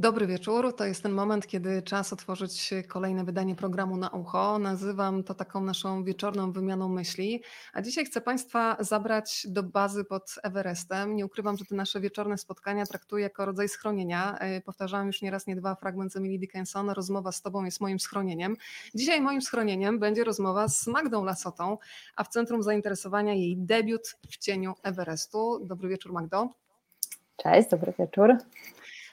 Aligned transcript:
Dobry 0.00 0.26
wieczór. 0.26 0.76
To 0.76 0.84
jest 0.84 1.02
ten 1.02 1.12
moment, 1.12 1.46
kiedy 1.46 1.82
czas 1.82 2.12
otworzyć 2.12 2.70
kolejne 2.88 3.24
wydanie 3.24 3.56
programu 3.56 3.96
na 3.96 4.08
ucho. 4.10 4.58
Nazywam 4.58 5.24
to 5.24 5.34
taką 5.34 5.60
naszą 5.60 6.04
wieczorną 6.04 6.52
wymianą 6.52 6.88
myśli. 6.88 7.42
A 7.72 7.82
dzisiaj 7.82 8.04
chcę 8.04 8.20
Państwa 8.20 8.76
zabrać 8.80 9.46
do 9.48 9.62
bazy 9.62 10.04
pod 10.04 10.34
Everestem. 10.42 11.16
Nie 11.16 11.26
ukrywam, 11.26 11.56
że 11.56 11.64
te 11.64 11.74
nasze 11.74 12.00
wieczorne 12.00 12.38
spotkania 12.38 12.86
traktuję 12.86 13.22
jako 13.22 13.44
rodzaj 13.44 13.68
schronienia. 13.68 14.38
E, 14.38 14.60
powtarzałam 14.60 15.06
już 15.06 15.22
nieraz, 15.22 15.46
nie 15.46 15.56
dwa 15.56 15.74
fragment 15.74 16.12
z 16.12 16.16
Emily 16.16 16.38
Dickinson. 16.38 16.90
Rozmowa 16.90 17.32
z 17.32 17.42
Tobą 17.42 17.64
jest 17.64 17.80
moim 17.80 18.00
schronieniem. 18.00 18.56
Dzisiaj 18.94 19.20
moim 19.20 19.42
schronieniem 19.42 19.98
będzie 19.98 20.24
rozmowa 20.24 20.68
z 20.68 20.86
Magdą 20.86 21.24
Lasotą, 21.24 21.78
a 22.16 22.24
w 22.24 22.28
centrum 22.28 22.62
zainteresowania 22.62 23.34
jej 23.34 23.56
debiut 23.56 24.16
w 24.30 24.36
cieniu 24.36 24.74
Everestu. 24.82 25.60
Dobry 25.66 25.88
wieczór, 25.88 26.12
Magdo. 26.12 26.48
Cześć, 27.36 27.68
dobry 27.70 27.92
wieczór. 27.98 28.36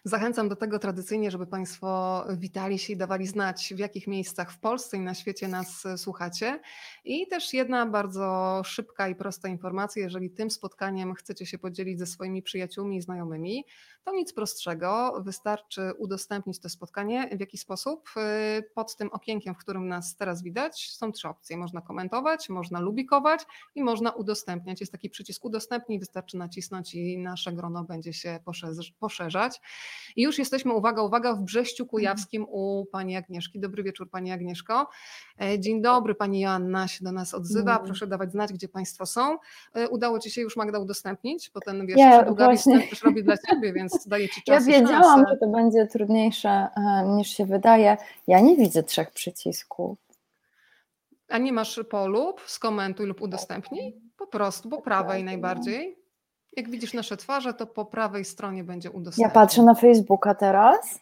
Zachęcam 0.08 0.50
do 0.50 0.56
tego 0.56 0.80
tradycyjnie, 0.80 1.32
żeby 1.32 1.48
Państwo 1.48 2.24
witali 2.38 2.80
się 2.80 2.94
i 2.94 2.98
dawali 2.98 3.28
znać, 3.28 3.74
w 3.76 3.80
jakich 3.80 4.08
miejscach 4.08 4.52
w 4.52 4.60
Polsce 4.60 4.98
i 4.98 5.00
na 5.00 5.14
świecie 5.14 5.48
nas 5.48 5.86
e, 5.86 5.98
słuchacie. 5.98 6.60
I 7.06 7.28
też 7.28 7.54
jedna 7.54 7.86
bardzo 7.86 8.62
szybka 8.66 9.08
i 9.08 9.16
prosta 9.16 9.48
informacja, 9.48 10.04
jeżeli 10.04 10.30
tym 10.30 10.52
spotkaniem 10.52 11.14
chcecie 11.14 11.46
się 11.46 11.58
podzielić 11.58 12.00
ze 12.00 12.06
swoimi 12.06 12.42
przyjaciółmi 12.42 12.98
i 12.98 13.02
znajomymi, 13.02 13.66
to 14.06 14.12
nic 14.12 14.34
prostszego, 14.34 15.22
wystarczy 15.22 15.94
udostępnić 15.98 16.60
to 16.60 16.70
spotkanie. 16.70 17.30
W 17.38 17.40
jaki 17.40 17.58
sposób? 17.58 18.10
E, 18.18 18.62
pod 18.76 18.96
tym 18.96 19.10
okienkiem, 19.12 19.56
w 19.56 19.58
którym 19.58 19.88
nas 19.88 20.16
teraz 20.16 20.44
widać, 20.44 20.92
są 20.92 21.12
trzy 21.12 21.28
opcje. 21.28 21.58
Można 21.58 21.82
komentować, 21.82 22.50
można 22.50 22.80
lubikować 22.80 23.46
i 23.76 23.84
można 23.84 24.12
udostępniać. 24.12 24.80
Jest 24.80 24.92
taki 24.92 25.10
przycisk 25.10 25.46
udostępnij, 25.46 26.00
wystarczy 26.00 26.38
nacisnąć 26.38 26.96
i 26.96 27.18
nasze 27.18 27.54
grono 27.54 27.84
będzie 27.84 28.14
się 28.14 28.40
poszerzać. 29.00 29.62
I 30.16 30.22
już 30.22 30.40
jesteśmy, 30.40 30.74
uwaga, 30.74 31.02
uwaga, 31.02 31.34
w 31.34 31.42
Brześciu 31.42 31.84
mhm. 31.84 31.90
Kujawskim 31.90 32.46
u 32.50 32.86
pani 32.92 33.16
Agnieszki. 33.16 33.60
Dobry 33.60 33.84
wieczór 33.84 34.10
pani 34.10 34.32
Agnieszko. 34.32 34.90
E, 35.42 35.60
dzień 35.60 35.82
dobry, 35.82 36.16
pani 36.16 36.40
Joanna 36.40 36.88
się 36.88 37.04
do 37.04 37.12
nas 37.12 37.34
odzywa. 37.34 37.80
Proszę 37.80 38.08
dawać 38.08 38.32
znać, 38.32 38.54
gdzie 38.54 38.68
państwo 38.68 39.06
są. 39.06 39.38
E, 39.74 39.90
udało 39.90 40.20
ci 40.20 40.32
się 40.32 40.42
już 40.42 40.58
Magda 40.58 40.80
udostępnić, 40.80 41.52
bo 41.54 41.60
ten 41.60 41.88
wiesz, 41.88 41.98
ja, 41.98 42.24
długawy 42.24 42.58
też 42.90 43.04
robi 43.04 43.24
dla 43.24 43.36
ciebie, 43.38 43.74
więc 43.74 43.95
daję 44.06 44.30
ci 44.30 44.44
czas 44.44 44.68
Ja 44.68 44.74
wiedziałam, 44.74 45.26
że 45.30 45.38
to 45.38 45.48
będzie 45.48 45.88
trudniejsze 45.88 46.50
e, 46.50 47.06
niż 47.08 47.28
się 47.28 47.46
wydaje. 47.46 47.98
Ja 48.28 48.40
nie 48.40 48.56
widzę 48.56 48.84
trzech 48.84 49.12
przycisków. 49.12 49.98
A 51.30 51.38
nie 51.38 51.54
masz 51.54 51.80
polub, 51.90 52.42
skomentuj 52.46 53.06
lub 53.06 53.22
udostępnij? 53.22 54.02
Po 54.18 54.28
prostu, 54.28 54.70
po 54.70 54.82
prawej 54.82 55.24
najbardziej. 55.24 55.98
Jak 56.58 56.70
widzisz 56.70 56.94
nasze 56.94 57.18
twarze, 57.18 57.54
to 57.54 57.68
po 57.68 57.86
prawej 57.86 58.26
stronie 58.26 58.64
będzie 58.64 58.92
udostępnione. 58.92 59.34
Ja 59.34 59.34
patrzę 59.34 59.64
na 59.64 59.74
Facebooka 59.74 60.36
teraz. 60.36 61.00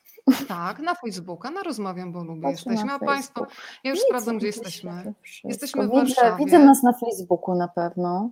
Tak, 0.48 0.80
na 0.80 0.96
Facebooka, 0.96 1.52
na 1.52 1.64
Rozmawiam, 1.64 2.12
bo 2.12 2.24
lubię 2.24 2.42
Patrzę 2.42 2.70
jesteśmy. 2.70 2.94
A 2.94 3.00
Państwo, 3.00 3.48
ja 3.84 3.92
już 3.92 4.00
Nic, 4.00 4.08
sprawdzam, 4.08 4.38
gdzie 4.38 4.48
jesteśmy. 4.48 5.14
Jesteśmy 5.44 5.88
w 5.88 5.90
widzę, 5.90 6.00
Warszawie. 6.00 6.46
Widzę 6.46 6.60
nas 6.60 6.84
na 6.84 6.94
Facebooku 6.94 7.56
na 7.56 7.68
pewno. 7.68 8.30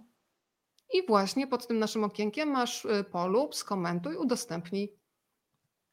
I 0.94 1.06
właśnie 1.08 1.48
pod 1.48 1.68
tym 1.68 1.80
naszym 1.80 2.04
okienkiem 2.04 2.50
masz 2.50 2.86
y, 2.86 3.04
polub, 3.12 3.56
skomentuj, 3.56 4.16
udostępnij. 4.16 5.01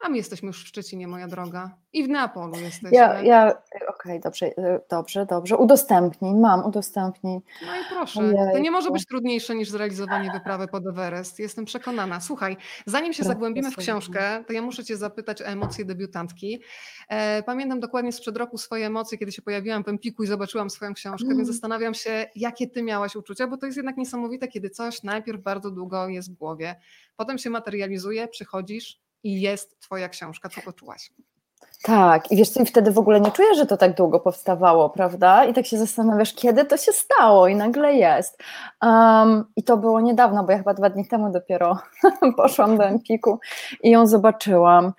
A 0.00 0.08
my 0.08 0.16
jesteśmy 0.16 0.46
już 0.46 0.64
w 0.64 0.68
Szczecinie, 0.68 1.08
moja 1.08 1.28
droga. 1.28 1.76
I 1.92 2.04
w 2.04 2.08
Neapolu 2.08 2.56
jesteśmy. 2.60 2.90
Ja, 2.92 3.22
ja 3.22 3.50
okej, 3.72 3.88
okay, 3.88 4.20
dobrze, 4.20 4.46
y, 4.46 4.80
dobrze, 4.90 5.26
dobrze. 5.26 5.56
Udostępnij, 5.56 6.34
mam, 6.34 6.64
udostępnij. 6.64 7.40
No 7.66 7.76
i 7.76 7.84
proszę, 7.90 8.20
Ojejku. 8.20 8.52
to 8.52 8.58
nie 8.58 8.70
może 8.70 8.90
być 8.90 9.06
trudniejsze 9.06 9.54
niż 9.54 9.70
zrealizowanie 9.70 10.30
wyprawy 10.30 10.68
pod 10.68 10.86
Everest. 10.86 11.38
Jestem 11.38 11.64
przekonana. 11.64 12.20
Słuchaj, 12.20 12.56
zanim 12.86 13.12
się 13.12 13.24
zagłębimy 13.24 13.70
w 13.70 13.76
książkę, 13.76 14.44
to 14.46 14.52
ja 14.52 14.62
muszę 14.62 14.84
Cię 14.84 14.96
zapytać 14.96 15.42
o 15.42 15.44
emocje 15.44 15.84
debiutantki. 15.84 16.62
E, 17.08 17.42
pamiętam 17.42 17.80
dokładnie 17.80 18.12
sprzed 18.12 18.36
roku 18.36 18.58
swoje 18.58 18.86
emocje, 18.86 19.18
kiedy 19.18 19.32
się 19.32 19.42
pojawiłam 19.42 19.84
w 19.84 19.88
Empiku 19.88 20.22
i 20.22 20.26
zobaczyłam 20.26 20.70
swoją 20.70 20.94
książkę, 20.94 21.26
mm. 21.26 21.36
więc 21.36 21.48
zastanawiam 21.48 21.94
się, 21.94 22.26
jakie 22.36 22.68
Ty 22.68 22.82
miałaś 22.82 23.16
uczucia, 23.16 23.46
bo 23.46 23.56
to 23.56 23.66
jest 23.66 23.76
jednak 23.76 23.96
niesamowite, 23.96 24.48
kiedy 24.48 24.70
coś 24.70 25.02
najpierw 25.02 25.42
bardzo 25.42 25.70
długo 25.70 26.08
jest 26.08 26.32
w 26.32 26.34
głowie, 26.34 26.76
potem 27.16 27.38
się 27.38 27.50
materializuje, 27.50 28.28
przychodzisz, 28.28 29.07
i 29.28 29.40
jest 29.40 29.80
Twoja 29.80 30.08
książka. 30.08 30.48
Co 30.48 30.60
poczułaś? 30.60 31.10
Tak, 31.82 32.32
i 32.32 32.36
wiesz 32.36 32.50
co, 32.50 32.62
i 32.62 32.66
wtedy 32.66 32.90
w 32.90 32.98
ogóle 32.98 33.20
nie 33.20 33.30
czujesz, 33.30 33.56
że 33.56 33.66
to 33.66 33.76
tak 33.76 33.94
długo 33.94 34.20
powstawało, 34.20 34.90
prawda? 34.90 35.44
I 35.44 35.54
tak 35.54 35.66
się 35.66 35.78
zastanawiasz, 35.78 36.34
kiedy 36.34 36.64
to 36.64 36.76
się 36.76 36.92
stało 36.92 37.48
i 37.48 37.56
nagle 37.56 37.94
jest. 37.94 38.38
Um, 38.82 39.44
I 39.56 39.62
to 39.62 39.76
było 39.76 40.00
niedawno, 40.00 40.44
bo 40.44 40.52
ja 40.52 40.58
chyba 40.58 40.74
dwa 40.74 40.90
dni 40.90 41.08
temu 41.08 41.32
dopiero 41.32 41.78
poszłam 42.36 42.76
do 42.76 42.84
Empiku 42.84 43.40
i 43.82 43.90
ją 43.90 44.06
zobaczyłam. 44.06 44.92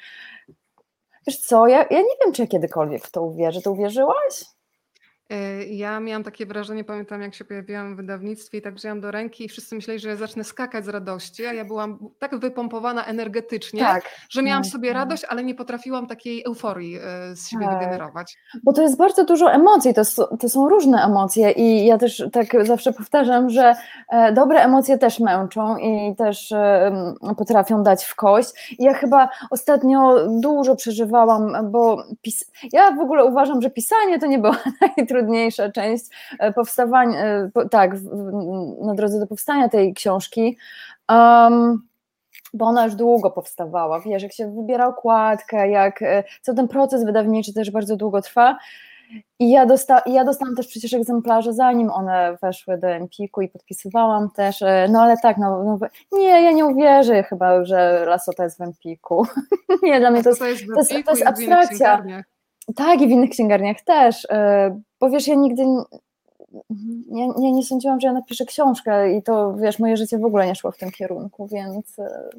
Wiesz 1.28 1.40
co, 1.40 1.68
ja, 1.68 1.78
ja 1.78 2.02
nie 2.02 2.16
wiem, 2.24 2.34
czy 2.34 2.42
ja 2.42 2.48
kiedykolwiek 2.48 3.06
w 3.06 3.12
to 3.12 3.24
uwierzę. 3.24 3.62
Ty 3.62 3.70
uwierzyłaś? 3.70 4.46
E, 5.30 5.64
ja 5.66 6.00
miałam 6.00 6.24
takie 6.24 6.46
wrażenie, 6.46 6.84
pamiętam 6.84 7.22
jak 7.22 7.36
się 7.36 7.46
pojawiłam 7.46 7.94
w 7.94 7.98
wydawnictwie 7.98 8.58
i 8.58 8.62
tak 8.62 8.76
wzięłam 8.76 9.02
do 9.02 9.12
ręki 9.12 9.46
i 9.46 9.50
wszyscy 9.50 9.76
myśleli, 9.76 10.00
że 10.00 10.10
ja 10.10 10.16
zacznę 10.16 10.44
skakać 10.44 10.86
z 10.86 10.88
radości, 10.88 11.46
a 11.46 11.54
ja 11.54 11.66
byłam 11.66 12.10
tak 12.20 12.40
wypompowana 12.40 13.06
energetycznie, 13.06 13.80
tak, 13.80 14.04
że 14.30 14.42
miałam 14.44 14.64
tak, 14.64 14.72
sobie 14.72 14.90
tak. 14.90 14.98
radość, 14.98 15.24
ale 15.30 15.44
nie 15.44 15.56
potrafiłam 15.56 16.08
takiej 16.08 16.44
euforii 16.46 16.98
e, 16.98 17.36
z 17.36 17.50
siebie 17.50 17.66
tak. 17.66 17.80
wygenerować. 17.80 18.38
Bo 18.64 18.74
to 18.74 18.82
jest 18.82 18.98
bardzo 18.98 19.26
dużo 19.26 19.52
emocji, 19.52 19.94
to, 19.94 20.38
to 20.38 20.50
są 20.50 20.70
różne 20.70 21.04
emocje 21.04 21.52
i 21.52 21.86
ja 21.86 21.98
też 21.98 22.24
tak 22.32 22.66
zawsze 22.66 22.94
powtarzam, 22.94 23.50
że 23.50 23.76
e, 24.10 24.34
dobre 24.34 24.62
emocje 24.62 24.98
też 24.98 25.20
męczą 25.20 25.78
i 25.78 26.16
też 26.16 26.54
potrafią 27.38 27.84
dać 27.84 28.06
w 28.06 28.16
kość. 28.16 28.76
I 28.80 28.84
ja 28.84 28.94
chyba 28.94 29.30
ostatnio 29.50 30.28
dużo 30.30 30.76
przeżywałam, 30.76 31.72
bo 31.72 32.04
pis... 32.22 32.52
ja 32.74 32.92
w 32.92 33.00
ogóle 33.00 33.26
uważam, 33.26 33.62
że 33.62 33.70
pisanie 33.70 34.20
to 34.20 34.26
nie 34.26 34.40
było 34.40 34.54
najtrudniejsze 34.82 35.19
najtrudniejsza 35.20 35.72
część 35.72 36.06
e, 36.40 36.54
powstawania, 36.54 37.20
e, 37.20 37.50
tak, 37.72 37.92
na 38.82 38.94
drodze 38.96 39.20
do 39.20 39.28
powstania 39.28 39.70
tej 39.70 39.94
książki. 39.94 40.58
Um, 41.10 41.90
bo 42.54 42.66
ona 42.66 42.86
już 42.86 42.96
długo 42.96 43.32
powstawała, 43.32 44.00
wiesz, 44.00 44.24
jak 44.24 44.34
się 44.34 44.56
wybiera 44.56 44.88
okładkę, 44.88 45.70
jak 45.70 46.02
e, 46.02 46.24
cały 46.42 46.56
ten 46.56 46.68
proces 46.68 47.06
wydawniczy 47.06 47.54
też 47.54 47.72
bardzo 47.72 47.96
długo 47.96 48.22
trwa. 48.22 48.58
I 49.40 49.52
ja, 49.52 49.66
dosta, 49.66 50.02
ja 50.06 50.26
dostałam 50.26 50.56
też 50.56 50.68
przecież 50.68 50.94
egzemplarze, 50.94 51.54
zanim 51.54 51.92
one 51.92 52.38
weszły 52.42 52.78
do 52.78 52.88
Empiku 52.88 53.42
i 53.42 53.48
podpisywałam 53.48 54.30
też, 54.30 54.64
no 54.90 55.02
ale 55.02 55.18
tak, 55.18 55.38
no, 55.38 55.64
no 55.64 55.80
nie, 56.12 56.44
ja 56.44 56.52
nie 56.52 56.66
uwierzę 56.66 57.24
chyba, 57.24 57.66
że 57.66 58.06
Lasota 58.08 58.44
jest 58.44 58.58
w 58.58 58.62
Empiku. 58.62 59.28
nie, 59.84 60.00
dla 60.00 60.12
mnie 60.12 60.24
to 60.24 60.30
jest, 60.30 60.42
to 60.42 60.48
jest, 60.48 60.64
to 60.74 60.80
jest, 60.80 61.06
to 61.06 61.12
jest 61.12 61.28
abstrakcja. 61.28 62.04
Tak, 62.76 63.02
i 63.02 63.08
w 63.08 63.12
innych 63.12 63.30
księgarniach 63.30 63.82
też, 63.82 64.28
bo 65.00 65.10
wiesz, 65.10 65.28
ja 65.28 65.36
nigdy 65.36 65.66
nie, 67.10 67.28
nie, 67.28 67.52
nie 67.52 67.64
sądziłam, 67.64 68.00
że 68.00 68.08
ja 68.08 68.14
napiszę 68.14 68.46
książkę 68.46 69.14
i 69.14 69.24
to, 69.24 69.54
wiesz, 69.54 69.80
moje 69.80 69.98
życie 69.98 70.18
w 70.18 70.26
ogóle 70.26 70.48
nie 70.48 70.56
szło 70.56 70.72
w 70.72 70.78
tym 70.78 70.92
kierunku, 70.92 71.48
więc 71.48 72.00
e, 72.00 72.30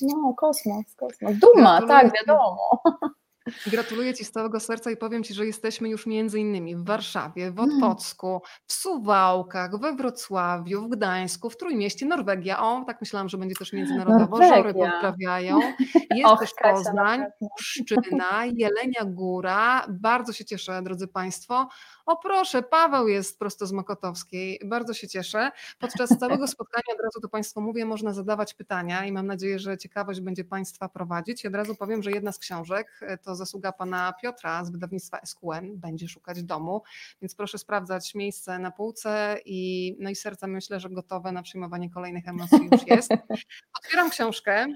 no, 0.00 0.34
kosmos, 0.36 0.94
kosmos. 0.96 1.32
Duma, 1.38 1.82
tak, 1.88 2.12
wiadomo. 2.12 2.82
Gratuluję 3.66 4.14
Ci 4.14 4.24
z 4.24 4.30
całego 4.30 4.60
serca 4.60 4.90
i 4.90 4.96
powiem 4.96 5.24
Ci, 5.24 5.34
że 5.34 5.46
jesteśmy 5.46 5.88
już 5.88 6.06
między 6.06 6.40
innymi 6.40 6.76
w 6.76 6.84
Warszawie, 6.84 7.50
w 7.50 7.60
mm. 7.60 7.70
Otwocku, 7.70 8.42
w 8.66 8.72
Suwałkach, 8.72 9.80
we 9.80 9.96
Wrocławiu, 9.96 10.82
w 10.82 10.88
Gdańsku, 10.88 11.50
w 11.50 11.56
Trójmieście, 11.56 12.06
Norwegia. 12.06 12.62
O, 12.62 12.84
tak 12.86 13.00
myślałam, 13.00 13.28
że 13.28 13.38
będzie 13.38 13.54
też 13.54 13.72
międzynarodowo. 13.72 14.38
Norwegia. 14.38 14.56
Żory 14.56 14.74
pozdrawiają. 14.74 15.60
Jest 16.16 16.32
Och, 16.32 16.40
też 16.40 16.50
Poznań, 16.62 17.24
Pszczyna, 17.56 18.44
Jelenia 18.56 19.04
Góra. 19.04 19.86
Bardzo 19.88 20.32
się 20.32 20.44
cieszę, 20.44 20.82
drodzy 20.82 21.08
Państwo. 21.08 21.68
O 22.06 22.16
proszę, 22.16 22.62
Paweł 22.62 23.08
jest 23.08 23.38
prosto 23.38 23.66
z 23.66 23.72
Mokotowskiej. 23.72 24.60
Bardzo 24.64 24.94
się 24.94 25.08
cieszę. 25.08 25.50
Podczas 25.78 26.10
całego 26.20 26.48
spotkania, 26.48 26.94
od 26.94 27.04
razu 27.04 27.20
to 27.22 27.28
Państwu 27.28 27.60
mówię, 27.60 27.84
można 27.84 28.12
zadawać 28.12 28.54
pytania 28.54 29.04
i 29.04 29.12
mam 29.12 29.26
nadzieję, 29.26 29.58
że 29.58 29.78
ciekawość 29.78 30.20
będzie 30.20 30.44
Państwa 30.44 30.88
prowadzić. 30.88 31.44
I 31.44 31.48
od 31.48 31.54
razu 31.54 31.74
powiem, 31.74 32.02
że 32.02 32.10
jedna 32.10 32.32
z 32.32 32.38
książek 32.38 33.00
to 33.22 33.36
zasługa 33.38 33.72
pana 33.72 34.14
Piotra 34.22 34.64
z 34.64 34.70
wydawnictwa 34.70 35.20
SQN, 35.24 35.76
będzie 35.76 36.08
szukać 36.08 36.42
domu, 36.42 36.82
więc 37.22 37.34
proszę 37.34 37.58
sprawdzać 37.58 38.14
miejsce 38.14 38.58
na 38.58 38.70
półce 38.70 39.36
i 39.44 39.96
no 40.00 40.10
i 40.10 40.16
serce 40.16 40.46
myślę, 40.46 40.80
że 40.80 40.90
gotowe 40.90 41.32
na 41.32 41.42
przyjmowanie 41.42 41.90
kolejnych 41.90 42.28
emocji 42.28 42.68
już 42.72 42.86
jest. 42.86 43.10
Otwieram 43.78 44.10
książkę 44.10 44.66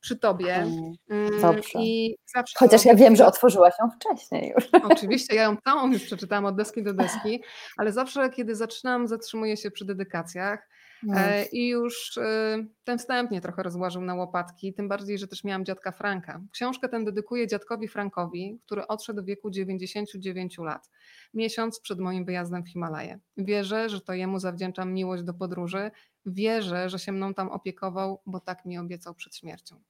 przy 0.00 0.16
tobie. 0.16 0.54
Mm, 0.54 1.40
dobrze. 1.40 1.78
I 1.78 2.16
Chociaż 2.56 2.84
ja 2.84 2.94
wiem, 2.94 3.16
że 3.16 3.26
otworzyłaś 3.26 3.74
ją 3.80 3.90
wcześniej 3.90 4.52
już. 4.56 4.68
Oczywiście, 4.92 5.34
ja 5.34 5.42
ją 5.42 5.56
całą 5.64 5.92
już 5.92 6.02
przeczytałam 6.02 6.44
od 6.44 6.56
deski 6.56 6.82
do 6.82 6.94
deski, 6.94 7.42
ale 7.76 7.92
zawsze, 7.92 8.30
kiedy 8.30 8.54
zaczynam, 8.54 9.08
zatrzymuję 9.08 9.56
się 9.56 9.70
przy 9.70 9.84
dedykacjach 9.84 10.68
E, 11.08 11.44
I 11.44 11.68
już 11.68 12.18
e, 12.18 12.64
ten 12.84 12.98
wstępnie 12.98 13.40
trochę 13.40 13.62
rozłożył 13.62 14.02
na 14.02 14.14
łopatki, 14.14 14.74
tym 14.74 14.88
bardziej, 14.88 15.18
że 15.18 15.28
też 15.28 15.44
miałam 15.44 15.64
dziadka 15.64 15.92
Franka. 15.92 16.40
Książkę 16.52 16.88
tę 16.88 17.04
dedykuję 17.04 17.46
dziadkowi 17.46 17.88
Frankowi, 17.88 18.58
który 18.66 18.86
odszedł 18.86 19.22
w 19.22 19.24
wieku 19.24 19.50
99 19.50 20.58
lat, 20.58 20.90
miesiąc 21.34 21.80
przed 21.80 21.98
moim 21.98 22.24
wyjazdem 22.24 22.64
w 22.64 22.68
Himalaje. 22.68 23.18
Wierzę, 23.36 23.88
że 23.88 24.00
to 24.00 24.12
jemu 24.12 24.38
zawdzięczam 24.38 24.92
miłość 24.92 25.22
do 25.22 25.34
podróży, 25.34 25.90
wierzę, 26.26 26.90
że 26.90 26.98
się 26.98 27.12
mną 27.12 27.34
tam 27.34 27.48
opiekował, 27.48 28.22
bo 28.26 28.40
tak 28.40 28.64
mi 28.64 28.78
obiecał 28.78 29.14
przed 29.14 29.36
śmiercią. 29.36 29.80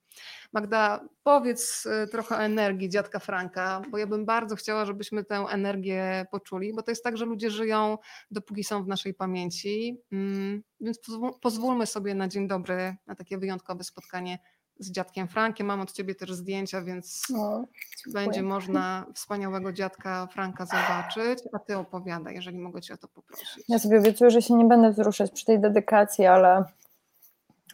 Magda, 0.53 1.09
powiedz 1.23 1.87
y, 1.87 2.09
trochę 2.11 2.37
o 2.37 2.43
energii 2.43 2.89
dziadka 2.89 3.19
Franka, 3.19 3.83
bo 3.91 3.99
ja 3.99 4.07
bym 4.07 4.27
bardzo 4.27 4.57
chciała, 4.57 4.85
żebyśmy 4.85 5.25
tę 5.25 5.37
energię 5.37 6.27
poczuli, 6.31 6.75
bo 6.75 6.83
to 6.83 6.91
jest 6.91 7.05
tak, 7.05 7.17
że 7.17 7.25
ludzie 7.25 7.51
żyją, 7.51 7.99
dopóki 8.31 8.65
są 8.65 8.85
w 8.85 8.89
naszej 8.89 9.15
pamięci. 9.15 10.01
Mm, 10.13 10.63
więc 10.81 11.01
pozwólmy 11.41 11.87
sobie 11.87 12.15
na 12.15 12.29
dzień 12.29 12.49
dobry, 12.49 12.97
na 13.07 13.15
takie 13.15 13.39
wyjątkowe 13.39 13.85
spotkanie 13.85 14.39
z 14.81 14.91
dziadkiem 14.91 15.29
Frankiem. 15.29 15.67
Mam 15.67 15.81
od 15.81 15.93
ciebie 15.93 16.15
też 16.15 16.33
zdjęcia, 16.33 16.83
więc 16.83 17.23
no, 17.31 17.65
będzie 18.07 18.43
można 18.43 19.07
wspaniałego 19.15 19.73
dziadka 19.73 20.27
Franka 20.27 20.67
zobaczyć. 20.67 21.39
A 21.53 21.59
ty 21.59 21.79
opowiadaj, 21.79 22.35
jeżeli 22.35 22.59
mogę 22.59 22.81
cię 22.81 22.95
o 22.95 22.97
to 22.97 23.09
poprosić. 23.09 23.65
Ja 23.69 23.79
sobie 23.79 23.99
obiecuję, 23.99 24.31
że 24.31 24.43
się 24.43 24.55
nie 24.55 24.65
będę 24.65 24.91
wzruszać 24.91 25.31
przy 25.31 25.45
tej 25.45 25.61
dedykacji, 25.61 26.27
ale 26.27 26.65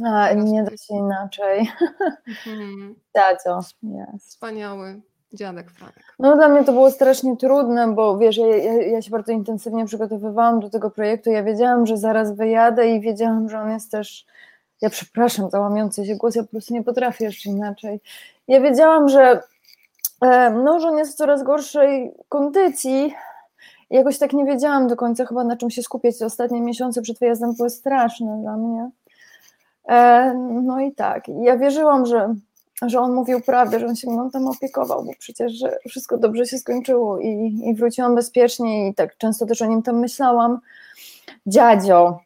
a, 0.04 0.32
nie 0.32 0.62
da 0.62 0.70
się 0.70 0.94
inaczej. 0.94 1.68
Mhm. 2.46 2.94
Tato, 3.12 3.60
jest. 3.82 4.28
Wspaniały 4.28 5.02
dziadek 5.32 5.70
Franek. 5.70 6.14
No 6.18 6.36
dla 6.36 6.48
mnie 6.48 6.64
to 6.64 6.72
było 6.72 6.90
strasznie 6.90 7.36
trudne, 7.36 7.94
bo 7.94 8.18
wiesz, 8.18 8.36
ja, 8.36 8.46
ja, 8.82 9.02
się 9.02 9.10
bardzo 9.10 9.32
intensywnie 9.32 9.86
przygotowywałam 9.86 10.60
do 10.60 10.70
tego 10.70 10.90
projektu. 10.90 11.30
Ja 11.30 11.42
wiedziałam, 11.42 11.86
że 11.86 11.96
zaraz 11.96 12.36
wyjadę 12.36 12.88
i 12.88 13.00
wiedziałam, 13.00 13.48
że 13.48 13.60
on 13.60 13.70
jest 13.70 13.90
też 13.90 14.26
ja 14.80 14.90
przepraszam 14.90 15.50
za 15.50 15.60
łamiący 15.60 16.06
się 16.06 16.16
głos, 16.16 16.34
ja 16.34 16.42
po 16.42 16.48
prostu 16.48 16.74
nie 16.74 16.84
potrafię 16.84 17.24
jeszcze 17.24 17.50
inaczej. 17.50 18.00
Ja 18.48 18.60
wiedziałam, 18.60 19.08
że 19.08 19.40
e, 20.22 20.50
no, 20.50 20.72
on 20.72 20.98
jest 20.98 21.12
w 21.12 21.16
coraz 21.16 21.42
gorszej 21.42 22.12
kondycji. 22.28 23.14
Jakoś 23.90 24.18
tak 24.18 24.32
nie 24.32 24.44
wiedziałam 24.44 24.88
do 24.88 24.96
końca 24.96 25.26
chyba 25.26 25.44
na 25.44 25.56
czym 25.56 25.70
się 25.70 25.82
skupiać. 25.82 26.22
Ostatnie 26.22 26.60
miesiące 26.60 27.02
przed 27.02 27.18
wyjazdem 27.18 27.54
były 27.54 27.70
straszne 27.70 28.38
dla 28.42 28.56
mnie. 28.56 28.90
E, 29.88 30.34
no 30.62 30.80
i 30.80 30.92
tak, 30.92 31.28
ja 31.28 31.56
wierzyłam, 31.56 32.06
że, 32.06 32.34
że 32.86 33.00
on 33.00 33.14
mówił 33.14 33.40
prawdę, 33.40 33.80
że 33.80 33.86
on 33.86 33.96
się 33.96 34.10
mną 34.10 34.30
tam 34.30 34.48
opiekował, 34.48 35.04
bo 35.04 35.12
przecież 35.18 35.52
że 35.52 35.78
wszystko 35.88 36.18
dobrze 36.18 36.46
się 36.46 36.58
skończyło 36.58 37.18
i, 37.18 37.60
i 37.64 37.74
wróciłam 37.74 38.14
bezpiecznie 38.14 38.88
i 38.88 38.94
tak 38.94 39.16
często 39.18 39.46
też 39.46 39.62
o 39.62 39.66
nim 39.66 39.82
tam 39.82 39.98
myślałam. 39.98 40.60
Dziadzio. 41.46 42.18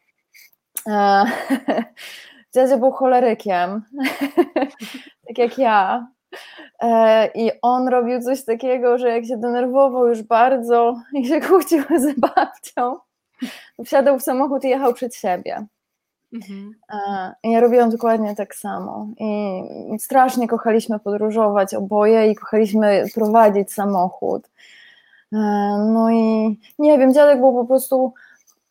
Dziadzio 2.54 2.78
był 2.78 2.90
cholerykiem, 2.90 3.82
tak 5.26 5.38
jak 5.38 5.58
ja. 5.58 6.08
E, 6.82 7.26
I 7.34 7.50
on 7.62 7.88
robił 7.88 8.20
coś 8.20 8.44
takiego, 8.44 8.98
że 8.98 9.08
jak 9.08 9.24
się 9.24 9.36
denerwował 9.36 10.08
już 10.08 10.22
bardzo 10.22 11.00
i 11.14 11.26
się 11.26 11.40
kłócił 11.40 11.82
z 12.04 12.20
babcią, 12.20 12.96
wsiadał 13.84 14.18
w 14.18 14.22
samochód 14.22 14.64
i 14.64 14.68
jechał 14.68 14.94
przed 14.94 15.14
siebie. 15.14 15.66
Mhm. 16.32 16.74
E, 16.92 17.32
I 17.42 17.50
ja 17.50 17.60
robiłam 17.60 17.90
dokładnie 17.90 18.34
tak 18.36 18.54
samo. 18.54 19.08
I 19.92 19.98
strasznie 19.98 20.48
kochaliśmy 20.48 20.98
podróżować 20.98 21.74
oboje 21.74 22.30
i 22.30 22.34
kochaliśmy 22.34 23.04
prowadzić 23.14 23.72
samochód. 23.72 24.50
E, 25.32 25.38
no 25.92 26.10
i 26.10 26.58
nie 26.78 26.98
wiem, 26.98 27.14
dziadek 27.14 27.38
był 27.38 27.52
po 27.52 27.64
prostu 27.64 28.14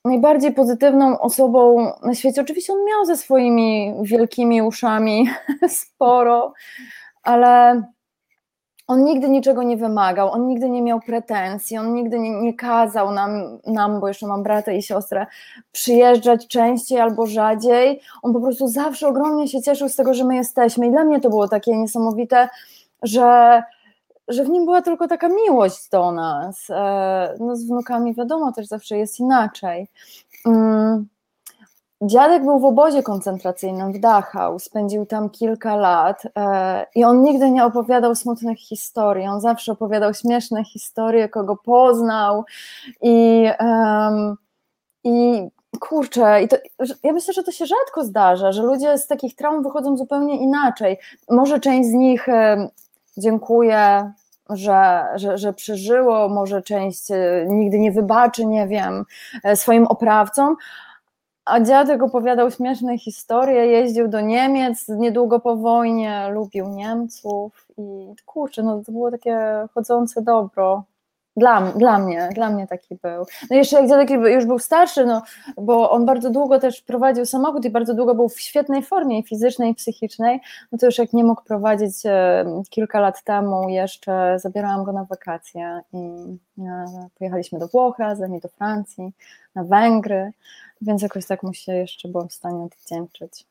najbardziej 0.10 0.54
pozytywną 0.54 1.20
osobą 1.20 1.92
na 2.04 2.16
świecie. 2.16 2.42
Oczywiście 2.42 2.74
on 2.74 2.86
miał 2.86 3.06
ze 3.06 3.18
swoimi 3.18 3.94
wielkimi 4.02 4.62
uszami 4.62 5.30
sporo, 5.82 6.54
ale 7.24 7.84
on 8.88 9.04
nigdy 9.04 9.30
niczego 9.30 9.64
nie 9.64 9.78
wymagał, 9.78 10.32
on 10.32 10.48
nigdy 10.48 10.70
nie 10.70 10.82
miał 10.82 11.00
pretensji, 11.00 11.78
on 11.78 11.94
nigdy 11.94 12.20
nie, 12.20 12.42
nie 12.42 12.54
kazał 12.54 13.12
nam, 13.12 13.60
nam, 13.68 14.00
bo 14.00 14.08
jeszcze 14.08 14.28
mam 14.28 14.44
brata 14.44 14.72
i 14.72 14.84
siostrę, 14.84 15.26
przyjeżdżać 15.72 16.48
częściej 16.48 17.00
albo 17.00 17.26
rzadziej. 17.26 18.02
On 18.22 18.34
po 18.34 18.42
prostu 18.42 18.68
zawsze 18.68 19.08
ogromnie 19.08 19.48
się 19.48 19.62
cieszył 19.62 19.90
z 19.90 19.96
tego, 19.96 20.14
że 20.14 20.24
my 20.24 20.36
jesteśmy. 20.36 20.88
I 20.88 20.92
dla 20.92 21.04
mnie 21.04 21.20
to 21.20 21.30
było 21.30 21.48
takie 21.48 21.78
niesamowite, 21.78 22.50
że 23.04 23.64
że 24.30 24.44
w 24.44 24.50
nim 24.50 24.66
była 24.66 24.81
tylko 24.81 25.08
taka 25.08 25.30
miłość 25.30 25.90
do 25.90 26.12
nas. 26.12 26.70
E, 26.70 27.36
no 27.40 27.56
z 27.56 27.66
wnukami 27.66 28.14
wiadomo, 28.16 28.52
też 28.52 28.68
zawsze 28.68 28.98
jest 28.98 29.20
inaczej. 29.20 29.88
Mm, 30.46 31.08
dziadek 32.02 32.44
był 32.44 32.60
w 32.60 32.66
obozie 32.66 33.04
koncentracyjnym 33.04 33.94
w 33.94 34.00
Dachau, 34.00 34.60
spędził 34.60 35.06
tam 35.06 35.30
kilka 35.30 35.76
lat 35.76 36.24
e, 36.36 36.86
i 36.96 37.04
on 37.04 37.24
nigdy 37.24 37.52
nie 37.52 37.66
opowiadał 37.66 38.16
smutnych 38.16 38.60
historii, 38.60 39.28
on 39.28 39.42
zawsze 39.42 39.72
opowiadał 39.72 40.14
śmieszne 40.14 40.64
historie, 40.64 41.30
kogo 41.30 41.56
poznał 41.56 42.46
i, 43.02 43.46
i 45.04 45.48
kurczę, 45.80 46.44
i 46.44 46.48
to, 46.48 46.58
ja 47.04 47.14
myślę, 47.14 47.34
że 47.34 47.44
to 47.44 47.52
się 47.52 47.66
rzadko 47.66 48.04
zdarza, 48.04 48.52
że 48.52 48.64
ludzie 48.64 48.98
z 48.98 49.08
takich 49.08 49.36
traum 49.36 49.64
wychodzą 49.64 49.98
zupełnie 49.98 50.38
inaczej. 50.38 50.98
Może 51.30 51.60
część 51.60 51.90
z 51.90 51.94
nich 51.94 52.28
dziękuję, 53.19 54.12
że, 54.50 55.06
że, 55.16 55.38
że 55.38 55.54
przeżyło, 55.54 56.30
może 56.30 56.62
część 56.62 57.12
e, 57.12 57.45
nigdy 57.50 57.80
nie 57.80 57.92
wybaczy, 57.92 58.45
nie 58.45 58.68
wiem, 58.68 59.06
e, 59.44 59.56
swoim 59.56 59.88
oprawcom. 59.88 60.56
A 61.45 61.60
dziadek 61.60 62.04
opowiadał 62.04 62.51
śmieszne 62.51 62.98
historie, 62.98 63.66
jeździł 63.68 64.07
do 64.07 64.21
Niemiec 64.21 64.88
niedługo 64.88 65.39
po 65.39 65.56
wojnie, 65.56 66.30
lubił 66.31 66.68
Niemców 66.68 67.68
i 67.77 68.13
kurczę, 68.25 68.63
no 68.63 68.83
to 68.86 68.92
było 68.92 69.12
takie 69.12 69.65
chodzące 69.74 70.22
dobro. 70.22 70.83
Dla, 71.38 71.62
dla 71.62 72.00
mnie, 72.00 72.30
dla 72.36 72.50
mnie 72.50 72.68
taki 72.68 72.96
był. 72.96 73.26
No 73.50 73.56
jeszcze 73.56 73.76
jak 73.76 73.90
dziadek 73.90 74.10
już 74.10 74.46
był 74.46 74.60
starszy, 74.60 75.06
no, 75.06 75.22
bo 75.58 75.92
on 75.92 76.06
bardzo 76.06 76.30
długo 76.30 76.60
też 76.60 76.81
prowadził 76.81 77.26
samochód 77.26 77.66
i 77.66 77.70
bardzo 77.70 77.94
długo 77.94 78.16
był 78.16 78.30
w 78.30 78.40
świetnej 78.40 78.84
formie 78.84 79.24
fizycznej 79.24 79.72
i 79.72 79.76
psychicznej, 79.76 80.40
no 80.72 80.78
to 80.78 80.86
już 80.86 80.98
jak 80.98 81.14
nie 81.14 81.24
mógł 81.24 81.44
prowadzić 81.44 82.06
e, 82.06 82.46
kilka 82.70 83.00
lat 83.00 83.24
temu, 83.24 83.70
jeszcze 83.70 84.40
zabierałam 84.40 84.84
go 84.84 84.92
na 84.92 85.04
wakacje 85.04 85.81
i 85.94 85.98
e, 86.60 86.86
pojechaliśmy 87.20 87.60
do 87.60 87.68
Włoch 87.68 88.00
razem 88.00 88.36
i 88.36 88.40
do 88.40 88.50
Francji, 88.50 89.14
na 89.56 89.64
Węgry, 89.64 90.32
więc 90.82 91.02
jakoś 91.02 91.25
tak 91.25 91.44
mu 91.44 91.54
się 91.54 91.74
jeszcze 91.74 92.08
byłam 92.08 92.30
w 92.30 92.34
stanie 92.34 92.64
odwdzięczyć. 92.64 93.46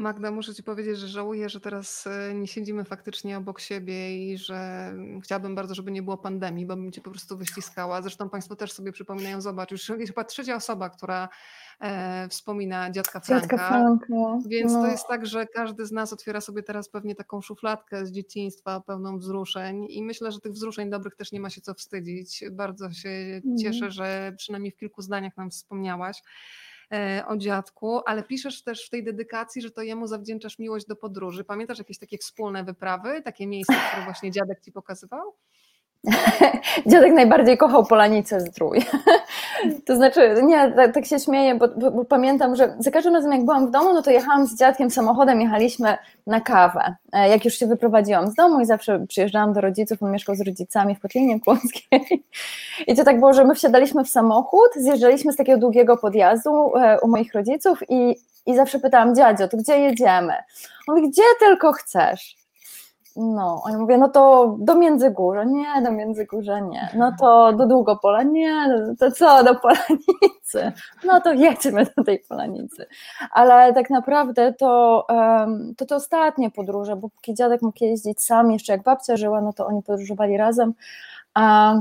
Magda, 0.00 0.30
muszę 0.30 0.54
Ci 0.54 0.62
powiedzieć, 0.62 0.98
że 0.98 1.08
żałuję, 1.08 1.48
że 1.48 1.60
teraz 1.60 2.06
e, 2.06 2.34
nie 2.34 2.46
siedzimy 2.46 2.84
faktycznie 2.84 3.38
obok 3.38 3.60
siebie 3.60 4.16
i 4.16 4.38
że 4.38 4.92
chciałabym 5.22 5.54
bardzo, 5.54 5.74
żeby 5.74 5.90
nie 5.90 6.02
było 6.02 6.16
pandemii, 6.16 6.66
bo 6.66 6.76
bym 6.76 6.92
Cię 6.92 7.00
po 7.00 7.10
prostu 7.10 7.36
wyściskała. 7.36 8.02
Zresztą 8.02 8.28
Państwo 8.28 8.56
też 8.56 8.72
sobie 8.72 8.92
przypominają, 8.92 9.40
zobacz, 9.40 9.70
już 9.70 9.88
jest 9.88 10.06
chyba 10.06 10.24
trzecia 10.24 10.56
osoba, 10.56 10.90
która 10.90 11.28
e, 11.80 12.28
wspomina 12.28 12.90
dziadka 12.90 13.20
Franka. 13.20 13.46
Dziadka 13.46 13.68
Franka. 13.68 14.38
Więc 14.46 14.72
no. 14.72 14.82
to 14.82 14.86
jest 14.86 15.06
tak, 15.08 15.26
że 15.26 15.46
każdy 15.46 15.86
z 15.86 15.92
nas 15.92 16.12
otwiera 16.12 16.40
sobie 16.40 16.62
teraz 16.62 16.88
pewnie 16.88 17.14
taką 17.14 17.40
szufladkę 17.40 18.06
z 18.06 18.12
dzieciństwa 18.12 18.80
pełną 18.80 19.18
wzruszeń 19.18 19.86
i 19.88 20.02
myślę, 20.02 20.32
że 20.32 20.40
tych 20.40 20.52
wzruszeń 20.52 20.90
dobrych 20.90 21.16
też 21.16 21.32
nie 21.32 21.40
ma 21.40 21.50
się 21.50 21.60
co 21.60 21.74
wstydzić. 21.74 22.44
Bardzo 22.50 22.90
się 22.90 23.08
mm. 23.08 23.58
cieszę, 23.58 23.90
że 23.90 24.32
przynajmniej 24.38 24.72
w 24.72 24.76
kilku 24.76 25.02
zdaniach 25.02 25.36
nam 25.36 25.50
wspomniałaś. 25.50 26.22
E, 26.92 27.24
o 27.26 27.36
dziadku, 27.36 28.00
ale 28.06 28.22
piszesz 28.22 28.62
też 28.62 28.86
w 28.86 28.90
tej 28.90 29.04
dedykacji, 29.04 29.62
że 29.62 29.70
to 29.70 29.82
jemu 29.82 30.06
zawdzięczasz 30.06 30.58
miłość 30.58 30.86
do 30.86 30.96
podróży. 30.96 31.44
Pamiętasz 31.44 31.78
jakieś 31.78 31.98
takie 31.98 32.18
wspólne 32.18 32.64
wyprawy, 32.64 33.22
takie 33.22 33.46
miejsca, 33.46 33.74
które 33.90 34.04
właśnie 34.04 34.30
dziadek 34.30 34.60
ci 34.60 34.72
pokazywał? 34.72 35.34
Dziadek 36.86 37.12
najbardziej 37.12 37.58
kochał 37.58 37.86
Polanicę 37.86 38.40
Zdrój. 38.40 38.84
To 39.86 39.96
znaczy, 39.96 40.34
nie, 40.42 40.72
tak, 40.72 40.94
tak 40.94 41.06
się 41.06 41.18
śmieję, 41.18 41.54
bo, 41.54 41.68
bo, 41.68 41.90
bo, 41.90 42.04
pamiętam, 42.04 42.56
że 42.56 42.76
za 42.78 42.90
każdym 42.90 43.14
razem 43.14 43.32
jak 43.32 43.44
byłam 43.44 43.66
w 43.66 43.70
domu, 43.70 43.94
no 43.94 44.02
to 44.02 44.10
jechałam 44.10 44.46
z 44.46 44.58
dziadkiem 44.58 44.90
samochodem, 44.90 45.40
jechaliśmy 45.40 45.98
na 46.26 46.40
kawę. 46.40 46.94
E, 47.12 47.28
jak 47.28 47.44
już 47.44 47.54
się 47.54 47.66
wyprowadziłam 47.66 48.30
z 48.30 48.34
domu 48.34 48.60
i 48.60 48.66
zawsze 48.66 49.06
przyjeżdżałam 49.08 49.52
do 49.52 49.60
rodziców, 49.60 50.02
on 50.02 50.12
mieszkał 50.12 50.34
z 50.34 50.40
rodzicami 50.40 50.94
w 50.94 51.00
Kotlinie 51.00 51.40
Kłodzkiej. 51.40 52.24
I 52.86 52.96
to 52.96 53.04
tak 53.04 53.18
było, 53.18 53.32
że 53.32 53.44
my 53.44 53.54
wsiadaliśmy 53.54 54.04
w 54.04 54.08
samochód, 54.08 54.70
zjeżdżaliśmy 54.76 55.32
z 55.32 55.36
takiego 55.36 55.58
długiego 55.58 55.96
podjazdu 55.96 56.76
e, 56.76 57.00
u 57.00 57.08
moich 57.08 57.34
rodziców 57.34 57.78
i, 57.88 58.16
i 58.46 58.56
zawsze 58.56 58.78
pytałam, 58.78 59.14
dziadzio, 59.14 59.48
to 59.48 59.56
gdzie 59.56 59.78
jedziemy? 59.78 60.32
On 60.88 60.96
mówi, 60.96 61.10
gdzie 61.10 61.22
tylko 61.38 61.72
chcesz. 61.72 62.39
No, 63.22 63.62
a 63.66 63.70
ja 63.70 63.78
mówię, 63.78 63.98
no 63.98 64.08
to 64.08 64.56
do 64.58 64.74
Międzygórza, 64.74 65.44
nie, 65.44 65.82
do 65.82 65.92
Międzygórza 65.92 66.60
nie, 66.60 66.88
no 66.94 67.12
to 67.20 67.52
do 67.52 67.66
Długopola, 67.66 68.22
nie, 68.22 68.68
to 68.98 69.10
co, 69.10 69.44
do 69.44 69.54
Polanicy, 69.54 70.72
no 71.04 71.20
to 71.20 71.32
jedźmy 71.32 71.86
do 71.96 72.04
tej 72.04 72.18
Polanicy. 72.28 72.86
Ale 73.30 73.72
tak 73.72 73.90
naprawdę 73.90 74.52
to, 74.52 75.06
to 75.76 75.86
te 75.86 75.96
ostatnie 75.96 76.50
podróże, 76.50 76.96
bo 76.96 77.08
póki 77.08 77.34
dziadek 77.34 77.62
mógł 77.62 77.84
jeździć 77.84 78.22
sam, 78.22 78.52
jeszcze 78.52 78.72
jak 78.72 78.82
babcia 78.82 79.16
żyła, 79.16 79.40
no 79.40 79.52
to 79.52 79.66
oni 79.66 79.82
podróżowali 79.82 80.36
razem, 80.36 80.74
a 81.34 81.74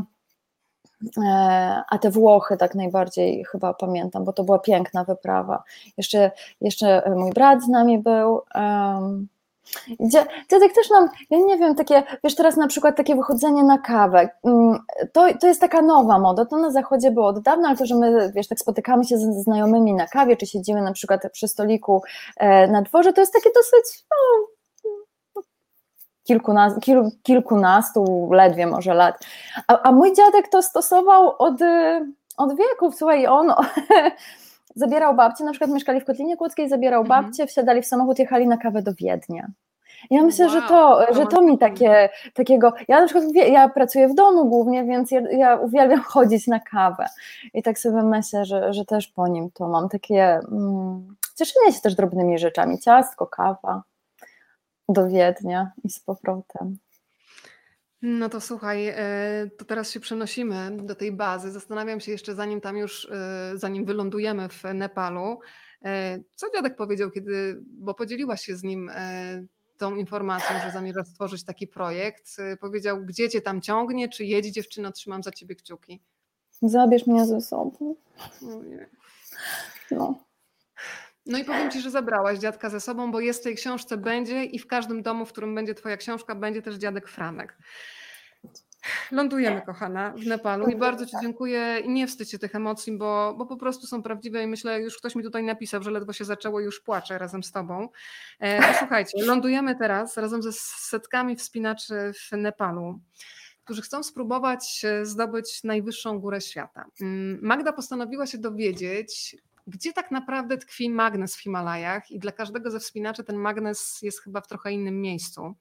e, 1.23 1.83
a 1.89 1.97
te 1.97 2.11
Włochy 2.11 2.57
tak 2.57 2.75
najbardziej 2.75 3.45
chyba 3.51 3.73
pamiętam, 3.73 4.25
bo 4.25 4.33
to 4.33 4.43
była 4.43 4.59
piękna 4.59 5.03
wyprawa. 5.03 5.63
Jeszcze, 5.97 6.31
jeszcze 6.61 7.11
mój 7.15 7.31
brat 7.31 7.63
z 7.63 7.67
nami 7.67 7.99
był, 7.99 8.41
um, 8.55 9.27
Dziadek 10.49 10.73
też 10.73 10.89
nam, 10.89 11.09
ja 11.29 11.37
nie 11.37 11.57
wiem, 11.57 11.75
takie, 11.75 12.03
wiesz, 12.23 12.35
teraz 12.35 12.57
na 12.57 12.67
przykład 12.67 12.97
takie 12.97 13.15
wychodzenie 13.15 13.63
na 13.63 13.77
kawę, 13.77 14.29
mm, 14.43 14.79
to, 15.13 15.27
to 15.41 15.47
jest 15.47 15.61
taka 15.61 15.81
nowa 15.81 16.19
moda, 16.19 16.45
to 16.45 16.57
na 16.57 16.71
zachodzie 16.71 17.11
było 17.11 17.27
od 17.27 17.39
dawna, 17.39 17.67
ale 17.67 17.77
to, 17.77 17.85
że 17.85 17.95
my, 17.95 18.31
wiesz, 18.35 18.47
tak 18.47 18.59
spotykamy 18.59 19.05
się 19.05 19.17
ze 19.17 19.33
znajomymi 19.33 19.93
na 19.93 20.07
kawie, 20.07 20.37
czy 20.37 20.45
siedzimy 20.45 20.81
na 20.81 20.91
przykład 20.91 21.21
przy 21.31 21.47
stoliku 21.47 22.01
e, 22.37 22.67
na 22.67 22.81
dworze, 22.81 23.13
to 23.13 23.21
jest 23.21 23.33
takie 23.33 23.49
dosyć, 23.55 24.03
no, 24.11 24.47
kilkunastu, 26.23 26.79
kil, 26.79 27.03
kilkunastu 27.23 28.29
ledwie 28.31 28.67
może 28.67 28.93
lat, 28.93 29.25
a, 29.67 29.81
a 29.81 29.91
mój 29.91 30.13
dziadek 30.13 30.47
to 30.47 30.61
stosował 30.61 31.35
od, 31.39 31.55
od 32.37 32.57
wieków, 32.57 32.95
słuchaj, 32.95 33.27
on 33.27 33.53
zabierał 34.75 35.15
babcię, 35.15 35.43
na 35.43 35.51
przykład 35.51 35.71
mieszkali 35.71 36.01
w 36.01 36.05
Kotlinie 36.05 36.37
Kłodzkiej, 36.37 36.69
zabierał 36.69 37.01
mhm. 37.01 37.23
babcię, 37.23 37.47
wsiadali 37.47 37.81
w 37.81 37.85
samochód, 37.85 38.19
jechali 38.19 38.47
na 38.47 38.57
kawę 38.57 38.81
do 38.81 38.93
Wiednia. 38.93 39.51
Ja 40.09 40.23
myślę, 40.23 40.45
wow. 40.45 40.53
że 40.53 40.61
to, 40.61 41.13
że 41.13 41.25
to 41.25 41.41
mi 41.41 41.57
takie, 41.57 42.09
takiego, 42.33 42.73
ja 42.87 43.01
na 43.01 43.07
przykład 43.07 43.25
ja 43.33 43.69
pracuję 43.69 44.07
w 44.07 44.15
domu 44.15 44.45
głównie, 44.45 44.83
więc 44.83 45.11
ja, 45.11 45.21
ja 45.31 45.55
uwielbiam 45.55 46.01
chodzić 46.13 46.47
na 46.47 46.59
kawę 46.59 47.05
i 47.53 47.63
tak 47.63 47.79
sobie 47.79 48.03
myślę, 48.03 48.45
że, 48.45 48.73
że 48.73 48.85
też 48.85 49.07
po 49.07 49.27
nim 49.27 49.51
to 49.51 49.67
mam 49.67 49.89
takie 49.89 50.23
mm, 50.23 51.15
cieszenie 51.35 51.73
się 51.73 51.81
też 51.81 51.95
drobnymi 51.95 52.39
rzeczami, 52.39 52.79
ciastko, 52.79 53.27
kawa 53.27 53.83
do 54.89 55.07
Wiednia 55.07 55.71
i 55.83 55.89
z 55.89 55.99
powrotem. 55.99 56.77
No 58.01 58.29
to 58.29 58.41
słuchaj, 58.41 58.87
e, 58.87 59.49
to 59.57 59.65
teraz 59.65 59.91
się 59.91 59.99
przenosimy 59.99 60.77
do 60.83 60.95
tej 60.95 61.11
bazy. 61.11 61.51
Zastanawiam 61.51 61.99
się 61.99 62.11
jeszcze, 62.11 62.35
zanim 62.35 62.61
tam 62.61 62.77
już, 62.77 63.09
e, 63.11 63.51
zanim 63.55 63.85
wylądujemy 63.85 64.49
w 64.49 64.63
Nepalu, 64.73 65.39
e, 65.85 66.19
co 66.35 66.47
dziadek 66.55 66.75
powiedział, 66.75 67.11
kiedy, 67.11 67.61
bo 67.65 67.93
podzieliłaś 67.93 68.41
się 68.41 68.55
z 68.55 68.63
nim 68.63 68.91
tą 69.77 69.95
informacją, 69.95 70.55
że 70.65 70.71
zamierzasz 70.71 71.07
stworzyć 71.07 71.43
taki 71.43 71.67
projekt. 71.67 72.37
Powiedział, 72.59 73.05
gdzie 73.05 73.29
cię 73.29 73.41
tam 73.41 73.61
ciągnie, 73.61 74.09
czy 74.09 74.25
jedź 74.25 74.45
dziewczyno, 74.45 74.91
trzymam 74.91 75.23
za 75.23 75.31
ciebie 75.31 75.55
kciuki. 75.55 76.01
Zabierz 76.61 77.07
mnie 77.07 77.25
ze 77.25 77.41
sobą. 77.41 77.95
No. 79.91 80.28
No 81.29 81.37
i 81.37 81.43
powiem 81.43 81.71
Ci, 81.71 81.81
że 81.81 81.91
zabrałaś 81.91 82.39
dziadka 82.39 82.69
ze 82.69 82.79
sobą, 82.79 83.11
bo 83.11 83.19
jest 83.19 83.39
w 83.39 83.43
tej 83.43 83.55
książce 83.55 83.97
będzie 83.97 84.43
i 84.43 84.59
w 84.59 84.67
każdym 84.67 85.01
domu, 85.01 85.25
w 85.25 85.31
którym 85.31 85.55
będzie 85.55 85.73
Twoja 85.73 85.97
książka, 85.97 86.35
będzie 86.35 86.61
też 86.61 86.75
dziadek 86.75 87.07
Franek. 87.07 87.57
Lądujemy, 89.11 89.61
kochana, 89.61 90.13
w 90.17 90.25
Nepalu 90.25 90.67
i 90.67 90.75
bardzo 90.75 91.05
Ci 91.05 91.15
dziękuję 91.21 91.79
i 91.85 91.89
nie 91.89 92.07
wstydź 92.07 92.31
się 92.31 92.39
tych 92.39 92.55
emocji, 92.55 92.97
bo, 92.97 93.35
bo 93.37 93.45
po 93.45 93.57
prostu 93.57 93.87
są 93.87 94.03
prawdziwe 94.03 94.43
i 94.43 94.47
myślę, 94.47 94.81
już 94.81 94.97
ktoś 94.97 95.15
mi 95.15 95.23
tutaj 95.23 95.43
napisał, 95.43 95.83
że 95.83 95.91
ledwo 95.91 96.13
się 96.13 96.25
zaczęło 96.25 96.59
i 96.59 96.63
już 96.63 96.79
płaczę 96.79 97.17
razem 97.17 97.43
z 97.43 97.51
Tobą. 97.51 97.89
E, 98.39 98.73
słuchajcie, 98.79 99.23
lądujemy 99.23 99.75
teraz 99.75 100.17
razem 100.17 100.41
ze 100.41 100.53
setkami 100.53 101.35
wspinaczy 101.35 102.11
w 102.13 102.37
Nepalu 102.37 102.99
którzy 103.63 103.81
chcą 103.81 104.03
spróbować 104.03 104.81
e, 104.85 105.05
zdobyć 105.05 105.63
najwyższą 105.63 106.19
górę 106.19 106.41
świata. 106.41 106.85
Mm, 107.01 107.39
Magda 107.41 107.73
postanowiła 107.73 108.27
się 108.27 108.37
dowiedzieć, 108.37 109.37
gdzie 109.69 109.93
tak 109.93 110.11
naprawdę 110.11 110.57
tkwi 110.57 110.89
magnes 110.89 111.35
w 111.35 111.41
Himalajach 111.41 112.11
i 112.11 112.19
dla 112.19 112.31
każdego 112.31 112.71
ze 112.71 112.79
wspinaczy 112.79 113.23
ten 113.23 113.35
magnes 113.35 113.99
jest 114.01 114.21
chyba 114.21 114.41
w 114.41 114.47
trochę 114.47 114.71
innym 114.71 115.01
miejscu. 115.01 115.55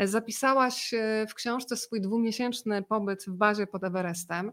Zapisałaś 0.00 0.94
e, 0.94 1.26
w 1.28 1.34
książce 1.34 1.76
swój 1.76 2.00
dwumiesięczny 2.00 2.82
pobyt 2.82 3.24
w 3.24 3.32
bazie 3.32 3.66
pod 3.66 3.84
Everestem 3.84 4.52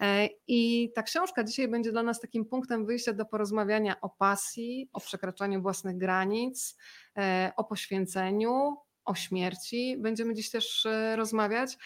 e, 0.00 0.28
i 0.46 0.92
ta 0.94 1.02
książka 1.02 1.44
dzisiaj 1.44 1.68
będzie 1.68 1.92
dla 1.92 2.02
nas 2.02 2.20
takim 2.20 2.44
punktem 2.44 2.86
wyjścia 2.86 3.12
do 3.12 3.24
porozmawiania 3.24 4.00
o 4.00 4.08
pasji, 4.08 4.90
o 4.92 5.00
przekraczaniu 5.00 5.62
własnych 5.62 5.98
granic, 5.98 6.76
e, 7.18 7.52
o 7.56 7.64
poświęceniu, 7.64 8.76
o 9.04 9.14
śmierci. 9.14 9.96
Będziemy 9.98 10.34
dziś 10.34 10.50
też 10.50 10.86
rozmawiać. 11.16 11.78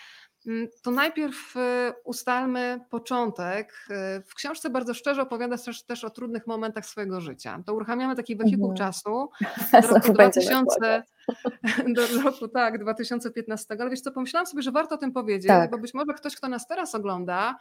Mm, 0.47 0.69
to 0.83 0.91
najpierw 0.91 1.57
y, 1.57 1.61
ustalmy 2.05 2.81
początek. 2.91 3.87
Y, 3.91 4.23
w 4.27 4.35
książce 4.35 4.71
bardzo 4.71 4.95
szczerze 4.95 5.23
opowiadasz 5.23 5.63
też, 5.63 5.83
też 5.83 6.05
o 6.05 6.11
trudnych 6.11 6.47
momentach 6.47 6.87
swojego 6.87 7.21
życia. 7.21 7.63
To 7.67 7.75
uruchamiamy 7.75 8.17
taki 8.17 8.37
wehikuł 8.37 8.71
mhm. 8.71 8.79
czasu 8.79 9.31
do 9.83 9.95
roku 9.95 10.13
2000, 10.13 11.03
do 11.97 12.23
roku 12.25 12.49
tak, 12.49 12.79
2015. 12.79 13.77
Ale 13.81 13.91
wiesz 13.91 14.01
co, 14.01 14.13
pomyślałam 14.13 14.47
sobie, 14.47 14.63
że 14.63 14.73
warto 14.73 14.95
o 14.95 14.99
tym 14.99 15.13
powiedzieć, 15.13 15.49
tak. 15.49 15.71
bo 15.71 15.79
być 15.79 15.95
może 15.95 16.15
ktoś, 16.15 16.37
kto 16.37 16.49
nas 16.49 16.69
teraz 16.69 16.95
ogląda, 16.95 17.59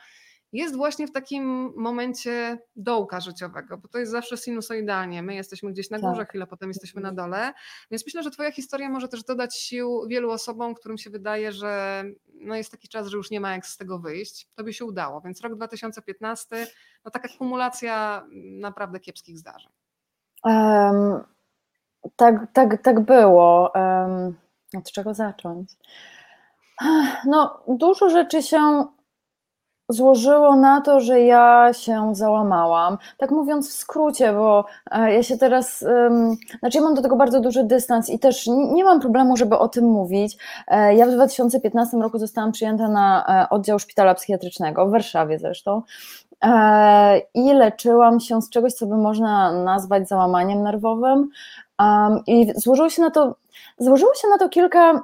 jest 0.54 0.76
właśnie 0.76 1.08
w 1.08 1.12
takim 1.12 1.74
momencie 1.76 2.58
dołka 2.76 3.20
życiowego, 3.20 3.78
bo 3.78 3.88
to 3.88 3.98
jest 3.98 4.12
zawsze 4.12 4.38
sinusoidalnie. 4.38 5.24
My 5.24 5.36
jesteśmy 5.36 5.72
gdzieś 5.72 5.90
na 5.90 6.00
górze, 6.00 6.22
tak. 6.22 6.30
chwilę 6.30 6.48
potem 6.48 6.70
jesteśmy 6.70 7.02
na 7.02 7.12
dole. 7.12 7.54
Więc 7.92 8.06
myślę, 8.06 8.24
że 8.24 8.32
Twoja 8.32 8.52
historia 8.52 8.90
może 8.90 9.08
też 9.08 9.24
dodać 9.24 9.58
sił 9.58 10.08
wielu 10.08 10.32
osobom, 10.32 10.76
którym 10.76 10.98
się 10.98 11.10
wydaje, 11.10 11.52
że 11.52 12.04
no 12.34 12.56
jest 12.56 12.72
taki 12.72 12.88
czas, 12.88 13.08
że 13.08 13.18
już 13.18 13.32
nie 13.32 13.40
ma 13.40 13.52
jak 13.52 13.66
z 13.66 13.78
tego 13.78 14.00
wyjść. 14.00 14.48
To 14.56 14.64
by 14.64 14.74
się 14.74 14.86
udało. 14.86 15.22
Więc 15.22 15.42
rok 15.42 15.56
2015, 15.56 16.68
no 17.06 17.12
taka 17.12 17.30
kumulacja 17.38 18.26
naprawdę 18.60 19.00
kiepskich 19.00 19.38
zdarzeń. 19.38 19.72
Um, 20.44 21.24
tak, 22.16 22.36
tak, 22.54 22.82
tak 22.82 23.00
było. 23.00 23.72
Um, 23.76 24.36
od 24.78 24.92
czego 24.92 25.14
zacząć? 25.14 25.72
No, 27.26 27.64
dużo 27.68 28.10
rzeczy 28.10 28.44
się 28.44 28.86
złożyło 29.90 30.56
na 30.56 30.82
to, 30.82 31.00
że 31.00 31.22
ja 31.22 31.74
się 31.74 32.16
załamałam. 32.16 32.98
Tak 33.18 33.32
mówiąc 33.32 33.70
w 33.70 33.74
skrócie, 33.74 34.34
bo 34.34 34.66
e, 34.92 35.14
ja 35.14 35.24
się 35.24 35.38
teraz, 35.38 35.86
znaczy 36.60 36.78
ja 36.78 36.84
mam 36.84 36.94
do 36.94 37.02
tego 37.02 37.16
bardzo 37.16 37.40
duży 37.40 37.64
dystans 37.64 38.10
i 38.10 38.20
też 38.20 38.48
nie 38.48 38.84
mam 38.84 39.00
problemu, 39.00 39.38
żeby 39.38 39.58
o 39.58 39.68
tym 39.68 39.86
mówić. 39.86 40.38
E, 40.68 40.96
ja 40.96 41.06
w 41.06 41.12
2015 41.12 41.98
roku 41.98 42.20
zostałam 42.20 42.52
przyjęta 42.52 42.88
na 42.88 43.26
e, 43.44 43.50
oddział 43.50 43.80
szpitala 43.80 44.16
psychiatrycznego, 44.16 44.88
w 44.88 44.92
Warszawie 44.92 45.40
zresztą. 45.40 45.82
I 47.34 47.54
leczyłam 47.54 48.20
się 48.20 48.42
z 48.42 48.50
czegoś, 48.50 48.74
co 48.74 48.86
by 48.86 48.98
można 48.98 49.64
nazwać 49.64 50.08
załamaniem 50.08 50.64
nerwowym. 50.64 51.30
I 52.28 52.52
złożyło 52.56 52.90
się 52.90 53.02
na 53.02 53.12
to, 53.12 53.36
złożyło 53.78 54.14
się 54.14 54.28
na 54.28 54.38
to 54.38 54.50
kilka 54.50 55.02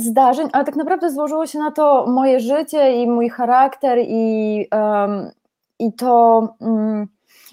zdarzeń, 0.00 0.48
ale 0.52 0.64
tak 0.64 0.76
naprawdę 0.76 1.10
złożyło 1.10 1.46
się 1.46 1.58
na 1.58 1.70
to 1.70 2.06
moje 2.06 2.40
życie 2.40 3.02
i 3.02 3.06
mój 3.06 3.28
charakter 3.28 3.98
i, 3.98 4.66
um, 4.72 5.30
i 5.78 5.92
to. 5.92 6.48
Um, 6.60 7.08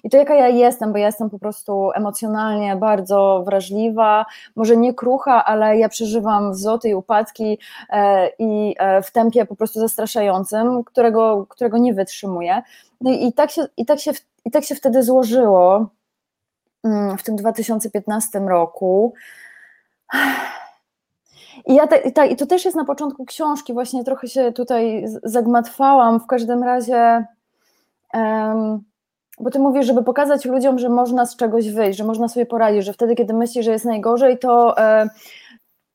i 0.06 0.10
to 0.10 0.18
jaka 0.18 0.36
ja 0.36 0.48
jestem, 0.48 0.92
bo 0.92 0.98
ja 0.98 1.06
jestem 1.06 1.30
po 1.30 1.40
prostu 1.40 1.92
emocjonalnie 1.92 2.76
bardzo 2.76 3.44
wrażliwa, 3.46 4.26
może 4.56 4.78
nie 4.78 4.94
krucha, 4.94 5.46
ale 5.46 5.78
ja 5.78 5.90
przeżywam 5.90 6.52
wzloty 6.52 6.90
i 6.90 6.96
upadki 6.96 7.58
e, 7.90 8.30
i 8.40 8.76
e, 8.78 9.02
w 9.02 9.12
tempie 9.12 9.46
po 9.46 9.56
prostu 9.56 9.80
zastraszającym, 9.80 10.84
którego, 10.84 11.46
którego 11.50 11.78
nie 11.78 11.94
wytrzymuję. 11.94 12.62
No 13.02 13.12
i, 13.12 13.28
i, 13.28 13.34
tak 13.34 13.52
się, 13.52 13.66
i, 13.78 13.86
tak 13.86 14.00
się, 14.00 14.12
i 14.46 14.52
tak 14.52 14.64
się 14.64 14.76
wtedy 14.76 15.04
złożyło 15.04 15.90
mm, 16.84 17.18
w 17.18 17.24
tym 17.24 17.36
2015 17.36 18.40
roku. 18.40 19.14
I, 21.68 21.76
ja 21.76 21.88
te, 21.88 22.12
ta, 22.12 22.26
I 22.26 22.36
to 22.36 22.46
też 22.46 22.66
jest 22.66 22.78
na 22.78 22.86
początku 22.86 23.26
książki, 23.26 23.74
właśnie 23.74 24.04
trochę 24.04 24.28
się 24.28 24.52
tutaj 24.52 25.06
zagmatwałam. 25.24 26.20
W 26.20 26.28
każdym 26.28 26.64
razie, 26.64 27.26
um, 28.14 28.84
bo 29.40 29.50
ty 29.50 29.60
mówisz, 29.60 29.86
żeby 29.86 30.04
pokazać 30.04 30.46
ludziom, 30.46 30.80
że 30.80 30.90
można 30.90 31.26
z 31.26 31.36
czegoś 31.36 31.70
wyjść, 31.70 31.98
że 31.98 32.04
można 32.04 32.28
sobie 32.28 32.46
poradzić, 32.46 32.86
że 32.86 32.94
wtedy, 32.94 33.16
kiedy 33.16 33.34
myślisz, 33.34 33.66
że 33.66 33.72
jest 33.72 33.86
najgorzej, 33.86 34.40
to, 34.40 34.78
e, 34.78 35.10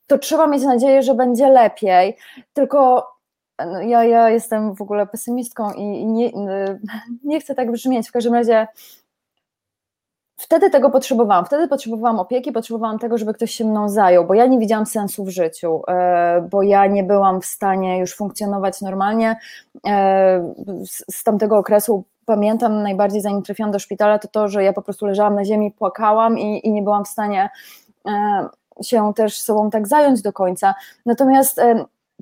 to 0.06 0.18
trzeba 0.18 0.46
mieć 0.46 0.62
nadzieję, 0.62 1.02
że 1.02 1.14
będzie 1.14 1.48
lepiej. 1.48 2.16
Tylko 2.52 3.06
no, 3.66 3.80
ja, 3.80 4.04
ja 4.04 4.30
jestem 4.30 4.74
w 4.74 4.82
ogóle 4.82 5.06
pesymistką 5.06 5.72
i, 5.72 5.82
i 5.82 6.06
nie, 6.06 6.30
nie 7.24 7.40
chcę 7.40 7.54
tak 7.54 7.72
brzmieć. 7.72 8.08
W 8.08 8.12
każdym 8.12 8.34
razie 8.34 8.66
wtedy 10.40 10.70
tego 10.70 10.90
potrzebowałam. 10.90 11.44
Wtedy 11.44 11.68
potrzebowałam 11.68 12.18
opieki, 12.18 12.52
potrzebowałam 12.52 12.98
tego, 12.98 13.18
żeby 13.18 13.34
ktoś 13.34 13.50
się 13.50 13.64
mną 13.64 13.88
zajął, 13.88 14.24
bo 14.24 14.34
ja 14.34 14.46
nie 14.46 14.58
widziałam 14.58 14.86
sensu 14.86 15.24
w 15.24 15.28
życiu, 15.28 15.82
e, 15.88 16.48
bo 16.50 16.62
ja 16.62 16.86
nie 16.86 17.04
byłam 17.04 17.40
w 17.40 17.46
stanie 17.46 17.98
już 17.98 18.16
funkcjonować 18.16 18.80
normalnie. 18.80 19.36
E, 19.86 20.54
z 21.10 21.24
tamtego 21.24 21.58
okresu 21.58 22.04
pamiętam 22.26 22.82
najbardziej, 22.82 23.20
zanim 23.20 23.42
trafiłam 23.42 23.72
do 23.72 23.78
szpitala, 23.78 24.18
to 24.18 24.28
to, 24.28 24.48
że 24.48 24.64
ja 24.64 24.72
po 24.72 24.82
prostu 24.82 25.06
leżałam 25.06 25.34
na 25.34 25.44
ziemi, 25.44 25.70
płakałam 25.70 26.38
i, 26.38 26.66
i 26.66 26.72
nie 26.72 26.82
byłam 26.82 27.04
w 27.04 27.08
stanie 27.08 27.50
e, 28.08 28.48
się 28.82 29.12
też 29.14 29.40
sobą 29.40 29.70
tak 29.70 29.88
zająć 29.88 30.22
do 30.22 30.32
końca. 30.32 30.74
Natomiast 31.06 31.60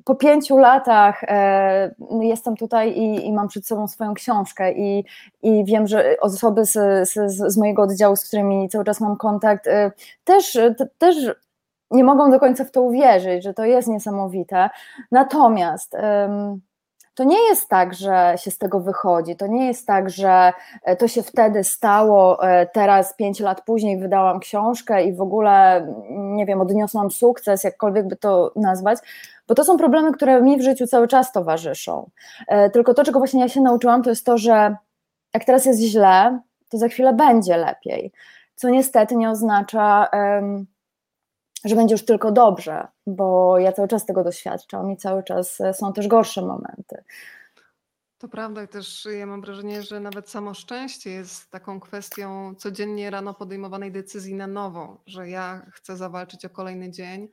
po 0.05 0.15
pięciu 0.15 0.57
latach 0.57 1.23
e, 1.23 1.95
jestem 2.21 2.55
tutaj 2.55 2.91
i, 2.91 3.27
i, 3.27 3.33
mam 3.33 3.47
przed 3.47 3.67
sobą 3.67 3.87
swoją 3.87 4.13
książkę 4.13 4.73
i, 4.73 5.05
i 5.41 5.65
wiem, 5.65 5.87
że 5.87 6.15
osoby 6.21 6.65
z, 6.65 7.09
z, 7.09 7.31
z, 7.53 7.57
mojego 7.57 7.81
oddziału, 7.81 8.15
z 8.15 8.27
którymi 8.27 8.69
cały 8.69 8.85
czas 8.85 9.01
mam 9.01 9.17
kontakt, 9.17 9.67
e, 9.67 9.91
też, 10.23 10.53
te, 10.53 10.87
też 10.97 11.15
nie 11.91 12.03
mogą 12.03 12.31
do 12.31 12.39
końca 12.39 12.65
w 12.65 12.71
to 12.71 12.81
uwierzyć, 12.81 13.43
że 13.43 13.53
to 13.53 13.65
jest 13.65 13.87
niesamowite. 13.87 14.69
Natomiast 15.11 15.95
to 17.15 17.23
nie 17.23 17.47
jest 17.47 17.69
tak, 17.69 17.93
że 17.93 18.33
się 18.37 18.51
z 18.51 18.57
tego 18.57 18.79
wychodzi. 18.79 19.35
To 19.35 19.47
nie 19.47 19.67
jest 19.67 19.87
tak, 19.87 20.09
że 20.09 20.53
e, 20.83 20.95
to 20.95 21.07
się 21.07 21.23
wtedy 21.23 21.63
stało, 21.63 22.43
e, 22.43 22.65
teraz 22.65 23.15
pięć 23.15 23.39
lat 23.39 23.61
później 23.65 23.99
wydałam 23.99 24.39
książkę 24.39 25.03
i 25.03 25.13
w 25.13 25.21
ogóle, 25.21 25.87
nie 26.09 26.45
wiem, 26.45 26.61
odniosłam 26.61 27.11
sukces, 27.11 27.63
jakkolwiek 27.63 28.07
by 28.07 28.15
to 28.15 28.51
nazwać, 28.55 28.99
bo 29.47 29.55
to 29.55 29.63
są 29.63 29.77
problemy, 29.77 30.11
które 30.11 30.41
mi 30.41 30.57
w 30.57 30.61
życiu 30.61 30.87
cały 30.87 31.07
czas 31.07 31.31
towarzyszą. 31.31 32.09
E, 32.47 32.69
tylko 32.69 32.93
to, 32.93 33.03
czego 33.03 33.19
właśnie 33.19 33.41
ja 33.41 33.49
się 33.49 33.61
nauczyłam, 33.61 34.03
to 34.03 34.09
jest 34.09 34.25
to, 34.25 34.37
że 34.37 34.75
jak 35.33 35.45
teraz 35.45 35.65
jest 35.65 35.79
źle, 35.79 36.39
to 36.69 36.77
za 36.77 36.87
chwilę 36.87 37.13
będzie 37.13 37.57
lepiej. 37.57 38.11
Co 38.55 38.69
niestety 38.69 39.15
nie 39.15 39.29
oznacza, 39.29 40.07
że 41.65 41.75
będzie 41.75 41.93
już 41.93 42.05
tylko 42.05 42.31
dobrze, 42.31 42.87
bo 43.07 43.59
ja 43.59 43.71
cały 43.71 43.87
czas 43.87 44.05
tego 44.05 44.23
doświadczam 44.23 44.91
i 44.91 44.97
cały 44.97 45.23
czas 45.23 45.61
e, 45.61 45.73
są 45.73 45.93
też 45.93 46.07
gorsze 46.07 46.41
momenty. 46.41 47.03
To 48.17 48.27
prawda 48.27 48.63
i 48.63 48.67
też 48.67 49.07
ja 49.17 49.25
mam 49.25 49.41
wrażenie, 49.41 49.83
że 49.83 49.99
nawet 49.99 50.29
samo 50.29 50.53
szczęście 50.53 51.09
jest 51.09 51.51
taką 51.51 51.79
kwestią 51.79 52.55
codziennie 52.55 53.09
rano 53.09 53.33
podejmowanej 53.33 53.91
decyzji 53.91 54.35
na 54.35 54.47
nowo, 54.47 55.01
że 55.05 55.29
ja 55.29 55.65
chcę 55.73 55.97
zawalczyć 55.97 56.45
o 56.45 56.49
kolejny 56.49 56.91
dzień 56.91 57.27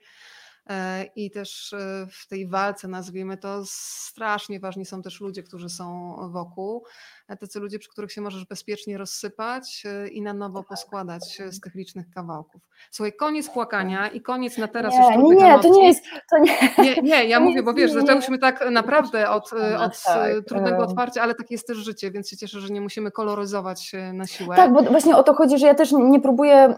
I 1.16 1.30
też 1.30 1.72
e, 1.72 2.06
w 2.10 2.28
tej 2.28 2.48
walce, 2.48 2.88
nazwijmy 2.88 3.36
to, 3.36 3.62
strasznie 3.66 4.60
ważni 4.60 4.86
są 4.86 5.02
też 5.02 5.20
ludzie, 5.20 5.42
którzy 5.42 5.68
są 5.68 6.16
wokół. 6.32 6.84
E, 7.28 7.36
tacy 7.36 7.60
ludzie, 7.60 7.78
przy 7.78 7.90
których 7.90 8.12
się 8.12 8.20
możesz 8.20 8.44
bezpiecznie 8.44 8.98
rozsypać 8.98 9.82
i 10.12 10.22
na 10.22 10.34
nowo 10.34 10.58
tak. 10.58 10.68
poskładać 10.68 11.42
z 11.50 11.60
tych 11.60 11.74
licznych 11.74 12.10
kawałków. 12.10 12.62
Słuchaj, 12.90 13.12
koniec 13.12 13.50
płakania 13.50 14.08
i 14.08 14.20
koniec 14.20 14.58
na 14.58 14.68
teraz 14.68 14.94
nie, 14.94 15.14
już 15.14 15.24
Nie, 15.24 15.44
nie, 15.44 15.58
to 15.62 15.68
nie 15.68 15.86
jest. 15.86 16.04
To 16.30 16.38
nie, 16.38 16.58
nie, 16.78 17.02
nie 17.02 17.24
ja 17.24 17.40
mówię, 17.40 17.62
bo 17.62 17.74
wiesz, 17.74 17.92
zaczęłyśmy 17.92 18.38
tak 18.38 18.70
naprawdę 18.70 19.30
od, 19.30 19.52
od 19.78 20.02
tak, 20.02 20.32
trudnego 20.46 20.82
otwarcia, 20.82 21.22
ale 21.22 21.34
tak 21.34 21.50
jest 21.50 21.66
też 21.66 21.76
życie, 21.76 22.10
więc 22.10 22.30
się 22.30 22.36
cieszę, 22.36 22.60
że 22.60 22.68
nie 22.68 22.80
musimy 22.80 23.10
koloryzować 23.10 23.92
na 24.12 24.26
siłę. 24.26 24.56
Tak, 24.56 24.72
bo 24.72 24.82
właśnie 24.82 25.16
o 25.16 25.22
to 25.22 25.34
chodzi, 25.34 25.58
że 25.58 25.66
ja 25.66 25.74
też 25.74 25.92
nie 25.92 26.20
próbuję. 26.20 26.74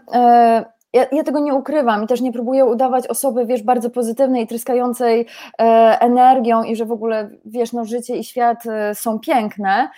Ja, 0.93 1.05
ja, 1.11 1.23
tego 1.23 1.39
nie 1.39 1.53
ukrywam 1.53 2.03
i 2.03 2.07
też 2.07 2.21
nie 2.21 2.31
próbuję 2.31 2.65
udawać 2.65 3.07
osoby, 3.07 3.45
wiesz, 3.45 3.63
bardzo 3.63 3.89
pozytywnej, 3.89 4.47
tryskającej 4.47 5.25
e, 5.61 5.63
energią 6.01 6.63
i 6.63 6.75
że 6.75 6.85
w 6.85 6.91
ogóle, 6.91 7.29
wiesz, 7.45 7.73
no 7.73 7.85
życie 7.85 8.17
i 8.17 8.23
świat 8.23 8.65
e, 8.65 8.95
są 8.95 9.19
piękne. 9.19 9.89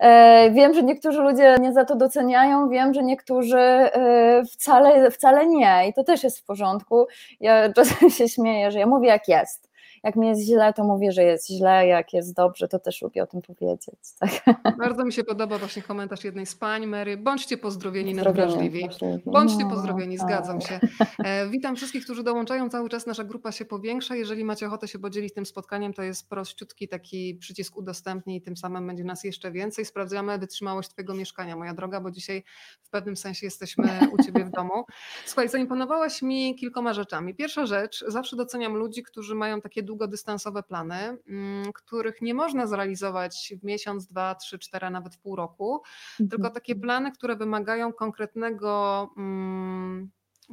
E, 0.00 0.50
wiem, 0.50 0.74
że 0.74 0.82
niektórzy 0.82 1.20
ludzie 1.20 1.56
nie 1.60 1.72
za 1.72 1.84
to 1.84 1.96
doceniają, 1.96 2.68
wiem, 2.68 2.94
że 2.94 3.02
niektórzy 3.02 3.58
e, 3.58 4.42
wcale, 4.52 5.10
wcale 5.10 5.46
nie 5.46 5.88
i 5.88 5.94
to 5.94 6.04
też 6.04 6.24
jest 6.24 6.38
w 6.38 6.44
porządku. 6.44 7.06
Ja 7.40 7.72
czasem 7.76 8.10
się 8.10 8.28
śmieję, 8.28 8.70
że 8.70 8.78
ja 8.78 8.86
mówię 8.86 9.08
jak 9.08 9.28
jest 9.28 9.67
jak 10.04 10.16
mi 10.16 10.28
jest 10.28 10.40
źle, 10.40 10.72
to 10.72 10.84
mówię, 10.84 11.12
że 11.12 11.22
jest 11.22 11.48
źle, 11.48 11.86
jak 11.86 12.12
jest 12.12 12.34
dobrze, 12.34 12.68
to 12.68 12.78
też 12.78 13.02
lubię 13.02 13.22
o 13.22 13.26
tym 13.26 13.42
powiedzieć. 13.42 13.94
Tak? 14.18 14.76
Bardzo 14.78 15.04
mi 15.04 15.12
się 15.12 15.24
podoba 15.24 15.58
właśnie 15.58 15.82
komentarz 15.82 16.24
jednej 16.24 16.46
z 16.46 16.54
pań, 16.54 16.86
Mary. 16.86 17.16
Bądźcie 17.16 17.58
pozdrowieni 17.58 18.14
nadwrażliwi. 18.14 18.88
Bądźcie 19.26 19.64
no, 19.64 19.70
pozdrowieni, 19.70 20.18
zgadzam 20.18 20.60
się. 20.60 20.80
E, 21.24 21.48
witam 21.48 21.76
wszystkich, 21.76 22.04
którzy 22.04 22.22
dołączają. 22.22 22.70
Cały 22.70 22.88
czas 22.88 23.06
nasza 23.06 23.24
grupa 23.24 23.52
się 23.52 23.64
powiększa. 23.64 24.16
Jeżeli 24.16 24.44
macie 24.44 24.66
ochotę 24.66 24.88
się 24.88 24.98
podzielić 24.98 25.34
tym 25.34 25.46
spotkaniem, 25.46 25.94
to 25.94 26.02
jest 26.02 26.28
prościutki 26.28 26.88
taki 26.88 27.34
przycisk 27.34 27.76
udostępnij 27.76 28.36
i 28.36 28.42
tym 28.42 28.56
samym 28.56 28.86
będzie 28.86 29.04
nas 29.04 29.24
jeszcze 29.24 29.52
więcej. 29.52 29.84
Sprawdzamy 29.84 30.38
wytrzymałość 30.38 30.88
Twojego 30.88 31.14
mieszkania, 31.14 31.56
moja 31.56 31.74
droga, 31.74 32.00
bo 32.00 32.10
dzisiaj 32.10 32.44
w 32.82 32.90
pewnym 32.90 33.16
sensie 33.16 33.46
jesteśmy 33.46 33.84
u 34.12 34.22
Ciebie 34.22 34.44
w 34.44 34.50
domu. 34.50 34.84
Słuchaj, 35.26 35.48
zaimponowałaś 35.48 36.22
mi 36.22 36.56
kilkoma 36.56 36.94
rzeczami. 36.94 37.34
Pierwsza 37.34 37.66
rzecz, 37.66 38.04
zawsze 38.08 38.36
doceniam 38.36 38.74
ludzi, 38.74 39.02
którzy 39.02 39.34
mają 39.34 39.60
takie 39.60 39.82
długodystansowe 39.88 40.62
plany, 40.62 41.18
mm, 41.28 41.72
których 41.72 42.22
nie 42.22 42.34
można 42.34 42.66
zrealizować 42.66 43.54
w 43.60 43.64
miesiąc, 43.64 44.06
dwa, 44.06 44.34
trzy, 44.34 44.58
cztery, 44.58 44.90
nawet 44.90 45.14
w 45.14 45.18
pół 45.18 45.36
roku, 45.36 45.82
mhm. 46.20 46.30
tylko 46.30 46.50
takie 46.50 46.76
plany, 46.76 47.12
które 47.12 47.36
wymagają 47.36 47.92
konkretnego 47.92 49.08
mm, 49.16 50.10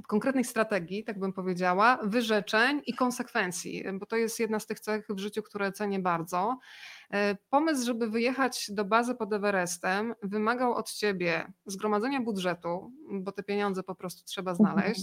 konkretnej 0.08 0.44
strategii, 0.44 1.04
tak 1.04 1.20
bym 1.20 1.34
powiedziała, 1.34 2.00
wyrzeczeń 2.04 2.82
i 2.86 2.94
konsekwencji, 2.94 3.84
bo 3.94 4.06
to 4.06 4.15
jest 4.15 4.39
jedna 4.39 4.60
z 4.60 4.65
tych 4.65 4.80
cech 4.80 5.06
w 5.10 5.20
życiu, 5.20 5.44
które 5.44 5.72
cenię 5.72 6.00
bardzo. 6.00 6.58
E, 7.12 7.36
pomysł, 7.50 7.86
żeby 7.86 8.10
wyjechać 8.10 8.72
do 8.72 8.86
bazy 8.86 9.15
pod 9.15 9.34
Everestem, 9.34 10.15
wymagał 10.24 10.74
od 10.74 10.92
ciebie 10.92 11.54
zgromadzenia 11.65 12.22
budżetu, 12.22 12.92
bo 13.12 13.32
te 13.32 13.44
pieniądze 13.44 13.84
po 13.84 13.96
prostu 13.96 14.24
trzeba 14.25 14.51
mhm. 14.51 14.94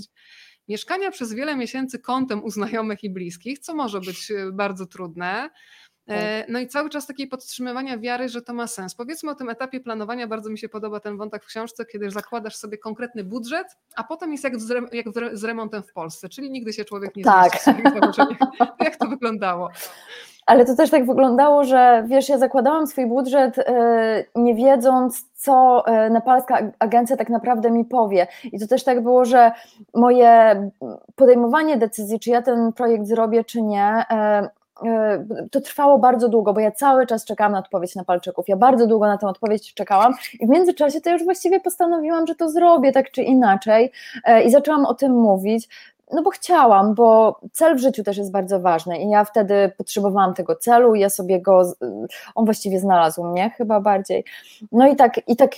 Mieszkania 0.68 1.10
przez 1.10 1.32
wiele 1.32 1.56
miesięcy 1.56 1.98
kątem 1.98 2.44
u 2.44 2.50
znajomych 2.50 3.04
i 3.04 3.10
bliskich, 3.10 3.58
co 3.58 3.74
może 3.74 4.00
być 4.00 4.30
e, 4.30 4.52
bardzo 4.52 4.86
trudne. 4.86 5.50
E, 6.06 6.40
tak. 6.40 6.48
No 6.52 6.60
i 6.60 6.66
cały 6.66 6.90
czas 6.90 7.06
takiej 7.06 7.26
podtrzymywania 7.26 7.98
wiary, 7.98 8.28
że 8.28 8.42
to 8.42 8.54
ma 8.54 8.66
sens. 8.66 8.94
Powiedzmy 8.94 9.30
o 9.30 9.34
tym 9.34 9.50
etapie 9.50 9.80
planowania, 9.80 10.26
bardzo 10.26 10.50
mi 10.50 10.58
się 10.58 10.68
podoba 10.68 11.00
ten 11.00 11.16
wątek 11.16 11.44
w 11.44 11.46
książce, 11.46 11.86
kiedy 11.86 12.10
zakładasz 12.10 12.56
sobie 12.56 12.78
konkretny 12.78 13.24
budżet, 13.24 13.66
a 13.96 14.04
potem 14.04 14.32
jest 14.32 14.44
jak 14.44 14.60
z, 14.60 14.94
jak 14.94 15.06
z 15.32 15.44
remontem 15.44 15.82
w 15.82 15.92
Polsce, 15.92 16.28
czyli 16.28 16.50
nigdy 16.50 16.72
się 16.72 16.84
człowiek 16.84 17.16
nie 17.16 17.24
tak. 17.24 17.52
zmieści. 17.62 18.22
Jak 18.84 18.96
to 18.96 19.08
wyglądało? 19.08 19.70
Ale 20.46 20.64
to 20.64 20.76
też 20.76 20.90
tak 20.90 21.06
wyglądało, 21.06 21.64
że 21.64 22.04
wiesz, 22.06 22.28
ja 22.28 22.38
zakładałam 22.38 22.86
swój 22.86 23.06
budżet 23.06 23.58
e, 23.58 24.24
nie 24.34 24.54
wiedząc, 24.54 25.24
co 25.34 25.86
e, 25.86 26.10
nepalska 26.10 26.58
agencja 26.78 27.16
tak 27.16 27.30
naprawdę 27.30 27.70
mi 27.70 27.84
powie. 27.84 28.26
I 28.44 28.60
to 28.60 28.66
też 28.66 28.84
tak 28.84 29.02
było, 29.02 29.24
że 29.24 29.52
moje 29.94 30.54
podejmowanie 31.16 31.76
decyzji, 31.76 32.20
czy 32.20 32.30
ja 32.30 32.42
ten 32.42 32.72
projekt 32.72 33.06
zrobię, 33.06 33.44
czy 33.44 33.62
nie, 33.62 34.04
e, 34.10 34.48
to 35.50 35.60
trwało 35.60 35.98
bardzo 35.98 36.28
długo, 36.28 36.52
bo 36.52 36.60
ja 36.60 36.70
cały 36.70 37.06
czas 37.06 37.24
czekałam 37.24 37.52
na 37.52 37.58
odpowiedź 37.58 37.94
na 37.94 38.04
palczyków. 38.04 38.48
Ja 38.48 38.56
bardzo 38.56 38.86
długo 38.86 39.06
na 39.06 39.18
tę 39.18 39.26
odpowiedź 39.26 39.74
czekałam 39.74 40.14
i 40.40 40.46
w 40.46 40.50
międzyczasie 40.50 41.00
to 41.00 41.10
już 41.10 41.24
właściwie 41.24 41.60
postanowiłam, 41.60 42.26
że 42.26 42.34
to 42.34 42.48
zrobię 42.48 42.92
tak 42.92 43.10
czy 43.10 43.22
inaczej 43.22 43.92
i 44.46 44.50
zaczęłam 44.50 44.86
o 44.86 44.94
tym 44.94 45.12
mówić 45.12 45.68
no 46.12 46.22
bo 46.22 46.30
chciałam, 46.30 46.94
bo 46.94 47.40
cel 47.52 47.76
w 47.76 47.80
życiu 47.80 48.04
też 48.04 48.16
jest 48.16 48.32
bardzo 48.32 48.60
ważny 48.60 48.98
i 48.98 49.10
ja 49.10 49.24
wtedy 49.24 49.72
potrzebowałam 49.78 50.34
tego 50.34 50.56
celu, 50.56 50.94
ja 50.94 51.10
sobie 51.10 51.40
go, 51.40 51.72
on 52.34 52.44
właściwie 52.44 52.78
znalazł 52.78 53.24
mnie 53.24 53.50
chyba 53.50 53.80
bardziej. 53.80 54.24
No 54.72 54.88
i 54.88 54.96
tak, 54.96 55.20
i 55.28 55.36
tak, 55.36 55.56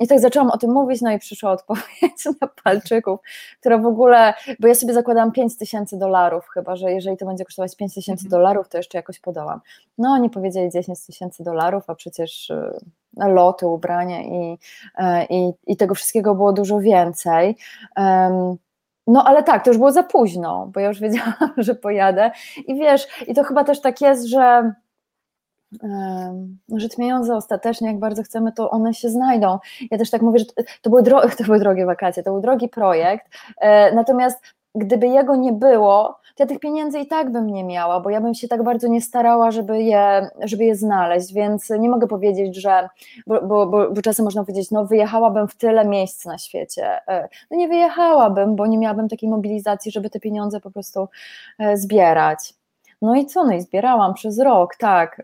i 0.00 0.08
tak 0.08 0.20
zaczęłam 0.20 0.50
o 0.50 0.58
tym 0.58 0.72
mówić, 0.72 1.00
no 1.02 1.12
i 1.12 1.18
przyszła 1.18 1.50
odpowiedź 1.52 2.24
na 2.40 2.48
palczyków, 2.64 3.20
która 3.60 3.78
w 3.78 3.86
ogóle, 3.86 4.34
bo 4.60 4.68
ja 4.68 4.74
sobie 4.74 4.94
zakładałam 4.94 5.32
5 5.32 5.58
tysięcy 5.58 5.98
dolarów 5.98 6.48
chyba, 6.48 6.76
że 6.76 6.92
jeżeli 6.92 7.16
to 7.16 7.26
będzie 7.26 7.44
kosztować 7.44 7.76
5 7.76 7.94
tysięcy 7.94 8.26
mhm. 8.26 8.30
dolarów, 8.30 8.68
to 8.68 8.76
jeszcze 8.76 8.98
jakoś 8.98 9.20
podałam. 9.20 9.60
No 9.98 10.10
oni 10.10 10.30
powiedzieli 10.30 10.70
10 10.70 11.06
tysięcy 11.06 11.44
dolarów, 11.44 11.84
a 11.86 11.94
przecież 11.94 12.50
y, 12.50 12.80
loty, 13.16 13.66
ubrania 13.66 14.22
i, 14.22 14.58
e, 14.98 15.24
i, 15.24 15.52
i 15.66 15.76
tego 15.76 15.94
wszystkiego 15.94 16.34
było 16.34 16.52
dużo 16.52 16.80
więcej. 16.80 17.56
Um, 17.96 18.56
no 19.10 19.24
ale 19.24 19.42
tak, 19.42 19.64
to 19.64 19.70
już 19.70 19.78
było 19.78 19.92
za 19.92 20.02
późno, 20.02 20.70
bo 20.74 20.80
ja 20.80 20.88
już 20.88 21.00
wiedziałam, 21.00 21.50
że 21.56 21.74
pojadę. 21.74 22.30
I 22.66 22.74
wiesz, 22.74 23.08
i 23.26 23.34
to 23.34 23.44
chyba 23.44 23.64
też 23.64 23.80
tak 23.80 24.00
jest, 24.00 24.24
że 24.24 24.72
że 26.76 26.88
pieniądze 26.98 27.36
ostatecznie, 27.36 27.88
jak 27.88 27.98
bardzo 27.98 28.22
chcemy, 28.22 28.52
to 28.52 28.70
one 28.70 28.94
się 28.94 29.08
znajdą. 29.08 29.58
Ja 29.90 29.98
też 29.98 30.10
tak 30.10 30.22
mówię, 30.22 30.38
że 30.38 30.44
to 30.82 30.90
były, 30.90 31.02
dro- 31.02 31.36
to 31.38 31.44
były 31.44 31.58
drogie 31.58 31.86
wakacje, 31.86 32.22
to 32.22 32.30
był 32.30 32.40
drogi 32.40 32.68
projekt, 32.68 33.26
e, 33.60 33.94
natomiast 33.94 34.42
gdyby 34.74 35.08
jego 35.08 35.36
nie 35.36 35.52
było, 35.52 36.18
to 36.36 36.42
ja 36.42 36.46
tych 36.46 36.60
pieniędzy 36.60 36.98
i 36.98 37.06
tak 37.06 37.32
bym 37.32 37.46
nie 37.46 37.64
miała, 37.64 38.00
bo 38.00 38.10
ja 38.10 38.20
bym 38.20 38.34
się 38.34 38.48
tak 38.48 38.62
bardzo 38.62 38.88
nie 38.88 39.00
starała, 39.00 39.50
żeby 39.50 39.82
je, 39.82 40.28
żeby 40.42 40.64
je 40.64 40.76
znaleźć, 40.76 41.32
więc 41.32 41.70
nie 41.70 41.88
mogę 41.88 42.06
powiedzieć, 42.06 42.56
że, 42.56 42.88
bo, 43.26 43.42
bo, 43.42 43.66
bo, 43.66 43.90
bo 43.90 44.02
czasem 44.02 44.24
można 44.24 44.44
powiedzieć, 44.44 44.70
no 44.70 44.86
wyjechałabym 44.86 45.48
w 45.48 45.54
tyle 45.54 45.84
miejsc 45.84 46.24
na 46.24 46.38
świecie. 46.38 47.08
E, 47.08 47.28
no 47.50 47.56
nie 47.56 47.68
wyjechałabym, 47.68 48.56
bo 48.56 48.66
nie 48.66 48.78
miałabym 48.78 49.08
takiej 49.08 49.28
mobilizacji, 49.28 49.92
żeby 49.92 50.10
te 50.10 50.20
pieniądze 50.20 50.60
po 50.60 50.70
prostu 50.70 51.08
e, 51.58 51.76
zbierać. 51.76 52.59
No 53.02 53.14
i 53.14 53.26
co? 53.26 53.44
No 53.44 53.52
i 53.52 53.60
zbierałam 53.60 54.14
przez 54.14 54.38
rok, 54.38 54.76
tak. 54.76 55.22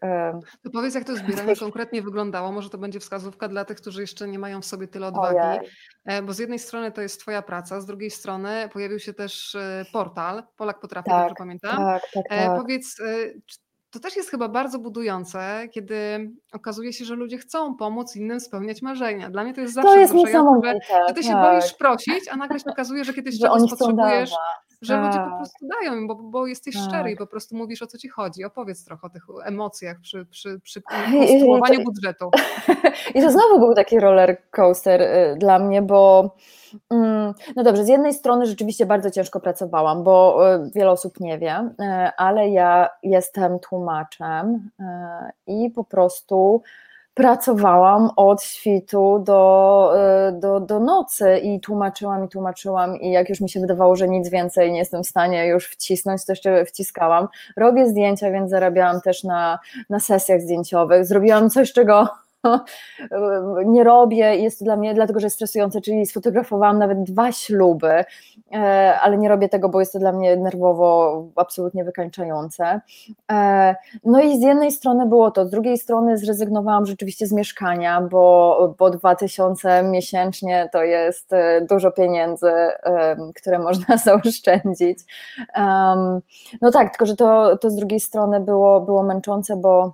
To 0.63 0.71
powiedz, 0.71 0.95
jak 0.95 1.05
to 1.05 1.17
zbieranie 1.17 1.57
konkretnie 1.57 2.03
wyglądało. 2.03 2.53
Może 2.53 2.71
to 2.71 2.79
będzie 2.79 3.01
wskazówka 3.01 3.49
dla 3.49 3.65
tych, 3.65 3.77
którzy 3.77 4.01
jeszcze 4.01 4.29
nie 4.29 4.39
mają 4.39 4.61
w 4.61 4.65
sobie 4.65 4.89
tyle 4.89 5.07
odwagi. 5.07 5.39
Ojej. 5.39 5.71
E, 6.05 6.23
bo 6.23 6.33
z 6.33 6.39
jednej 6.39 6.59
strony 6.59 6.93
to 6.93 7.03
jest 7.03 7.21
Twoja 7.21 7.43
praca, 7.43 7.81
z 7.81 7.87
drugiej 7.87 8.11
strony 8.11 8.69
pojawił 8.73 8.99
się 8.99 9.15
też 9.15 9.55
e, 9.55 9.85
portal 9.93 10.43
Polak 10.57 10.81
Potrafi, 10.81 11.11
tak, 11.11 11.21
dobrze 11.21 11.35
pamiętam. 11.39 11.77
Tak, 11.77 12.03
tak, 12.15 12.25
e, 12.31 12.47
tak. 12.47 12.61
Powiedz, 12.61 12.97
to 13.91 14.01
też 14.01 14.17
jest 14.17 14.31
chyba 14.31 14.49
bardzo 14.49 14.79
budujące, 14.79 15.69
kiedy 15.73 15.97
okazuje 16.53 16.93
się, 16.93 17.05
że 17.05 17.15
ludzie 17.15 17.39
chcą 17.39 17.77
pomóc 17.77 18.17
innym 18.17 18.41
spełniać 18.41 18.83
marzenia. 18.83 19.31
Dla 19.31 19.45
mnie 19.45 19.55
to 19.55 19.61
jest 19.61 19.75
zawsze 19.75 19.93
to 19.93 19.99
jest 19.99 20.13
że, 20.13 20.75
że 21.09 21.15
ty 21.15 21.23
się 21.23 21.33
tak. 21.33 21.53
boisz 21.53 21.75
prosić, 21.75 22.29
a 22.31 22.37
nagle 22.37 22.59
się 22.59 22.71
okazuje, 22.71 23.05
że 23.05 23.15
kiedyś 23.15 23.35
że 23.35 23.49
czegoś 23.49 23.71
potrzebujesz, 23.71 24.31
że 24.83 24.95
tak. 24.95 25.07
ludzie 25.07 25.19
po 25.31 25.37
prostu 25.37 25.69
dają, 25.69 26.07
bo, 26.07 26.15
bo 26.15 26.47
jesteś 26.47 26.75
tak. 26.75 26.85
szczery 26.85 27.11
i 27.11 27.17
po 27.17 27.27
prostu 27.27 27.57
mówisz 27.57 27.83
o 27.83 27.87
co 27.87 27.99
ci 27.99 28.09
chodzi. 28.09 28.45
Opowiedz 28.45 28.85
trochę 28.85 29.07
o 29.07 29.11
tych 29.11 29.27
emocjach 29.45 30.01
przy, 30.01 30.27
przy, 30.27 30.61
przy 30.61 30.83
konstruowaniu 30.83 31.85
budżetu. 31.91 32.31
I 33.15 33.21
to 33.23 33.31
znowu 33.31 33.59
był 33.59 33.75
taki 33.75 34.01
roller 34.01 34.43
coaster 34.51 35.03
y, 35.03 35.37
dla 35.39 35.59
mnie, 35.59 35.83
bo 35.83 36.35
mm, 36.91 37.35
no 37.57 37.63
dobrze, 37.63 37.85
z 37.85 37.89
jednej 37.89 38.15
strony 38.15 38.47
rzeczywiście 38.47 38.87
bardzo 38.87 39.11
ciężko 39.11 39.41
pracowałam, 39.41 40.05
bo 40.05 40.47
y, 40.55 40.71
wiele 40.75 40.91
osób 40.91 41.21
nie 41.21 41.39
wie, 41.39 41.71
y, 41.81 41.85
ale 42.17 42.49
ja 42.49 42.89
jestem 43.03 43.59
tłumaczem 43.59 44.71
i 45.47 45.71
po 45.71 45.85
prostu 45.85 46.63
pracowałam 47.17 48.11
od 48.17 48.43
świtu 48.43 49.19
do, 49.19 49.93
y, 50.29 50.33
do, 50.33 50.61
do 50.61 50.81
nocy 50.81 51.39
i 51.39 51.61
tłumaczyłam 51.61 52.25
i 52.25 52.29
tłumaczyłam 52.29 53.01
i 53.01 53.11
jak 53.11 53.29
już 53.29 53.41
mi 53.41 53.51
się 53.51 53.61
wydawało, 53.61 53.97
że 53.97 54.09
nic 54.09 54.29
więcej 54.29 54.73
nie 54.73 54.79
jestem 54.79 55.03
w 55.03 55.07
stanie 55.07 55.47
już 55.47 55.67
wcisnąć, 55.67 56.25
to 56.25 56.33
jeszcze 56.33 56.65
wciskałam. 56.65 57.29
Robię 57.57 57.89
zdjęcia, 57.89 58.31
więc 58.31 58.51
zarabiałam 58.51 59.01
też 59.01 59.25
na, 59.25 59.59
na 59.91 60.01
sesjach 60.01 60.41
zdjęciowych. 60.41 61.05
Zrobiłam 61.05 61.51
coś, 61.51 61.73
czego 61.73 62.09
nie 63.75 63.85
robię 63.85 64.37
jest 64.37 64.59
to 64.59 64.65
dla 64.65 64.77
mnie 64.77 64.95
dlatego, 64.95 65.21
że 65.21 65.27
jest 65.27 65.37
stresujące, 65.37 65.81
czyli 65.81 66.07
sfotografowałam 66.07 66.79
nawet 66.79 67.03
dwa 67.03 67.33
śluby, 67.33 68.05
e, 68.53 68.99
ale 69.03 69.19
nie 69.19 69.29
robię 69.29 69.49
tego, 69.49 69.69
bo 69.69 69.81
jest 69.81 69.93
to 69.93 69.99
dla 69.99 70.13
mnie 70.13 70.37
nerwowo 70.37 71.25
absolutnie 71.37 71.85
wykańczające. 71.85 72.81
E, 73.33 73.75
no 74.05 74.21
i 74.21 74.39
z 74.39 74.43
jednej 74.43 74.73
strony 74.73 75.07
było 75.07 75.31
to, 75.31 75.47
z 75.47 75.51
drugiej 75.51 75.79
strony 75.79 76.19
zrezygnowałam 76.19 76.87
rzeczywiście 76.87 77.27
z 77.27 77.33
mieszkania, 77.33 78.01
bo, 78.01 78.75
bo 78.79 78.91
2000 78.91 79.83
miesięcznie 79.83 80.69
to 80.73 80.83
jest 80.83 81.33
e, 81.33 81.61
dużo 81.61 81.91
pieniędzy, 81.91 82.53
które 83.35 83.59
można 83.59 83.97
zaoszczędzić. 84.05 84.99
No 86.61 86.71
tak, 86.73 86.91
tylko 86.91 87.07
że 87.07 87.17
to, 87.17 87.59
to 87.59 87.71
z 87.71 87.77
drugiej 87.77 88.01
strony 88.01 88.41
było, 88.41 88.81
było 88.81 89.03
męczące, 89.03 89.57
bo 89.57 89.93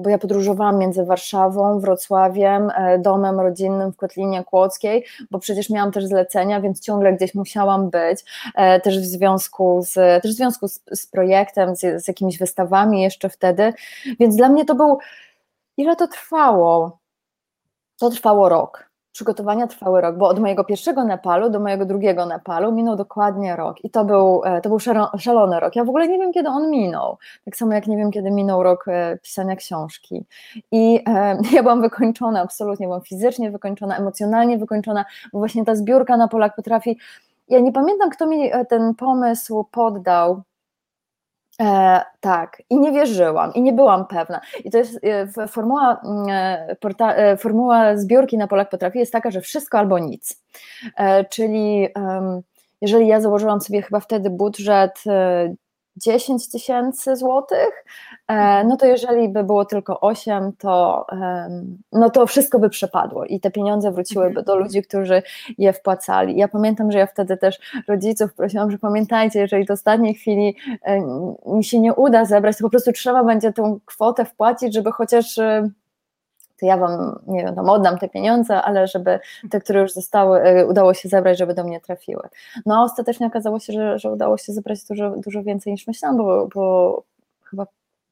bo 0.00 0.10
ja 0.10 0.18
podróżowałam 0.18 0.78
między 0.78 1.04
Warszawą, 1.04 1.80
Wrocławiem, 1.80 2.70
e, 2.74 2.98
domem 2.98 3.40
rodzinnym 3.40 3.92
w 3.92 3.96
Kotlinie 3.96 4.44
Kłodzkiej, 4.44 5.04
bo 5.30 5.38
przecież 5.38 5.70
miałam 5.70 5.92
też 5.92 6.06
zlecenia, 6.06 6.60
więc 6.60 6.80
ciągle 6.80 7.12
gdzieś 7.12 7.34
musiałam 7.34 7.90
być, 7.90 8.24
e, 8.54 8.80
też 8.80 8.98
w 8.98 9.04
związku 9.04 9.82
z, 9.82 10.22
też 10.22 10.32
w 10.32 10.36
związku 10.36 10.68
z, 10.68 10.80
z 10.92 11.06
projektem, 11.06 11.76
z, 11.76 12.04
z 12.04 12.08
jakimiś 12.08 12.38
wystawami 12.38 13.02
jeszcze 13.02 13.28
wtedy, 13.28 13.72
więc 14.20 14.36
dla 14.36 14.48
mnie 14.48 14.64
to 14.64 14.74
był, 14.74 14.98
ile 15.76 15.96
to 15.96 16.08
trwało? 16.08 16.98
To 17.98 18.10
trwało 18.10 18.48
rok 18.48 18.89
przygotowania 19.12 19.66
trwały 19.66 20.00
rok, 20.00 20.16
bo 20.16 20.28
od 20.28 20.38
mojego 20.38 20.64
pierwszego 20.64 21.04
Nepalu 21.04 21.50
do 21.50 21.60
mojego 21.60 21.86
drugiego 21.86 22.26
Nepalu 22.26 22.72
minął 22.72 22.96
dokładnie 22.96 23.56
rok 23.56 23.84
i 23.84 23.90
to 23.90 24.04
był, 24.04 24.42
e, 24.44 24.60
to 24.60 24.68
był 24.68 24.78
szalony 25.18 25.60
rok. 25.60 25.76
Ja 25.76 25.84
w 25.84 25.88
ogóle 25.88 26.08
nie 26.08 26.18
wiem, 26.18 26.32
kiedy 26.32 26.48
on 26.48 26.70
minął, 26.70 27.18
tak 27.44 27.56
samo 27.56 27.72
jak 27.72 27.86
nie 27.86 27.96
wiem, 27.96 28.10
kiedy 28.10 28.30
minął 28.30 28.62
rok 28.62 28.88
e, 28.88 29.18
pisania 29.22 29.56
książki. 29.56 30.24
I 30.72 31.02
e, 31.08 31.38
ja 31.56 31.62
byłam 31.62 31.80
wykończona, 31.80 32.40
absolutnie, 32.40 32.86
byłam 32.86 33.02
fizycznie 33.02 33.50
wykończona, 33.50 33.96
emocjonalnie 33.96 34.58
wykończona, 34.58 35.04
bo 35.32 35.38
właśnie 35.38 35.64
ta 35.64 35.74
zbiórka 35.74 36.16
na 36.16 36.28
Polak 36.28 36.56
potrafi 36.56 36.98
ja 37.48 37.60
nie 37.60 37.72
pamiętam, 37.72 38.10
kto 38.10 38.26
mi 38.26 38.50
ten 38.68 38.94
pomysł 38.94 39.64
poddał, 39.70 40.42
E, 41.60 42.00
tak, 42.20 42.62
i 42.70 42.78
nie 42.78 42.92
wierzyłam, 42.92 43.54
i 43.54 43.62
nie 43.62 43.72
byłam 43.72 44.06
pewna. 44.06 44.40
I 44.64 44.70
to 44.70 44.78
jest 44.78 44.98
e, 45.04 45.48
formuła, 45.48 46.00
mm, 46.04 46.26
e, 46.30 46.76
porta, 46.80 47.14
e, 47.14 47.36
formuła 47.36 47.96
zbiórki 47.96 48.38
na 48.38 48.46
Polak 48.46 48.70
Potrafi 48.70 48.98
jest 48.98 49.12
taka, 49.12 49.30
że 49.30 49.40
wszystko 49.40 49.78
albo 49.78 49.98
nic. 49.98 50.42
E, 50.96 51.24
czyli 51.24 51.88
jeżeli 52.80 53.06
ja 53.06 53.20
założyłam 53.20 53.60
sobie 53.60 53.82
chyba 53.82 54.00
wtedy 54.00 54.30
budżet 54.30 55.02
e, 55.06 55.54
10 55.96 56.48
tysięcy 56.48 57.16
złotych, 57.16 57.84
e, 58.28 58.64
no 58.64 58.76
to 58.76 58.86
jeżeli 58.86 59.28
by 59.28 59.44
było 59.44 59.64
tylko 59.64 60.00
8, 60.00 60.52
to, 60.58 61.06
no 61.92 62.10
to 62.10 62.26
wszystko 62.26 62.58
by 62.58 62.70
przepadło 62.70 63.24
i 63.24 63.40
te 63.40 63.50
pieniądze 63.50 63.92
wróciłyby 63.92 64.42
do 64.42 64.56
ludzi, 64.56 64.82
którzy 64.82 65.22
je 65.58 65.72
wpłacali. 65.72 66.36
Ja 66.36 66.48
pamiętam, 66.48 66.92
że 66.92 66.98
ja 66.98 67.06
wtedy 67.06 67.36
też 67.36 67.82
rodziców 67.88 68.34
prosiłam, 68.34 68.70
że 68.70 68.78
pamiętajcie, 68.78 69.40
jeżeli 69.40 69.64
do 69.64 69.74
ostatniej 69.74 70.14
chwili 70.14 70.56
mi 71.46 71.64
się 71.64 71.80
nie 71.80 71.94
uda 71.94 72.24
zebrać, 72.24 72.56
to 72.56 72.64
po 72.64 72.70
prostu 72.70 72.92
trzeba 72.92 73.24
będzie 73.24 73.52
tę 73.52 73.78
kwotę 73.84 74.24
wpłacić, 74.24 74.74
żeby 74.74 74.92
chociaż 74.92 75.38
to 76.60 76.66
ja 76.66 76.76
wam, 76.76 77.18
nie 77.26 77.44
wiem, 77.44 77.54
tam 77.54 77.68
oddam 77.68 77.98
te 77.98 78.08
pieniądze, 78.08 78.62
ale 78.62 78.86
żeby 78.86 79.20
te, 79.50 79.60
które 79.60 79.80
już 79.80 79.92
zostały, 79.92 80.40
e, 80.40 80.66
udało 80.66 80.94
się 80.94 81.08
zebrać, 81.08 81.38
żeby 81.38 81.54
do 81.54 81.64
mnie 81.64 81.80
trafiły. 81.80 82.28
No 82.66 82.74
a 82.76 82.82
ostatecznie 82.82 83.26
okazało 83.26 83.60
się, 83.60 83.72
że, 83.72 83.98
że 83.98 84.12
udało 84.12 84.38
się 84.38 84.52
zebrać 84.52 84.84
dużo, 84.84 85.10
dużo 85.10 85.42
więcej 85.42 85.72
niż 85.72 85.86
myślałam, 85.86 86.18
bo, 86.18 86.48
bo 86.54 87.02
chyba 87.44 87.66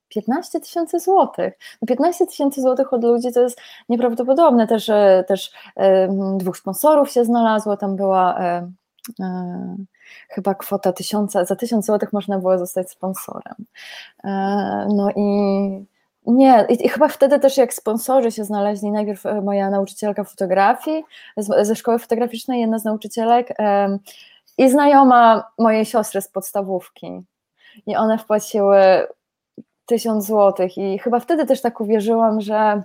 15 0.08 0.60
tysięcy 0.60 1.00
złotych. 1.00 1.54
15 1.88 2.24
no, 2.24 2.30
tysięcy 2.30 2.62
złotych 2.62 2.92
od 2.92 3.04
ludzi 3.04 3.32
to 3.32 3.40
jest 3.40 3.60
nieprawdopodobne. 3.88 4.66
Też, 4.66 4.88
e, 4.88 5.24
też 5.28 5.52
dwóch 6.36 6.56
sponsorów 6.56 7.10
się 7.10 7.24
znalazło, 7.24 7.76
tam 7.76 7.96
była 7.96 8.40
e, 8.40 8.70
chyba 10.28 10.54
kwota 10.54 10.92
tysiąca, 10.92 11.44
za 11.44 11.56
tysiąc 11.56 11.86
złotych 11.86 12.12
można 12.12 12.38
było 12.38 12.58
zostać 12.58 12.90
sponsorem. 12.90 13.54
No 14.88 15.10
i 15.16 15.97
nie, 16.32 16.66
i, 16.68 16.86
i, 16.86 16.88
chyba 16.88 17.08
wtedy 17.08 17.38
też 17.38 17.56
jak 17.56 17.74
sponsorzy 17.74 18.32
się 18.32 18.44
znaleźli, 18.44 18.90
najpierw 18.90 19.26
e, 19.26 19.40
moja 19.40 19.70
nauczycielka 19.70 20.24
fotografii 20.24 21.04
z, 21.36 21.66
ze 21.66 21.76
szkoły 21.76 21.98
fotograficznej, 21.98 22.60
jedna 22.60 22.78
z 22.78 22.84
nauczycielek 22.84 23.54
um, 23.58 23.98
i 24.58 24.70
znajoma 24.70 25.44
mojej 25.58 25.84
siostry 25.84 26.22
z 26.22 26.28
podstawówki. 26.28 27.20
I 27.86 27.96
one 27.96 28.18
wpłaciły 28.18 28.78
tysiąc 29.86 30.26
złotych 30.26 30.78
i 30.78 30.98
chyba 30.98 31.20
wtedy 31.20 31.46
też 31.46 31.60
tak 31.60 31.80
uwierzyłam, 31.80 32.40
że 32.40 32.82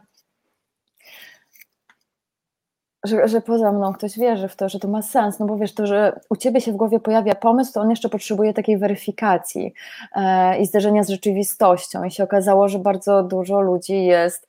że, 3.03 3.27
że 3.27 3.41
poza 3.41 3.71
mną 3.71 3.93
ktoś 3.93 4.19
wierzy 4.19 4.47
w 4.47 4.55
to, 4.55 4.69
że 4.69 4.79
to 4.79 4.87
ma 4.87 5.01
sens, 5.01 5.39
no 5.39 5.45
bo 5.45 5.57
wiesz, 5.57 5.73
to, 5.73 5.87
że 5.87 6.19
u 6.29 6.35
ciebie 6.35 6.61
się 6.61 6.71
w 6.71 6.75
głowie 6.75 6.99
pojawia 6.99 7.35
pomysł, 7.35 7.73
to 7.73 7.81
on 7.81 7.89
jeszcze 7.89 8.09
potrzebuje 8.09 8.53
takiej 8.53 8.77
weryfikacji 8.77 9.73
e, 10.15 10.57
i 10.59 10.65
zderzenia 10.65 11.03
z 11.03 11.09
rzeczywistością. 11.09 12.03
I 12.03 12.11
się 12.11 12.23
okazało, 12.23 12.69
że 12.69 12.79
bardzo 12.79 13.23
dużo 13.23 13.61
ludzi 13.61 14.05
jest 14.05 14.47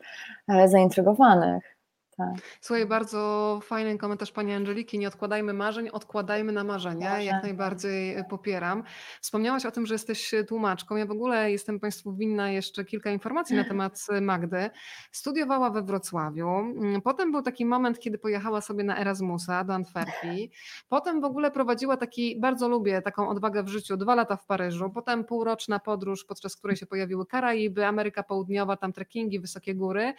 e, 0.49 0.69
zaintrygowanych. 0.69 1.74
Tak. 2.17 2.35
Słuchaj, 2.61 2.87
bardzo 2.87 3.61
fajny 3.63 3.99
komentarz 3.99 4.33
pani 4.33 4.53
Angeliki. 4.53 4.99
Nie 4.99 5.09
odkładajmy 5.09 5.53
marzeń, 5.53 5.89
odkładajmy 5.89 6.53
na 6.53 6.65
marzenia. 6.65 7.11
Może. 7.11 7.25
Jak 7.25 7.43
najbardziej 7.43 8.15
e, 8.15 8.25
popieram. 8.25 8.83
Wspomniałaś 9.21 9.67
o 9.67 9.71
tym, 9.71 9.87
że 9.87 9.95
jesteś 9.95 10.35
e, 10.35 10.45
tłumaczką. 10.45 10.97
Ja 10.97 11.07
w 11.07 11.11
ogóle 11.11 11.51
jestem 11.51 11.81
Państwu 11.81 12.13
winna 12.13 12.51
jeszcze 12.51 12.85
kilka 12.85 13.11
informacji 13.11 13.57
na 13.57 13.65
temat 13.65 14.07
e, 14.11 14.21
Magdy. 14.21 14.71
Studiowała 15.13 15.71
we 15.71 15.83
Wrocławiu. 15.83 16.49
Mm, 16.49 17.03
potem 17.03 17.33
był 17.33 17.43
taki 17.43 17.67
moment, 17.67 17.99
kiedy 17.99 18.19
pojechała 18.19 18.61
sobie 18.61 18.85
na 18.85 18.99
Erasmusa 18.99 19.65
do 19.65 19.75
Antwerpii. 19.75 20.51
Potem 20.89 21.21
w 21.21 21.25
ogóle 21.25 21.51
prowadziła 21.51 21.97
taki, 21.97 22.41
bardzo 22.41 22.69
lubię 22.69 23.03
taką 23.03 23.29
odwagę 23.29 23.63
w 23.63 23.69
życiu, 23.69 23.97
dwa 23.97 24.15
lata 24.15 24.37
w 24.37 24.47
Paryżu. 24.47 24.91
Potem 24.91 25.25
półroczna 25.25 25.79
podróż, 25.79 26.25
podczas 26.25 26.57
której 26.57 26.77
się 26.77 26.87
pojawiły 26.87 27.27
Karaiby, 27.27 27.87
Ameryka 27.87 28.23
Południowa, 28.23 28.77
tam 28.77 28.93
trekkingi, 28.93 29.41
wysokie 29.41 29.75
góry. 29.75 30.15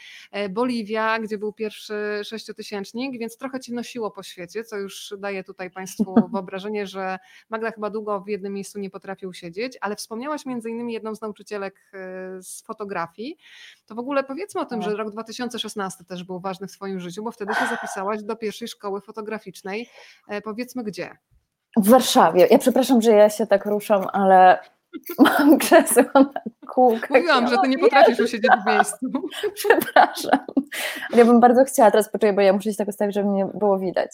Boliwia, 0.50 1.20
gdzie 1.20 1.38
był 1.38 1.54
pierwszy 1.54 1.85
pierwszy 1.86 2.24
sześciotysięcznik, 2.24 3.20
więc 3.20 3.38
trochę 3.38 3.60
ci 3.60 3.74
nosiło 3.74 4.12
po 4.12 4.24
świecie, 4.24 4.64
co 4.64 4.78
już 4.78 5.14
daje 5.18 5.44
tutaj 5.44 5.72
Państwu 5.72 6.16
wyobrażenie, 6.34 6.88
że 6.88 7.20
Magda 7.50 7.72
chyba 7.72 7.90
długo 7.90 8.22
w 8.22 8.28
jednym 8.28 8.54
miejscu 8.54 8.80
nie 8.80 8.90
potrafił 8.90 9.34
siedzieć, 9.34 9.78
ale 9.82 9.96
wspomniałaś 9.96 10.46
między 10.46 10.70
innymi 10.70 10.94
jedną 10.94 11.16
z 11.16 11.22
nauczycielek 11.22 11.92
e, 11.94 11.98
z 12.42 12.62
fotografii. 12.62 13.38
To 13.86 13.96
w 13.96 14.00
ogóle 14.00 14.24
powiedzmy 14.24 14.62
o 14.62 14.66
tym, 14.66 14.82
że 14.82 14.90
tak. 14.90 14.98
rok 14.98 15.12
2016 15.12 16.04
też 16.04 16.24
był 16.24 16.40
ważny 16.40 16.68
w 16.68 16.72
Twoim 16.72 17.00
życiu, 17.00 17.24
bo 17.24 17.32
wtedy 17.32 17.54
się 17.54 17.68
zapisałaś 17.70 18.24
do 18.24 18.36
pierwszej 18.36 18.68
szkoły 18.68 19.02
fotograficznej. 19.02 19.90
E, 20.28 20.42
powiedzmy 20.42 20.84
gdzie? 20.84 21.18
W 21.78 21.90
Warszawie. 21.90 22.48
Ja 22.52 22.58
przepraszam, 22.58 23.02
że 23.02 23.12
ja 23.12 23.30
się 23.30 23.48
tak 23.48 23.66
ruszam, 23.66 24.06
ale 24.14 24.60
Mam 25.20 25.58
krzesło 25.58 26.04
na 26.14 26.42
kółkach. 26.68 27.10
Mówiłam, 27.10 27.48
że 27.48 27.56
ty 27.64 27.68
nie 27.68 27.78
potrafisz 27.78 28.20
usiedzieć 28.20 28.52
w 28.64 28.68
miejscu. 28.68 28.98
Przepraszam. 29.56 30.40
Ja 31.14 31.26
bym 31.26 31.40
bardzo 31.40 31.64
chciała 31.64 31.92
teraz 31.92 32.12
poczekać, 32.12 32.36
bo 32.36 32.42
ja 32.42 32.54
muszę 32.54 32.72
się 32.72 32.78
tak 32.78 32.88
ustawić, 32.88 33.16
żeby 33.16 33.30
mnie 33.30 33.46
było 33.54 33.80
widać. 33.80 34.12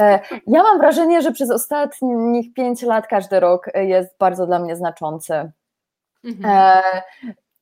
E, 0.00 0.20
ja 0.46 0.62
mam 0.62 0.78
wrażenie, 0.78 1.22
że 1.22 1.32
przez 1.32 1.50
ostatnich 1.50 2.54
pięć 2.54 2.82
lat 2.82 3.06
każdy 3.06 3.40
rok 3.40 3.66
jest 3.74 4.18
bardzo 4.18 4.46
dla 4.46 4.58
mnie 4.58 4.76
znaczący. 4.76 5.50
Mhm. 6.24 6.56
E, 6.56 7.02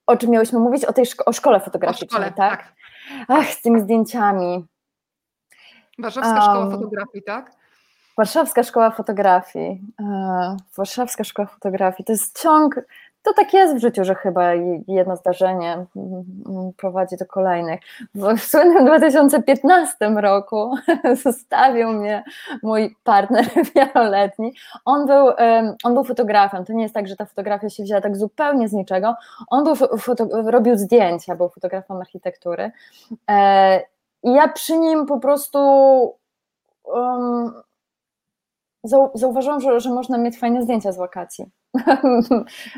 o 0.06 0.16
czym 0.16 0.30
miałyśmy 0.30 0.58
mówić? 0.58 0.85
O 0.85 0.92
tej 0.92 1.06
szko 1.06 1.24
o 1.24 1.32
szkole 1.32 1.61
fotograficznej, 1.61 2.08
o 2.08 2.12
szkole, 2.12 2.32
tak? 2.37 2.61
tak? 2.61 2.74
Ach, 3.28 3.46
z 3.46 3.62
tymi 3.62 3.80
zdjęciami. 3.80 4.64
Warszawska 5.98 6.35
um, 6.35 6.42
Szkoła 6.42 6.70
Fotografii, 6.70 7.24
tak? 7.24 7.62
Warszawska 8.16 8.62
Szkoła 8.62 8.90
Fotografii. 8.90 9.81
E, 10.01 10.57
Warszawska 10.77 11.25
Szkoła 11.25 11.48
Fotografii 11.48 12.05
to 12.05 12.12
jest 12.12 12.42
ciąg 12.42 12.81
to 13.22 13.33
tak 13.35 13.53
jest 13.53 13.75
w 13.75 13.81
życiu, 13.81 14.05
że 14.05 14.14
chyba 14.14 14.55
jedno 14.88 15.16
zdarzenie 15.16 15.72
mm, 15.72 16.25
mm, 16.48 16.72
prowadzi 16.77 17.16
do 17.16 17.27
kolejnych. 17.27 17.81
W 18.14 18.40
słynnym 18.40 18.85
2015 18.85 19.96
roku 20.16 20.75
zostawił 21.25 21.92
mnie 21.92 22.25
mój 22.62 22.96
partner 23.05 23.44
wieloletni. 23.75 24.53
On 24.85 25.07
był, 25.07 25.27
on 25.85 25.94
był 25.94 26.05
fotografem. 26.05 26.64
To 26.64 26.72
nie 26.72 26.83
jest 26.83 26.94
tak, 26.94 27.09
że 27.09 27.16
ta 27.16 27.27
fotografia 27.27 27.70
się 27.70 27.83
wzięła 27.83 28.01
tak 28.01 28.16
zupełnie 28.16 28.68
z 28.68 28.72
niczego. 28.72 29.14
On 29.51 29.64
był 29.64 29.75
robił 30.46 30.77
zdjęcia, 30.77 31.37
był 31.37 31.48
fotografem 31.48 31.96
architektury. 31.96 32.70
E, 33.31 33.81
I 34.22 34.33
ja 34.33 34.48
przy 34.48 34.79
nim 34.79 35.07
po 35.07 35.20
prostu 35.20 35.59
um, 36.85 37.53
zauważyłam, 39.14 39.61
że, 39.61 39.81
że 39.81 39.90
można 39.90 40.18
mieć 40.18 40.38
fajne 40.38 40.62
zdjęcia 40.62 40.92
z 40.92 40.97
wakacji. 40.97 41.51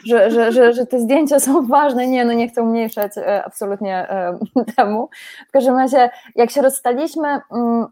że, 0.09 0.31
że, 0.31 0.53
że, 0.53 0.73
że 0.73 0.87
te 0.87 1.01
zdjęcia 1.01 1.41
są 1.41 1.67
ważne. 1.67 2.07
Nie, 2.07 2.25
no 2.25 2.33
nie 2.33 2.49
chcę 2.49 2.63
umniejszać 2.63 3.19
e, 3.19 3.45
absolutnie 3.45 4.11
e, 4.11 4.39
temu. 4.77 5.09
W 5.49 5.53
każdym 5.53 5.77
razie, 5.77 6.11
jak 6.35 6.51
się 6.51 6.63
rozstaliśmy, 6.63 7.41
mm, 7.53 7.87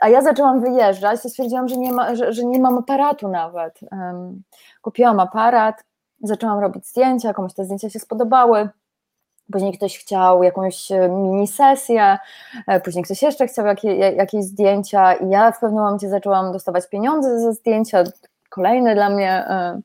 a 0.00 0.08
ja 0.08 0.22
zaczęłam 0.22 0.60
wyjeżdżać, 0.60 1.22
to 1.22 1.28
stwierdziłam, 1.28 1.68
że 1.68 1.76
nie, 1.76 1.92
ma, 1.92 2.14
że, 2.14 2.32
że 2.32 2.44
nie 2.44 2.58
mam 2.58 2.78
aparatu 2.78 3.28
nawet. 3.28 3.80
Kupiłam 4.82 5.20
aparat, 5.20 5.84
zaczęłam 6.22 6.58
robić 6.58 6.86
zdjęcia, 6.86 7.34
komuś 7.34 7.54
te 7.54 7.64
zdjęcia 7.64 7.90
się 7.90 7.98
spodobały. 7.98 8.68
Później 9.52 9.72
ktoś 9.72 9.98
chciał 9.98 10.42
jakąś 10.42 10.92
e, 10.92 11.08
mini 11.08 11.48
sesję, 11.48 12.18
później 12.84 13.04
ktoś 13.04 13.22
jeszcze 13.22 13.46
chciał 13.46 13.66
jakie, 13.66 13.96
jakieś 13.96 14.44
zdjęcia, 14.44 15.14
i 15.14 15.30
ja 15.30 15.52
w 15.52 15.60
pewnym 15.60 15.82
momencie 15.82 16.08
zaczęłam 16.08 16.52
dostawać 16.52 16.88
pieniądze 16.88 17.40
za 17.40 17.52
zdjęcia, 17.52 18.04
kolejne 18.56 18.94
dla 18.94 19.10
mnie, 19.10 19.30
e, 19.30 19.80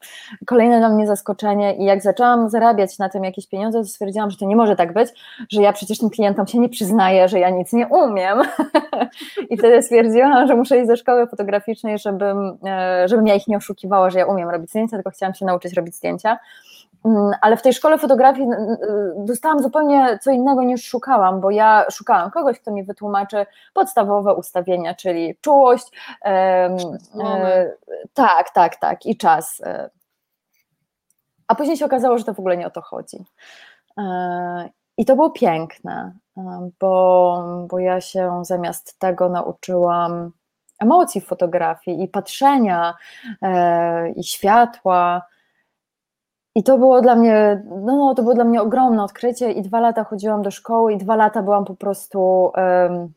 kolejne 0.45 0.79
dla 0.79 0.89
mnie 0.89 1.07
zaskoczenie 1.07 1.75
i 1.75 1.85
jak 1.85 2.01
zaczęłam 2.01 2.49
zarabiać 2.49 2.99
na 2.99 3.09
tym 3.09 3.23
jakieś 3.23 3.47
pieniądze, 3.47 3.79
to 3.79 3.85
stwierdziłam, 3.85 4.31
że 4.31 4.37
to 4.37 4.45
nie 4.45 4.55
może 4.55 4.75
tak 4.75 4.93
być, 4.93 5.09
że 5.49 5.61
ja 5.61 5.73
przecież 5.73 5.97
tym 5.97 6.09
klientom 6.09 6.47
się 6.47 6.59
nie 6.59 6.69
przyznaję, 6.69 7.27
że 7.27 7.39
ja 7.39 7.49
nic 7.49 7.73
nie 7.73 7.87
umiem. 7.87 8.41
I 9.49 9.57
wtedy 9.57 9.83
stwierdziłam, 9.83 10.47
że 10.47 10.55
muszę 10.55 10.77
iść 10.77 10.87
do 10.87 10.95
szkoły 10.95 11.27
fotograficznej, 11.27 11.99
żebym, 11.99 12.57
e, 12.65 13.07
żebym 13.07 13.27
ja 13.27 13.35
ich 13.35 13.47
nie 13.47 13.57
oszukiwała, 13.57 14.09
że 14.09 14.19
ja 14.19 14.25
umiem 14.25 14.49
robić 14.49 14.69
zdjęcia, 14.69 14.97
tylko 14.97 15.09
chciałam 15.09 15.33
się 15.33 15.45
nauczyć 15.45 15.73
robić 15.73 15.95
zdjęcia 15.95 16.39
ale 17.41 17.57
w 17.57 17.61
tej 17.61 17.73
szkole 17.73 17.97
fotografii 17.97 18.47
dostałam 19.17 19.61
zupełnie 19.61 20.19
co 20.21 20.31
innego 20.31 20.63
niż 20.63 20.85
szukałam, 20.85 21.41
bo 21.41 21.51
ja 21.51 21.85
szukałam 21.91 22.31
kogoś, 22.31 22.59
kto 22.59 22.71
mi 22.71 22.83
wytłumaczy 22.83 23.45
podstawowe 23.73 24.33
ustawienia, 24.33 24.95
czyli 24.95 25.37
czułość, 25.41 25.91
e, 26.25 26.77
tak, 28.13 28.49
tak, 28.49 28.75
tak 28.75 29.05
i 29.05 29.17
czas. 29.17 29.61
E. 29.65 29.89
A 31.47 31.55
później 31.55 31.77
się 31.77 31.85
okazało, 31.85 32.17
że 32.17 32.23
to 32.23 32.33
w 32.33 32.39
ogóle 32.39 32.57
nie 32.57 32.67
o 32.67 32.71
to 32.71 32.81
chodzi. 32.81 33.25
E, 33.97 34.69
I 34.97 35.05
to 35.05 35.15
było 35.15 35.29
piękne, 35.29 36.13
e, 36.37 36.69
bo, 36.79 37.65
bo 37.69 37.79
ja 37.79 38.01
się 38.01 38.41
zamiast 38.45 38.99
tego 38.99 39.29
nauczyłam 39.29 40.31
emocji 40.79 41.21
w 41.21 41.27
fotografii 41.27 42.03
i 42.03 42.07
patrzenia 42.07 42.93
e, 43.41 44.09
i 44.09 44.23
światła 44.23 45.30
i 46.55 46.63
to 46.63 46.77
było 46.77 47.01
dla 47.01 47.15
mnie, 47.15 47.63
no, 47.65 47.95
no, 47.95 48.15
to 48.15 48.21
było 48.21 48.35
dla 48.35 48.43
mnie 48.43 48.61
ogromne 48.61 49.03
odkrycie 49.03 49.51
i 49.51 49.61
dwa 49.61 49.79
lata 49.79 50.03
chodziłam 50.03 50.41
do 50.41 50.51
szkoły 50.51 50.93
i 50.93 50.97
dwa 50.97 51.15
lata 51.15 51.43
byłam 51.43 51.65
po 51.65 51.75
prostu 51.75 52.51
um, 52.55 53.13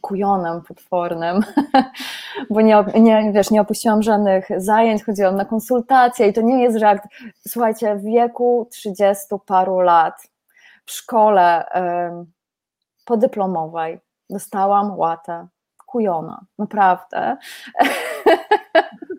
kujonem 0.00 0.62
potwornym, 0.62 1.40
bo 2.50 2.60
nie, 2.60 2.84
nie, 2.94 3.32
wiesz, 3.32 3.50
nie 3.50 3.60
opuściłam 3.60 4.02
żadnych 4.02 4.48
zajęć, 4.56 5.04
chodziłam 5.04 5.36
na 5.36 5.44
konsultacje 5.44 6.28
i 6.28 6.32
to 6.32 6.40
nie 6.40 6.62
jest 6.62 6.78
żart. 6.78 7.02
Słuchajcie, 7.48 7.96
w 7.96 8.02
wieku 8.02 8.68
30 8.70 9.26
paru 9.46 9.80
lat 9.80 10.22
w 10.86 10.92
szkole 10.92 11.64
um, 11.74 12.32
podyplomowej 13.04 14.00
dostałam 14.30 14.98
łatę 14.98 15.46
kujona, 15.86 16.40
naprawdę. 16.58 17.36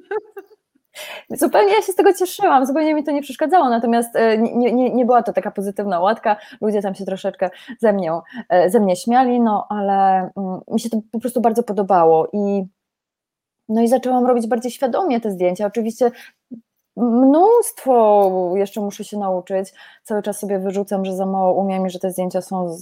Zupełnie 1.37 1.73
ja 1.73 1.81
się 1.81 1.91
z 1.91 1.95
tego 1.95 2.13
cieszyłam, 2.13 2.65
zupełnie 2.65 2.93
mi 2.93 3.03
to 3.03 3.11
nie 3.11 3.21
przeszkadzało, 3.21 3.69
natomiast 3.69 4.15
e, 4.15 4.37
nie, 4.37 4.73
nie, 4.73 4.89
nie 4.89 5.05
była 5.05 5.23
to 5.23 5.33
taka 5.33 5.51
pozytywna 5.51 5.99
łatka, 5.99 6.37
ludzie 6.61 6.81
tam 6.81 6.95
się 6.95 7.05
troszeczkę 7.05 7.49
ze, 7.79 7.93
mnie, 7.93 8.11
e, 8.49 8.69
ze 8.69 8.79
mnie 8.79 8.95
śmiali, 8.95 9.39
no 9.39 9.65
ale 9.69 10.29
mm, 10.37 10.59
mi 10.67 10.79
się 10.79 10.89
to 10.89 11.01
po 11.11 11.19
prostu 11.19 11.41
bardzo 11.41 11.63
podobało 11.63 12.27
i 12.33 12.63
no 13.69 13.81
i 13.81 13.87
zaczęłam 13.87 14.25
robić 14.25 14.47
bardziej 14.47 14.71
świadomie 14.71 15.21
te 15.21 15.31
zdjęcia. 15.31 15.65
Oczywiście 15.65 16.11
mnóstwo 16.97 18.53
jeszcze 18.55 18.81
muszę 18.81 19.03
się 19.03 19.17
nauczyć. 19.17 19.73
Cały 20.03 20.21
czas 20.21 20.39
sobie 20.39 20.59
wyrzucam, 20.59 21.05
że 21.05 21.15
za 21.15 21.25
mało 21.25 21.53
umiem 21.53 21.87
i 21.87 21.89
że 21.89 21.99
te 21.99 22.11
zdjęcia 22.11 22.41
są, 22.41 22.77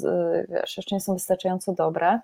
wiesz, 0.50 0.78
jeszcze 0.78 0.96
nie 0.96 1.02
są 1.02 1.14
wystarczająco 1.14 1.74
dobre. 1.74 2.20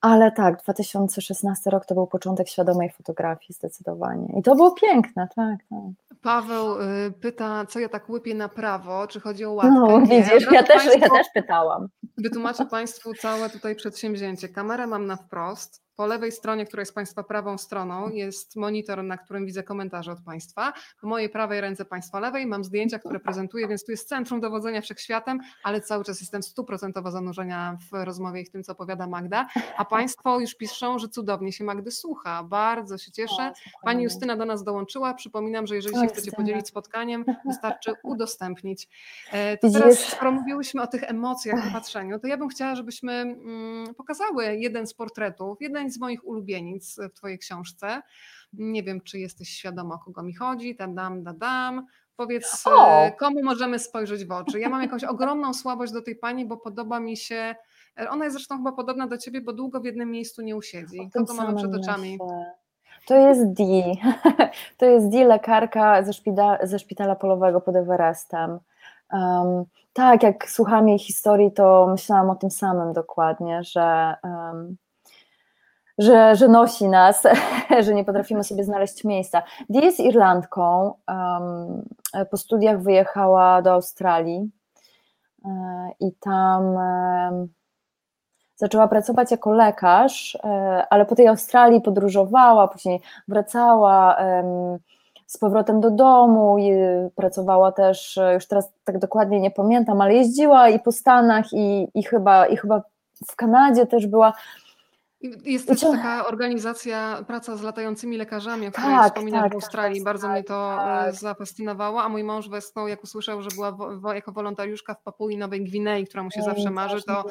Ale 0.00 0.32
tak, 0.32 0.62
2016 0.62 1.70
rok 1.70 1.86
to 1.86 1.94
był 1.94 2.06
początek 2.06 2.48
świadomej 2.48 2.90
fotografii 2.90 3.54
zdecydowanie. 3.54 4.38
I 4.38 4.42
to 4.42 4.54
było 4.54 4.70
piękne, 4.70 5.28
tak, 5.36 5.58
tak. 5.70 6.18
Paweł 6.22 6.80
y, 6.80 7.12
pyta, 7.20 7.66
co 7.66 7.78
ja 7.78 7.88
tak 7.88 8.08
łypię 8.08 8.34
na 8.34 8.48
prawo, 8.48 9.06
czy 9.06 9.20
chodzi 9.20 9.44
o 9.44 9.52
łatkę? 9.52 9.74
No, 9.74 10.00
widzisz, 10.00 10.52
ja 10.52 10.62
też, 10.62 10.84
Państwu, 10.84 11.00
ja 11.00 11.08
też 11.08 11.26
pytałam. 11.34 11.88
Wytłumaczę 12.18 12.66
Państwu 12.66 13.14
całe 13.14 13.50
tutaj 13.50 13.76
przedsięwzięcie. 13.76 14.48
Kamerę 14.48 14.86
mam 14.86 15.06
na 15.06 15.16
wprost, 15.16 15.82
po 16.00 16.06
lewej 16.06 16.32
stronie, 16.32 16.66
która 16.66 16.80
jest 16.80 16.94
Państwa 16.94 17.22
prawą 17.22 17.58
stroną, 17.58 18.10
jest 18.10 18.56
monitor, 18.56 19.04
na 19.04 19.18
którym 19.18 19.46
widzę 19.46 19.62
komentarze 19.62 20.12
od 20.12 20.20
Państwa. 20.20 20.72
Po 21.00 21.06
mojej 21.06 21.28
prawej 21.28 21.60
ręce 21.60 21.84
Państwa 21.84 22.20
lewej 22.20 22.46
mam 22.46 22.64
zdjęcia, 22.64 22.98
które 22.98 23.20
prezentuję, 23.20 23.68
więc 23.68 23.84
tu 23.84 23.90
jest 23.90 24.08
centrum 24.08 24.40
dowodzenia 24.40 24.80
wszechświatem, 24.80 25.40
ale 25.64 25.80
cały 25.80 26.04
czas 26.04 26.20
jestem 26.20 26.42
stuprocentowo 26.42 27.10
zanurzenia 27.10 27.78
w 27.90 28.04
rozmowie 28.04 28.40
i 28.40 28.44
w 28.44 28.50
tym, 28.50 28.62
co 28.62 28.72
opowiada 28.72 29.06
Magda. 29.06 29.46
A 29.76 29.84
Państwo 29.84 30.40
już 30.40 30.54
piszą, 30.54 30.98
że 30.98 31.08
cudownie 31.08 31.52
się 31.52 31.64
Magdy 31.64 31.90
słucha. 31.90 32.42
Bardzo 32.42 32.98
się 32.98 33.12
cieszę. 33.12 33.52
Pani 33.82 34.04
Justyna 34.04 34.36
do 34.36 34.44
nas 34.44 34.64
dołączyła. 34.64 35.14
Przypominam, 35.14 35.66
że 35.66 35.74
jeżeli 35.74 36.00
się 36.00 36.06
chcecie 36.06 36.32
podzielić 36.32 36.68
spotkaniem, 36.68 37.24
wystarczy 37.46 37.92
udostępnić. 38.02 38.88
E, 39.32 39.56
to 39.56 39.70
teraz, 39.70 39.98
skoro 39.98 40.32
mówiłyśmy 40.32 40.82
o 40.82 40.86
tych 40.86 41.02
emocjach 41.02 41.68
w 41.68 41.72
patrzeniu, 41.72 42.18
to 42.18 42.26
ja 42.26 42.36
bym 42.36 42.48
chciała, 42.48 42.74
żebyśmy 42.74 43.12
mm, 43.12 43.94
pokazały 43.94 44.56
jeden 44.56 44.86
z 44.86 44.94
portretów, 44.94 45.60
jeden 45.60 45.89
z 45.92 46.00
moich 46.00 46.26
ulubienic 46.26 46.96
w 47.10 47.14
Twojej 47.14 47.38
książce. 47.38 48.02
Nie 48.52 48.82
wiem, 48.82 49.00
czy 49.00 49.18
jesteś 49.18 49.48
świadoma, 49.48 49.94
o 49.94 49.98
kogo 49.98 50.22
mi 50.22 50.34
chodzi. 50.34 50.76
Tadam, 50.76 51.22
dadam. 51.22 51.86
Powiedz, 52.16 52.62
o! 52.66 53.10
Komu 53.18 53.42
możemy 53.42 53.78
spojrzeć 53.78 54.24
w 54.24 54.32
oczy. 54.32 54.60
Ja 54.60 54.68
mam 54.68 54.82
jakąś 54.82 55.04
ogromną 55.04 55.54
słabość 55.62 55.92
do 55.92 56.02
tej 56.02 56.16
pani, 56.16 56.46
bo 56.46 56.56
podoba 56.56 57.00
mi 57.00 57.16
się. 57.16 57.54
E, 58.00 58.10
ona 58.10 58.24
jest 58.24 58.36
zresztą 58.36 58.56
chyba 58.56 58.72
podobna 58.72 59.06
do 59.06 59.18
ciebie, 59.18 59.40
bo 59.40 59.52
długo 59.52 59.80
w 59.80 59.84
jednym 59.84 60.10
miejscu 60.10 60.42
nie 60.42 60.56
usiedzi. 60.56 61.10
Kogo 61.14 61.34
mamy 61.34 61.56
przed 61.56 61.74
oczami? 61.74 62.18
To 63.06 63.16
jest 63.16 63.52
Dee. 63.52 63.96
To 64.78 64.86
jest 64.86 65.08
Dee, 65.08 65.24
lekarka 65.24 66.02
ze, 66.02 66.12
szpitala, 66.12 66.66
ze 66.66 66.78
szpitala 66.78 67.16
polowego 67.16 67.60
pod 67.60 67.76
Everestem. 67.76 68.58
Um, 69.12 69.64
tak, 69.92 70.22
jak 70.22 70.50
słucham 70.50 70.88
jej 70.88 70.98
historii, 70.98 71.52
to 71.52 71.86
myślałam 71.90 72.30
o 72.30 72.34
tym 72.34 72.50
samym 72.50 72.92
dokładnie, 72.92 73.64
że 73.64 74.14
um, 74.24 74.76
że, 76.00 76.36
że 76.36 76.48
nosi 76.48 76.88
nas, 76.88 77.22
że 77.84 77.94
nie 77.94 78.04
potrafimy 78.04 78.44
sobie 78.44 78.64
znaleźć 78.64 79.04
miejsca. 79.04 79.42
Dee 79.68 79.84
jest 79.84 80.00
Irlandką, 80.00 80.94
um, 81.08 81.88
po 82.30 82.36
studiach 82.36 82.82
wyjechała 82.82 83.62
do 83.62 83.72
Australii 83.72 84.50
um, 85.44 85.90
i 86.00 86.12
tam 86.12 86.78
zaczęła 88.56 88.88
pracować 88.88 89.30
jako 89.30 89.52
lekarz, 89.52 90.38
e, 90.44 90.48
ale 90.90 91.06
po 91.06 91.14
tej 91.14 91.28
Australii 91.28 91.80
podróżowała, 91.80 92.68
później 92.68 93.00
wracała 93.28 94.16
z 95.30 95.38
powrotem 95.38 95.80
do 95.80 95.90
domu 95.90 96.56
pracowała 97.14 97.72
też, 97.72 98.18
e, 98.18 98.34
już 98.34 98.46
teraz 98.46 98.72
tak 98.84 98.98
dokładnie 98.98 99.40
nie 99.40 99.50
pamiętam, 99.50 100.00
ale 100.00 100.14
jeździła 100.14 100.68
i 100.68 100.80
po 100.80 100.92
Stanach 100.92 101.52
i, 101.52 101.88
i, 101.94 102.02
chyba, 102.02 102.46
i 102.46 102.56
chyba 102.56 102.82
w 103.26 103.36
Kanadzie 103.36 103.86
też 103.86 104.06
była 104.06 104.32
jest 105.22 105.68
też 105.68 105.80
taka 105.80 106.26
organizacja 106.26 107.24
Praca 107.26 107.56
z 107.56 107.62
latającymi 107.62 108.16
lekarzami, 108.16 108.66
o 108.66 108.70
której 108.70 108.90
tak, 108.90 109.06
wspominasz 109.06 109.42
tak, 109.42 109.52
w 109.52 109.54
Australii. 109.54 110.04
Bardzo 110.04 110.26
tak, 110.26 110.32
mnie 110.36 110.44
to 110.44 110.74
e, 110.74 110.76
tak. 110.76 111.14
zafascynowało, 111.14 112.02
a 112.02 112.08
mój 112.08 112.24
mąż 112.24 112.48
westchnął, 112.48 112.88
jak 112.88 113.04
usłyszał, 113.04 113.42
że 113.42 113.48
była 113.54 113.72
wo, 113.72 114.14
jako 114.14 114.32
wolontariuszka 114.32 114.94
w 114.94 115.02
Papui 115.02 115.36
Nowej 115.36 115.64
Gwinei, 115.64 116.06
która 116.06 116.22
mu 116.22 116.30
się 116.30 116.42
zawsze 116.42 116.70
marzy, 116.70 117.02
to 117.02 117.24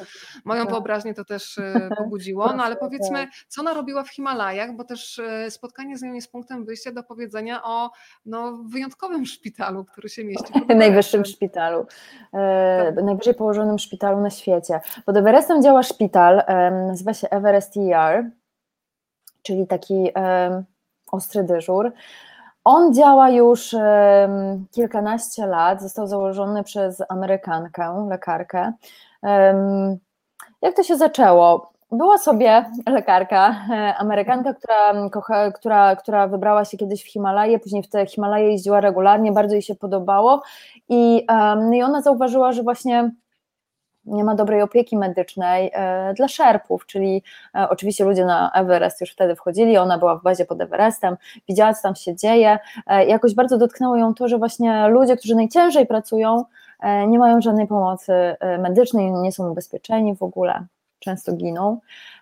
moją 0.45 0.61
tak. 0.63 0.71
wyobraźnię 0.71 1.13
to 1.13 1.25
też 1.25 1.57
e, 1.57 1.89
pobudziło. 1.97 2.53
No 2.53 2.63
ale 2.63 2.75
powiedzmy, 2.75 3.27
co 3.47 3.61
ona 3.61 3.73
robiła 3.73 4.03
w 4.03 4.09
Himalajach, 4.09 4.75
bo 4.75 4.83
też 4.83 5.19
e, 5.19 5.51
spotkanie 5.51 5.97
z 5.97 6.01
nią 6.01 6.13
jest 6.13 6.31
punktem 6.31 6.65
wyjścia 6.65 6.91
do 6.91 7.03
powiedzenia 7.03 7.63
o 7.63 7.91
no, 8.25 8.57
wyjątkowym 8.65 9.25
szpitalu, 9.25 9.85
który 9.85 10.09
się 10.09 10.23
mieści. 10.23 10.53
Najwyższym 10.75 11.25
szpitalu, 11.25 11.85
najwyżej 13.03 13.33
położonym 13.33 13.79
szpitalu 13.79 14.21
na 14.21 14.29
świecie. 14.29 14.79
Pod 15.05 15.17
Everestem 15.17 15.63
działa 15.63 15.83
szpital, 15.83 16.43
nazywa 16.87 17.13
się 17.13 17.29
Everest 17.29 17.78
Czyli 19.41 19.67
taki 19.67 20.11
ostry 21.11 21.43
dyżur. 21.43 21.91
On 22.63 22.93
działa 22.93 23.29
już 23.29 23.75
kilkanaście 24.71 25.47
lat, 25.47 25.81
został 25.81 26.07
założony 26.07 26.63
przez 26.63 27.03
Amerykankę, 27.09 28.07
lekarkę. 28.09 28.73
Jak 30.61 30.75
to 30.75 30.83
się 30.83 30.97
zaczęło? 30.97 31.73
Była 31.91 32.17
sobie 32.17 32.65
lekarka, 32.89 33.55
e, 33.71 33.95
Amerykanka, 33.95 34.53
która, 34.53 35.09
kocha, 35.09 35.51
która, 35.51 35.95
która 35.95 36.27
wybrała 36.27 36.65
się 36.65 36.77
kiedyś 36.77 37.03
w 37.03 37.11
Himalaje, 37.11 37.59
później 37.59 37.83
w 37.83 37.89
te 37.89 38.05
Himalaje 38.05 38.51
jeździła 38.51 38.81
regularnie, 38.81 39.31
bardzo 39.31 39.55
jej 39.55 39.61
się 39.61 39.75
podobało 39.75 40.41
i, 40.89 41.25
um, 41.29 41.75
i 41.75 41.83
ona 41.83 42.01
zauważyła, 42.01 42.51
że 42.51 42.63
właśnie 42.63 43.11
nie 44.05 44.23
ma 44.23 44.35
dobrej 44.35 44.61
opieki 44.61 44.97
medycznej 44.97 45.71
e, 45.73 46.13
dla 46.13 46.27
szerpów, 46.27 46.85
czyli 46.85 47.23
e, 47.55 47.69
oczywiście 47.69 48.05
ludzie 48.05 48.25
na 48.25 48.51
Everest 48.51 49.01
już 49.01 49.11
wtedy 49.11 49.35
wchodzili, 49.35 49.77
ona 49.77 49.97
była 49.97 50.15
w 50.15 50.23
bazie 50.23 50.45
pod 50.45 50.61
Everestem, 50.61 51.17
widziała 51.49 51.73
co 51.73 51.81
tam 51.81 51.95
się 51.95 52.15
dzieje, 52.15 52.59
e, 52.87 53.05
jakoś 53.05 53.35
bardzo 53.35 53.57
dotknęło 53.57 53.95
ją 53.95 54.13
to, 54.13 54.27
że 54.27 54.37
właśnie 54.37 54.87
ludzie, 54.87 55.17
którzy 55.17 55.35
najciężej 55.35 55.87
pracują, 55.87 56.43
nie 57.07 57.19
mają 57.19 57.41
żadnej 57.41 57.67
pomocy 57.67 58.13
medycznej, 58.59 59.11
nie 59.11 59.31
są 59.31 59.51
ubezpieczeni 59.51 60.15
w 60.15 60.23
ogóle 60.23 60.65
często 60.99 61.33
giną. 61.33 61.79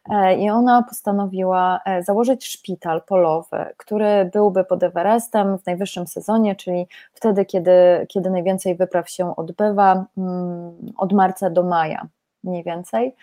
E, 0.10 0.38
I 0.38 0.50
ona 0.50 0.84
postanowiła 0.84 1.80
e, 1.86 2.04
założyć 2.04 2.46
szpital 2.46 3.02
polowy, 3.02 3.66
który 3.78 4.30
byłby 4.34 4.64
pod 4.64 4.84
Everestem 4.84 5.58
w 5.58 5.66
najwyższym 5.66 6.08
sezonie, 6.08 6.56
czyli 6.56 6.88
wtedy, 7.14 7.46
kiedy, 7.46 8.06
kiedy 8.10 8.30
najwięcej 8.30 8.76
wypraw 8.76 9.10
się 9.10 9.36
odbywa, 9.36 10.06
mm, 10.18 10.72
od 10.98 11.14
marca 11.14 11.50
do 11.50 11.64
maja 11.64 12.08
mniej 12.44 12.64
więcej. 12.64 13.16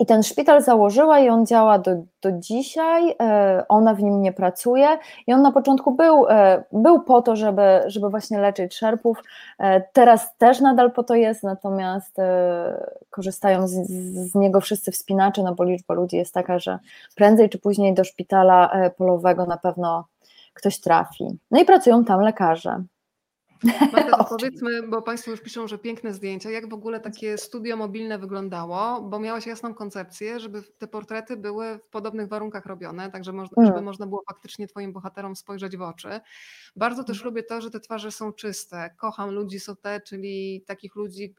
I 0.00 0.06
ten 0.06 0.22
szpital 0.22 0.62
założyła 0.62 1.18
i 1.18 1.28
on 1.28 1.46
działa 1.46 1.78
do, 1.78 1.90
do 2.22 2.32
dzisiaj, 2.32 3.16
e, 3.22 3.64
ona 3.68 3.94
w 3.94 4.02
nim 4.02 4.22
nie 4.22 4.32
pracuje 4.32 4.98
i 5.26 5.32
on 5.32 5.42
na 5.42 5.52
początku 5.52 5.92
był, 5.92 6.28
e, 6.28 6.64
był 6.72 7.02
po 7.02 7.22
to, 7.22 7.36
żeby, 7.36 7.82
żeby 7.86 8.10
właśnie 8.10 8.38
leczyć 8.38 8.74
szerpów, 8.74 9.22
e, 9.58 9.80
teraz 9.80 10.36
też 10.38 10.60
nadal 10.60 10.92
po 10.92 11.02
to 11.02 11.14
jest, 11.14 11.42
natomiast 11.42 12.16
korzystają 13.10 13.68
z, 13.68 13.72
z 14.30 14.34
niego 14.34 14.60
wszyscy 14.60 14.92
wspinacze, 14.92 15.42
no 15.42 15.54
bo 15.54 15.64
liczba 15.64 15.94
ludzi 15.94 16.16
jest 16.16 16.34
taka, 16.34 16.58
że 16.58 16.78
prędzej 17.14 17.48
czy 17.48 17.58
później 17.58 17.94
do 17.94 18.04
szpitala 18.04 18.72
polowego 18.96 19.46
na 19.46 19.56
pewno 19.56 20.04
ktoś 20.54 20.80
trafi. 20.80 21.38
No 21.50 21.60
i 21.60 21.64
pracują 21.64 22.04
tam 22.04 22.20
lekarze. 22.20 22.82
Marta, 23.64 24.24
powiedzmy, 24.38 24.88
bo 24.88 25.02
Państwo 25.02 25.30
już 25.30 25.40
piszą, 25.40 25.68
że 25.68 25.78
piękne 25.78 26.14
zdjęcia, 26.14 26.50
jak 26.50 26.68
w 26.68 26.72
ogóle 26.72 27.00
takie 27.00 27.38
studio 27.38 27.76
mobilne 27.76 28.18
wyglądało, 28.18 29.02
bo 29.02 29.18
miałaś 29.18 29.46
jasną 29.46 29.74
koncepcję, 29.74 30.40
żeby 30.40 30.62
te 30.78 30.86
portrety 30.86 31.36
były 31.36 31.78
w 31.78 31.88
podobnych 31.88 32.28
warunkach 32.28 32.66
robione, 32.66 33.10
tak 33.10 33.24
żeby 33.24 33.38
mm. 33.56 33.84
można 33.84 34.06
było 34.06 34.22
faktycznie 34.28 34.66
Twoim 34.66 34.92
bohaterom 34.92 35.36
spojrzeć 35.36 35.76
w 35.76 35.82
oczy. 35.82 36.20
Bardzo 36.76 37.04
też 37.04 37.16
mm. 37.16 37.26
lubię 37.26 37.42
to, 37.42 37.60
że 37.60 37.70
te 37.70 37.80
twarze 37.80 38.12
są 38.12 38.32
czyste. 38.32 38.90
Kocham 38.98 39.30
ludzi 39.30 39.60
sote, 39.60 40.00
czyli 40.00 40.64
takich 40.66 40.96
ludzi, 40.96 41.34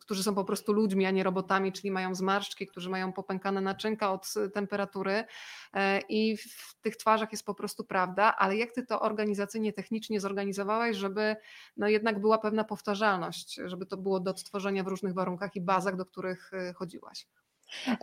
którzy 0.00 0.22
są 0.22 0.34
po 0.34 0.44
prostu 0.44 0.72
ludźmi, 0.72 1.06
a 1.06 1.10
nie 1.10 1.22
robotami, 1.22 1.72
czyli 1.72 1.90
mają 1.90 2.14
zmarszczki, 2.14 2.66
którzy 2.66 2.90
mają 2.90 3.12
popękane 3.12 3.60
naczynka 3.60 4.12
od 4.12 4.34
temperatury 4.54 5.24
e, 5.72 6.00
i 6.00 6.36
w 6.36 6.76
tych 6.80 6.96
twarzach 6.96 7.32
jest 7.32 7.44
po 7.44 7.54
prostu 7.54 7.84
prawda, 7.84 8.34
ale 8.38 8.56
jak 8.56 8.72
ty 8.72 8.86
to 8.86 9.00
organizacyjnie, 9.00 9.72
technicznie 9.72 10.20
zorganizowałeś, 10.20 10.96
żeby 10.96 11.36
no 11.76 11.88
jednak 11.88 12.20
była 12.20 12.38
pewna 12.38 12.64
powtarzalność, 12.64 13.60
żeby 13.64 13.86
to 13.86 13.96
było 13.96 14.20
do 14.20 14.30
odtworzenia 14.30 14.84
w 14.84 14.88
różnych 14.88 15.14
warunkach 15.14 15.56
i 15.56 15.60
bazach, 15.60 15.96
do 15.96 16.06
których 16.06 16.52
e, 16.52 16.72
chodziłaś? 16.72 17.26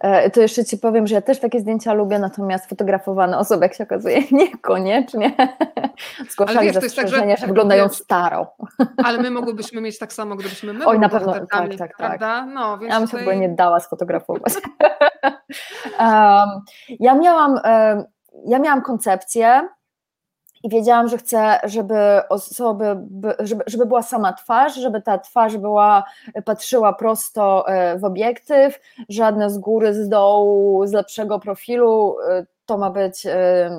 E, 0.01 0.29
to 0.29 0.41
jeszcze 0.41 0.65
Ci 0.65 0.77
powiem, 0.77 1.07
że 1.07 1.15
ja 1.15 1.21
też 1.21 1.39
takie 1.39 1.59
zdjęcia 1.59 1.93
lubię, 1.93 2.19
natomiast 2.19 2.69
fotografowane 2.69 3.37
osoby, 3.37 3.65
jak 3.65 3.73
się 3.73 3.83
okazuje, 3.83 4.23
niekoniecznie 4.31 5.33
zgłaszali 6.31 6.73
zastrzeżenia, 6.73 7.21
tak, 7.21 7.29
że, 7.29 7.41
że 7.41 7.47
wyglądają 7.47 7.87
wiesz, 7.87 7.97
staro. 7.97 8.55
Ale 9.03 9.17
my 9.17 9.31
mogłybyśmy 9.31 9.81
mieć 9.81 9.99
tak 9.99 10.13
samo, 10.13 10.35
gdybyśmy 10.35 10.73
my 10.73 10.85
Oj, 10.85 10.99
na 10.99 11.09
pewno, 11.09 11.33
tak, 11.33 11.49
tak, 11.49 11.77
tak. 11.77 11.97
Prawda? 11.97 12.45
No, 12.45 12.77
więc 12.77 12.93
ja 12.93 12.99
bym 12.99 13.07
tutaj... 13.07 13.25
się 13.25 13.37
nie 13.37 13.49
dała 13.49 13.79
sfotografować. 13.79 14.53
um, 15.99 16.61
ja 16.99 17.15
miałam, 17.15 17.51
um, 17.51 18.03
ja 18.45 18.59
miałam 18.59 18.81
koncepcję, 18.81 19.67
i 20.63 20.69
wiedziałam, 20.69 21.07
że 21.07 21.17
chcę, 21.17 21.59
żeby 21.63 21.95
osoby, 22.29 22.85
żeby, 23.39 23.63
żeby 23.67 23.85
była 23.85 24.01
sama 24.01 24.33
twarz, 24.33 24.75
żeby 24.75 25.01
ta 25.01 25.17
twarz 25.17 25.57
była, 25.57 26.03
patrzyła 26.45 26.93
prosto 26.93 27.67
e, 27.67 27.97
w 27.99 28.03
obiektyw, 28.03 28.79
żadne 29.09 29.49
z 29.49 29.57
góry, 29.57 29.93
z 29.93 30.09
dołu, 30.09 30.87
z 30.87 30.91
lepszego 30.91 31.39
profilu, 31.39 32.15
e, 32.29 32.45
to 32.65 32.77
ma 32.77 32.89
być 32.89 33.25
e, 33.25 33.69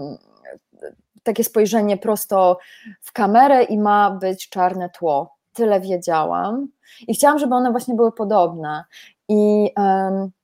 takie 1.22 1.44
spojrzenie 1.44 1.96
prosto 1.96 2.58
w 3.00 3.12
kamerę 3.12 3.62
i 3.62 3.78
ma 3.78 4.10
być 4.10 4.48
czarne 4.48 4.90
tło. 4.90 5.36
Tyle 5.52 5.80
wiedziałam. 5.80 6.68
I 7.08 7.14
chciałam, 7.14 7.38
żeby 7.38 7.54
one 7.54 7.70
właśnie 7.70 7.94
były 7.94 8.12
podobne. 8.12 8.84
I, 9.32 9.70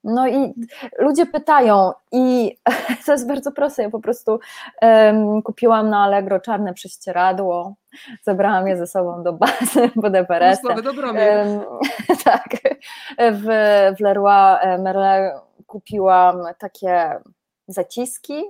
no 0.04 0.28
i 0.28 0.54
ludzie 0.98 1.26
pytają, 1.26 1.92
i 2.12 2.56
to 3.06 3.12
jest 3.12 3.28
bardzo 3.28 3.52
proste. 3.52 3.82
Ja 3.82 3.90
po 3.90 4.00
prostu 4.00 4.40
um, 4.82 5.42
kupiłam 5.42 5.90
na 5.90 6.02
Allegro 6.02 6.40
czarne 6.40 6.74
prześcieradło, 6.74 7.74
zabrałam 8.22 8.68
je 8.68 8.76
ze 8.76 8.86
sobą 8.86 9.22
do 9.22 9.32
bazy 9.32 9.90
pod 10.02 10.14
Everestem. 10.14 10.76
Um, 10.76 11.60
tak. 12.24 12.48
W, 13.18 13.44
w 13.98 14.00
Leroy 14.00 14.78
Merlin 14.78 15.30
kupiłam 15.66 16.42
takie 16.58 17.20
zaciski. 17.66 18.44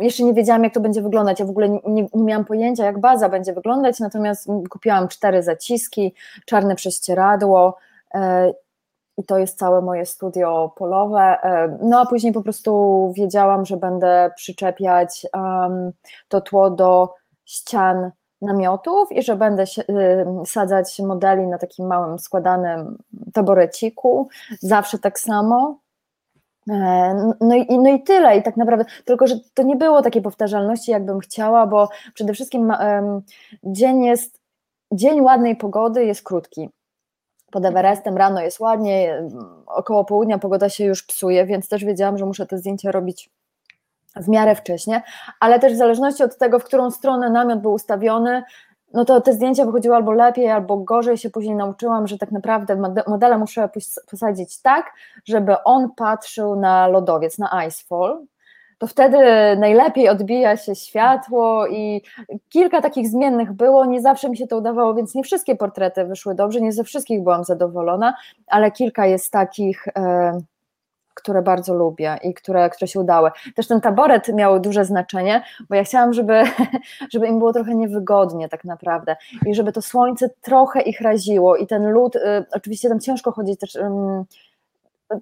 Jeszcze 0.00 0.24
nie 0.24 0.34
wiedziałam, 0.34 0.64
jak 0.64 0.74
to 0.74 0.80
będzie 0.80 1.02
wyglądać. 1.02 1.40
Ja 1.40 1.46
w 1.46 1.50
ogóle 1.50 1.68
nie, 1.68 2.06
nie 2.14 2.24
miałam 2.24 2.44
pojęcia, 2.44 2.84
jak 2.84 3.00
baza 3.00 3.28
będzie 3.28 3.52
wyglądać, 3.52 4.00
natomiast 4.00 4.48
kupiłam 4.70 5.08
cztery 5.08 5.42
zaciski, 5.42 6.14
czarne 6.46 6.74
prześcieradło 6.74 7.76
e, 8.14 8.52
i 9.18 9.24
to 9.24 9.38
jest 9.38 9.58
całe 9.58 9.82
moje 9.82 10.06
studio 10.06 10.72
polowe. 10.76 11.20
E, 11.42 11.78
no 11.82 12.00
a 12.00 12.06
później 12.06 12.32
po 12.32 12.42
prostu 12.42 13.12
wiedziałam, 13.16 13.66
że 13.66 13.76
będę 13.76 14.30
przyczepiać 14.36 15.26
um, 15.34 15.92
to 16.28 16.40
tło 16.40 16.70
do 16.70 17.14
ścian 17.44 18.10
namiotów 18.42 19.12
i 19.12 19.22
że 19.22 19.36
będę 19.36 19.64
sadzać 20.46 20.98
modeli 20.98 21.46
na 21.46 21.58
takim 21.58 21.86
małym 21.86 22.18
składanym 22.18 22.98
taboreciku, 23.32 24.28
zawsze 24.60 24.98
tak 24.98 25.20
samo. 25.20 25.78
E, 26.70 27.32
no 27.40 27.54
i, 27.54 27.78
no 27.78 27.90
i 27.90 28.02
tyle, 28.02 28.36
i 28.36 28.42
tak 28.42 28.56
naprawdę, 28.56 28.84
tylko 29.04 29.26
że 29.26 29.34
to 29.54 29.62
nie 29.62 29.76
było 29.76 30.02
takiej 30.02 30.22
powtarzalności, 30.22 30.90
jakbym 30.90 31.18
chciała, 31.18 31.66
bo 31.66 31.88
przede 32.14 32.32
wszystkim 32.32 32.70
um, 32.70 33.22
dzień 33.64 34.04
jest, 34.04 34.40
dzień 34.92 35.20
ładnej 35.20 35.56
pogody 35.56 36.04
jest 36.04 36.22
krótki 36.22 36.70
pod 37.50 37.64
Everestem 37.64 38.16
rano 38.16 38.40
jest 38.40 38.60
ładnie, 38.60 39.22
około 39.66 40.04
południa 40.04 40.38
pogoda 40.38 40.68
się 40.68 40.84
już 40.84 41.02
psuje, 41.02 41.46
więc 41.46 41.68
też 41.68 41.84
wiedziałam, 41.84 42.18
że 42.18 42.26
muszę 42.26 42.46
te 42.46 42.58
zdjęcia 42.58 42.92
robić 42.92 43.30
w 44.16 44.28
miarę 44.28 44.54
wcześnie, 44.54 45.02
ale 45.40 45.58
też 45.58 45.72
w 45.72 45.76
zależności 45.76 46.22
od 46.22 46.38
tego, 46.38 46.58
w 46.58 46.64
którą 46.64 46.90
stronę 46.90 47.30
namiot 47.30 47.60
był 47.60 47.72
ustawiony, 47.72 48.42
no 48.94 49.04
to 49.04 49.20
te 49.20 49.32
zdjęcia 49.32 49.64
wychodziły 49.64 49.96
albo 49.96 50.12
lepiej, 50.12 50.50
albo 50.50 50.76
gorzej. 50.76 51.18
Się 51.18 51.30
później 51.30 51.56
nauczyłam, 51.56 52.06
że 52.06 52.18
tak 52.18 52.32
naprawdę 52.32 52.92
modele 53.06 53.38
muszę 53.38 53.68
posadzić 54.10 54.62
tak, 54.62 54.92
żeby 55.24 55.62
on 55.64 55.90
patrzył 55.96 56.56
na 56.56 56.86
lodowiec, 56.86 57.38
na 57.38 57.64
icefall, 57.66 58.26
to 58.78 58.86
wtedy 58.86 59.18
najlepiej 59.56 60.08
odbija 60.08 60.56
się 60.56 60.74
światło 60.74 61.66
i 61.66 62.02
kilka 62.48 62.80
takich 62.80 63.08
zmiennych 63.08 63.52
było, 63.52 63.86
nie 63.86 64.00
zawsze 64.00 64.30
mi 64.30 64.36
się 64.36 64.46
to 64.46 64.58
udawało, 64.58 64.94
więc 64.94 65.14
nie 65.14 65.22
wszystkie 65.22 65.56
portrety 65.56 66.04
wyszły 66.04 66.34
dobrze, 66.34 66.60
nie 66.60 66.72
ze 66.72 66.84
wszystkich 66.84 67.22
byłam 67.22 67.44
zadowolona, 67.44 68.14
ale 68.46 68.70
kilka 68.70 69.06
jest 69.06 69.32
takich, 69.32 69.88
e, 69.88 70.38
które 71.14 71.42
bardzo 71.42 71.74
lubię 71.74 72.18
i 72.22 72.34
które, 72.34 72.70
które 72.70 72.88
się 72.88 73.00
udały. 73.00 73.30
Też 73.54 73.66
ten 73.66 73.80
taboret 73.80 74.28
miał 74.28 74.60
duże 74.60 74.84
znaczenie, 74.84 75.42
bo 75.68 75.74
ja 75.74 75.84
chciałam, 75.84 76.12
żeby, 76.12 76.42
żeby 77.12 77.26
im 77.26 77.38
było 77.38 77.52
trochę 77.52 77.74
niewygodnie 77.74 78.48
tak 78.48 78.64
naprawdę 78.64 79.16
i 79.46 79.54
żeby 79.54 79.72
to 79.72 79.82
słońce 79.82 80.30
trochę 80.40 80.80
ich 80.80 81.00
raziło 81.00 81.56
i 81.56 81.66
ten 81.66 81.90
lód, 81.90 82.16
y, 82.16 82.20
oczywiście 82.52 82.88
tam 82.88 83.00
ciężko 83.00 83.32
chodzić 83.32 83.60
też 83.60 83.78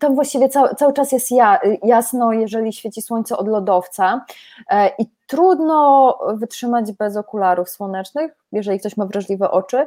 tam 0.01 0.14
właściwie 0.14 0.49
cały, 0.49 0.75
cały 0.75 0.92
czas 0.92 1.12
jest 1.12 1.31
ja, 1.31 1.59
jasno, 1.83 2.33
jeżeli 2.33 2.72
świeci 2.72 3.03
słońce 3.03 3.37
od 3.37 3.49
lodowca 3.49 4.25
e, 4.70 4.90
i 4.99 5.07
trudno 5.27 6.18
wytrzymać 6.35 6.92
bez 6.92 7.16
okularów 7.16 7.70
słonecznych, 7.70 8.37
jeżeli 8.53 8.81
ktoś 8.81 8.96
ma 8.96 9.07
wrażliwe 9.07 9.51
oczy, 9.51 9.87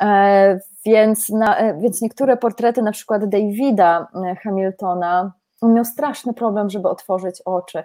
e, 0.00 0.60
więc, 0.84 1.28
na, 1.28 1.56
e, 1.56 1.80
więc 1.80 2.02
niektóre 2.02 2.36
portrety, 2.36 2.82
na 2.82 2.92
przykład 2.92 3.24
Davida 3.24 4.08
Hamiltona, 4.42 5.32
on 5.60 5.74
miał 5.74 5.84
straszny 5.84 6.34
problem, 6.34 6.70
żeby 6.70 6.88
otworzyć 6.88 7.42
oczy. 7.44 7.84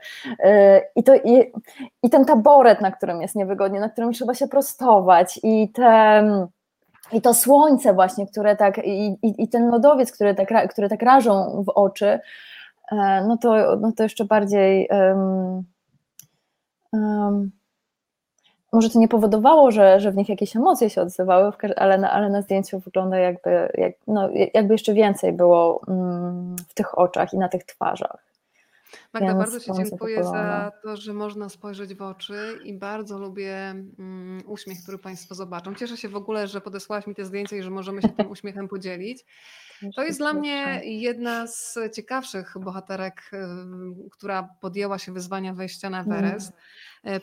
I, 0.95 1.04
to, 1.04 1.15
i, 1.15 1.52
i 2.04 2.10
ten 2.10 2.26
taboret, 2.26 2.82
na 2.82 2.91
którym 2.91 3.22
jest 3.22 3.36
niewygodnie, 3.36 3.80
na 3.80 3.89
którym 3.89 4.13
trzeba 4.13 4.34
się 4.34 4.48
prostować, 4.48 5.39
i 5.43 5.69
te 5.69 6.24
i 7.12 7.22
to 7.22 7.34
słońce 7.34 7.93
właśnie, 7.93 8.28
które 8.28 8.56
tak, 8.56 8.78
i, 8.78 9.17
i, 9.22 9.43
i 9.43 9.48
ten 9.48 9.69
lodowiec, 9.69 10.12
które 10.12 10.36
tak, 10.36 10.72
które 10.72 10.89
tak 10.89 11.02
rażą 11.02 11.63
w 11.67 11.69
oczy, 11.69 12.19
e, 12.91 13.26
no 13.28 13.38
to, 13.38 13.76
no 13.76 13.91
to 13.91 14.04
jeszcze 14.04 14.26
bardziej 14.26 14.89
um, 14.91 15.63
um, 16.93 17.52
może 18.74 18.89
to 18.89 19.00
nie 19.00 19.08
powodowało, 19.08 19.72
że, 19.72 20.00
że 20.00 20.12
w 20.12 20.15
nich 20.15 20.30
jakieś 20.30 20.56
emocje 20.56 20.89
się 20.89 21.02
odzywały, 21.02 21.52
ale 21.76 21.98
na, 21.98 22.12
ale 22.12 22.30
na 22.30 22.41
zdjęciu 22.41 22.80
wygląda 22.80 23.17
jakby, 23.17 23.72
jak, 23.78 23.93
no, 24.08 24.30
jakby 24.54 24.74
jeszcze 24.74 24.93
więcej 24.93 25.34
było 25.34 25.82
mm, 25.88 26.56
w 26.69 26.74
tych 26.74 26.98
oczach 26.98 27.34
i 27.34 27.38
na 27.38 27.50
tych 27.50 27.63
twarzach. 27.63 28.29
Magda, 29.13 29.27
Więc 29.27 29.40
bardzo 29.40 29.60
Ci 29.60 29.71
dziękuję 29.73 30.23
za 30.23 30.71
to, 30.83 30.98
że 30.98 31.13
można 31.13 31.50
spojrzeć 31.50 31.94
w 31.94 32.02
oczy 32.02 32.60
i 32.63 32.73
bardzo 32.73 33.19
lubię 33.19 33.56
mm, 33.60 34.44
uśmiech, 34.46 34.83
który 34.83 34.98
Państwo 34.98 35.35
zobaczą. 35.35 35.75
Cieszę 35.75 35.98
się 35.98 36.10
w 36.10 36.15
ogóle, 36.15 36.48
że 36.48 36.62
podesłałaś 36.62 37.08
mi 37.08 37.15
te 37.15 37.25
zdjęcia 37.25 37.56
i 37.56 37.63
że 37.63 37.69
możemy 37.69 38.02
się 38.02 38.10
tym 38.10 38.31
uśmiechem 38.31 38.67
podzielić. 38.67 39.25
To 39.96 40.04
jest 40.04 40.19
dla 40.19 40.33
mnie 40.33 40.81
jedna 40.83 41.48
z 41.48 41.77
ciekawszych 41.96 42.56
bohaterek, 42.60 43.31
y, 43.33 44.10
która 44.12 44.56
podjęła 44.62 45.00
się 45.00 45.12
wyzwania 45.12 45.54
wejścia 45.54 45.90
na 45.90 46.02
Everest. 46.02 46.52
Mm. 46.52 46.62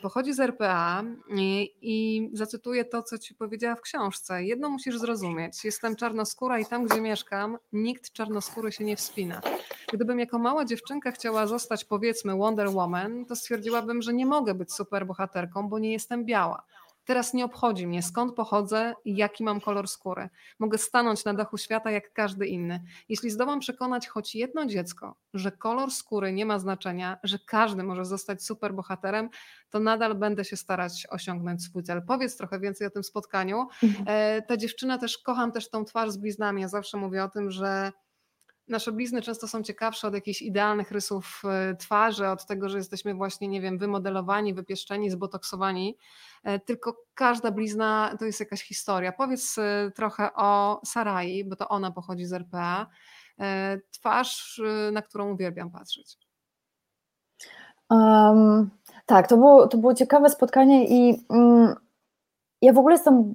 Pochodzi 0.02 0.32
z 0.32 0.40
RPA 0.40 1.02
i, 1.28 1.74
i 1.80 2.30
zacytuję 2.32 2.84
to, 2.84 3.02
co 3.02 3.18
ci 3.18 3.34
powiedziała 3.34 3.74
w 3.74 3.80
książce. 3.80 4.44
Jedno 4.44 4.70
musisz 4.70 4.98
zrozumieć. 4.98 5.64
Jestem 5.64 5.96
czarnoskóra 5.96 6.58
i 6.58 6.66
tam, 6.66 6.86
gdzie 6.86 7.00
mieszkam, 7.00 7.58
nikt 7.72 8.12
czarnoskóry 8.12 8.72
się 8.72 8.84
nie 8.84 8.96
wspina. 8.96 9.40
Gdybym 9.92 10.18
jako 10.20 10.38
mała 10.38 10.64
dziewczynka 10.64 11.12
chciała 11.12 11.46
zostać 11.46 11.84
powiedzmy 11.84 12.36
Wonder 12.36 12.70
Woman, 12.70 13.24
to 13.24 13.36
stwierdziłabym, 13.36 14.02
że 14.02 14.14
nie 14.14 14.26
mogę 14.26 14.54
być 14.54 14.72
superbohaterką, 14.72 15.68
bo 15.68 15.78
nie 15.78 15.92
jestem 15.92 16.24
biała. 16.24 16.62
Teraz 17.06 17.34
nie 17.34 17.44
obchodzi 17.44 17.86
mnie, 17.86 18.02
skąd 18.02 18.34
pochodzę 18.34 18.94
i 19.04 19.16
jaki 19.16 19.44
mam 19.44 19.60
kolor 19.60 19.88
skóry. 19.88 20.28
Mogę 20.58 20.78
stanąć 20.78 21.24
na 21.24 21.34
dachu 21.34 21.58
świata 21.58 21.90
jak 21.90 22.12
każdy 22.12 22.46
inny. 22.46 22.82
Jeśli 23.08 23.30
zdołam 23.30 23.60
przekonać 23.60 24.08
choć 24.08 24.34
jedno 24.34 24.66
dziecko, 24.66 25.16
że 25.34 25.52
kolor 25.52 25.90
skóry 25.90 26.32
nie 26.32 26.46
ma 26.46 26.58
znaczenia, 26.58 27.18
że 27.22 27.38
każdy 27.46 27.82
może 27.82 28.04
zostać 28.04 28.44
superbohaterem, 28.44 29.28
to 29.70 29.80
nadal 29.80 30.14
będę 30.14 30.44
się 30.44 30.56
starać 30.56 31.06
osiągnąć 31.10 31.62
swój 31.62 31.82
cel. 31.82 32.02
Powiedz 32.06 32.36
trochę 32.36 32.60
więcej 32.60 32.86
o 32.86 32.90
tym 32.90 33.04
spotkaniu. 33.04 33.66
Mhm. 33.82 34.04
E, 34.08 34.42
ta 34.42 34.56
dziewczyna 34.56 34.98
też, 34.98 35.18
kocham 35.18 35.52
też 35.52 35.70
tą 35.70 35.84
twarz 35.84 36.10
z 36.10 36.16
bliznami. 36.16 36.62
Ja 36.62 36.68
zawsze 36.68 36.96
mówię 36.96 37.24
o 37.24 37.28
tym, 37.28 37.50
że 37.50 37.92
nasze 38.68 38.92
blizny 38.92 39.22
często 39.22 39.48
są 39.48 39.62
ciekawsze 39.62 40.08
od 40.08 40.14
jakichś 40.14 40.42
idealnych 40.42 40.90
rysów 40.90 41.42
e, 41.44 41.76
twarzy, 41.76 42.28
od 42.28 42.46
tego, 42.46 42.68
że 42.68 42.78
jesteśmy 42.78 43.14
właśnie, 43.14 43.48
nie 43.48 43.60
wiem, 43.60 43.78
wymodelowani, 43.78 44.54
wypieszczeni, 44.54 45.10
zbotoksowani, 45.10 45.96
e, 46.44 46.58
tylko 46.58 46.96
każda 47.14 47.50
blizna 47.50 48.16
to 48.18 48.24
jest 48.24 48.40
jakaś 48.40 48.62
historia. 48.62 49.12
Powiedz 49.12 49.58
e, 49.58 49.90
trochę 49.94 50.30
o 50.34 50.80
Sarai, 50.84 51.44
bo 51.44 51.56
to 51.56 51.68
ona 51.68 51.90
pochodzi 51.90 52.24
z 52.24 52.32
RPA. 52.32 52.86
Twarz, 53.90 54.60
na 54.92 55.02
którą 55.02 55.32
uwielbiam 55.32 55.70
patrzeć. 55.70 56.18
Um, 57.90 58.70
tak, 59.06 59.28
to 59.28 59.36
było, 59.36 59.68
to 59.68 59.78
było 59.78 59.94
ciekawe 59.94 60.30
spotkanie 60.30 60.86
i 60.88 61.24
um, 61.28 61.74
ja 62.62 62.72
w 62.72 62.78
ogóle 62.78 62.94
jestem 62.94 63.34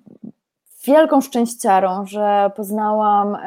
wielką 0.86 1.22
szczęściarą, 1.22 2.06
że 2.06 2.52
poznałam 2.56 3.38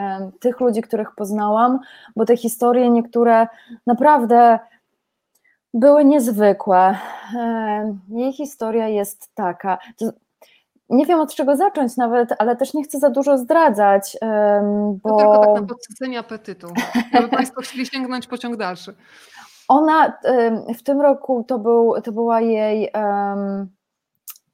tych 0.41 0.61
ludzi, 0.61 0.83
których 0.83 1.15
poznałam, 1.15 1.79
bo 2.17 2.25
te 2.25 2.37
historie 2.37 2.91
niektóre 2.91 3.47
naprawdę 3.87 4.59
były 5.75 6.05
niezwykłe. 6.05 6.99
Jej 8.09 8.33
historia 8.33 8.89
jest 8.89 9.35
taka. 9.35 9.79
Nie 10.89 11.07
wiem 11.07 11.21
od 11.21 11.35
czego 11.35 11.57
zacząć 11.57 11.97
nawet, 11.97 12.35
ale 12.39 12.57
też 12.57 12.75
nie 12.75 12.85
chcę 12.85 12.99
za 12.99 13.11
dużo 13.11 13.39
zdradzać. 13.39 14.17
Bo... 15.03 15.11
To 15.11 15.17
tylko 15.17 15.39
tak 15.39 15.61
na 15.61 15.67
podsycenie 15.67 16.19
apetytu, 16.19 16.67
żeby 17.13 17.29
Państwo 17.29 17.61
chcieli 17.61 17.87
sięgnąć 17.87 18.27
pociąg 18.27 18.57
dalszy. 18.57 18.95
Ona 19.69 20.19
w 20.79 20.83
tym 20.83 21.01
roku 21.01 21.45
to, 21.49 21.59
był, 21.59 21.95
to 22.05 22.13
była 22.13 22.41
jej 22.41 22.91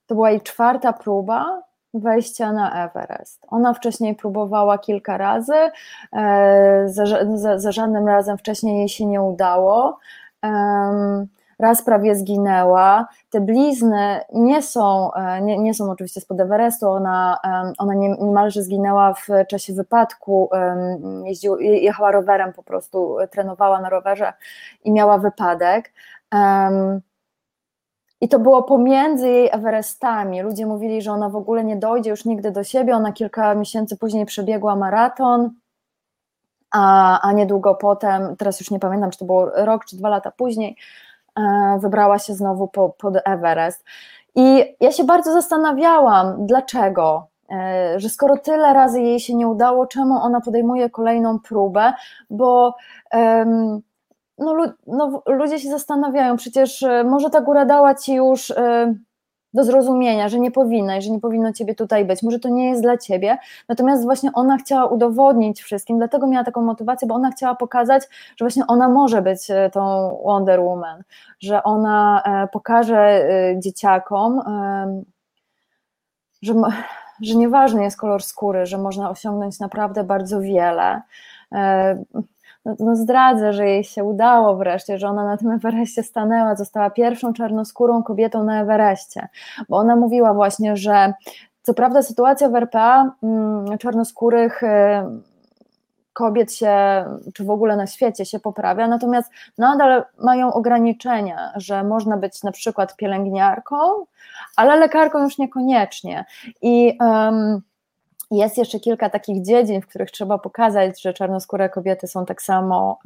to 0.07 0.15
była 0.15 0.31
jej 0.31 0.41
czwarta 0.41 0.93
próba 0.93 1.63
wejścia 1.95 2.53
na 2.53 2.85
Everest. 2.85 3.47
Ona 3.49 3.75
wcześniej 3.75 4.15
próbowała 4.15 4.79
kilka 4.79 5.19
razy, 5.19 5.71
e, 6.13 6.83
za, 6.87 7.05
za, 7.35 7.59
za 7.59 7.73
żadnym 7.73 8.09
razem 8.09 8.39
wcześniej 8.39 8.79
jej 8.79 8.89
się 8.89 9.07
nie 9.07 9.23
udało. 9.23 9.99
Raz 11.59 11.83
prawie 11.83 12.15
zginęła. 12.15 13.09
Te 13.31 13.41
blizny 13.41 14.21
nie 14.33 14.63
są, 14.63 15.13
e, 15.13 15.43
nie, 15.43 15.59
nie 15.59 15.75
są 15.75 15.91
oczywiście 15.91 16.21
spod 16.21 16.41
Everestu. 16.41 16.89
Ona, 16.89 17.39
ona 17.79 17.95
niemalże 17.95 18.63
zginęła 18.63 19.15
w 19.15 19.29
czasie 19.49 19.73
wypadku. 19.73 20.51
Jeździł, 21.25 21.59
jechała 21.59 22.13
rowerem, 22.13 22.53
po 22.53 22.63
prostu 22.63 23.17
trenowała 23.31 23.81
na 23.81 23.89
rowerze 23.89 24.33
i 24.85 24.93
miała 24.93 25.19
wypadek. 25.19 25.93
I 28.21 28.29
to 28.29 28.39
było 28.39 28.63
pomiędzy 28.63 29.29
jej 29.29 29.49
Everestami. 29.53 30.43
Ludzie 30.43 30.67
mówili, 30.67 31.03
że 31.03 31.13
ona 31.13 31.29
w 31.29 31.37
ogóle 31.37 31.65
nie 31.65 31.77
dojdzie 31.77 32.11
już 32.11 32.25
nigdy 32.25 32.51
do 32.51 32.65
siebie. 32.65 32.97
Ona 32.97 33.13
kilka 33.13 33.55
miesięcy 33.55 33.97
później 33.97 34.27
przebiegła 34.27 34.77
maraton, 34.77 35.51
a, 36.71 37.21
a 37.21 37.33
niedługo 37.33 37.75
potem, 37.75 38.37
teraz 38.37 38.61
już 38.61 38.71
nie 38.71 38.79
pamiętam, 38.79 39.11
czy 39.11 39.19
to 39.19 39.25
było 39.25 39.51
rok 39.55 39.85
czy 39.85 39.97
dwa 39.97 40.09
lata 40.09 40.31
później, 40.31 40.77
e, 41.37 41.79
wybrała 41.83 42.19
się 42.19 42.35
znowu 42.35 42.69
po, 42.69 42.89
pod 42.89 43.15
Everest. 43.25 43.85
I 44.35 44.75
ja 44.81 44.93
się 44.93 45.05
bardzo 45.05 45.33
zastanawiałam, 45.33 46.47
dlaczego, 46.47 47.27
e, 47.51 47.95
że 48.01 48.09
skoro 48.09 48.37
tyle 48.37 48.73
razy 48.73 49.01
jej 49.01 49.21
się 49.21 49.35
nie 49.35 49.49
udało, 49.49 49.87
czemu 49.87 50.15
ona 50.15 50.41
podejmuje 50.41 50.91
kolejną 50.91 51.39
próbę, 51.39 51.93
bo. 52.31 52.75
No, 54.41 54.73
no, 54.87 55.23
ludzie 55.27 55.59
się 55.59 55.71
zastanawiają, 55.71 56.37
przecież 56.37 56.83
e, 56.83 57.05
może 57.05 57.31
ta 57.31 57.41
góra 57.41 57.65
dała 57.65 57.95
ci 57.95 58.15
już 58.15 58.51
e, 58.51 58.95
do 59.55 59.65
zrozumienia, 59.65 60.29
że 60.29 60.39
nie 60.39 60.51
powinna 60.51 61.01
że 61.01 61.11
nie 61.11 61.21
powinno 61.21 61.53
ciebie 61.53 61.75
tutaj 61.75 62.05
być, 62.05 62.23
może 62.23 62.39
to 62.39 62.49
nie 62.49 62.69
jest 62.69 62.83
dla 62.83 62.97
ciebie, 62.99 63.39
natomiast 63.69 64.05
właśnie 64.05 64.31
ona 64.33 64.57
chciała 64.57 64.87
udowodnić 64.87 65.63
wszystkim, 65.63 65.99
dlatego 65.99 66.27
miała 66.27 66.45
taką 66.45 66.63
motywację, 66.63 67.09
bo 67.09 67.15
ona 67.15 67.31
chciała 67.31 67.55
pokazać, 67.55 68.03
że 68.37 68.45
właśnie 68.45 68.67
ona 68.67 68.89
może 68.89 69.23
być 69.23 69.51
e, 69.51 69.71
tą 69.71 69.81
Wonder 70.25 70.61
Woman, 70.61 71.03
że 71.41 71.63
ona 71.63 72.23
pokaże 72.53 73.29
dzieciakom, 73.59 74.41
że, 76.43 76.55
że 77.23 77.35
nieważny 77.35 77.83
jest 77.83 77.97
kolor 77.97 78.23
skóry, 78.23 78.67
że 78.67 78.79
można 78.79 79.11
osiągnąć 79.11 79.61
naprawdę 79.61 80.05
bardzo 80.05 80.41
wiele 80.41 81.03
no, 82.65 82.75
no 82.79 82.97
zdradzę, 82.97 83.53
że 83.53 83.69
jej 83.69 83.85
się 83.85 84.05
udało 84.05 84.57
wreszcie, 84.57 84.99
że 84.99 85.09
ona 85.09 85.25
na 85.25 85.37
tym 85.37 85.51
Everestie 85.51 86.03
stanęła, 86.03 86.57
została 86.57 86.91
pierwszą 86.91 87.33
czarnoskórą 87.33 88.03
kobietą 88.03 88.45
na 88.45 88.61
Everestie, 88.61 89.29
bo 89.69 89.77
ona 89.77 89.97
mówiła 89.97 90.35
właśnie, 90.35 90.77
że 90.77 91.13
co 91.63 91.75
prawda 91.75 92.03
sytuacja 92.03 92.49
w 92.49 92.55
RPA 92.55 93.13
mm, 93.23 93.79
czarnoskórych 93.79 94.63
y, 94.63 94.67
kobiet 96.13 96.55
się, 96.55 97.05
czy 97.35 97.45
w 97.45 97.51
ogóle 97.51 97.77
na 97.77 97.87
świecie 97.87 98.27
się 98.27 98.41
poprawia, 98.41 98.89
natomiast 98.89 99.33
nadal 99.59 100.05
mają 100.19 100.53
ograniczenia, 100.53 101.53
że 101.57 101.85
można 101.85 102.17
być 102.17 102.43
na 102.43 102.53
przykład 102.53 102.97
pielęgniarką, 102.97 103.77
ale 104.57 104.77
lekarką 104.77 105.23
już 105.23 105.39
niekoniecznie. 105.39 106.25
I 106.63 106.99
um, 107.01 107.63
jest 108.31 108.59
jeszcze 108.59 108.81
kilka 108.81 109.11
takich 109.11 109.45
dziedzin, 109.45 109.81
w 109.81 109.87
których 109.87 110.11
trzeba 110.11 110.39
pokazać, 110.39 111.03
że 111.03 111.15
czarnoskóre 111.15 111.69
kobiety 111.69 112.07
są 112.07 112.27
tak 112.27 112.43
samo 112.43 112.99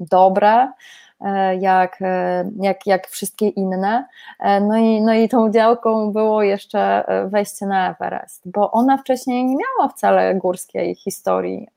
dobre, 0.00 0.72
e, 1.20 1.56
jak, 1.56 2.02
e, 2.02 2.50
jak, 2.56 2.86
jak 2.86 3.08
wszystkie 3.08 3.48
inne. 3.48 4.06
E, 4.38 4.60
no 4.60 4.76
i, 4.76 5.02
no 5.02 5.14
i 5.14 5.28
tą 5.28 5.50
działką 5.50 6.12
było 6.12 6.42
jeszcze 6.42 7.04
wejście 7.26 7.66
na 7.66 7.90
Everest, 7.90 8.42
bo 8.50 8.70
ona 8.70 8.98
wcześniej 8.98 9.44
nie 9.44 9.56
miała 9.56 9.88
wcale 9.88 10.34
górskiej 10.34 10.94
historii 10.94 11.68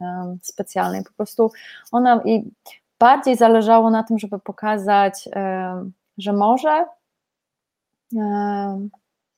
specjalnej. 0.42 1.04
Po 1.04 1.12
prostu 1.18 1.52
ona 1.92 2.22
i 2.26 2.52
bardziej 3.00 3.36
zależało 3.36 3.90
na 3.90 4.04
tym, 4.04 4.20
żeby 4.20 4.40
pokazać, 4.40 5.30
że 6.18 6.34
może 6.34 6.86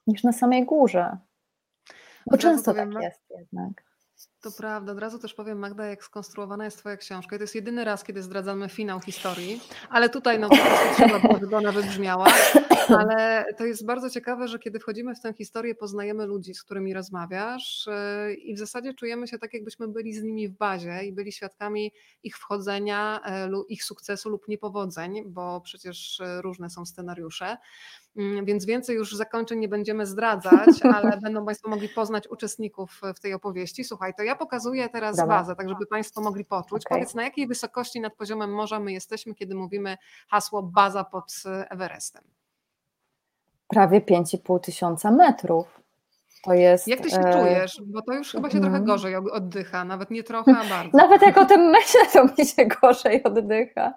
niż 0.07 0.23
na 0.23 0.31
samej 0.31 0.65
górze. 0.65 1.17
Bo 2.25 2.37
często 2.37 2.73
tak 2.73 2.89
jest 3.01 3.21
jednak. 3.29 3.83
To 4.41 4.51
prawda, 4.51 4.91
od 4.91 4.99
razu 4.99 5.19
też 5.19 5.33
powiem 5.33 5.59
Magda, 5.59 5.85
jak 5.85 6.03
skonstruowana 6.03 6.65
jest 6.65 6.77
Twoja 6.77 6.97
książka. 6.97 7.35
I 7.35 7.39
to 7.39 7.43
jest 7.43 7.55
jedyny 7.55 7.83
raz, 7.83 8.03
kiedy 8.03 8.23
zdradzamy 8.23 8.69
finał 8.69 8.99
historii, 8.99 9.61
ale 9.89 10.09
tutaj 10.09 10.39
no 10.39 10.49
po 10.49 10.55
prostu 10.55 10.95
trzeba 10.95 11.39
żeby 11.39 11.55
ona 11.55 11.71
wybrzmiała. 11.71 12.27
Ale 12.99 13.45
to 13.57 13.65
jest 13.65 13.85
bardzo 13.85 14.09
ciekawe, 14.09 14.47
że 14.47 14.59
kiedy 14.59 14.79
wchodzimy 14.79 15.15
w 15.15 15.21
tę 15.21 15.33
historię, 15.33 15.75
poznajemy 15.75 16.25
ludzi, 16.25 16.53
z 16.53 16.63
którymi 16.63 16.93
rozmawiasz 16.93 17.89
yy, 18.27 18.33
i 18.33 18.55
w 18.55 18.59
zasadzie 18.59 18.93
czujemy 18.93 19.27
się 19.27 19.39
tak, 19.39 19.53
jakbyśmy 19.53 19.87
byli 19.87 20.13
z 20.13 20.23
nimi 20.23 20.47
w 20.47 20.51
bazie 20.51 21.03
i 21.03 21.13
byli 21.13 21.31
świadkami 21.31 21.91
ich 22.23 22.37
wchodzenia, 22.37 23.21
yy, 23.51 23.63
ich 23.69 23.83
sukcesu 23.83 24.29
lub 24.29 24.47
niepowodzeń, 24.47 25.23
bo 25.25 25.61
przecież 25.61 26.19
yy, 26.19 26.41
różne 26.41 26.69
są 26.69 26.85
scenariusze. 26.85 27.57
Mm, 28.17 28.45
więc 28.45 28.65
więcej 28.65 28.95
już 28.95 29.15
zakończeń 29.15 29.59
nie 29.59 29.67
będziemy 29.67 30.05
zdradzać, 30.05 30.69
ale 30.95 31.17
będą 31.17 31.45
Państwo 31.45 31.69
mogli 31.69 31.89
poznać 31.89 32.27
uczestników 32.27 33.01
w 33.15 33.19
tej 33.19 33.33
opowieści. 33.33 33.83
Słuchaj, 33.83 34.13
to 34.17 34.23
ja 34.23 34.35
pokazuję 34.35 34.89
teraz 34.89 35.17
Dobra. 35.17 35.37
bazę, 35.37 35.55
tak 35.55 35.69
żeby 35.69 35.85
Państwo 35.85 36.21
mogli 36.21 36.45
poczuć. 36.45 36.85
Okay. 36.85 36.97
Powiedz, 36.97 37.15
na 37.15 37.23
jakiej 37.23 37.47
wysokości 37.47 38.01
nad 38.01 38.15
poziomem 38.15 38.53
morza 38.53 38.79
my 38.79 38.93
jesteśmy, 38.93 39.35
kiedy 39.35 39.55
mówimy 39.55 39.97
hasło 40.29 40.63
baza 40.63 41.03
pod 41.03 41.43
Everestem? 41.69 42.23
Prawie 43.75 44.01
5,5 44.01 44.59
tysiąca 44.59 45.11
metrów. 45.11 45.81
To 46.43 46.53
jest, 46.53 46.87
jak 46.87 47.01
ty 47.01 47.09
się 47.09 47.19
e... 47.19 47.33
czujesz? 47.33 47.81
Bo 47.85 48.01
to 48.01 48.13
już 48.13 48.31
chyba 48.31 48.49
się 48.49 48.59
trochę 48.59 48.77
mhm. 48.77 48.85
gorzej 48.85 49.15
oddycha, 49.15 49.85
nawet 49.85 50.11
nie 50.11 50.23
trochę, 50.23 50.51
a 50.57 50.69
bardzo. 50.75 50.97
Nawet 50.97 51.21
jak 51.21 51.37
o 51.37 51.45
tym 51.45 51.61
myślę, 51.61 52.01
to 52.13 52.25
mi 52.25 52.47
się 52.47 52.65
gorzej 52.81 53.23
oddycha. 53.23 53.93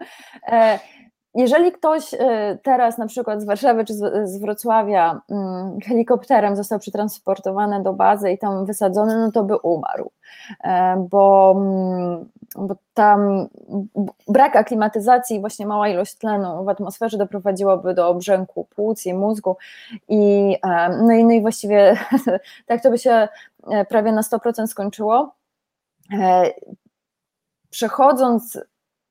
E, 1.35 1.41
jeżeli 1.41 1.72
ktoś 1.72 2.14
e, 2.14 2.59
teraz 2.62 2.99
na 2.99 3.07
przykład 3.07 3.43
z 3.43 3.45
Warszawy 3.45 3.85
czy 3.85 3.95
z 4.24 4.41
Wrocławia 4.41 5.20
mm, 5.31 5.81
helikopterem 5.81 6.57
został 6.57 6.79
przetransportowany 6.79 7.83
do 7.83 7.93
bazy 7.93 8.31
i 8.31 8.39
tam 8.39 8.66
wysadzony, 8.66 9.18
no 9.18 9.33
to 9.33 9.45
by 9.45 9.57
umarł, 9.57 10.11
e, 10.64 11.07
bo, 11.11 11.55
mm, 11.57 12.29
bo 12.57 12.76
tam 12.95 13.49
brak 14.29 14.57
aklimatyzacji 14.57 15.37
i 15.37 15.41
właśnie 15.41 15.66
mała 15.66 15.89
ilość 15.89 16.14
tlenu 16.14 16.64
w 16.64 16.68
atmosferze 16.68 17.18
doprowadziłoby 17.18 17.95
do 17.95 18.09
obrzęku 18.09 18.64
płuc 18.64 19.07
i 19.07 19.14
mózgu 19.14 19.57
i 20.09 20.57
e, 20.62 20.89
no 20.89 21.12
i, 21.12 21.24
no 21.24 21.33
i 21.33 21.41
właściwie 21.41 21.97
tak 22.66 22.83
to 22.83 22.91
by 22.91 22.99
się 22.99 23.29
prawie 23.89 24.12
na 24.12 24.22
100% 24.22 24.66
skończyło. 24.66 25.35
Przechodząc 27.70 28.59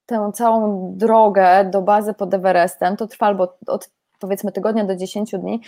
tę 0.07 0.31
całą 0.33 0.91
drogę 0.95 1.65
do 1.65 1.81
bazy 1.81 2.13
pod 2.13 2.33
Everestem, 2.33 2.97
to 2.97 3.07
trwa 3.07 3.25
albo 3.25 3.53
od 3.67 3.89
powiedzmy 4.19 4.51
tygodnia 4.51 4.85
do 4.85 4.95
10 4.95 5.31
dni, 5.31 5.61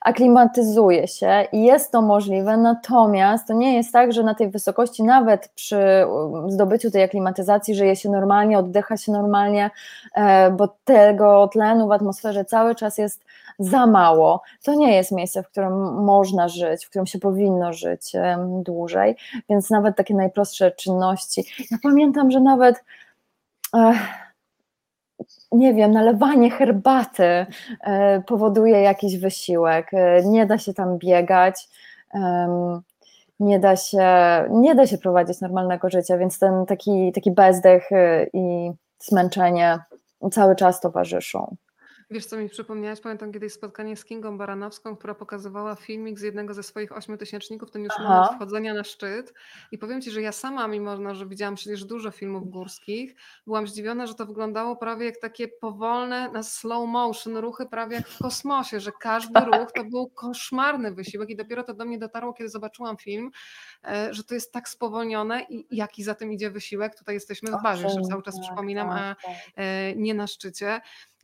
aklimatyzuje 0.00 1.08
się 1.08 1.46
i 1.52 1.62
jest 1.62 1.92
to 1.92 2.02
możliwe, 2.02 2.56
natomiast 2.56 3.48
to 3.48 3.54
nie 3.54 3.76
jest 3.76 3.92
tak, 3.92 4.12
że 4.12 4.22
na 4.22 4.34
tej 4.34 4.50
wysokości, 4.50 5.02
nawet 5.02 5.48
przy 5.54 6.06
um, 6.08 6.50
zdobyciu 6.50 6.90
tej 6.90 7.02
aklimatyzacji, 7.02 7.74
żyje 7.74 7.96
się 7.96 8.10
normalnie, 8.10 8.58
oddycha 8.58 8.96
się 8.96 9.12
normalnie, 9.12 9.70
e, 10.14 10.50
bo 10.50 10.68
tego 10.84 11.48
tlenu 11.48 11.88
w 11.88 11.92
atmosferze 11.92 12.44
cały 12.44 12.74
czas 12.74 12.98
jest 12.98 13.24
za 13.58 13.86
mało. 13.86 14.42
To 14.64 14.74
nie 14.74 14.96
jest 14.96 15.12
miejsce, 15.12 15.42
w 15.42 15.48
którym 15.48 16.04
można 16.04 16.48
żyć, 16.48 16.86
w 16.86 16.90
którym 16.90 17.06
się 17.06 17.18
powinno 17.18 17.72
żyć 17.72 18.12
dłużej, 18.62 19.16
więc 19.48 19.70
nawet 19.70 19.96
takie 19.96 20.14
najprostsze 20.14 20.70
czynności. 20.70 21.44
Ja 21.70 21.78
pamiętam, 21.82 22.30
że 22.30 22.40
nawet 22.40 22.84
nie 25.52 25.74
wiem, 25.74 25.92
nalewanie 25.92 26.50
herbaty 26.50 27.46
e, 27.80 28.22
powoduje 28.26 28.80
jakiś 28.80 29.18
wysiłek. 29.18 29.94
E, 29.94 30.22
nie 30.24 30.46
da 30.46 30.58
się 30.58 30.74
tam 30.74 30.98
biegać, 30.98 31.68
nie 33.40 33.60
da 33.60 33.76
się, 33.76 34.08
nie 34.50 34.74
da 34.74 34.86
się 34.86 34.98
prowadzić 34.98 35.40
normalnego 35.40 35.90
życia, 35.90 36.18
więc 36.18 36.38
ten 36.38 36.66
taki, 36.66 37.12
taki 37.12 37.30
bezdech 37.30 37.92
e, 37.92 38.26
i 38.32 38.72
zmęczenie 38.98 39.78
cały 40.32 40.56
czas 40.56 40.80
towarzyszą. 40.80 41.56
Wiesz, 42.10 42.26
co 42.26 42.36
mi 42.36 42.48
przypomniałaś? 42.48 43.00
Pamiętam 43.00 43.32
kiedyś 43.32 43.52
spotkanie 43.52 43.96
z 43.96 44.04
Kingą 44.04 44.38
Baranowską, 44.38 44.96
która 44.96 45.14
pokazywała 45.14 45.74
filmik 45.74 46.18
z 46.18 46.22
jednego 46.22 46.54
ze 46.54 46.62
swoich 46.62 46.96
ośmiotysięczników, 46.96 47.70
ten 47.70 47.84
już 47.84 47.92
Aha. 47.96 48.08
moment 48.08 48.36
wchodzenia 48.36 48.74
na 48.74 48.84
szczyt. 48.84 49.34
I 49.72 49.78
powiem 49.78 50.02
Ci, 50.02 50.10
że 50.10 50.22
ja 50.22 50.32
sama, 50.32 50.68
mimo 50.68 50.96
no, 50.96 51.14
że 51.14 51.26
widziałam 51.26 51.54
przecież 51.54 51.84
dużo 51.84 52.10
filmów 52.10 52.50
górskich, 52.50 53.14
byłam 53.46 53.66
zdziwiona, 53.66 54.06
że 54.06 54.14
to 54.14 54.26
wyglądało 54.26 54.76
prawie 54.76 55.06
jak 55.06 55.16
takie 55.16 55.48
powolne, 55.48 56.30
na 56.30 56.42
slow 56.42 56.88
motion 56.88 57.36
ruchy, 57.36 57.66
prawie 57.66 57.96
jak 57.96 58.08
w 58.08 58.18
kosmosie, 58.18 58.80
że 58.80 58.92
każdy 59.00 59.34
tak. 59.34 59.46
ruch 59.46 59.72
to 59.72 59.84
był 59.84 60.10
koszmarny 60.10 60.92
wysiłek 60.92 61.30
i 61.30 61.36
dopiero 61.36 61.62
to 61.64 61.74
do 61.74 61.84
mnie 61.84 61.98
dotarło, 61.98 62.32
kiedy 62.32 62.48
zobaczyłam 62.48 62.96
film, 62.96 63.30
e, 63.84 64.14
że 64.14 64.24
to 64.24 64.34
jest 64.34 64.52
tak 64.52 64.68
spowolnione 64.68 65.42
i 65.48 65.76
jaki 65.76 66.04
za 66.04 66.14
tym 66.14 66.32
idzie 66.32 66.50
wysiłek. 66.50 66.98
Tutaj 66.98 67.14
jesteśmy 67.14 67.50
w 67.50 67.62
barze, 67.62 67.84
jeszcze 67.84 68.02
cały 68.02 68.22
czas 68.22 68.34
tak, 68.34 68.44
przypominam, 68.44 68.90
a 68.90 69.14
tak, 69.14 69.34
e, 69.56 69.96
nie 69.96 70.14
na 70.14 70.26
szczycie. 70.26 70.80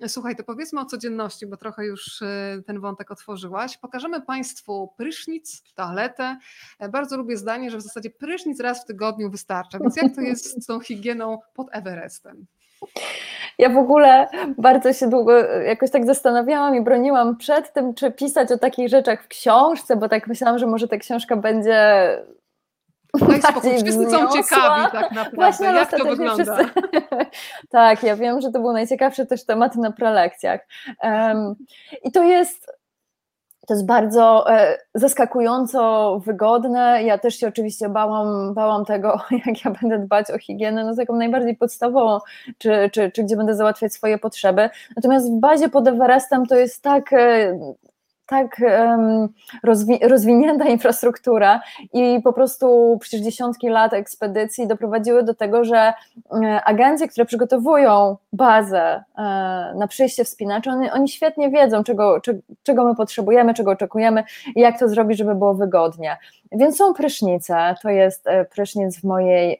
Słuchaj, 0.08 0.36
to 0.36 0.44
powiedzmy 0.44 0.80
o 0.80 0.84
codzienności, 0.84 1.46
bo 1.46 1.56
trochę 1.56 1.86
już 1.86 2.22
e, 2.22 2.62
ten 2.66 2.80
wątek 2.80 3.10
otworzyłaś. 3.10 3.78
Pokażemy 3.78 4.20
Państwu 4.20 4.92
prysznic, 4.96 5.62
toaletę. 5.74 6.38
E, 6.78 6.88
bardzo 6.88 7.16
lubię 7.16 7.36
zdanie, 7.36 7.70
że 7.70 7.78
w 7.78 7.82
zasadzie 7.82 8.10
prysznic 8.10 8.60
raz 8.60 8.82
w 8.82 8.86
tygodniu 8.86 9.30
wystarcza. 9.30 9.78
Więc 9.78 9.96
jak 9.96 10.14
to 10.14 10.20
jest 10.20 10.62
z 10.62 10.66
tą 10.66 10.80
higieną 10.80 11.38
pod 11.54 11.68
Everestem? 11.72 12.46
Ja 13.58 13.68
w 13.68 13.76
ogóle 13.76 14.28
bardzo 14.58 14.92
się 14.92 15.08
długo 15.08 15.38
jakoś 15.44 15.90
tak 15.90 16.06
zastanawiałam 16.06 16.76
i 16.76 16.80
broniłam 16.80 17.36
przed 17.36 17.72
tym, 17.72 17.94
czy 17.94 18.10
pisać 18.10 18.52
o 18.52 18.58
takich 18.58 18.88
rzeczach 18.88 19.24
w 19.24 19.28
książce, 19.28 19.96
bo 19.96 20.08
tak 20.08 20.26
myślałam, 20.26 20.58
że 20.58 20.66
może 20.66 20.88
ta 20.88 20.96
książka 20.96 21.36
będzie 21.36 22.18
Daj 23.20 23.42
spokój, 23.42 23.70
wszyscy 23.70 24.10
są 24.10 24.28
ciekawi 24.28 24.92
tak 24.92 25.12
naprawdę, 25.12 25.34
Właśnie, 25.34 25.66
jak 25.66 25.90
to 25.90 26.04
wygląda. 26.04 26.54
Wszyscy... 26.56 26.72
tak, 27.70 28.02
ja 28.02 28.16
wiem, 28.16 28.40
że 28.40 28.50
to 28.50 28.60
był 28.60 28.72
najciekawszy 28.72 29.26
też 29.26 29.44
temat 29.44 29.76
na 29.76 29.92
prelekcjach. 29.92 30.60
Um, 31.02 31.54
I 32.04 32.12
to 32.12 32.24
jest 32.24 32.72
to 33.66 33.74
jest 33.74 33.86
bardzo 33.86 34.52
e, 34.52 34.78
zaskakująco 34.94 36.20
wygodne. 36.24 37.02
Ja 37.02 37.18
też 37.18 37.34
się 37.34 37.48
oczywiście 37.48 37.88
bałam, 37.88 38.54
bałam 38.54 38.84
tego, 38.84 39.20
jak 39.46 39.64
ja 39.64 39.70
będę 39.80 39.98
dbać 39.98 40.30
o 40.30 40.38
higienę, 40.38 40.84
no 40.84 40.96
taką 40.96 41.16
najbardziej 41.16 41.56
podstawową, 41.56 42.18
czy, 42.58 42.90
czy, 42.92 43.10
czy 43.10 43.24
gdzie 43.24 43.36
będę 43.36 43.54
załatwiać 43.54 43.92
swoje 43.92 44.18
potrzeby. 44.18 44.70
Natomiast 44.96 45.30
w 45.30 45.40
bazie 45.40 45.68
pod 45.68 45.88
Everestem 45.88 46.46
to 46.46 46.56
jest 46.56 46.82
tak 46.82 47.12
e, 47.12 47.58
tak 48.26 48.60
rozwi 49.62 49.98
rozwinięta 50.02 50.64
infrastruktura 50.64 51.60
i 51.92 52.20
po 52.24 52.32
prostu 52.32 52.98
przecież 53.00 53.20
dziesiątki 53.20 53.68
lat 53.68 53.92
ekspedycji 53.92 54.66
doprowadziły 54.66 55.22
do 55.22 55.34
tego, 55.34 55.64
że 55.64 55.92
e, 56.42 56.64
agencje, 56.64 57.08
które 57.08 57.24
przygotowują 57.24 58.16
bazę 58.32 59.04
e, 59.18 59.22
na 59.76 59.86
przyjście 59.88 60.24
wspinaczy, 60.24 60.70
oni, 60.70 60.90
oni 60.90 61.08
świetnie 61.08 61.50
wiedzą, 61.50 61.84
czego, 61.84 62.20
czego 62.62 62.84
my 62.84 62.94
potrzebujemy, 62.94 63.54
czego 63.54 63.70
oczekujemy 63.70 64.24
i 64.56 64.60
jak 64.60 64.78
to 64.78 64.88
zrobić, 64.88 65.18
żeby 65.18 65.34
było 65.34 65.54
wygodnie. 65.54 66.16
Więc 66.52 66.76
są 66.76 66.94
prysznice, 66.94 67.74
to 67.82 67.88
jest 67.90 68.26
e, 68.26 68.44
prysznic 68.44 69.00
w, 69.00 69.04
mojej, 69.04 69.58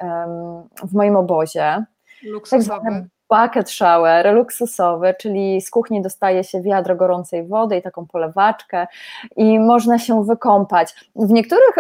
w 0.83 0.95
moim 0.95 1.17
obozie. 1.17 1.85
Luksusowy. 2.23 2.91
Tak 2.91 3.12
bucket 3.33 3.71
shower 3.71 4.35
luksusowy, 4.35 5.15
czyli 5.19 5.61
z 5.61 5.71
kuchni 5.71 6.03
dostaje 6.03 6.45
się 6.45 6.63
wiadro 6.63 6.97
gorącej 6.97 7.47
wody 7.47 7.77
i 7.77 7.83
taką 7.83 8.07
polewaczkę 8.07 8.87
i 9.37 9.59
można 9.59 9.99
się 9.99 10.25
wykąpać. 10.25 10.95
W 11.17 11.31
niektórych, 11.31 11.75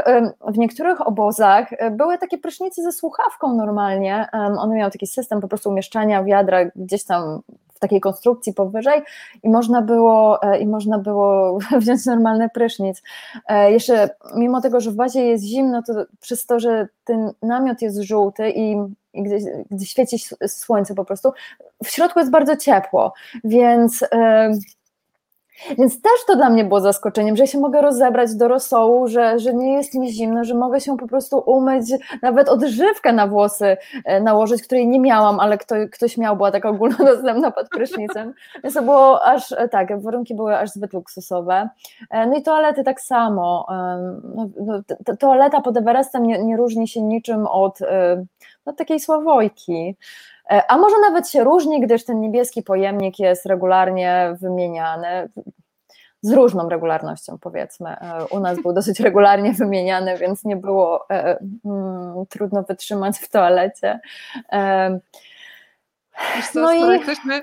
w 0.49 0.59
niektórych 0.59 1.07
obozach 1.07 1.73
e, 1.73 1.91
były 1.91 2.19
takie 2.19 2.39
prysznice 2.39 2.83
ze 2.83 2.93
słuchawką 2.93 3.55
normalnie, 3.55 4.29
one 4.33 4.75
miały 4.75 4.91
taki 4.91 5.07
system 5.07 5.41
po 5.41 5.49
prostu 5.49 5.71
umieszczania 5.71 6.25
wiadra 6.25 6.59
gdzieś 6.77 7.05
tam 7.05 7.43
takiej 7.83 8.01
konstrukcji 8.01 8.55
powyżej 8.55 9.03
i 9.43 9.49
można 9.49 9.83
było, 9.83 10.43
e, 10.43 10.59
i 10.59 10.67
można 10.67 10.99
było 10.99 11.59
wziąć 11.81 12.07
normalny 12.07 12.49
prysznic. 12.49 13.03
E, 13.49 13.73
jeszcze 13.73 14.11
mimo 14.37 14.61
tego, 14.61 14.81
że 14.81 14.91
w 14.91 14.95
bazie 14.95 15.25
jest 15.25 15.45
zimno, 15.45 15.83
to 15.83 15.93
przez 16.21 16.47
to, 16.47 16.61
że 16.61 16.89
ten 17.05 17.33
namiot 17.43 17.83
jest 17.83 18.03
żółty 18.03 18.51
i 18.51 18.77
i 19.15 19.23
gdy, 19.23 19.65
gdy 19.71 19.87
świeci 19.87 20.17
słońce 20.47 20.95
po 20.95 21.05
prostu, 21.05 21.33
w 21.85 21.89
środku 21.89 22.19
jest 22.19 22.33
bardzo 22.33 22.57
ciepło, 22.57 23.13
więc... 23.45 24.01
Yy, 24.01 24.59
więc 25.79 26.03
też 26.03 26.13
to 26.27 26.37
dla 26.37 26.51
mnie 26.51 26.65
było 26.65 26.81
zaskoczeniem, 26.81 27.37
że 27.37 27.47
się 27.47 27.59
mogę 27.59 27.83
rozebrać 27.83 28.35
do 28.35 28.49
rosołu, 28.49 29.09
że, 29.09 29.39
że 29.39 29.55
nie 29.55 29.73
jest 29.73 29.95
mi 29.95 30.13
zimno, 30.13 30.45
że 30.45 30.55
mogę 30.55 30.81
się 30.81 30.97
po 30.97 31.07
prostu 31.07 31.43
umyć, 31.47 31.87
nawet 32.23 32.49
odżywkę 32.49 33.13
na 33.13 33.27
włosy 33.27 33.77
e, 34.05 34.21
nałożyć, 34.21 34.63
której 34.63 34.87
nie 34.87 35.01
miałam, 35.01 35.41
ale 35.41 35.59
kto, 35.59 35.75
ktoś 35.93 36.19
miał, 36.19 36.37
była 36.37 36.51
taka 36.51 36.69
ogólnodostępna 36.69 37.51
pod 37.51 37.69
prysznicem. 37.69 38.35
Więc 38.65 38.75
to 38.75 38.83
było 38.83 39.25
aż, 39.25 39.53
e, 39.53 39.69
tak, 39.69 40.03
warunki 40.03 40.35
były 40.35 40.59
aż 40.59 40.71
zbyt 40.71 40.93
luksusowe. 40.93 41.69
E, 42.11 42.27
no 42.27 42.35
i 42.35 42.43
toalety 42.43 42.85
tak 42.85 43.01
samo. 43.01 43.67
No, 44.35 44.49
no, 44.67 45.17
toaleta 45.17 45.61
pod 45.61 45.77
Everestem 45.77 46.27
nie, 46.27 46.45
nie 46.45 46.57
różni 46.57 46.89
się 46.89 47.03
niczym 47.03 47.47
od 47.47 47.79
no, 48.67 48.73
takiej 48.73 49.01
sławojki. 49.01 49.97
E, 50.53 50.71
a 50.71 50.79
może 50.79 50.97
nawet 51.01 51.29
się 51.29 51.45
różni, 51.45 51.81
gdyż 51.81 52.05
ten 52.05 52.21
niebieski 52.21 52.63
pojemnik 52.63 53.19
jest 53.19 53.47
regularnie 53.47 54.37
wymieniany 54.41 55.29
z 56.23 56.33
różną 56.33 56.69
regularnością, 56.69 57.39
powiedzmy. 57.39 57.91
E, 57.91 58.27
u 58.31 58.41
nas 58.41 58.63
był 58.63 58.73
dosyć 58.73 59.01
regularnie 59.01 59.53
wymieniany, 59.53 60.19
więc 60.19 60.45
nie 60.45 60.57
było 60.57 61.11
e, 61.11 61.39
mm, 61.65 62.27
trudno 62.29 62.63
wytrzymać 62.63 63.19
w 63.19 63.29
toalecie. 63.29 64.01
Wiesz 66.37 66.49
co, 66.49 66.61
no 66.61 66.73
i... 66.73 66.99
jesteśmy 66.99 67.43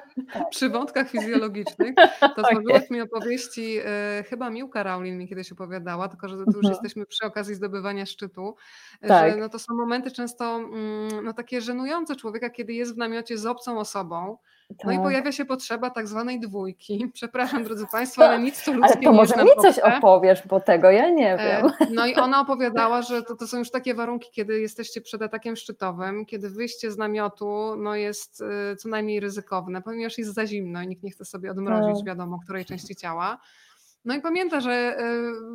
przy 0.49 0.70
wątkach 0.70 1.09
fizjologicznych, 1.09 1.95
to 2.36 2.41
złożyłaś 2.51 2.84
okay. 2.84 2.88
mi 2.89 3.01
opowieści, 3.01 3.80
e, 3.86 4.24
chyba 4.30 4.49
Miłka 4.49 4.84
Raulin 4.84 5.17
mi 5.17 5.28
kiedyś 5.28 5.51
opowiadała, 5.51 6.07
tylko 6.07 6.28
że 6.28 6.36
tu 6.36 6.43
już 6.45 6.55
mhm. 6.55 6.72
jesteśmy 6.72 7.05
przy 7.05 7.26
okazji 7.26 7.55
zdobywania 7.55 8.05
szczytu, 8.05 8.55
tak. 9.07 9.32
że 9.32 9.38
no 9.38 9.49
to 9.49 9.59
są 9.59 9.74
momenty 9.74 10.11
często 10.11 10.55
mm, 10.55 11.26
no, 11.26 11.34
takie 11.34 11.61
żenujące 11.61 12.15
człowieka, 12.15 12.49
kiedy 12.49 12.74
jest 12.74 12.95
w 12.95 12.97
namiocie 12.97 13.38
z 13.38 13.45
obcą 13.45 13.80
osobą, 13.80 14.38
tak. 14.38 14.59
No 14.86 14.91
i 14.91 14.95
tak. 14.95 15.03
pojawia 15.03 15.32
się 15.32 15.45
potrzeba 15.45 15.89
tak 15.89 16.07
zwanej 16.07 16.39
dwójki. 16.39 17.05
Przepraszam, 17.13 17.63
drodzy 17.63 17.86
Państwo, 17.91 18.26
ale 18.26 18.39
nic 18.39 18.63
tu 18.63 18.74
ludzkie 18.74 18.93
Ale 18.95 19.03
to 19.03 19.13
może 19.13 19.36
mi 19.43 19.49
coś 19.61 19.80
opowiesz, 19.80 20.47
bo 20.47 20.59
tego 20.59 20.91
ja 20.91 21.09
nie 21.09 21.34
e, 21.34 21.38
wiem. 21.38 21.72
No 21.95 22.05
i 22.05 22.15
ona 22.15 22.41
opowiadała, 22.41 23.01
że 23.01 23.24
to, 23.24 23.36
to 23.36 23.47
są 23.47 23.57
już 23.57 23.72
takie 23.72 23.93
warunki, 23.93 24.30
kiedy 24.32 24.61
jesteście 24.61 25.01
przed 25.01 25.22
atakiem 25.22 25.55
szczytowym, 25.55 26.26
kiedy 26.26 26.49
wyjście 26.49 26.91
z 26.91 26.97
namiotu 26.97 27.76
no 27.78 27.95
jest 27.95 28.41
e, 28.41 28.76
co 28.76 28.89
najmniej 28.89 29.20
ryzykowne, 29.20 29.82
ponieważ 29.82 30.17
jest 30.17 30.34
za 30.34 30.47
zimno 30.47 30.82
i 30.82 30.88
nikt 30.88 31.03
nie 31.03 31.11
chce 31.11 31.26
sobie 31.26 31.51
odmrozić, 31.51 31.97
tak. 31.97 32.05
wiadomo, 32.05 32.39
której 32.43 32.65
części 32.65 32.95
ciała. 32.95 33.38
No 34.05 34.15
i 34.15 34.21
pamięta, 34.21 34.59
że 34.59 34.71
e, 34.71 34.95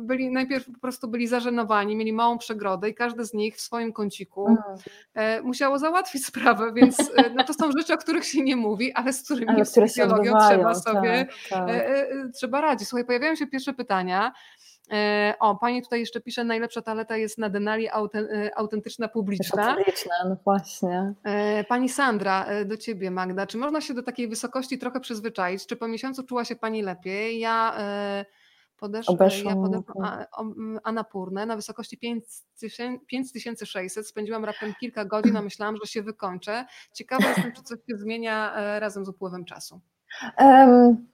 byli 0.03 0.31
najpierw 0.31 0.65
po 0.65 0.79
prostu 0.79 1.07
byli 1.07 1.27
zażenowani, 1.27 1.95
mieli 1.95 2.13
małą 2.13 2.37
przegrodę 2.37 2.89
i 2.89 2.95
każdy 2.95 3.25
z 3.25 3.33
nich 3.33 3.55
w 3.55 3.61
swoim 3.61 3.93
kąciku 3.93 4.47
mhm. 4.47 4.77
E, 5.13 5.41
musiało 5.41 5.79
załatwić 5.79 6.25
sprawę, 6.31 6.73
więc 6.73 6.99
e, 6.99 7.29
no 7.29 7.43
to 7.43 7.53
są 7.53 7.71
rzeczy, 7.71 7.93
o 7.93 7.97
których 7.97 8.25
się 8.25 8.43
nie 8.43 8.55
mówi, 8.55 8.93
ale 8.93 9.13
z 9.13 9.23
którymi 9.23 9.49
ale 9.49 9.63
psychologią 9.63 10.33
trzeba 10.49 10.75
sobie, 10.75 11.27
tak, 11.49 11.67
tak. 11.67 11.75
trzeba 12.33 12.61
radzić. 12.61 12.87
Słuchaj, 12.87 13.05
pojawiają 13.05 13.35
się 13.35 13.47
pierwsze 13.47 13.73
pytania. 13.73 14.31
O, 15.39 15.55
pani 15.55 15.81
tutaj 15.81 15.99
jeszcze 15.99 16.21
pisze, 16.21 16.43
najlepsza 16.43 16.81
taleta 16.81 17.17
jest 17.17 17.37
na 17.37 17.49
Denali 17.49 17.89
autentyczna 18.55 19.07
publiczna. 19.07 19.75
Publiczna, 19.75 20.15
no 20.29 20.37
właśnie. 20.43 21.13
Pani 21.67 21.89
Sandra, 21.89 22.45
do 22.65 22.77
ciebie 22.77 23.11
Magda, 23.11 23.47
czy 23.47 23.57
można 23.57 23.81
się 23.81 23.93
do 23.93 24.03
takiej 24.03 24.27
wysokości 24.27 24.77
trochę 24.77 24.99
przyzwyczaić? 24.99 25.65
Czy 25.65 25.75
po 25.75 25.87
miesiącu 25.87 26.23
czuła 26.23 26.45
się 26.45 26.55
pani 26.55 26.81
lepiej? 26.81 27.39
Ja 27.39 27.77
podeszłam, 28.77 29.17
ja 29.45 29.55
podeszłam 29.55 30.25
Anapurnę 30.83 31.45
na 31.45 31.55
wysokości 31.55 31.97
5600, 33.07 34.07
spędziłam 34.07 34.45
raptem 34.45 34.73
kilka 34.79 35.05
godzin, 35.05 35.37
a 35.37 35.41
myślałam, 35.41 35.75
że 35.83 35.91
się 35.91 36.03
wykończę. 36.03 36.65
Ciekawa 36.93 37.27
jestem, 37.27 37.51
czy 37.51 37.63
coś 37.63 37.79
się 37.89 37.97
zmienia 37.97 38.55
e, 38.55 38.79
razem 38.79 39.05
z 39.05 39.09
upływem 39.09 39.45
czasu. 39.45 39.81
Um, 40.39 41.07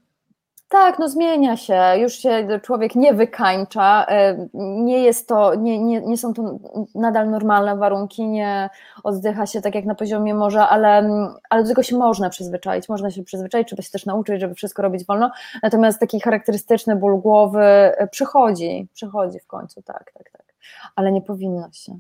tak, 0.72 0.99
no 0.99 1.09
zmienia 1.09 1.57
się, 1.57 1.82
już 1.97 2.13
się 2.13 2.59
człowiek 2.63 2.95
nie 2.95 3.13
wykańcza, 3.13 4.05
e, 4.09 4.47
nie 4.53 5.03
jest 5.03 5.28
to, 5.28 5.55
nie, 5.55 5.80
nie, 5.80 6.01
nie 6.01 6.17
są 6.17 6.34
to 6.34 6.59
nadal 6.95 7.30
normalne 7.30 7.78
warunki, 7.78 8.28
nie 8.28 8.69
oddycha 9.03 9.45
się 9.45 9.61
tak 9.61 9.76
jak 9.76 9.86
na 9.86 9.95
poziomie 9.95 10.34
morza, 10.34 10.69
ale, 10.69 11.09
ale 11.49 11.63
do 11.63 11.69
tego 11.69 11.84
się 11.84 11.97
można 11.97 12.30
przyzwyczaić, 12.30 12.89
można 12.89 13.11
się 13.11 13.24
przyzwyczaić, 13.24 13.67
trzeba 13.67 13.82
się 13.82 13.91
też 13.91 14.05
nauczyć, 14.05 14.41
żeby 14.41 14.55
wszystko 14.55 14.82
robić 14.82 15.05
wolno, 15.05 15.32
natomiast 15.63 15.99
taki 15.99 16.19
charakterystyczny 16.19 16.95
ból 16.95 17.22
głowy 17.22 17.63
e, 17.63 18.07
przychodzi, 18.11 18.88
przychodzi 18.93 19.39
w 19.39 19.47
końcu, 19.47 19.82
tak, 19.82 20.11
tak, 20.13 20.32
tak, 20.32 20.45
ale 20.95 21.11
nie 21.11 21.22
powinno 21.22 21.72
się. 21.72 21.99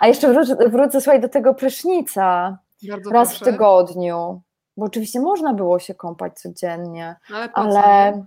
A 0.00 0.06
jeszcze 0.06 0.32
wrócę, 0.32 0.56
wrócę 0.68 1.00
słuchaj, 1.00 1.20
do 1.20 1.28
tego 1.28 1.54
prysznica, 1.54 2.58
Bardzo 2.90 3.10
raz 3.10 3.28
proszę. 3.28 3.44
w 3.44 3.48
tygodniu, 3.48 4.40
bo 4.76 4.86
oczywiście 4.86 5.20
można 5.20 5.54
było 5.54 5.78
się 5.78 5.94
kąpać 5.94 6.40
codziennie, 6.40 7.16
ale, 7.30 7.50
ale 7.54 8.22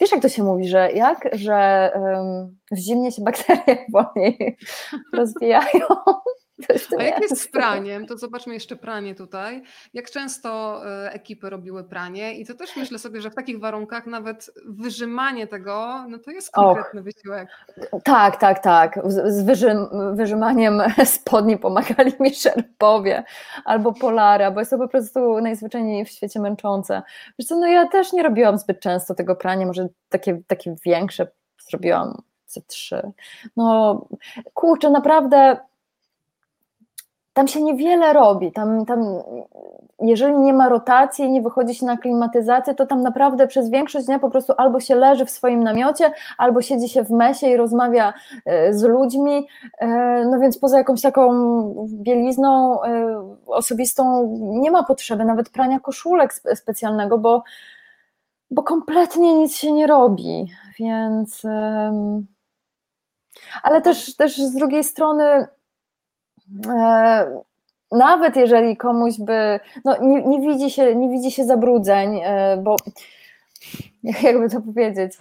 wiesz 0.00 0.12
jak 0.12 0.22
to 0.22 0.28
się 0.28 0.42
mówi, 0.42 0.68
że 0.68 0.92
jak, 0.92 1.28
że 1.32 1.90
um, 1.94 2.58
w 2.70 2.76
zimnie 2.76 3.12
się 3.12 3.22
bakterie 3.22 3.86
wolniej 3.92 4.58
rozwijają. 5.18 5.86
A 6.98 7.02
jak 7.02 7.20
jest 7.20 7.42
z 7.42 7.48
praniem? 7.48 8.06
To 8.06 8.18
zobaczmy 8.18 8.54
jeszcze 8.54 8.76
pranie 8.76 9.14
tutaj. 9.14 9.62
Jak 9.94 10.10
często 10.10 10.80
e, 10.86 11.12
ekipy 11.12 11.50
robiły 11.50 11.84
pranie 11.84 12.34
i 12.34 12.46
to 12.46 12.54
też 12.54 12.76
myślę 12.76 12.98
sobie, 12.98 13.20
że 13.20 13.30
w 13.30 13.34
takich 13.34 13.60
warunkach 13.60 14.06
nawet 14.06 14.50
wyrzymanie 14.66 15.46
tego, 15.46 16.04
no 16.08 16.18
to 16.18 16.30
jest 16.30 16.50
konkretny 16.50 17.00
Och, 17.00 17.04
wysiłek. 17.04 17.48
Tak, 18.04 18.36
tak, 18.36 18.62
tak. 18.62 19.00
Z 19.04 19.42
wyrzym, 19.42 19.88
wyrzymaniem 20.14 20.82
spodni 21.04 21.58
pomagali 21.58 22.12
mi 22.20 22.34
szerpowie 22.34 23.24
albo 23.64 23.92
polara, 23.92 24.50
bo 24.50 24.60
jest 24.60 24.70
to 24.70 24.78
po 24.78 24.88
prostu 24.88 25.40
najzwyczajniej 25.40 26.04
w 26.04 26.10
świecie 26.10 26.40
męczące. 26.40 27.02
Wiesz 27.38 27.48
co, 27.48 27.56
no 27.56 27.66
ja 27.66 27.88
też 27.88 28.12
nie 28.12 28.22
robiłam 28.22 28.58
zbyt 28.58 28.80
często 28.80 29.14
tego 29.14 29.36
prania, 29.36 29.66
może 29.66 29.88
takie, 30.08 30.42
takie 30.46 30.76
większe 30.86 31.26
zrobiłam 31.68 32.22
ze 32.46 32.60
trzy. 32.60 33.12
No 33.56 34.08
kurczę, 34.54 34.90
naprawdę 34.90 35.56
tam 37.32 37.48
się 37.48 37.62
niewiele 37.62 38.12
robi. 38.12 38.52
Tam, 38.52 38.86
tam, 38.86 39.04
jeżeli 40.00 40.38
nie 40.38 40.52
ma 40.52 40.68
rotacji, 40.68 41.30
nie 41.30 41.42
wychodzi 41.42 41.74
się 41.74 41.86
na 41.86 41.96
klimatyzację, 41.96 42.74
to 42.74 42.86
tam 42.86 43.02
naprawdę 43.02 43.46
przez 43.46 43.70
większość 43.70 44.06
dnia 44.06 44.18
po 44.18 44.30
prostu 44.30 44.52
albo 44.56 44.80
się 44.80 44.94
leży 44.94 45.24
w 45.24 45.30
swoim 45.30 45.64
namiocie, 45.64 46.12
albo 46.38 46.62
siedzi 46.62 46.88
się 46.88 47.04
w 47.04 47.10
mesie 47.10 47.46
i 47.46 47.56
rozmawia 47.56 48.14
e, 48.46 48.74
z 48.74 48.82
ludźmi. 48.82 49.48
E, 49.78 49.88
no 50.30 50.38
więc 50.38 50.58
poza 50.58 50.78
jakąś 50.78 51.02
taką 51.02 51.32
bielizną 51.88 52.82
e, 52.82 53.36
osobistą 53.46 54.28
nie 54.40 54.70
ma 54.70 54.82
potrzeby 54.82 55.24
nawet 55.24 55.50
prania 55.50 55.80
koszulek 55.80 56.34
specjalnego, 56.54 57.18
bo, 57.18 57.42
bo 58.50 58.62
kompletnie 58.62 59.34
nic 59.34 59.56
się 59.56 59.72
nie 59.72 59.86
robi. 59.86 60.52
Więc. 60.78 61.42
Ale 63.62 63.82
też, 63.82 64.16
też 64.16 64.36
z 64.36 64.54
drugiej 64.54 64.84
strony 64.84 65.46
nawet 67.92 68.36
jeżeli 68.36 68.76
komuś 68.76 69.14
by, 69.18 69.60
no 69.84 69.96
nie, 70.02 70.22
nie, 70.22 70.40
widzi, 70.40 70.70
się, 70.70 70.94
nie 70.94 71.08
widzi 71.08 71.30
się 71.30 71.44
zabrudzeń, 71.44 72.20
e, 72.24 72.56
bo 72.56 72.76
jakby 74.22 74.50
to 74.50 74.60
powiedzieć, 74.60 75.12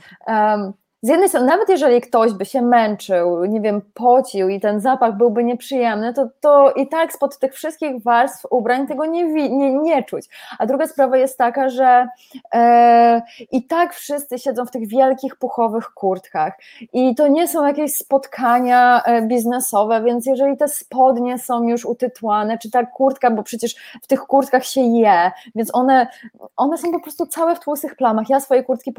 z 1.04 1.10
jednej 1.10 1.30
strony, 1.30 1.47
nawet 1.47 1.70
jeżeli 1.70 2.02
ktoś 2.02 2.34
by 2.34 2.45
się 2.45 2.62
męczył, 2.62 3.45
nie 3.45 3.62
wiem, 3.62 3.82
pocił 3.93 4.49
i 4.49 4.60
ten 4.60 4.80
zapach 4.80 5.18
byłby 5.18 5.43
nieprzyjemny, 5.43 6.14
to, 6.14 6.28
to 6.41 6.72
i 6.72 6.88
tak 6.88 7.14
spod 7.14 7.39
tych 7.39 7.54
wszystkich 7.54 8.04
warstw 8.04 8.45
ubrań 8.49 8.88
tego 8.88 9.06
nie, 9.06 9.24
nie, 9.49 9.74
nie 9.74 10.04
czuć. 10.04 10.26
A 10.60 10.66
druga 10.66 10.88
sprawa 10.88 11.18
jest 11.18 11.38
taka, 11.38 11.70
że 11.70 12.08
e, 12.54 13.22
i 13.52 13.64
tak 13.68 13.93
wszyscy 13.93 14.39
siedzą 14.39 14.66
w 14.66 14.72
tych 14.72 14.88
wielkich, 14.88 15.36
puchowych 15.36 15.89
kurtkach 15.93 16.54
i 16.93 17.16
to 17.16 17.28
nie 17.28 17.47
są 17.47 17.66
jakieś 17.68 17.95
spotkania 17.95 19.04
e, 19.04 19.22
biznesowe, 19.22 20.04
więc 20.04 20.26
jeżeli 20.26 20.58
te 20.58 20.68
spodnie 20.68 21.39
są 21.39 21.64
już 21.64 21.86
utytłane, 21.86 22.58
czy 22.58 22.72
ta 22.72 22.86
kurtka, 22.86 23.32
bo 23.32 23.43
przecież 23.43 23.76
w 24.02 24.08
tych 24.08 24.20
kurtkach 24.20 24.66
się 24.66 24.82
je, 24.82 25.32
więc 25.56 25.76
one, 25.76 26.08
one 26.58 26.78
są 26.78 26.91
po 26.91 26.99
prostu 26.99 27.26
całe 27.26 27.56
w 27.56 27.60
tłustych 27.60 27.95
plamach. 27.95 28.30
Ja 28.30 28.39
swojej 28.39 28.66
kurtki 28.66 28.93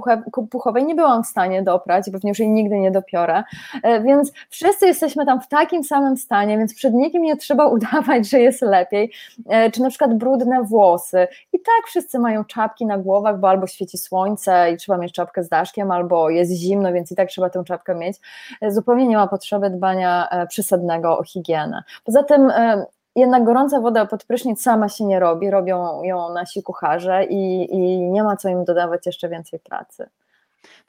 puchowej 0.50 0.84
nie 0.84 0.94
byłam 0.94 1.24
w 1.24 1.26
stanie 1.26 1.62
doprać, 1.62 1.91
i 2.08 2.12
pewnie 2.12 2.28
już 2.28 2.38
jej 2.38 2.50
nigdy 2.50 2.78
nie 2.78 2.90
dopiorę. 2.90 3.42
E, 3.82 4.02
więc 4.02 4.32
wszyscy 4.48 4.86
jesteśmy 4.86 5.26
tam 5.26 5.40
w 5.40 5.48
takim 5.48 5.84
samym 5.84 6.16
stanie, 6.16 6.58
więc 6.58 6.74
przed 6.74 6.94
nikim 6.94 7.22
nie 7.22 7.36
trzeba 7.36 7.66
udawać, 7.74 8.28
że 8.28 8.40
jest 8.40 8.62
lepiej. 8.62 9.12
E, 9.48 9.70
czy 9.70 9.82
na 9.82 9.88
przykład 9.88 10.14
brudne 10.14 10.62
włosy. 10.62 11.28
I 11.52 11.58
tak 11.58 11.86
wszyscy 11.86 12.18
mają 12.18 12.44
czapki 12.44 12.86
na 12.86 12.98
głowach, 12.98 13.40
bo 13.40 13.48
albo 13.48 13.66
świeci 13.66 13.98
słońce 13.98 14.72
i 14.72 14.76
trzeba 14.76 14.98
mieć 14.98 15.12
czapkę 15.12 15.44
z 15.44 15.48
daszkiem, 15.48 15.90
albo 15.90 16.30
jest 16.30 16.52
zimno, 16.52 16.92
więc 16.92 17.12
i 17.12 17.16
tak 17.16 17.28
trzeba 17.28 17.50
tę 17.50 17.64
czapkę 17.64 17.94
mieć. 17.94 18.16
E, 18.60 18.70
zupełnie 18.70 19.06
nie 19.06 19.16
ma 19.16 19.26
potrzeby 19.26 19.70
dbania 19.70 20.28
przysadnego 20.48 21.18
o 21.18 21.24
higienę. 21.24 21.82
Poza 22.04 22.22
tym 22.22 22.52
jednak 23.16 23.44
gorąca 23.44 23.80
woda 23.80 24.06
pod 24.06 24.24
prysznic 24.24 24.62
sama 24.62 24.88
się 24.88 25.04
nie 25.04 25.20
robi, 25.20 25.50
robią 25.50 26.02
ją 26.02 26.32
nasi 26.32 26.62
kucharze 26.62 27.24
i, 27.24 27.74
i 27.74 28.10
nie 28.10 28.22
ma 28.22 28.36
co 28.36 28.48
im 28.48 28.64
dodawać 28.64 29.06
jeszcze 29.06 29.28
więcej 29.28 29.60
pracy. 29.60 30.08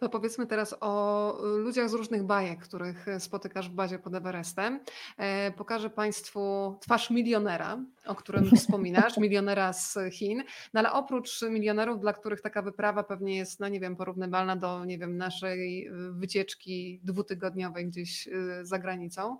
To 0.03 0.09
powiedzmy 0.09 0.47
teraz 0.47 0.75
o 0.81 1.37
y, 1.55 1.57
ludziach 1.57 1.89
z 1.89 1.93
różnych 1.93 2.23
bajek, 2.23 2.59
których 2.59 3.07
y, 3.07 3.19
spotykasz 3.19 3.69
w 3.69 3.73
bazie 3.73 3.99
pod 3.99 4.15
Everestem. 4.15 4.79
E, 5.17 5.51
pokażę 5.51 5.89
Państwu 5.89 6.75
twarz 6.81 7.09
milionera, 7.09 7.79
o 8.05 8.15
którym 8.15 8.45
wspominasz, 8.57 9.17
milionera 9.17 9.73
z 9.73 9.97
Chin. 10.11 10.43
No 10.73 10.79
ale 10.79 10.91
oprócz 10.91 11.41
milionerów, 11.41 11.99
dla 11.99 12.13
których 12.13 12.41
taka 12.41 12.61
wyprawa 12.61 13.03
pewnie 13.03 13.37
jest, 13.37 13.59
no 13.59 13.67
nie 13.67 13.79
wiem, 13.79 13.95
porównywalna 13.95 14.55
do, 14.55 14.85
nie 14.85 14.97
wiem, 14.97 15.17
naszej 15.17 15.87
y, 15.87 16.11
wycieczki 16.11 16.99
dwutygodniowej 17.03 17.87
gdzieś 17.87 18.29
za 18.61 18.79
granicą, 18.79 19.37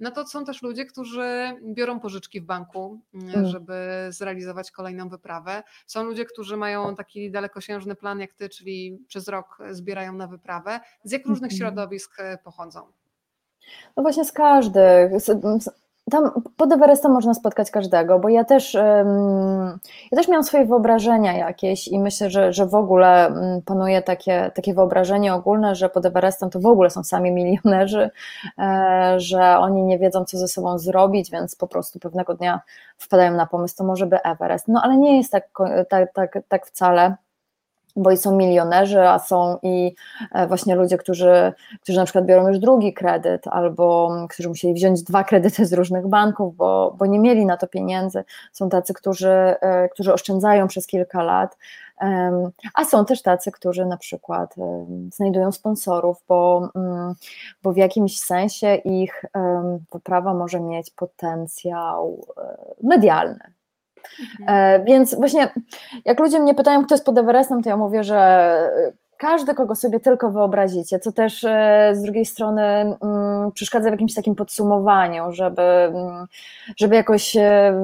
no 0.00 0.10
to 0.10 0.26
są 0.26 0.44
też 0.44 0.62
ludzie, 0.62 0.86
którzy 0.86 1.56
biorą 1.62 2.00
pożyczki 2.00 2.40
w 2.40 2.44
banku, 2.44 3.00
mm. 3.14 3.46
żeby 3.46 3.74
zrealizować 4.08 4.70
kolejną 4.70 5.08
wyprawę. 5.08 5.62
Są 5.86 6.04
ludzie, 6.04 6.24
którzy 6.24 6.56
mają 6.56 6.94
taki 6.94 7.30
dalekosiężny 7.30 7.94
plan 7.94 8.20
jak 8.20 8.34
ty, 8.34 8.48
czyli 8.48 8.98
przez 9.08 9.28
rok 9.28 9.58
zbierają 9.70 10.05
na 10.12 10.26
wyprawę. 10.26 10.80
Z 11.04 11.12
jak 11.12 11.26
różnych 11.26 11.52
mhm. 11.52 11.58
środowisk 11.58 12.20
e, 12.20 12.38
pochodzą? 12.38 12.80
No 13.96 14.02
właśnie 14.02 14.24
z 14.24 14.32
każdych. 14.32 15.12
Tam 16.10 16.30
pod 16.56 16.72
Everestem 16.72 17.12
można 17.12 17.34
spotkać 17.34 17.70
każdego, 17.70 18.18
bo 18.18 18.28
ja 18.28 18.44
też, 18.44 18.74
ja 20.12 20.16
też 20.16 20.28
miałam 20.28 20.44
swoje 20.44 20.64
wyobrażenia 20.64 21.32
jakieś 21.32 21.88
i 21.88 21.98
myślę, 21.98 22.30
że, 22.30 22.52
że 22.52 22.66
w 22.66 22.74
ogóle 22.74 23.34
panuje 23.64 24.02
takie, 24.02 24.50
takie 24.54 24.74
wyobrażenie 24.74 25.34
ogólne, 25.34 25.74
że 25.74 25.88
pod 25.88 26.06
Everestem 26.06 26.50
to 26.50 26.60
w 26.60 26.66
ogóle 26.66 26.90
są 26.90 27.04
sami 27.04 27.32
milionerzy, 27.32 28.10
e, 28.58 29.14
że 29.16 29.58
oni 29.58 29.82
nie 29.82 29.98
wiedzą, 29.98 30.24
co 30.24 30.38
ze 30.38 30.48
sobą 30.48 30.78
zrobić, 30.78 31.30
więc 31.30 31.56
po 31.56 31.66
prostu 31.66 31.98
pewnego 31.98 32.34
dnia 32.34 32.60
wpadają 32.98 33.36
na 33.36 33.46
pomysł, 33.46 33.76
to 33.76 33.84
może 33.84 34.06
by 34.06 34.22
Everest. 34.22 34.68
No 34.68 34.82
ale 34.82 34.96
nie 34.96 35.16
jest 35.16 35.32
tak, 35.32 35.48
tak, 35.88 36.12
tak, 36.12 36.38
tak 36.48 36.66
wcale 36.66 37.16
bo 37.96 38.10
i 38.10 38.16
są 38.16 38.36
milionerzy, 38.36 39.08
a 39.08 39.18
są 39.18 39.58
i 39.62 39.94
e, 40.32 40.46
właśnie 40.46 40.74
ludzie, 40.74 40.98
którzy, 40.98 41.52
którzy 41.82 41.98
na 41.98 42.04
przykład 42.04 42.26
biorą 42.26 42.48
już 42.48 42.58
drugi 42.58 42.94
kredyt, 42.94 43.46
albo 43.46 44.10
którzy 44.30 44.48
musieli 44.48 44.74
wziąć 44.74 45.02
dwa 45.02 45.24
kredyty 45.24 45.66
z 45.66 45.72
różnych 45.72 46.06
banków, 46.06 46.56
bo, 46.56 46.94
bo 46.98 47.06
nie 47.06 47.18
mieli 47.18 47.46
na 47.46 47.56
to 47.56 47.66
pieniędzy. 47.66 48.24
Są 48.52 48.68
tacy, 48.68 48.94
którzy, 48.94 49.30
e, 49.30 49.88
którzy 49.88 50.12
oszczędzają 50.12 50.66
przez 50.68 50.86
kilka 50.86 51.22
lat, 51.22 51.56
a 52.74 52.84
są 52.84 53.04
też 53.04 53.22
tacy, 53.22 53.52
którzy 53.52 53.86
na 53.86 53.96
przykład 53.96 54.54
znajdują 55.12 55.52
sponsorów, 55.52 56.24
bo, 56.28 56.70
mm, 56.74 57.14
bo 57.62 57.72
w 57.72 57.76
jakimś 57.76 58.20
sensie 58.20 58.74
ich 58.74 59.24
wyprawa 59.92 60.34
może 60.34 60.60
mieć 60.60 60.90
potencjał 60.90 62.26
e, 62.38 62.56
medialny 62.82 63.55
Mhm. 64.40 64.80
E, 64.80 64.84
więc 64.84 65.14
właśnie 65.14 65.48
jak 66.04 66.20
ludzie 66.20 66.40
mnie 66.40 66.54
pytają, 66.54 66.84
kto 66.84 66.94
jest 66.94 67.04
pod 67.04 67.18
Everestem, 67.18 67.62
to 67.62 67.68
ja 67.68 67.76
mówię, 67.76 68.04
że 68.04 68.58
każdy, 69.16 69.54
kogo 69.54 69.74
sobie 69.74 70.00
tylko 70.00 70.30
wyobrazicie, 70.30 70.98
co 70.98 71.12
też 71.12 71.44
e, 71.44 71.90
z 71.94 72.02
drugiej 72.02 72.26
strony 72.26 72.62
mm, 72.62 73.52
przeszkadza 73.52 73.88
w 73.88 73.92
jakimś 73.92 74.14
takim 74.14 74.34
podsumowaniu, 74.34 75.32
żeby, 75.32 75.62
mm, 75.62 76.26
żeby 76.76 76.96
jakoś 76.96 77.36
e, 77.36 77.74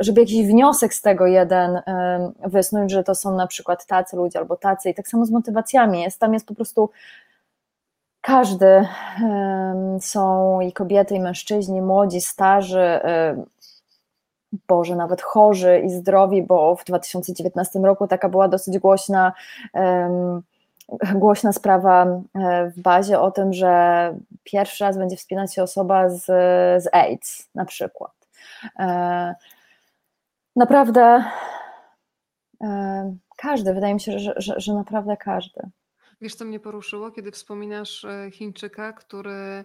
żeby 0.00 0.20
jakiś 0.20 0.46
wniosek 0.46 0.94
z 0.94 1.02
tego 1.02 1.26
jeden 1.26 1.82
wysnuć, 2.46 2.90
że 2.90 3.04
to 3.04 3.14
są 3.14 3.36
na 3.36 3.46
przykład 3.46 3.86
tacy 3.86 4.16
ludzie 4.16 4.38
albo 4.38 4.56
tacy 4.56 4.90
i 4.90 4.94
tak 4.94 5.08
samo 5.08 5.26
z 5.26 5.30
motywacjami 5.30 6.02
jest, 6.02 6.20
tam 6.20 6.34
jest 6.34 6.46
po 6.46 6.54
prostu 6.54 6.90
każdy, 8.20 8.86
są 10.00 10.60
i 10.60 10.72
kobiety 10.72 11.14
i 11.14 11.20
mężczyźni, 11.20 11.82
młodzi, 11.82 12.20
starzy, 12.20 13.00
Boże, 14.68 14.96
nawet 14.96 15.22
chorzy 15.22 15.82
i 15.86 15.90
zdrowi, 15.90 16.42
bo 16.42 16.76
w 16.76 16.84
2019 16.84 17.78
roku 17.78 18.06
taka 18.06 18.28
była 18.28 18.48
dosyć 18.48 18.78
głośna, 18.78 19.32
um, 19.72 20.42
głośna 21.14 21.52
sprawa 21.52 22.06
e, 22.34 22.70
w 22.70 22.80
bazie 22.80 23.20
o 23.20 23.30
tym, 23.30 23.52
że 23.52 24.14
pierwszy 24.44 24.84
raz 24.84 24.98
będzie 24.98 25.16
wspinać 25.16 25.54
się 25.54 25.62
osoba 25.62 26.08
z, 26.08 26.24
z 26.82 26.88
AIDS 26.92 27.48
na 27.54 27.64
przykład. 27.64 28.12
E, 28.78 29.34
naprawdę 30.56 31.24
e, 32.64 33.16
każdy, 33.36 33.74
wydaje 33.74 33.94
mi 33.94 34.00
się, 34.00 34.18
że, 34.18 34.34
że, 34.36 34.54
że 34.56 34.74
naprawdę 34.74 35.16
każdy. 35.16 35.60
Wiesz, 36.20 36.34
co 36.34 36.44
mnie 36.44 36.60
poruszyło, 36.60 37.10
kiedy 37.10 37.30
wspominasz 37.30 38.06
Chińczyka, 38.32 38.92
który 38.92 39.64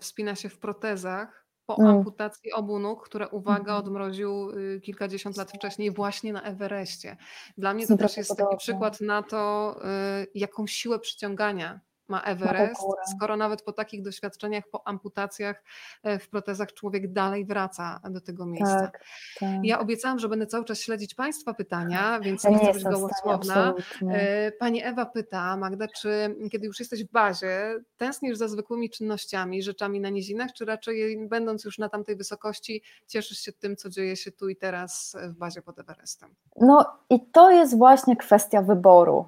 wspina 0.00 0.34
się 0.34 0.48
w 0.48 0.58
protezach 0.58 1.41
po 1.76 1.82
mm. 1.82 1.96
amputacji 1.96 2.52
obu 2.52 2.78
nóg, 2.78 3.04
które, 3.04 3.28
uwaga, 3.28 3.60
mhm. 3.60 3.78
odmroził 3.78 4.50
y, 4.50 4.80
kilkadziesiąt 4.80 5.36
lat 5.36 5.52
wcześniej 5.52 5.90
właśnie 5.90 6.32
na 6.32 6.42
Everestie. 6.42 7.16
Dla 7.58 7.74
mnie 7.74 7.86
to 7.86 7.96
też 7.96 8.16
jest 8.16 8.36
taki 8.36 8.56
przykład 8.56 9.00
na 9.00 9.22
to, 9.22 9.76
y, 10.22 10.26
jaką 10.34 10.66
siłę 10.66 10.98
przyciągania 10.98 11.80
ma 12.12 12.22
Everest, 12.22 12.82
skoro 13.16 13.36
nawet 13.36 13.62
po 13.62 13.72
takich 13.72 14.02
doświadczeniach, 14.02 14.64
po 14.70 14.88
amputacjach 14.88 15.64
e, 16.02 16.18
w 16.18 16.28
protezach 16.28 16.72
człowiek 16.72 17.12
dalej 17.12 17.44
wraca 17.44 18.00
do 18.10 18.20
tego 18.20 18.46
miejsca. 18.46 18.80
Tak, 18.80 19.04
tak. 19.40 19.50
Ja 19.64 19.80
obiecałam, 19.80 20.18
że 20.18 20.28
będę 20.28 20.46
cały 20.46 20.64
czas 20.64 20.80
śledzić 20.80 21.14
Państwa 21.14 21.54
pytania, 21.54 22.20
więc 22.20 22.44
ja 22.44 22.50
nie, 22.50 22.58
chcę 22.58 22.72
być 22.72 22.84
gołosłowna. 22.84 23.74
E, 24.08 24.52
pani 24.52 24.84
Ewa 24.84 25.06
pyta, 25.06 25.56
Magda, 25.56 25.86
czy 25.88 26.36
kiedy 26.52 26.66
już 26.66 26.80
jesteś 26.80 27.04
w 27.04 27.10
bazie, 27.10 27.74
tęsknisz 27.96 28.36
za 28.38 28.48
zwykłymi 28.48 28.90
czynnościami, 28.90 29.62
rzeczami 29.62 30.00
na 30.00 30.08
nizinach, 30.08 30.52
czy 30.52 30.64
raczej 30.64 31.28
będąc 31.28 31.64
już 31.64 31.78
na 31.78 31.88
tamtej 31.88 32.16
wysokości, 32.16 32.82
cieszysz 33.06 33.38
się 33.38 33.52
tym, 33.52 33.76
co 33.76 33.88
dzieje 33.88 34.16
się 34.16 34.32
tu 34.32 34.48
i 34.48 34.56
teraz 34.56 35.16
w 35.28 35.34
bazie 35.34 35.62
pod 35.62 35.78
Everestem? 35.78 36.34
No 36.60 36.86
i 37.10 37.26
to 37.32 37.50
jest 37.50 37.78
właśnie 37.78 38.16
kwestia 38.16 38.62
wyboru 38.62 39.24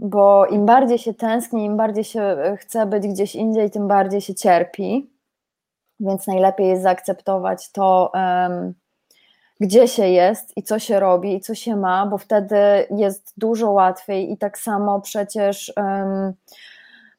bo 0.00 0.46
im 0.46 0.66
bardziej 0.66 0.98
się 0.98 1.14
tęskni, 1.14 1.64
im 1.64 1.76
bardziej 1.76 2.04
się 2.04 2.22
e, 2.22 2.56
chce 2.56 2.86
być 2.86 3.08
gdzieś 3.08 3.34
indziej, 3.34 3.70
tym 3.70 3.88
bardziej 3.88 4.20
się 4.20 4.34
cierpi. 4.34 5.10
Więc 6.00 6.26
najlepiej 6.26 6.68
jest 6.68 6.82
zaakceptować 6.82 7.72
to, 7.72 8.12
um, 8.14 8.74
gdzie 9.60 9.88
się 9.88 10.08
jest 10.08 10.56
i 10.56 10.62
co 10.62 10.78
się 10.78 11.00
robi 11.00 11.34
i 11.34 11.40
co 11.40 11.54
się 11.54 11.76
ma, 11.76 12.06
bo 12.06 12.18
wtedy 12.18 12.56
jest 12.90 13.32
dużo 13.36 13.70
łatwiej 13.70 14.32
i 14.32 14.36
tak 14.36 14.58
samo 14.58 15.00
przecież. 15.00 15.72
Um, 15.76 16.32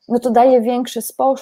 no 0.10 0.20
to 0.20 0.32
daje 0.32 0.62
większy, 0.62 1.02
spo, 1.02 1.36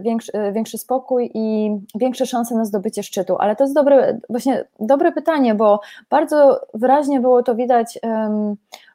większy, 0.00 0.32
większy 0.52 0.78
spokój 0.78 1.30
i 1.34 1.76
większe 1.94 2.26
szanse 2.26 2.54
na 2.54 2.64
zdobycie 2.64 3.02
szczytu. 3.02 3.36
Ale 3.38 3.56
to 3.56 3.64
jest 3.64 3.74
dobre, 3.74 4.18
właśnie 4.30 4.64
dobre 4.80 5.12
pytanie, 5.12 5.54
bo 5.54 5.80
bardzo 6.10 6.60
wyraźnie 6.74 7.20
było 7.20 7.42
to 7.42 7.54
widać 7.54 7.98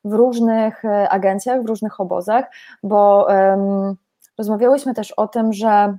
w 0.03 0.13
różnych 0.13 0.85
e, 0.85 1.09
agencjach, 1.09 1.63
w 1.63 1.65
różnych 1.65 1.99
obozach, 1.99 2.45
bo 2.83 3.27
rozmawiałyśmy 4.37 4.93
też 4.93 5.11
o 5.11 5.27
tym, 5.27 5.53
że 5.53 5.97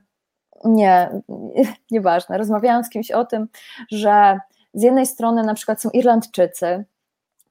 nie, 0.64 1.10
nieważne, 1.90 2.38
rozmawiałam 2.38 2.84
z 2.84 2.90
kimś 2.90 3.10
o 3.10 3.24
tym, 3.24 3.48
że 3.90 4.38
z 4.74 4.82
jednej 4.82 5.06
strony 5.06 5.42
na 5.42 5.54
przykład 5.54 5.82
są 5.82 5.90
Irlandczycy, 5.90 6.84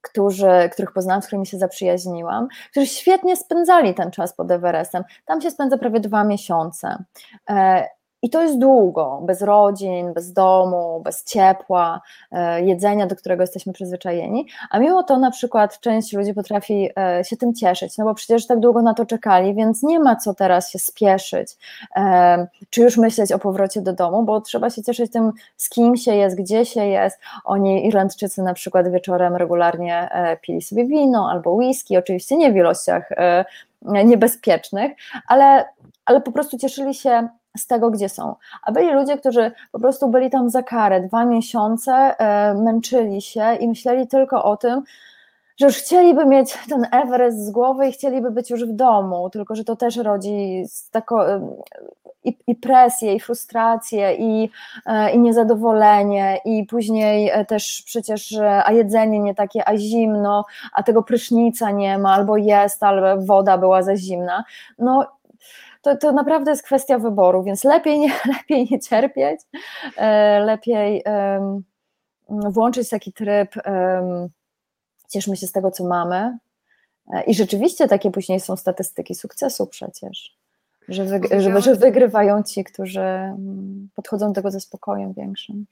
którzy, 0.02 0.70
których 0.72 0.91
poznałam, 0.91 1.22
z 1.22 1.28
którymi 1.28 1.47
się 1.47 1.58
zaprzyjaźniłam, 1.58 2.47
którzy 2.72 2.88
świetnie 2.88 3.38
spędzali 3.38 3.93
ten 3.93 4.12
czas 4.12 4.36
pod 4.36 4.52
Everestem. 4.52 5.04
Tam 5.26 5.41
się 5.41 5.52
spędza 5.52 5.78
prawie 5.78 5.99
dwa 5.99 6.24
miesiące. 6.24 7.04
I 8.22 8.30
to 8.30 8.41
jest 8.41 8.59
długo, 8.59 9.22
bez 9.24 9.41
rodzin, 9.41 10.13
bez 10.13 10.34
domu, 10.34 11.01
bez 11.03 11.24
ciepła, 11.24 12.01
e, 12.32 12.61
jedzenia, 12.61 13.07
do 13.07 13.15
którego 13.15 13.43
jesteśmy 13.43 13.74
przyzwyczajeni, 13.74 14.47
a 14.69 14.80
mimo 14.80 15.03
to 15.03 15.19
na 15.19 15.32
przykład 15.32 15.80
część 15.80 16.13
ludzi 16.13 16.34
potrafi 16.34 16.89
e, 16.97 17.24
się 17.24 17.38
tym 17.38 17.53
cieszyć, 17.53 17.97
no 17.97 18.05
bo 18.05 18.13
przecież 18.13 18.47
tak 18.47 18.59
długo 18.59 18.82
na 18.82 18.93
to 18.93 19.05
czekali, 19.05 19.55
więc 19.55 19.84
nie 19.84 19.99
ma 19.99 20.15
co 20.15 20.34
teraz 20.34 20.72
się 20.72 20.80
spieszyć, 20.80 21.57
e, 21.95 22.47
czy 22.69 22.82
już 22.82 22.97
myśleć 22.97 23.32
o 23.32 23.39
powrocie 23.39 23.82
do 23.82 23.93
domu, 23.93 24.24
bo 24.24 24.41
trzeba 24.41 24.69
się 24.69 24.84
cieszyć 24.84 25.11
tym, 25.11 25.32
z 25.57 25.69
kim 25.69 25.97
się 25.97 26.15
jest, 26.15 26.38
gdzie 26.38 26.65
się 26.65 26.86
jest. 26.86 27.19
Oni, 27.45 27.88
Irlandczycy 27.88 28.43
na 28.43 28.53
przykład 28.53 28.91
wieczorem 28.91 29.36
regularnie 29.36 30.09
pili 30.41 30.61
sobie 30.61 30.86
wino 30.86 31.30
albo 31.32 31.51
whisky, 31.51 31.97
oczywiście 31.97 32.38
nie 32.38 32.51
w 32.51 32.55
ilościach 32.55 33.09
niebezpiecznych, 33.82 34.91
ale, 35.28 35.65
ale 36.05 36.22
po 36.22 36.32
prostu 36.32 36.57
cieszyli 36.57 36.93
się 36.93 37.30
z 37.58 37.68
tego, 37.68 37.91
gdzie 37.91 38.10
są. 38.10 38.36
A 38.64 38.72
byli 38.72 38.91
ludzie, 38.93 39.18
którzy 39.18 39.52
po 39.72 39.80
prostu 39.80 40.08
byli 40.08 40.30
tam 40.30 40.49
za 40.49 40.64
karę, 40.64 41.02
dwa 41.02 41.26
miesiące, 41.26 41.93
e, 41.93 42.54
męczyli 42.54 43.22
się 43.22 43.56
i 43.60 43.68
myśleli 43.68 44.08
tylko 44.08 44.43
o 44.43 44.58
tym, 44.58 44.84
że 45.58 45.66
już 45.66 45.78
chcieliby 45.78 46.26
mieć 46.26 46.58
ten 46.70 46.88
Everest 46.91 47.45
z 47.45 47.52
głowy 47.52 47.88
i 47.88 47.91
chcieliby 47.91 48.32
być 48.32 48.49
już 48.49 48.66
w 48.66 48.72
domu, 48.72 49.30
tylko 49.30 49.56
że 49.56 49.64
to 49.64 49.76
też 49.76 49.97
rodzi 49.97 50.66
tako, 50.91 51.32
e, 51.32 51.49
i, 52.24 52.38
i 52.47 52.56
presję, 52.56 53.16
i 53.16 53.20
frustrację, 53.20 54.16
i, 54.16 54.49
e, 54.86 55.12
i 55.12 55.20
niezadowolenie, 55.20 56.38
i 56.45 56.66
później 56.66 57.32
też 57.47 57.84
przecież, 57.86 58.38
a 58.66 58.72
jedzenie 58.72 59.20
nie 59.20 59.36
takie, 59.36 59.70
a 59.70 59.78
zimno, 59.78 60.45
a 60.74 60.84
tego 60.84 61.04
prysznica 61.04 61.72
nie 61.72 61.97
ma, 61.97 62.14
albo 62.14 62.38
jest, 62.38 62.84
albo 62.84 63.26
woda 63.26 63.58
była 63.58 63.84
za 63.84 63.95
zimna. 63.95 64.43
No 64.80 65.08
to, 65.82 65.98
to 65.98 66.12
naprawdę 66.12 66.52
jest 66.52 66.64
kwestia 66.64 67.00
wyboru, 67.00 67.44
więc 67.44 67.64
lepiej 67.64 68.00
nie, 68.00 68.14
lepiej 68.38 68.68
nie 68.72 68.80
cierpieć, 68.80 69.42
e, 69.98 70.40
lepiej 70.40 71.04
włączyć 72.30 72.90
taki 72.90 73.14
tryb, 73.14 73.56
cieszmy 75.10 75.38
się 75.38 75.48
z 75.48 75.52
tego, 75.52 75.72
co 75.72 75.84
mamy. 75.84 76.38
E, 77.14 77.24
I 77.24 77.34
rzeczywiście 77.34 77.88
takie 77.88 78.12
później 78.12 78.40
są 78.40 78.58
statystyki 78.58 79.16
sukcesu 79.16 79.68
przecież, 79.68 80.38
że, 80.88 81.06
że, 81.40 81.62
że 81.62 81.76
wygrywają 81.76 82.44
ci, 82.44 82.64
którzy 82.64 83.02
mm, 83.02 83.90
podchodzą 83.96 84.28
do 84.28 84.34
tego 84.34 84.52
ze 84.52 84.60
spokojem 84.60 85.14
większym. 85.14 85.66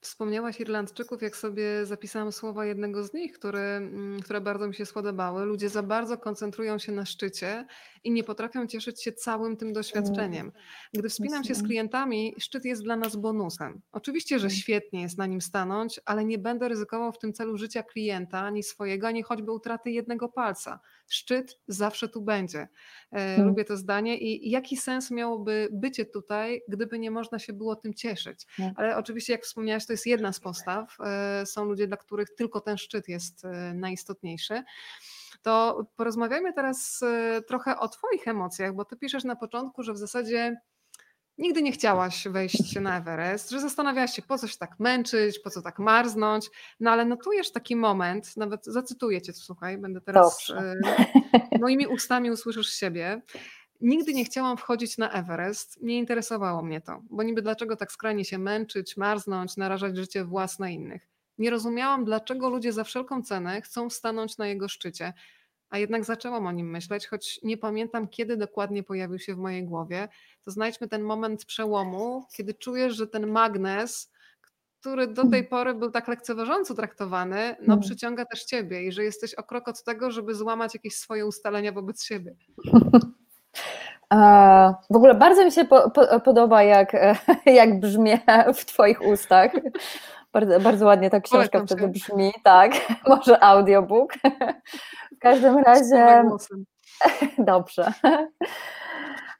Wspomniałaś 0.00 0.60
Irlandczyków, 0.60 1.22
jak 1.22 1.36
sobie 1.36 1.86
zapisałam 1.86 2.32
słowa 2.32 2.66
jednego 2.66 3.04
z 3.04 3.14
nich, 3.14 3.32
który, 3.32 3.58
mm, 3.58 4.20
które 4.20 4.40
bardzo 4.40 4.68
mi 4.68 4.74
się 4.74 4.86
spodobały. 4.86 5.44
Ludzie 5.44 5.68
za 5.68 5.82
bardzo 5.82 6.18
koncentrują 6.18 6.78
się 6.78 6.92
na 6.92 7.06
szczycie 7.06 7.66
i 8.04 8.10
nie 8.10 8.24
potrafią 8.24 8.66
cieszyć 8.66 9.02
się 9.02 9.12
całym 9.12 9.56
tym 9.56 9.72
doświadczeniem. 9.72 10.52
Gdy 10.94 11.08
wspinam 11.08 11.44
się 11.44 11.54
z 11.54 11.62
klientami, 11.62 12.34
szczyt 12.38 12.64
jest 12.64 12.82
dla 12.82 12.96
nas 12.96 13.16
bonusem. 13.16 13.80
Oczywiście, 13.92 14.38
że 14.38 14.46
mm. 14.46 14.56
świetnie 14.56 15.02
jest 15.02 15.18
na 15.18 15.26
nim 15.26 15.40
stanąć, 15.40 16.00
ale 16.04 16.24
nie 16.24 16.38
będę 16.38 16.68
ryzykował 16.68 17.12
w 17.12 17.18
tym 17.18 17.32
celu 17.32 17.56
życia 17.56 17.82
klienta, 17.82 18.40
ani 18.40 18.62
swojego, 18.62 19.06
ani 19.06 19.22
choćby 19.22 19.52
utraty 19.52 19.90
jednego 19.90 20.28
palca. 20.28 20.80
Szczyt 21.08 21.60
zawsze 21.68 22.08
tu 22.08 22.22
będzie. 22.22 22.68
Hmm. 23.10 23.48
Lubię 23.48 23.64
to 23.64 23.76
zdanie 23.76 24.18
i 24.18 24.50
jaki 24.50 24.76
sens 24.76 25.10
miałoby 25.10 25.68
bycie 25.72 26.06
tutaj, 26.06 26.62
gdyby 26.68 26.98
nie 26.98 27.10
można 27.10 27.38
się 27.38 27.52
było 27.52 27.76
tym 27.76 27.94
cieszyć. 27.94 28.46
Hmm. 28.46 28.74
Ale 28.78 28.96
oczywiście, 28.96 29.32
jak 29.32 29.42
wspomniałaś, 29.42 29.86
to 29.86 29.92
jest 29.92 30.06
jedna 30.06 30.32
z 30.32 30.40
postaw. 30.40 30.96
E, 31.00 31.46
są 31.46 31.64
ludzie, 31.64 31.86
dla 31.86 31.96
których 31.96 32.34
tylko 32.34 32.60
ten 32.60 32.78
szczyt 32.78 33.08
jest 33.08 33.44
e, 33.44 33.74
najistotniejszy. 33.74 34.62
To 35.42 35.86
porozmawiajmy 35.96 36.52
teraz 36.52 37.04
trochę 37.46 37.78
o 37.78 37.88
Twoich 37.88 38.28
emocjach, 38.28 38.74
bo 38.74 38.84
Ty 38.84 38.96
piszesz 38.96 39.24
na 39.24 39.36
początku, 39.36 39.82
że 39.82 39.92
w 39.92 39.98
zasadzie 39.98 40.56
nigdy 41.38 41.62
nie 41.62 41.72
chciałaś 41.72 42.28
wejść 42.28 42.74
na 42.80 42.98
Everest, 42.98 43.50
że 43.50 43.60
zastanawiałaś 43.60 44.14
się, 44.14 44.22
po 44.22 44.38
co 44.38 44.46
się 44.48 44.58
tak 44.58 44.80
męczyć, 44.80 45.38
po 45.38 45.50
co 45.50 45.62
tak 45.62 45.78
marznąć, 45.78 46.50
no 46.80 46.90
ale 46.90 47.04
notujesz 47.04 47.52
taki 47.52 47.76
moment, 47.76 48.36
nawet 48.36 48.64
zacytuję 48.64 49.22
cię, 49.22 49.32
słuchaj, 49.32 49.78
będę 49.78 50.00
teraz 50.00 50.46
Dobrze. 50.48 50.74
moimi 51.60 51.86
ustami 51.86 52.30
usłyszysz 52.30 52.68
siebie. 52.68 53.22
Nigdy 53.80 54.14
nie 54.14 54.24
chciałam 54.24 54.56
wchodzić 54.56 54.98
na 54.98 55.10
Everest, 55.10 55.82
nie 55.82 55.98
interesowało 55.98 56.62
mnie 56.62 56.80
to, 56.80 57.02
bo 57.10 57.22
niby 57.22 57.42
dlaczego 57.42 57.76
tak 57.76 57.92
skrajnie 57.92 58.24
się 58.24 58.38
męczyć, 58.38 58.96
marznąć, 58.96 59.56
narażać 59.56 59.96
życie 59.96 60.24
własne 60.24 60.72
innych. 60.72 61.08
Nie 61.38 61.50
rozumiałam, 61.50 62.04
dlaczego 62.04 62.48
ludzie 62.48 62.72
za 62.72 62.84
wszelką 62.84 63.22
cenę 63.22 63.62
chcą 63.62 63.90
stanąć 63.90 64.38
na 64.38 64.46
jego 64.46 64.68
szczycie, 64.68 65.12
a 65.70 65.78
jednak 65.78 66.04
zaczęłam 66.04 66.46
o 66.46 66.52
nim 66.52 66.70
myśleć, 66.70 67.06
choć 67.06 67.40
nie 67.42 67.56
pamiętam, 67.58 68.08
kiedy 68.08 68.36
dokładnie 68.36 68.82
pojawił 68.82 69.18
się 69.18 69.34
w 69.34 69.38
mojej 69.38 69.64
głowie. 69.64 70.08
To 70.44 70.50
znajdźmy 70.50 70.88
ten 70.88 71.02
moment 71.02 71.44
przełomu, 71.44 72.24
kiedy 72.36 72.54
czujesz, 72.54 72.96
że 72.96 73.06
ten 73.06 73.26
magnes, 73.26 74.12
który 74.80 75.06
do 75.06 75.26
tej 75.30 75.44
pory 75.48 75.74
był 75.74 75.90
tak 75.90 76.08
lekceważąco 76.08 76.74
traktowany, 76.74 77.56
no 77.60 77.74
Mm. 77.74 77.80
przyciąga 77.80 78.24
też 78.24 78.44
ciebie 78.44 78.82
i 78.82 78.92
że 78.92 79.04
jesteś 79.04 79.34
o 79.34 79.42
krok 79.42 79.68
od 79.68 79.84
tego, 79.84 80.10
żeby 80.10 80.34
złamać 80.34 80.74
jakieś 80.74 80.96
swoje 80.96 81.26
ustalenia 81.26 81.72
wobec 81.72 82.04
siebie. 82.04 82.34
W 84.90 84.96
ogóle 84.96 85.14
bardzo 85.14 85.44
mi 85.44 85.52
się 85.52 85.64
po, 85.64 85.90
po, 85.90 86.20
podoba, 86.20 86.62
jak, 86.62 86.92
jak 87.46 87.80
brzmię 87.80 88.20
w 88.54 88.64
Twoich 88.64 89.02
ustach. 89.02 89.52
Bardzo, 90.32 90.60
bardzo 90.60 90.86
ładnie 90.86 91.10
ta 91.10 91.20
książka 91.20 91.58
Polecam 91.58 91.66
wtedy 91.66 91.98
się. 91.98 92.12
brzmi, 92.12 92.32
tak. 92.44 92.72
Może 93.08 93.44
audiobook. 93.44 94.12
W 95.18 95.20
każdym 95.20 95.58
razie. 95.58 96.22
Dobrze. 97.38 97.92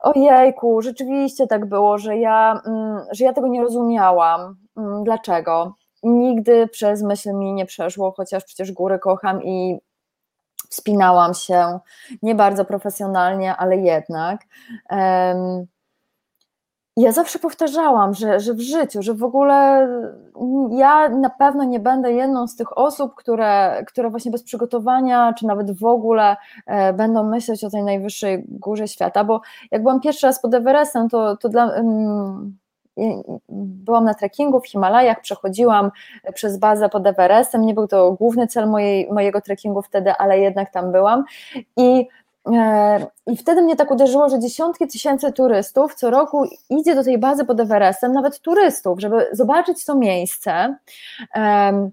Ojejku, 0.00 0.82
rzeczywiście 0.82 1.46
tak 1.46 1.66
było, 1.66 1.98
że 1.98 2.16
ja, 2.16 2.60
mm, 2.66 3.00
że 3.12 3.24
ja 3.24 3.32
tego 3.32 3.48
nie 3.48 3.62
rozumiałam. 3.62 4.56
Mm, 4.76 5.04
Dlaczego? 5.04 5.74
Nigdy 6.02 6.68
przez 6.68 7.02
myśl 7.02 7.34
mi 7.34 7.52
nie 7.52 7.66
przeszło, 7.66 8.12
chociaż 8.16 8.44
przecież 8.44 8.72
góry 8.72 8.98
kocham 8.98 9.42
i 9.42 9.78
wspinałam 10.70 11.34
się, 11.34 11.78
nie 12.22 12.34
bardzo 12.34 12.64
profesjonalnie, 12.64 13.56
ale 13.56 13.76
jednak. 13.76 14.40
Ja 16.98 17.12
zawsze 17.12 17.38
powtarzałam, 17.38 18.14
że, 18.14 18.40
że 18.40 18.54
w 18.54 18.60
życiu, 18.60 19.02
że 19.02 19.14
w 19.14 19.24
ogóle 19.24 19.88
ja 20.70 21.08
na 21.08 21.30
pewno 21.30 21.64
nie 21.64 21.80
będę 21.80 22.12
jedną 22.12 22.46
z 22.46 22.56
tych 22.56 22.78
osób, 22.78 23.14
które, 23.14 23.84
które 23.86 24.10
właśnie 24.10 24.30
bez 24.30 24.42
przygotowania, 24.42 25.32
czy 25.38 25.46
nawet 25.46 25.78
w 25.78 25.84
ogóle 25.84 26.36
e, 26.66 26.92
będą 26.92 27.24
myśleć 27.24 27.64
o 27.64 27.70
tej 27.70 27.82
najwyższej 27.82 28.44
górze 28.48 28.88
świata, 28.88 29.24
bo 29.24 29.40
jak 29.70 29.82
byłam 29.82 30.00
pierwszy 30.00 30.26
raz 30.26 30.40
pod 30.40 30.54
Everestem, 30.54 31.08
to, 31.08 31.36
to 31.36 31.48
dla, 31.48 31.66
um, 31.66 32.58
byłam 33.48 34.04
na 34.04 34.14
trekkingu 34.14 34.60
w 34.60 34.68
Himalajach, 34.68 35.20
przechodziłam 35.20 35.90
przez 36.34 36.58
bazę 36.58 36.88
pod 36.88 37.06
Everestem, 37.06 37.66
nie 37.66 37.74
był 37.74 37.88
to 37.88 38.12
główny 38.12 38.46
cel 38.46 38.68
mojej, 38.68 39.12
mojego 39.12 39.40
trekkingu 39.40 39.82
wtedy, 39.82 40.12
ale 40.12 40.38
jednak 40.38 40.70
tam 40.70 40.92
byłam. 40.92 41.24
I 41.76 42.08
i 43.26 43.36
wtedy 43.36 43.62
mnie 43.62 43.76
tak 43.76 43.90
uderzyło, 43.90 44.28
że 44.28 44.38
dziesiątki 44.38 44.86
tysięcy 44.86 45.32
turystów 45.32 45.94
co 45.94 46.10
roku 46.10 46.44
idzie 46.70 46.94
do 46.94 47.04
tej 47.04 47.18
bazy 47.18 47.44
pod 47.44 47.60
Everestem, 47.60 48.12
nawet 48.12 48.40
turystów, 48.40 49.00
żeby 49.00 49.28
zobaczyć 49.32 49.84
to 49.84 49.94
miejsce. 49.94 50.76
Um, 51.34 51.90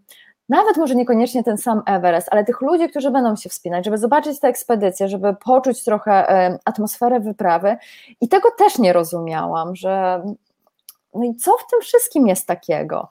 nawet 0.49 0.77
może 0.77 0.95
niekoniecznie 0.95 1.43
ten 1.43 1.57
sam 1.57 1.81
Everest, 1.85 2.27
ale 2.31 2.45
tych 2.45 2.61
ludzi, 2.61 2.89
którzy 2.89 3.11
będą 3.11 3.35
się 3.35 3.49
wspinać, 3.49 3.85
żeby 3.85 3.97
zobaczyć 3.97 4.39
tę 4.39 4.47
ekspedycję, 4.47 5.07
żeby 5.07 5.35
poczuć 5.45 5.83
trochę 5.83 6.11
um, 6.29 6.57
atmosferę 6.65 7.19
wyprawy. 7.19 7.77
I 8.21 8.27
tego 8.27 8.49
też 8.57 8.77
nie 8.77 8.93
rozumiałam, 8.93 9.75
że 9.75 10.23
no 11.15 11.23
i 11.23 11.35
co 11.35 11.51
w 11.57 11.67
tym 11.71 11.81
wszystkim 11.81 12.27
jest 12.27 12.47
takiego? 12.47 13.09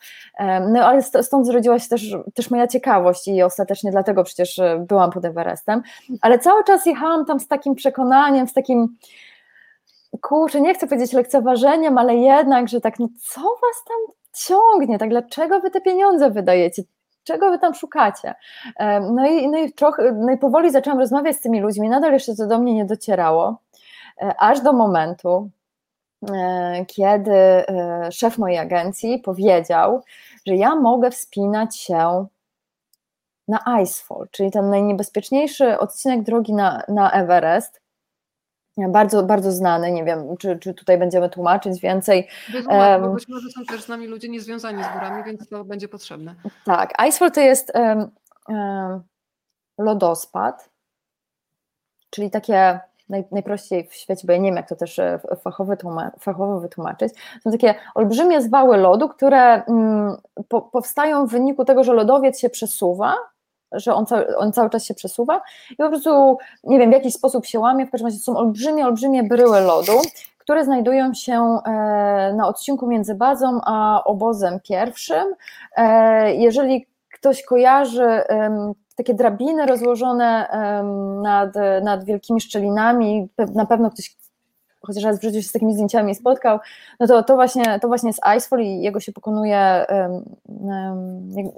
No 0.73 0.87
ale 0.87 1.03
stąd 1.03 1.47
zrodziła 1.47 1.79
się 1.79 1.89
też, 1.89 2.17
też 2.35 2.51
moja 2.51 2.67
ciekawość 2.67 3.29
i 3.29 3.43
ostatecznie 3.43 3.91
dlatego 3.91 4.25
przecież 4.25 4.59
e, 4.59 4.85
byłam 4.89 5.11
pod 5.11 5.25
Everestem, 5.25 5.83
ale 6.21 6.39
cały 6.39 6.65
czas 6.65 6.87
jechałam 6.87 7.25
tam 7.25 7.41
z 7.41 7.49
takim 7.49 7.75
przekonaniem, 7.75 8.49
z 8.49 8.53
takim 8.53 8.97
kurczę, 10.21 10.61
nie 10.61 10.75
chcę 10.75 10.87
powiedzieć 10.87 11.13
lekceważeniem, 11.13 11.99
ale 11.99 12.17
jednak, 12.17 12.69
że 12.69 12.81
tak, 12.81 12.99
no 12.99 13.09
co 13.21 13.41
was 13.41 13.85
tam 13.89 14.15
ciągnie, 14.33 14.99
tak 14.99 15.11
dlaczego 15.11 15.61
wy 15.61 15.71
te 15.71 15.81
pieniądze 15.81 16.31
wydajecie, 16.31 16.83
czego 17.25 17.51
wy 17.51 17.59
tam 17.59 17.75
szukacie? 17.75 18.35
No 19.01 19.27
i, 19.27 19.49
no 19.49 19.59
i 19.59 19.73
trochę, 19.73 20.13
no 20.13 20.33
i 20.33 20.39
powoli 20.39 20.71
zaczęłam 20.71 20.99
rozmawiać 20.99 21.37
z 21.37 21.41
tymi 21.41 21.61
ludźmi, 21.61 21.89
nadal 21.89 22.13
jeszcze 22.13 22.37
to 22.37 22.47
do 22.47 22.59
mnie 22.59 22.75
nie 22.75 22.85
docierało, 22.85 23.59
e, 24.23 24.35
aż 24.39 24.61
do 24.61 24.73
momentu, 24.73 25.51
kiedy 26.87 27.33
e, 27.33 28.09
szef 28.13 28.39
mojej 28.39 28.59
agencji 28.59 29.19
powiedział, 29.19 30.03
że 30.47 30.57
ja 30.57 30.75
mogę 30.75 31.11
wspinać 31.11 31.77
się 31.77 32.27
na 33.49 33.81
Icefall, 33.83 34.29
czyli 34.31 34.51
ten 34.51 34.71
najniebezpieczniejszy 34.71 35.79
odcinek 35.79 36.23
drogi 36.23 36.53
na, 36.55 36.83
na 36.89 37.11
Everest. 37.11 37.85
Bardzo, 38.89 39.23
bardzo 39.23 39.53
znany, 39.53 39.93
nie 39.93 40.05
wiem, 40.05 40.37
czy, 40.37 40.59
czy 40.59 40.75
tutaj 40.75 40.99
będziemy 40.99 41.31
tłumaczyć 41.31 41.81
więcej. 41.81 42.29
Być 43.15 43.29
może 43.29 43.51
są 43.51 43.65
też 43.65 43.83
z 43.83 43.89
nami 43.89 44.07
ludzie 44.07 44.29
niezwiązani 44.29 44.85
z 44.85 44.93
górami, 44.93 45.25
więc 45.25 45.49
to 45.49 45.65
będzie 45.65 45.89
potrzebne. 45.89 46.35
Tak, 46.65 46.95
Icefall 47.09 47.31
to 47.31 47.41
jest 47.41 47.73
um, 47.75 48.11
um, 48.49 49.03
lodospad, 49.79 50.71
czyli 52.11 52.31
takie 52.31 52.81
naj, 53.09 53.25
najprościej 53.31 53.87
w 53.87 53.95
świecie, 53.95 54.27
bo 54.27 54.33
ja 54.33 54.39
nie 54.39 54.49
wiem, 54.49 54.57
jak 54.57 54.69
to 54.69 54.77
też 54.77 54.99
e, 54.99 55.21
fachowo, 55.43 55.73
fachowo 56.21 56.61
wytłumaczyć, 56.61 57.15
są 57.45 57.51
takie 57.51 57.75
olbrzymie 57.95 58.43
zwały 58.43 58.77
lodu, 58.77 59.09
które 59.09 59.65
mm, 59.65 60.17
po, 60.49 60.63
powstają 60.63 61.27
w 61.27 61.31
wyniku 61.31 61.65
tego, 61.65 61.85
że 61.85 61.93
lodowiec 61.93 62.39
się 62.39 62.51
przesuwa, 62.51 63.15
że 63.73 63.95
on 63.95 64.07
cały, 64.07 64.37
on 64.37 64.53
cały 64.53 64.71
czas 64.71 64.85
się 64.85 64.95
przesuwa 64.95 65.43
i 65.71 65.77
po 65.77 65.89
prostu, 65.89 66.39
nie 66.65 66.79
wiem, 66.79 66.91
w 66.91 66.93
jakiś 66.93 67.15
sposób 67.15 67.47
się 67.47 67.61
łamie, 67.61 67.87
w 67.87 67.91
każdym 67.91 68.07
razie 68.07 68.19
są 68.19 68.37
olbrzymie, 68.37 68.87
olbrzymie 68.87 69.23
bryły 69.23 69.61
lodu, 69.61 69.93
które 70.39 70.65
znajdują 70.65 71.15
się 71.15 71.59
e, 71.67 71.71
na 72.37 72.49
odcinku 72.49 72.87
między 72.87 73.15
bazą 73.15 73.61
a 73.65 74.05
obozem 74.05 74.61
pierwszym. 74.61 75.25
E, 75.77 76.35
jeżeli 76.35 76.87
ktoś 77.13 77.43
kojarzy 77.43 78.23
takie 78.95 79.15
drabiny 79.15 79.67
rozłożone 79.67 80.49
nad, 81.23 81.55
nad 81.83 82.05
wielkimi 82.05 82.41
szczelinami, 82.41 83.29
na 83.55 83.67
pewno 83.67 83.91
ktoś 83.91 84.17
chociaż 84.87 85.05
raz 85.05 85.19
w 85.19 85.23
życiu 85.23 85.43
się 85.43 85.49
z 85.49 85.53
takimi 85.53 85.75
zdjęciami 85.75 86.15
spotkał, 86.15 86.59
no 87.01 87.07
to, 87.07 87.23
to, 87.23 87.35
właśnie, 87.35 87.81
to 87.81 87.89
właśnie 87.89 88.09
jest 88.09 88.21
Icefall 88.37 88.61
i 88.61 88.83
jego 88.83 89.01
się 89.01 89.13
pokonuje 89.13 89.87
um, 89.89 90.25
um, 90.47 91.53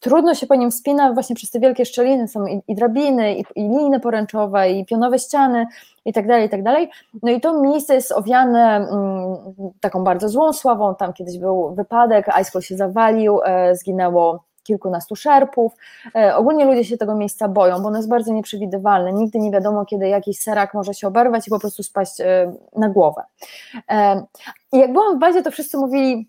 trudno 0.00 0.34
się 0.34 0.46
po 0.46 0.54
nim 0.54 0.70
wspina 0.70 1.12
właśnie 1.12 1.36
przez 1.36 1.50
te 1.50 1.60
wielkie 1.60 1.84
szczeliny, 1.84 2.28
są 2.28 2.46
i, 2.46 2.62
i 2.68 2.74
drabiny, 2.74 3.34
i, 3.34 3.44
i 3.54 3.62
liny 3.62 4.00
poręczowe, 4.00 4.70
i 4.70 4.86
pionowe 4.86 5.18
ściany, 5.18 5.66
i 6.04 6.12
tak 6.12 6.26
dalej, 6.26 6.46
i 6.46 6.48
tak 6.48 6.62
dalej. 6.62 6.90
No 7.22 7.30
i 7.30 7.40
to 7.40 7.60
miejsce 7.60 7.94
jest 7.94 8.12
owiane 8.12 8.76
mm, 8.76 9.36
taką 9.80 10.04
bardzo 10.04 10.28
złą 10.28 10.52
sławą, 10.52 10.94
tam 10.94 11.12
kiedyś 11.12 11.38
był 11.38 11.74
wypadek, 11.74 12.26
Icefall 12.40 12.62
się 12.62 12.76
zawalił, 12.76 13.40
e, 13.44 13.76
zginęło 13.76 14.47
kilkunastu 14.68 15.16
szerpów. 15.16 15.72
E, 16.14 16.36
ogólnie 16.36 16.64
ludzie 16.64 16.84
się 16.84 16.96
tego 16.96 17.14
miejsca 17.14 17.48
boją, 17.48 17.82
bo 17.82 17.88
ono 17.88 17.96
jest 17.96 18.08
bardzo 18.08 18.32
nieprzewidywalne. 18.32 19.12
Nigdy 19.12 19.38
nie 19.38 19.50
wiadomo, 19.50 19.84
kiedy 19.84 20.08
jakiś 20.08 20.38
serak 20.38 20.74
może 20.74 20.94
się 20.94 21.08
oberwać 21.08 21.48
i 21.48 21.50
po 21.50 21.58
prostu 21.58 21.82
spaść 21.82 22.20
e, 22.20 22.52
na 22.76 22.88
głowę. 22.88 23.22
E, 23.90 24.26
I 24.72 24.78
jak 24.78 24.92
byłam 24.92 25.16
w 25.16 25.20
bazie, 25.20 25.42
to 25.42 25.50
wszyscy 25.50 25.78
mówili, 25.78 26.28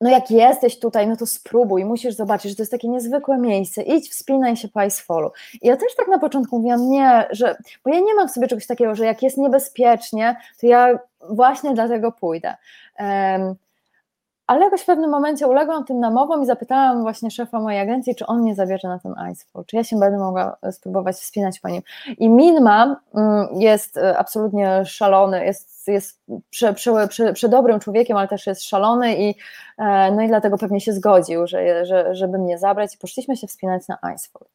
no 0.00 0.10
jak 0.10 0.30
jesteś 0.30 0.78
tutaj, 0.78 1.08
no 1.08 1.16
to 1.16 1.26
spróbuj, 1.26 1.84
musisz 1.84 2.14
zobaczyć, 2.14 2.50
że 2.50 2.56
to 2.56 2.62
jest 2.62 2.72
takie 2.72 2.88
niezwykłe 2.88 3.38
miejsce, 3.38 3.82
idź, 3.82 4.10
wspinaj 4.10 4.56
się 4.56 4.68
po 4.68 4.82
Icefallu. 4.82 5.30
I 5.62 5.68
ja 5.68 5.76
też 5.76 5.96
tak 5.96 6.08
na 6.08 6.18
początku 6.18 6.56
mówiłam, 6.56 6.90
nie, 6.90 7.28
że, 7.30 7.56
bo 7.84 7.94
ja 7.94 8.00
nie 8.00 8.14
mam 8.14 8.28
w 8.28 8.30
sobie 8.30 8.46
czegoś 8.46 8.66
takiego, 8.66 8.94
że 8.94 9.04
jak 9.04 9.22
jest 9.22 9.38
niebezpiecznie, 9.38 10.36
to 10.60 10.66
ja 10.66 10.98
właśnie 11.30 11.74
dlatego 11.74 12.12
pójdę. 12.12 12.54
Um, 12.98 13.54
ale 14.50 14.64
jakoś 14.64 14.80
w 14.80 14.86
pewnym 14.86 15.10
momencie 15.10 15.46
uległam 15.46 15.84
tym 15.84 16.00
namowom 16.00 16.42
i 16.42 16.46
zapytałam 16.46 17.02
właśnie 17.02 17.30
szefa 17.30 17.60
mojej 17.60 17.80
agencji, 17.80 18.14
czy 18.14 18.26
on 18.26 18.40
mnie 18.40 18.54
zabierze 18.54 18.88
na 18.88 18.98
ten 18.98 19.14
Icefall, 19.32 19.64
czy 19.66 19.76
ja 19.76 19.84
się 19.84 19.98
będę 19.98 20.18
mogła 20.18 20.56
spróbować 20.70 21.16
wspinać 21.16 21.60
po 21.60 21.68
nim. 21.68 21.82
I 22.18 22.28
Minma 22.28 23.00
mm, 23.14 23.48
jest 23.60 23.96
e, 23.96 24.18
absolutnie 24.18 24.84
szalony, 24.84 25.44
jest, 25.44 25.88
jest 25.88 26.20
prze, 26.50 26.74
prze, 26.74 27.08
prze, 27.08 27.32
prze 27.32 27.48
dobrym 27.48 27.80
człowiekiem, 27.80 28.16
ale 28.16 28.28
też 28.28 28.46
jest 28.46 28.64
szalony 28.64 29.16
i 29.16 29.34
e, 29.78 30.12
no 30.12 30.22
i 30.22 30.28
dlatego 30.28 30.58
pewnie 30.58 30.80
się 30.80 30.92
zgodził, 30.92 31.46
że, 31.46 31.86
że, 31.86 32.14
żeby 32.14 32.38
mnie 32.38 32.58
zabrać 32.58 32.94
i 32.94 32.98
poszliśmy 32.98 33.36
się 33.36 33.46
wspinać 33.46 33.88
na 33.88 33.98
Icefall. 34.14 34.48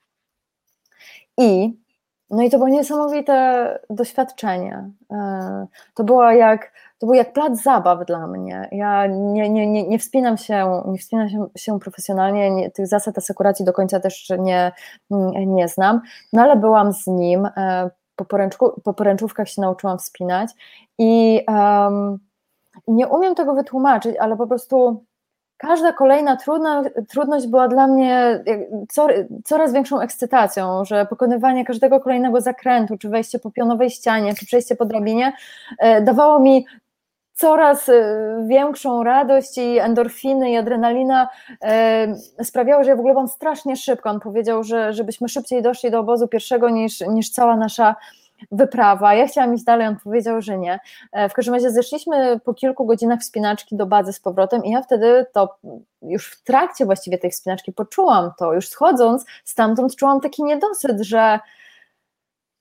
I 1.37 1.77
no 2.29 2.43
i 2.43 2.49
to 2.49 2.57
było 2.57 2.69
niesamowite 2.69 3.79
doświadczenie. 3.89 4.89
E, 5.11 5.67
to 5.95 6.03
było 6.03 6.31
jak, 6.31 6.71
to 6.99 7.05
był 7.05 7.15
jak 7.15 7.33
plac 7.33 7.63
zabaw 7.63 8.05
dla 8.05 8.27
mnie. 8.27 8.69
Ja 8.71 9.07
nie, 9.07 9.49
nie, 9.49 9.67
nie, 9.67 9.87
nie 9.87 9.99
wspinam 9.99 10.37
się, 10.37 10.81
nie 10.87 10.97
wspinam 10.97 11.29
się, 11.29 11.45
się 11.57 11.79
profesjonalnie, 11.79 12.51
nie, 12.51 12.71
tych 12.71 12.87
zasad 12.87 13.17
asekuracji 13.17 13.65
do 13.65 13.73
końca 13.73 13.99
też 13.99 14.29
nie, 14.39 14.71
nie 15.45 15.67
znam, 15.67 16.01
no 16.33 16.41
ale 16.41 16.55
byłam 16.55 16.93
z 16.93 17.07
nim, 17.07 17.45
e, 17.57 17.89
po, 18.15 18.25
poręczku, 18.25 18.81
po 18.83 18.93
poręczówkach 18.93 19.49
się 19.49 19.61
nauczyłam 19.61 19.97
wspinać 19.97 20.51
i 20.97 21.41
um, 21.47 22.19
nie 22.87 23.07
umiem 23.07 23.35
tego 23.35 23.53
wytłumaczyć, 23.53 24.15
ale 24.19 24.37
po 24.37 24.47
prostu 24.47 25.03
każda 25.57 25.93
kolejna 25.93 26.35
trudna, 26.35 26.83
trudność 27.09 27.47
była 27.47 27.67
dla 27.67 27.87
mnie 27.87 28.43
coraz 29.43 29.73
większą 29.73 30.01
ekscytacją, 30.01 30.85
że 30.85 31.05
pokonywanie 31.05 31.65
każdego 31.65 31.99
kolejnego 31.99 32.41
zakrętu, 32.41 32.97
czy 32.97 33.09
wejście 33.09 33.39
po 33.39 33.51
pionowej 33.51 33.89
ścianie, 33.89 34.33
czy 34.35 34.45
przejście 34.45 34.75
po 34.75 34.85
drabinie 34.85 35.33
e, 35.79 36.01
dawało 36.01 36.39
mi 36.39 36.65
coraz 37.36 37.89
e, 37.89 38.45
większą 38.47 39.03
radość 39.03 39.57
i 39.57 39.79
endorfiny 39.79 40.51
i 40.51 40.57
adrenalina 40.57 41.29
e, 41.61 42.15
sprawiały, 42.43 42.83
że 42.83 42.89
ja 42.89 42.95
w 42.95 42.99
ogóle 42.99 43.13
byłam 43.13 43.27
strasznie 43.27 43.75
szybko. 43.75 44.09
On 44.09 44.19
powiedział, 44.19 44.63
że 44.63 44.93
żebyśmy 44.93 45.29
szybciej 45.29 45.61
doszli 45.61 45.91
do 45.91 45.99
obozu 45.99 46.27
pierwszego 46.27 46.69
niż, 46.69 47.01
niż 47.01 47.29
cała 47.29 47.57
nasza 47.57 47.95
wyprawa. 48.51 49.13
Ja 49.13 49.27
chciałam 49.27 49.55
iść 49.55 49.63
dalej, 49.63 49.88
on 49.88 49.95
powiedział, 50.03 50.41
że 50.41 50.57
nie. 50.57 50.79
E, 51.11 51.29
w 51.29 51.33
każdym 51.33 51.53
razie 51.53 51.71
zeszliśmy 51.71 52.39
po 52.39 52.53
kilku 52.53 52.86
godzinach 52.86 53.19
wspinaczki 53.19 53.75
do 53.75 53.86
bazy 53.86 54.13
z 54.13 54.19
powrotem 54.19 54.65
i 54.65 54.71
ja 54.71 54.81
wtedy 54.81 55.25
to 55.33 55.57
już 56.01 56.31
w 56.31 56.43
trakcie 56.43 56.86
właściwie 56.86 57.17
tej 57.17 57.31
wspinaczki 57.31 57.73
poczułam 57.73 58.31
to, 58.39 58.53
już 58.53 58.67
schodząc 58.67 59.25
stamtąd 59.43 59.95
czułam 59.95 60.21
taki 60.21 60.43
niedosyt, 60.43 61.01
że 61.01 61.39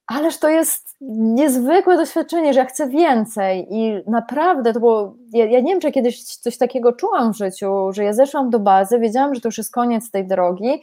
ależ 0.07 0.39
to 0.39 0.49
jest 0.49 0.97
niezwykłe 1.11 1.97
doświadczenie, 1.97 2.53
że 2.53 2.61
ja 2.61 2.67
chcę 2.67 2.89
więcej 2.89 3.67
i 3.71 4.03
naprawdę 4.07 4.73
to 4.73 4.81
było, 4.81 5.15
ja, 5.33 5.45
ja, 5.45 5.61
nie 5.61 5.73
wiem, 5.73 5.81
czy 5.81 5.93
kiedyś 5.93 6.25
coś 6.25 6.59
takiego 6.59 6.93
czułam 6.93 7.33
w 7.33 7.37
życiu, 7.37 7.93
że 7.93 8.05
ja 8.05 8.13
zeszłam 8.13 8.51
do 8.51 8.59
bazy, 8.59 8.99
wiedziałam, 8.99 9.35
że 9.35 9.41
to 9.41 9.49
już 9.49 9.59
jest 9.59 9.73
koniec 9.73 10.11
tej 10.11 10.27
drogi 10.27 10.81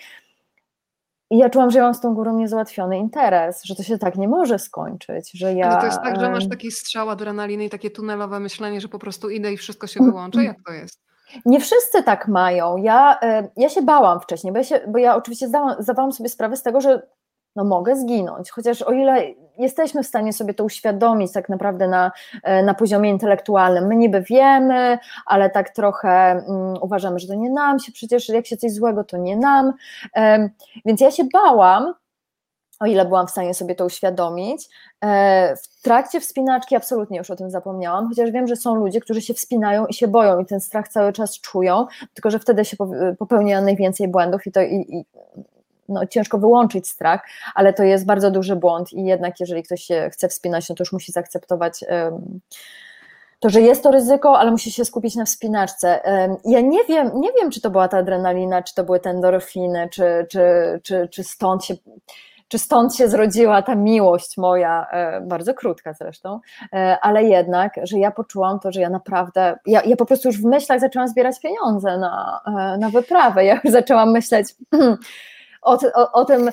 i 1.31 1.37
ja 1.37 1.49
czułam, 1.49 1.71
że 1.71 1.79
ja 1.79 1.85
mam 1.85 1.93
z 1.93 2.01
tą 2.01 2.13
górą 2.13 2.37
niezałatwiony 2.37 2.97
interes, 2.97 3.63
że 3.63 3.75
to 3.75 3.83
się 3.83 3.97
tak 3.97 4.15
nie 4.15 4.27
może 4.27 4.59
skończyć, 4.59 5.31
że 5.31 5.53
ja... 5.53 5.69
Ale 5.69 5.79
to 5.79 5.85
jest 5.85 6.01
tak, 6.03 6.19
że 6.19 6.29
masz 6.29 6.49
taki 6.49 6.71
strzał 6.71 7.09
adrenaliny 7.09 7.65
i 7.65 7.69
takie 7.69 7.89
tunelowe 7.89 8.39
myślenie, 8.39 8.81
że 8.81 8.87
po 8.87 8.99
prostu 8.99 9.29
idę 9.29 9.53
i 9.53 9.57
wszystko 9.57 9.87
się 9.87 10.03
wyłączy? 10.03 10.43
Jak 10.43 10.57
to 10.65 10.73
jest? 10.73 10.99
Nie 11.45 11.59
wszyscy 11.59 12.03
tak 12.03 12.27
mają. 12.27 12.77
Ja, 12.77 13.19
ja 13.57 13.69
się 13.69 13.81
bałam 13.81 14.19
wcześniej, 14.19 14.53
bo 14.53 14.59
ja, 14.59 14.63
się, 14.63 14.79
bo 14.87 14.97
ja 14.97 15.15
oczywiście 15.15 15.47
zdałam, 15.47 15.75
zdawałam 15.79 16.11
sobie 16.11 16.29
sprawę 16.29 16.57
z 16.57 16.63
tego, 16.63 16.81
że 16.81 17.07
no 17.55 17.63
mogę 17.63 17.95
zginąć. 17.95 18.51
Chociaż 18.51 18.81
o 18.81 18.91
ile 18.91 19.23
jesteśmy 19.57 20.03
w 20.03 20.07
stanie 20.07 20.33
sobie 20.33 20.53
to 20.53 20.63
uświadomić 20.63 21.31
tak 21.31 21.49
naprawdę 21.49 21.87
na, 21.87 22.11
e, 22.43 22.63
na 22.63 22.73
poziomie 22.73 23.09
intelektualnym, 23.09 23.87
my 23.87 23.95
niby 23.95 24.21
wiemy, 24.21 24.97
ale 25.25 25.49
tak 25.49 25.69
trochę 25.69 26.43
um, 26.47 26.73
uważamy, 26.81 27.19
że 27.19 27.27
to 27.27 27.33
nie 27.33 27.49
nam 27.49 27.79
się, 27.79 27.91
przecież 27.91 28.29
jak 28.29 28.47
się 28.47 28.57
coś 28.57 28.71
złego, 28.71 29.03
to 29.03 29.17
nie 29.17 29.37
nam. 29.37 29.73
Um, 30.15 30.49
więc 30.85 31.01
ja 31.01 31.11
się 31.11 31.23
bałam, 31.33 31.93
o 32.79 32.85
ile 32.85 33.05
byłam 33.05 33.27
w 33.27 33.31
stanie 33.31 33.53
sobie 33.53 33.75
to 33.75 33.85
uświadomić. 33.85 34.69
E, 35.03 35.55
w 35.55 35.81
trakcie 35.81 36.19
wspinaczki 36.21 36.75
absolutnie 36.75 37.17
już 37.17 37.29
o 37.29 37.35
tym 37.35 37.49
zapomniałam, 37.49 38.09
chociaż 38.09 38.31
wiem, 38.31 38.47
że 38.47 38.55
są 38.55 38.75
ludzie, 38.75 38.99
którzy 38.99 39.21
się 39.21 39.33
wspinają 39.33 39.85
i 39.85 39.93
się 39.93 40.07
boją 40.07 40.39
i 40.39 40.45
ten 40.45 40.59
strach 40.59 40.87
cały 40.87 41.13
czas 41.13 41.39
czują, 41.39 41.87
tylko 42.13 42.31
że 42.31 42.39
wtedy 42.39 42.65
się 42.65 42.77
popełnia 43.19 43.61
najwięcej 43.61 44.07
błędów 44.07 44.47
i 44.47 44.51
to 44.51 44.61
i, 44.61 44.75
i 44.89 45.05
no, 45.91 46.05
ciężko 46.05 46.37
wyłączyć 46.37 46.87
strach, 46.87 47.21
ale 47.55 47.73
to 47.73 47.83
jest 47.83 48.05
bardzo 48.05 48.31
duży 48.31 48.55
błąd 48.55 48.93
i 48.93 49.03
jednak 49.03 49.39
jeżeli 49.39 49.63
ktoś 49.63 49.83
się 49.83 50.09
chce 50.13 50.29
wspinać, 50.29 50.69
no 50.69 50.75
to 50.75 50.81
już 50.81 50.93
musi 50.93 51.11
zaakceptować 51.11 51.83
to, 53.39 53.49
że 53.49 53.61
jest 53.61 53.83
to 53.83 53.91
ryzyko, 53.91 54.39
ale 54.39 54.51
musi 54.51 54.71
się 54.71 54.85
skupić 54.85 55.15
na 55.15 55.25
wspinaczce. 55.25 55.99
Ja 56.45 56.61
nie 56.61 56.83
wiem, 56.83 57.11
nie 57.15 57.29
wiem, 57.33 57.51
czy 57.51 57.61
to 57.61 57.69
była 57.69 57.87
ta 57.87 57.97
adrenalina, 57.97 58.63
czy 58.63 58.75
to 58.75 58.83
były 58.83 58.99
te 58.99 59.09
endorfiny, 59.09 59.89
czy, 59.91 60.27
czy, 60.29 60.41
czy, 60.83 61.07
czy 61.11 61.23
stąd 61.23 61.65
się 61.65 61.75
czy 62.51 62.59
stąd 62.59 62.95
się 62.95 63.07
zrodziła 63.07 63.61
ta 63.61 63.75
miłość 63.75 64.37
moja, 64.37 64.87
e, 64.91 65.21
bardzo 65.21 65.53
krótka 65.53 65.93
zresztą, 65.93 66.39
e, 66.73 66.97
ale 67.01 67.23
jednak, 67.23 67.73
że 67.83 67.97
ja 67.97 68.11
poczułam 68.11 68.59
to, 68.59 68.71
że 68.71 68.81
ja 68.81 68.89
naprawdę, 68.89 69.57
ja, 69.65 69.81
ja 69.85 69.95
po 69.95 70.05
prostu 70.05 70.27
już 70.27 70.41
w 70.41 70.45
myślach 70.45 70.79
zaczęłam 70.79 71.07
zbierać 71.07 71.39
pieniądze 71.39 71.97
na, 71.97 72.41
e, 72.47 72.77
na 72.77 72.89
wyprawę. 72.89 73.45
Ja 73.45 73.59
już 73.63 73.73
zaczęłam 73.73 74.11
myśleć, 74.11 74.55
o, 75.61 75.77
o, 75.93 76.11
o 76.11 76.25
tym, 76.25 76.49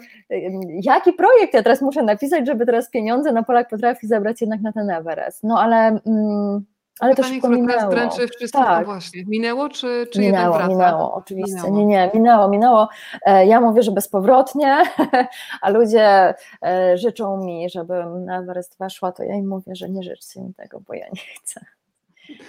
jaki 0.83 1.13
projekt 1.13 1.55
ja 1.55 1.63
teraz 1.63 1.83
muszę 1.83 2.03
napisać, 2.03 2.47
żeby 2.47 2.67
teraz 2.67 2.91
pieniądze 2.91 3.33
na 3.33 3.43
Polak 3.43 3.69
potrafi 3.69 4.07
zabrać 4.07 4.41
jednak 4.41 4.61
na 4.61 4.73
ten 4.73 4.91
Everest. 4.91 5.45
No 5.45 5.61
ale. 5.61 6.01
Mm, 6.07 6.65
ale 7.01 7.15
Pytanie, 7.15 7.29
to 7.29 7.35
szybko 7.35 7.49
minęło. 7.49 7.91
dręczy 7.91 8.29
wszystkich, 8.29 8.51
tak. 8.51 8.87
właśnie. 8.87 9.25
Minęło 9.27 9.69
czy, 9.69 10.07
czy 10.13 10.21
minęło, 10.21 10.55
wraca? 10.55 10.69
Minęło, 10.69 11.15
oczywiście. 11.15 11.57
Minęło. 11.57 11.77
Nie, 11.79 11.87
nie, 11.87 12.11
minęło, 12.15 12.49
minęło. 12.49 12.89
E, 13.27 13.47
ja 13.47 13.61
mówię, 13.61 13.83
że 13.83 13.93
bezpowrotnie, 13.93 14.83
a 15.63 15.71
ludzie 15.71 16.35
e, 16.63 16.99
życzą 16.99 17.45
mi, 17.45 17.71
żebym 17.71 18.25
na 18.25 18.39
Everest 18.39 18.79
weszła, 18.79 19.13
to 19.13 19.23
ja 19.23 19.35
im 19.35 19.49
mówię, 19.49 19.77
że 19.77 19.89
nie 19.89 20.03
życzcie 20.03 20.41
mi 20.41 20.55
tego, 20.55 20.81
bo 20.81 20.95
ja 20.95 21.07
nie 21.07 21.23
chcę. 21.43 21.61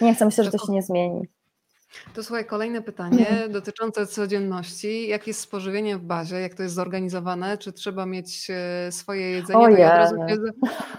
Nie 0.01 0.15
chcę, 0.15 0.25
myślę, 0.25 0.43
że 0.43 0.51
to 0.51 0.57
się 0.57 0.71
nie 0.71 0.81
zmieni. 0.81 1.27
To 2.13 2.23
słuchaj, 2.23 2.45
kolejne 2.45 2.81
pytanie 2.81 3.27
dotyczące 3.49 4.07
codzienności. 4.07 5.07
Jak 5.07 5.27
jest 5.27 5.39
spożywienie 5.39 5.97
w 5.97 6.01
bazie? 6.01 6.39
Jak 6.39 6.53
to 6.53 6.63
jest 6.63 6.75
zorganizowane? 6.75 7.57
Czy 7.57 7.73
trzeba 7.73 8.05
mieć 8.05 8.47
e, 8.49 8.91
swoje 8.91 9.31
jedzenie? 9.31 9.65
To 9.65 9.69
ja, 9.69 9.87
od 9.87 9.97
razu 9.97 10.15
cię, 10.15 10.37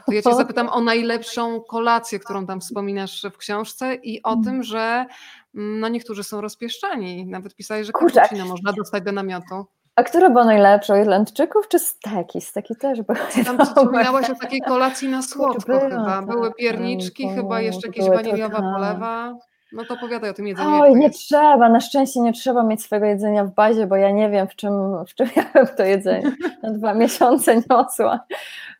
to 0.07 0.13
ja 0.13 0.23
Cię 0.23 0.35
zapytam 0.43 0.69
o 0.69 0.81
najlepszą 0.81 1.61
kolację, 1.61 2.19
którą 2.19 2.47
tam 2.47 2.61
wspominasz 2.61 3.27
w 3.33 3.37
książce 3.37 3.95
i 3.95 4.23
o 4.23 4.37
tym, 4.37 4.63
że 4.63 5.07
mm, 5.55 5.81
no 5.81 5.89
niektórzy 5.89 6.25
są 6.25 6.41
rozpieszczani. 6.41 7.27
Nawet 7.27 7.55
pisali, 7.55 7.85
że 7.85 7.93
kapucinę 7.93 8.45
można 8.45 8.73
dostać 8.73 9.05
do 9.05 9.13
namiotu. 9.13 9.67
A 9.97 10.03
które 10.03 10.31
było 10.31 10.45
najlepsze? 10.45 11.01
Irlandczyków 11.01 11.69
czy 11.69 11.79
steki? 11.79 12.41
Steki 12.41 12.77
też 12.77 13.03
były 13.03 13.19
Tam 13.45 13.67
wspominałaś 13.67 14.31
o 14.31 14.35
takiej 14.35 14.61
kolacji 14.61 15.09
na 15.09 15.23
słodko 15.23 15.81
chyba. 15.81 16.23
Były 16.23 16.49
tak, 16.49 16.57
pierniczki, 16.57 17.29
chyba 17.29 17.61
jeszcze 17.61 17.87
jakieś 17.89 18.09
waniliowa 18.09 18.63
polewa. 18.63 19.35
No 19.73 19.85
to 19.85 19.95
opowiadaj 19.95 20.31
o 20.31 20.35
tym 20.35 20.47
jedzeniu. 20.47 20.69
Oj, 20.71 20.97
nie 20.97 21.11
trzeba, 21.11 21.69
na 21.69 21.81
szczęście 21.81 22.21
nie 22.21 22.33
trzeba 22.33 22.63
mieć 22.63 22.83
swojego 22.83 23.07
jedzenia 23.07 23.45
w 23.45 23.55
bazie, 23.55 23.87
bo 23.87 23.97
ja 23.97 24.11
nie 24.11 24.31
wiem, 24.31 24.49
w 24.49 24.57
czym, 24.57 25.05
w 25.07 25.15
czym 25.15 25.29
ja 25.37 25.45
bym 25.55 25.67
to 25.77 25.85
jedzenie 25.85 26.33
na 26.63 26.71
dwa 26.71 26.95
miesiące 27.03 27.63
niosła. 27.71 28.21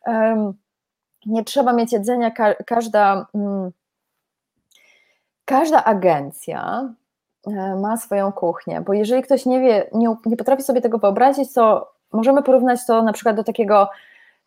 Um, 0.05 0.53
nie 1.25 1.43
trzeba 1.43 1.73
mieć 1.73 1.93
jedzenia, 1.93 2.31
ka 2.31 2.53
każda, 2.53 3.25
mm, 3.35 3.71
każda 5.45 5.83
agencja 5.83 6.93
e, 7.47 7.75
ma 7.75 7.97
swoją 7.97 8.31
kuchnię, 8.31 8.81
bo 8.81 8.93
jeżeli 8.93 9.23
ktoś 9.23 9.45
nie 9.45 9.59
wie, 9.59 9.89
nie, 9.93 10.15
nie 10.25 10.37
potrafi 10.37 10.63
sobie 10.63 10.81
tego 10.81 10.97
wyobrazić, 10.97 11.53
to 11.53 11.91
możemy 12.13 12.43
porównać 12.43 12.85
to 12.87 13.03
na 13.03 13.13
przykład 13.13 13.35
do 13.35 13.43
takiego 13.43 13.89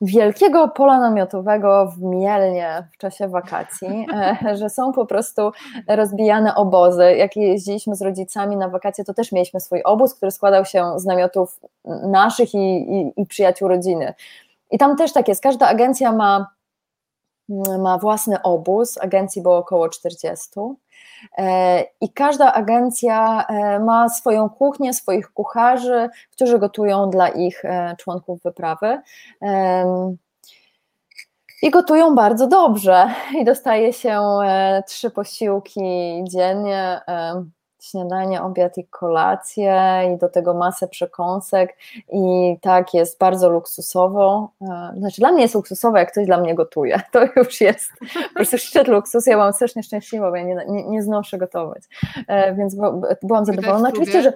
wielkiego 0.00 0.68
pola 0.68 1.00
namiotowego 1.00 1.86
w 1.86 2.02
Mielnie 2.02 2.88
w 2.92 2.98
czasie 2.98 3.28
wakacji, 3.28 4.06
e, 4.14 4.56
że 4.58 4.70
są 4.70 4.92
po 4.92 5.06
prostu 5.06 5.52
rozbijane 5.88 6.54
obozy. 6.54 7.16
Jak 7.16 7.36
jeździliśmy 7.36 7.96
z 7.96 8.02
rodzicami 8.02 8.56
na 8.56 8.68
wakacje, 8.68 9.04
to 9.04 9.14
też 9.14 9.32
mieliśmy 9.32 9.60
swój 9.60 9.82
obóz, 9.82 10.14
który 10.14 10.30
składał 10.30 10.64
się 10.64 10.92
z 10.96 11.04
namiotów 11.04 11.60
naszych 12.02 12.54
i, 12.54 12.58
i, 12.58 13.12
i 13.16 13.26
przyjaciół 13.26 13.68
rodziny. 13.68 14.14
I 14.70 14.78
tam 14.78 14.96
też 14.96 15.12
tak 15.12 15.28
jest, 15.28 15.42
każda 15.42 15.68
agencja 15.68 16.12
ma, 16.12 16.46
ma 17.78 17.98
własny 17.98 18.42
obóz, 18.42 18.98
agencji 18.98 19.42
było 19.42 19.56
około 19.56 19.88
40 19.88 20.48
E, 20.60 20.74
I 22.00 22.12
każda 22.12 22.52
agencja 22.52 23.44
e, 23.46 23.78
ma 23.78 24.08
swoją 24.08 24.48
kuchnię, 24.48 24.94
swoich 24.94 25.32
kucharzy, 25.32 26.08
którzy 26.32 26.58
gotują 26.58 27.10
dla 27.10 27.28
ich 27.28 27.64
e, 27.64 27.96
członków 27.98 28.42
wyprawy. 28.42 29.00
I 31.62 31.70
gotują 31.70 32.14
bardzo 32.14 32.46
dobrze. 32.46 33.06
I 33.38 33.44
dostaje 33.44 33.92
się 33.92 34.20
trzy 34.86 35.10
posiłki 35.10 35.80
dziennie 36.28 37.00
śniadanie, 37.84 38.42
obiad 38.42 38.78
i 38.78 38.86
kolację 38.86 40.00
i 40.14 40.18
do 40.18 40.28
tego 40.28 40.54
masę 40.54 40.88
przekąsek. 40.88 41.76
I 42.12 42.56
tak 42.60 42.94
jest 42.94 43.18
bardzo 43.18 43.50
luksusowo, 43.50 44.50
e, 44.60 44.94
znaczy 44.98 45.20
dla 45.20 45.32
mnie 45.32 45.42
jest 45.42 45.54
luksusowo, 45.54 45.98
jak 45.98 46.12
ktoś 46.12 46.26
dla 46.26 46.40
mnie 46.40 46.54
gotuje, 46.54 47.00
to 47.12 47.20
już 47.36 47.60
jest 47.60 47.90
po 48.28 48.34
prostu 48.34 48.58
szczyt 48.58 48.88
luksusu, 48.88 49.30
ja 49.30 49.36
byłam 49.36 49.52
strasznie 49.52 49.82
szczęśliwa, 49.82 50.30
bo 50.30 50.36
ja 50.36 50.42
nie, 50.42 50.56
nie, 50.68 50.88
nie 50.88 51.02
znoszę 51.02 51.38
gotować, 51.38 51.82
e, 52.28 52.54
więc 52.54 52.76
byłam 53.22 53.44
zadowolona, 53.44 53.88
oczywiście, 53.88 54.22
że 54.22 54.32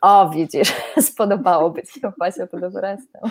o, 0.00 0.30
widzisz, 0.30 0.72
spodobałoby 1.10 1.82
Ci 1.82 2.00
się 2.00 2.12
Pasia 2.18 2.46
pod 2.46 2.62
Everestem. 2.62 3.22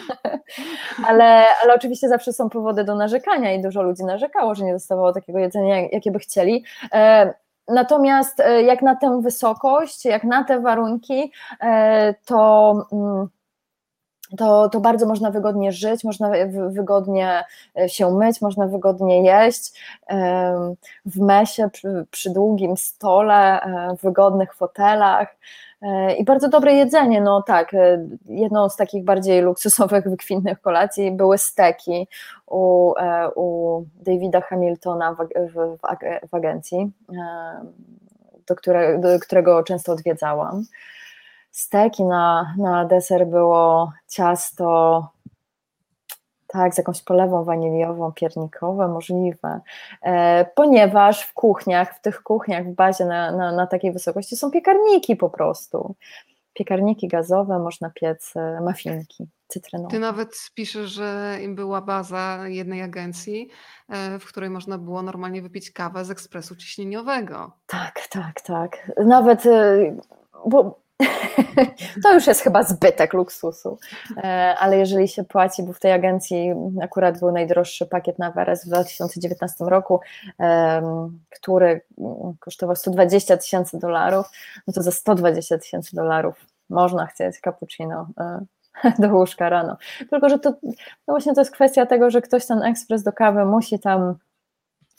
ale, 1.07 1.45
ale 1.63 1.73
oczywiście 1.75 2.09
zawsze 2.09 2.33
są 2.33 2.49
powody 2.49 2.83
do 2.83 2.95
narzekania 2.95 3.53
i 3.53 3.61
dużo 3.61 3.81
ludzi 3.81 4.03
narzekało, 4.03 4.55
że 4.55 4.65
nie 4.65 4.73
dostawało 4.73 5.13
takiego 5.13 5.39
jedzenia, 5.39 5.81
jakie 5.91 6.11
by 6.11 6.19
chcieli. 6.19 6.63
Natomiast 7.68 8.39
e, 8.39 8.63
jak 8.63 8.82
na 8.82 8.95
tę 8.95 9.22
wysokość, 9.22 10.05
jak 10.05 10.24
na 10.24 10.43
te 10.43 10.59
warunki, 10.59 11.32
e, 11.61 12.13
to 12.26 12.74
mm, 12.91 13.28
to, 14.38 14.69
to 14.69 14.79
bardzo 14.79 15.05
można 15.05 15.31
wygodnie 15.31 15.71
żyć, 15.71 16.03
można 16.03 16.31
wygodnie 16.69 17.43
e, 17.79 17.89
się 17.89 18.11
myć, 18.11 18.41
można 18.41 18.67
wygodnie 18.67 19.23
jeść 19.23 19.81
w 21.05 21.19
mesie, 21.19 21.69
przy, 21.69 22.05
przy 22.11 22.29
długim 22.29 22.77
stole, 22.77 23.59
w 23.99 24.01
wygodnych 24.01 24.53
fotelach. 24.53 25.36
I 26.17 26.23
bardzo 26.23 26.49
dobre 26.49 26.73
jedzenie, 26.73 27.21
no 27.21 27.41
tak, 27.41 27.71
jedną 28.25 28.69
z 28.69 28.75
takich 28.75 29.03
bardziej 29.03 29.41
luksusowych, 29.41 30.09
wykwintnych 30.09 30.61
kolacji 30.61 31.11
były 31.11 31.38
steki 31.38 32.07
u, 32.47 32.93
u 33.36 33.81
Davida 33.95 34.41
Hamiltona 34.41 35.13
w, 35.13 35.17
w, 35.53 35.77
w 36.29 36.33
agencji, 36.33 36.91
do, 38.47 38.55
które, 38.55 38.99
do 38.99 39.19
którego 39.19 39.63
często 39.63 39.91
odwiedzałam 39.91 40.65
steki 41.56 42.03
na, 42.03 42.56
na 42.58 42.86
deser 42.86 43.28
było 43.28 43.91
ciasto 44.08 45.08
tak, 46.47 46.76
z 46.76 46.78
jakąś 46.78 47.01
polewą 47.01 47.43
waniliową, 47.43 48.12
piernikowe, 48.12 48.88
możliwe, 48.88 49.62
e, 50.01 50.45
ponieważ 50.56 51.22
w 51.22 51.34
kuchniach, 51.34 51.95
w 51.95 52.01
tych 52.01 52.24
kuchniach 52.24 52.66
w 52.66 52.76
bazie 52.76 53.06
na, 53.06 53.32
na, 53.32 53.51
na 53.51 53.68
takiej 53.68 53.91
wysokości 53.91 54.36
są 54.36 54.51
piekarniki 54.51 55.16
po 55.16 55.30
prostu. 55.30 55.95
Piekarniki 56.53 57.08
gazowe, 57.08 57.60
można 57.60 57.89
piec 57.89 58.34
mafinki. 58.62 59.28
cytrynowy. 59.47 59.89
Ty 59.89 59.99
nawet 59.99 60.49
piszesz, 60.56 60.89
że 60.89 61.38
im 61.41 61.56
była 61.56 61.82
baza 61.82 62.47
jednej 62.47 62.82
agencji, 62.82 63.49
e, 63.89 64.20
w 64.20 64.26
której 64.26 64.49
można 64.49 64.78
było 64.78 65.01
normalnie 65.01 65.41
wypić 65.41 65.72
kawę 65.72 66.06
z 66.06 66.12
ekspresu 66.12 66.56
ciśnieniowego. 66.56 67.51
Tak, 67.68 68.08
tak, 68.10 68.41
tak. 68.41 68.91
Nawet, 69.06 69.45
e, 69.45 69.95
bo 70.45 70.84
to 72.03 72.13
już 72.13 72.27
jest 72.27 72.41
chyba 72.41 72.63
zbytek 72.63 73.13
luksusu, 73.13 73.77
e, 74.17 74.55
ale 74.59 74.77
jeżeli 74.77 75.07
się 75.07 75.23
płaci, 75.23 75.63
bo 75.63 75.73
w 75.73 75.79
tej 75.79 75.91
agencji 75.91 76.53
akurat 76.81 77.19
był 77.19 77.31
najdroższy 77.31 77.85
pakiet 77.85 78.19
na 78.19 78.29
Everest 78.29 78.65
w 78.65 78.67
2019 78.67 79.65
roku, 79.65 79.99
który 81.29 81.81
kosztował 82.39 82.75
120 82.75 83.37
tysięcy 83.37 83.79
dolarów, 83.79 84.31
no 84.67 84.73
to 84.73 84.81
za 84.81 84.91
120 84.91 85.57
tysięcy 85.57 85.95
dolarów 85.95 86.45
można 86.69 87.05
chcieć 87.05 87.39
cappuccino 87.39 88.07
do 88.99 89.15
łóżka 89.15 89.49
rano. 89.49 89.77
Tylko, 90.09 90.29
że 90.29 90.39
to 90.39 90.49
no 91.07 91.13
właśnie 91.13 91.33
to 91.33 91.41
jest 91.41 91.51
kwestia 91.51 91.85
tego, 91.85 92.09
że 92.09 92.21
ktoś 92.21 92.45
ten 92.45 92.63
ekspres 92.63 93.03
do 93.03 93.13
kawy 93.13 93.45
musi 93.45 93.79
tam 93.79 94.15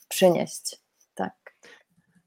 przynieść. 0.09 0.86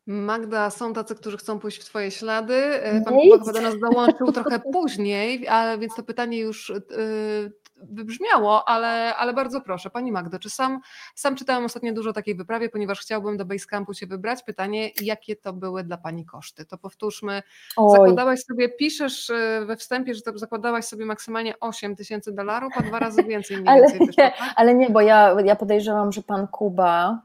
Tak. 0.10 0.16
Magda, 0.16 0.70
są 0.70 0.94
tacy, 0.94 1.16
którzy 1.16 1.38
chcą 1.38 1.60
pójść 1.60 1.82
w 1.82 1.86
Twoje 1.86 2.12
ślady. 2.12 2.56
E, 2.56 3.02
pan 3.02 3.14
Kuba 3.14 3.38
chyba 3.38 3.54
do 3.54 3.62
nas 3.62 3.80
dołączył 3.80 4.32
trochę 4.32 4.60
później, 4.74 5.48
ale 5.48 5.78
więc 5.78 5.96
to 5.96 6.04
pytanie 6.04 6.40
już 6.40 6.70
yy, 6.70 7.52
wybrzmiało, 7.76 8.70
ale, 8.70 9.16
ale 9.16 9.34
bardzo 9.34 9.62
proszę. 9.62 9.90
Pani 9.90 10.12
Magdo, 10.12 10.40
czy 10.40 10.50
sam, 10.50 10.80
sam 11.16 11.36
czytałam 11.36 11.66
ostatnio 11.66 11.94
dużo 11.94 12.14
takiej 12.14 12.36
wyprawie, 12.36 12.70
ponieważ 12.70 13.00
chciałbym 13.00 13.38
do 13.38 13.46
Basecampu 13.46 13.94
się 13.94 14.08
wybrać. 14.08 14.44
Pytanie, 14.44 14.92
jakie 15.02 15.36
to 15.36 15.54
były 15.54 15.84
dla 15.84 15.98
Pani 15.98 16.26
koszty? 16.26 16.66
To 16.66 16.78
powtórzmy, 16.78 17.44
Oj. 17.78 17.92
zakładałaś 17.92 18.40
sobie, 18.40 18.70
piszesz 18.70 19.30
e, 19.30 19.66
we 19.66 19.78
wstępie, 19.78 20.14
że 20.16 20.22
to 20.22 20.38
zakładałaś 20.38 20.86
sobie 20.86 21.06
maksymalnie 21.06 21.60
8 21.60 21.96
tysięcy 21.96 22.32
dolarów, 22.32 22.74
a 22.76 22.82
dwa 22.82 23.00
razy 23.00 23.24
więcej 23.24 23.58
mniej 23.58 23.70
ale, 23.70 23.88
więcej. 23.88 24.10
Nie, 24.18 24.34
ale 24.56 24.76
nie, 24.76 24.90
bo 24.90 25.02
ja, 25.02 25.36
ja 25.46 25.56
podejrzewam, 25.56 26.12
że 26.12 26.22
Pan 26.22 26.48
Kuba... 26.48 27.22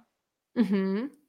Mhm. 0.57 1.24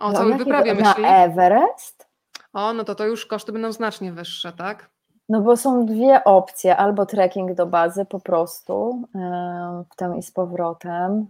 O 0.00 0.12
całej 0.12 0.38
wyprawie 0.38 0.74
myśli? 0.74 1.02
Na 1.02 1.24
Everest? 1.24 2.08
O, 2.52 2.72
no 2.72 2.84
to 2.84 2.94
to 2.94 3.06
już 3.06 3.26
koszty 3.26 3.52
będą 3.52 3.72
znacznie 3.72 4.12
wyższe, 4.12 4.52
tak? 4.52 4.90
No 5.28 5.40
bo 5.40 5.56
są 5.56 5.86
dwie 5.86 6.24
opcje, 6.24 6.76
albo 6.76 7.06
trekking 7.06 7.54
do 7.54 7.66
bazy 7.66 8.04
po 8.04 8.20
prostu, 8.20 9.02
w 9.92 9.96
tym 9.96 10.16
i 10.16 10.22
z 10.22 10.30
powrotem, 10.30 11.26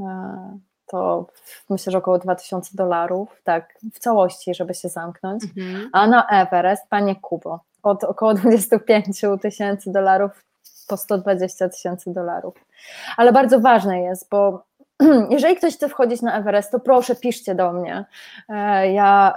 e, 0.00 0.58
to 0.86 1.26
myślę, 1.70 1.92
że 1.92 1.98
około 1.98 2.18
2000 2.18 2.76
dolarów, 2.76 3.40
tak, 3.44 3.74
w 3.94 3.98
całości, 3.98 4.54
żeby 4.54 4.74
się 4.74 4.88
zamknąć, 4.88 5.44
mhm. 5.44 5.90
a 5.92 6.06
na 6.06 6.26
Everest, 6.26 6.88
panie 6.88 7.16
Kubo, 7.16 7.60
od 7.82 8.04
około 8.04 8.34
25 8.44 9.20
tysięcy 9.42 9.92
dolarów 9.92 10.44
po 10.88 10.96
120 10.96 11.68
tysięcy 11.68 12.12
dolarów. 12.12 12.54
Ale 13.16 13.32
bardzo 13.32 13.60
ważne 13.60 14.02
jest, 14.02 14.30
bo 14.30 14.64
jeżeli 15.30 15.56
ktoś 15.56 15.74
chce 15.74 15.88
wchodzić 15.88 16.22
na 16.22 16.38
Everest, 16.38 16.72
to 16.72 16.80
proszę 16.80 17.16
piszcie 17.16 17.54
do 17.54 17.72
mnie. 17.72 18.04
E, 18.48 18.92
ja 18.92 19.34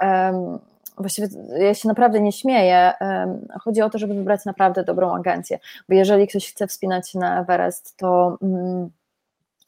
właściwie 0.98 1.28
ja 1.58 1.74
się 1.74 1.88
naprawdę 1.88 2.20
nie 2.20 2.32
śmieję. 2.32 2.92
Chodzi 3.60 3.82
o 3.82 3.90
to, 3.90 3.98
żeby 3.98 4.14
wybrać 4.14 4.44
naprawdę 4.44 4.84
dobrą 4.84 5.14
agencję, 5.14 5.58
bo 5.88 5.94
jeżeli 5.94 6.28
ktoś 6.28 6.52
chce 6.52 6.66
wspinać 6.66 7.10
się 7.10 7.18
na 7.18 7.40
Everest, 7.40 7.96
to 7.96 8.38
mm, 8.42 8.90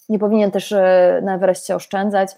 nie 0.08 0.18
powinien 0.18 0.50
też 0.50 0.72
e, 0.72 1.20
na 1.22 1.34
Everestie 1.34 1.74
oszczędzać 1.74 2.30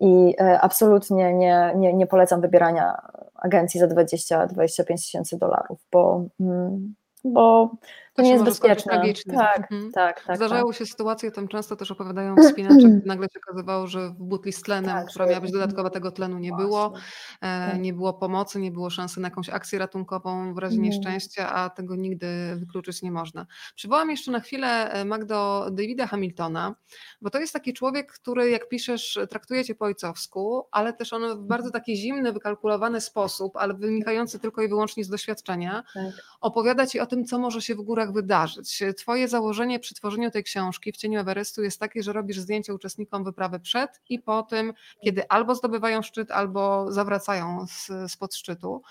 i 0.00 0.34
e, 0.40 0.60
absolutnie 0.60 1.34
nie, 1.34 1.72
nie, 1.76 1.94
nie 1.94 2.06
polecam 2.06 2.40
wybierania 2.40 3.02
agencji 3.34 3.80
za 3.80 3.86
20-25 3.86 4.84
tysięcy 4.84 5.38
dolarów, 5.38 5.78
bo 5.92 6.24
mm, 6.40 6.94
bo 7.24 7.70
to, 8.14 8.22
nie 8.22 8.32
jest 8.32 8.44
bezpieczne. 8.44 9.02
Tak, 9.36 9.72
mhm. 9.72 9.92
tak, 9.92 10.24
tak. 10.24 10.36
Zdarzały 10.36 10.72
tak. 10.72 10.78
się 10.78 10.86
sytuacje, 10.86 11.30
tam 11.30 11.48
często 11.48 11.76
też 11.76 11.90
opowiadają 11.90 12.36
wspinacze, 12.36 13.00
nagle 13.06 13.26
się 13.26 13.40
okazywało, 13.46 13.86
że 13.86 14.08
w 14.08 14.12
butli 14.12 14.52
z 14.52 14.62
tlenem, 14.62 14.90
tak, 14.90 15.06
która 15.06 15.26
miała 15.26 15.40
być 15.40 15.52
dodatkowa, 15.52 15.90
tego 15.90 16.12
tlenu 16.12 16.38
nie 16.38 16.50
Właśnie. 16.50 16.66
było, 16.66 16.92
e, 17.40 17.70
tak. 17.70 17.80
nie 17.80 17.92
było 17.92 18.14
pomocy, 18.14 18.60
nie 18.60 18.70
było 18.70 18.90
szansy 18.90 19.20
na 19.20 19.28
jakąś 19.28 19.48
akcję 19.48 19.78
ratunkową 19.78 20.54
w 20.54 20.58
razie 20.58 20.76
mhm. 20.76 20.92
nieszczęścia, 20.92 21.54
a 21.54 21.70
tego 21.70 21.96
nigdy 21.96 22.56
wykluczyć 22.56 23.02
nie 23.02 23.12
można. 23.12 23.46
Przywołam 23.74 24.10
jeszcze 24.10 24.30
na 24.30 24.40
chwilę 24.40 24.92
e, 24.92 25.04
Magdo 25.04 25.66
Davida 25.70 26.06
Hamiltona, 26.06 26.74
bo 27.20 27.30
to 27.30 27.38
jest 27.38 27.52
taki 27.52 27.72
człowiek, 27.72 28.12
który 28.12 28.50
jak 28.50 28.68
piszesz, 28.68 29.18
traktuje 29.30 29.64
cię 29.64 29.74
po 29.74 29.84
ojcowsku, 29.84 30.66
ale 30.70 30.92
też 30.92 31.12
on 31.12 31.38
w 31.38 31.46
bardzo 31.46 31.70
taki 31.70 31.96
zimny, 31.96 32.32
wykalkulowany 32.32 33.00
sposób, 33.00 33.56
ale 33.56 33.74
wynikający 33.74 34.38
tylko 34.38 34.62
i 34.62 34.68
wyłącznie 34.68 35.04
z 35.04 35.08
doświadczenia, 35.08 35.82
tak. 35.94 36.12
opowiada 36.40 36.86
ci 36.86 37.00
o 37.00 37.06
tym, 37.06 37.24
co 37.24 37.38
może 37.38 37.62
się 37.62 37.74
w 37.74 37.80
górach 38.06 38.14
wydarzyć. 38.14 38.82
Twoje 38.96 39.28
założenie 39.28 39.78
przy 39.78 39.94
tworzeniu 39.94 40.30
tej 40.30 40.44
książki 40.44 40.92
w 40.92 40.96
cieniu 40.96 41.20
Everestu 41.20 41.62
jest 41.62 41.80
takie, 41.80 42.02
że 42.02 42.12
robisz 42.12 42.38
zdjęcia 42.38 42.74
uczestnikom 42.74 43.24
wyprawy 43.24 43.60
przed 43.60 44.00
i 44.08 44.18
po 44.18 44.42
tym, 44.42 44.72
kiedy 45.04 45.28
albo 45.28 45.54
zdobywają 45.54 46.02
szczyt, 46.02 46.30
albo 46.30 46.92
zawracają 46.92 47.66
z, 47.66 48.12
spod 48.12 48.34
szczytu. 48.34 48.82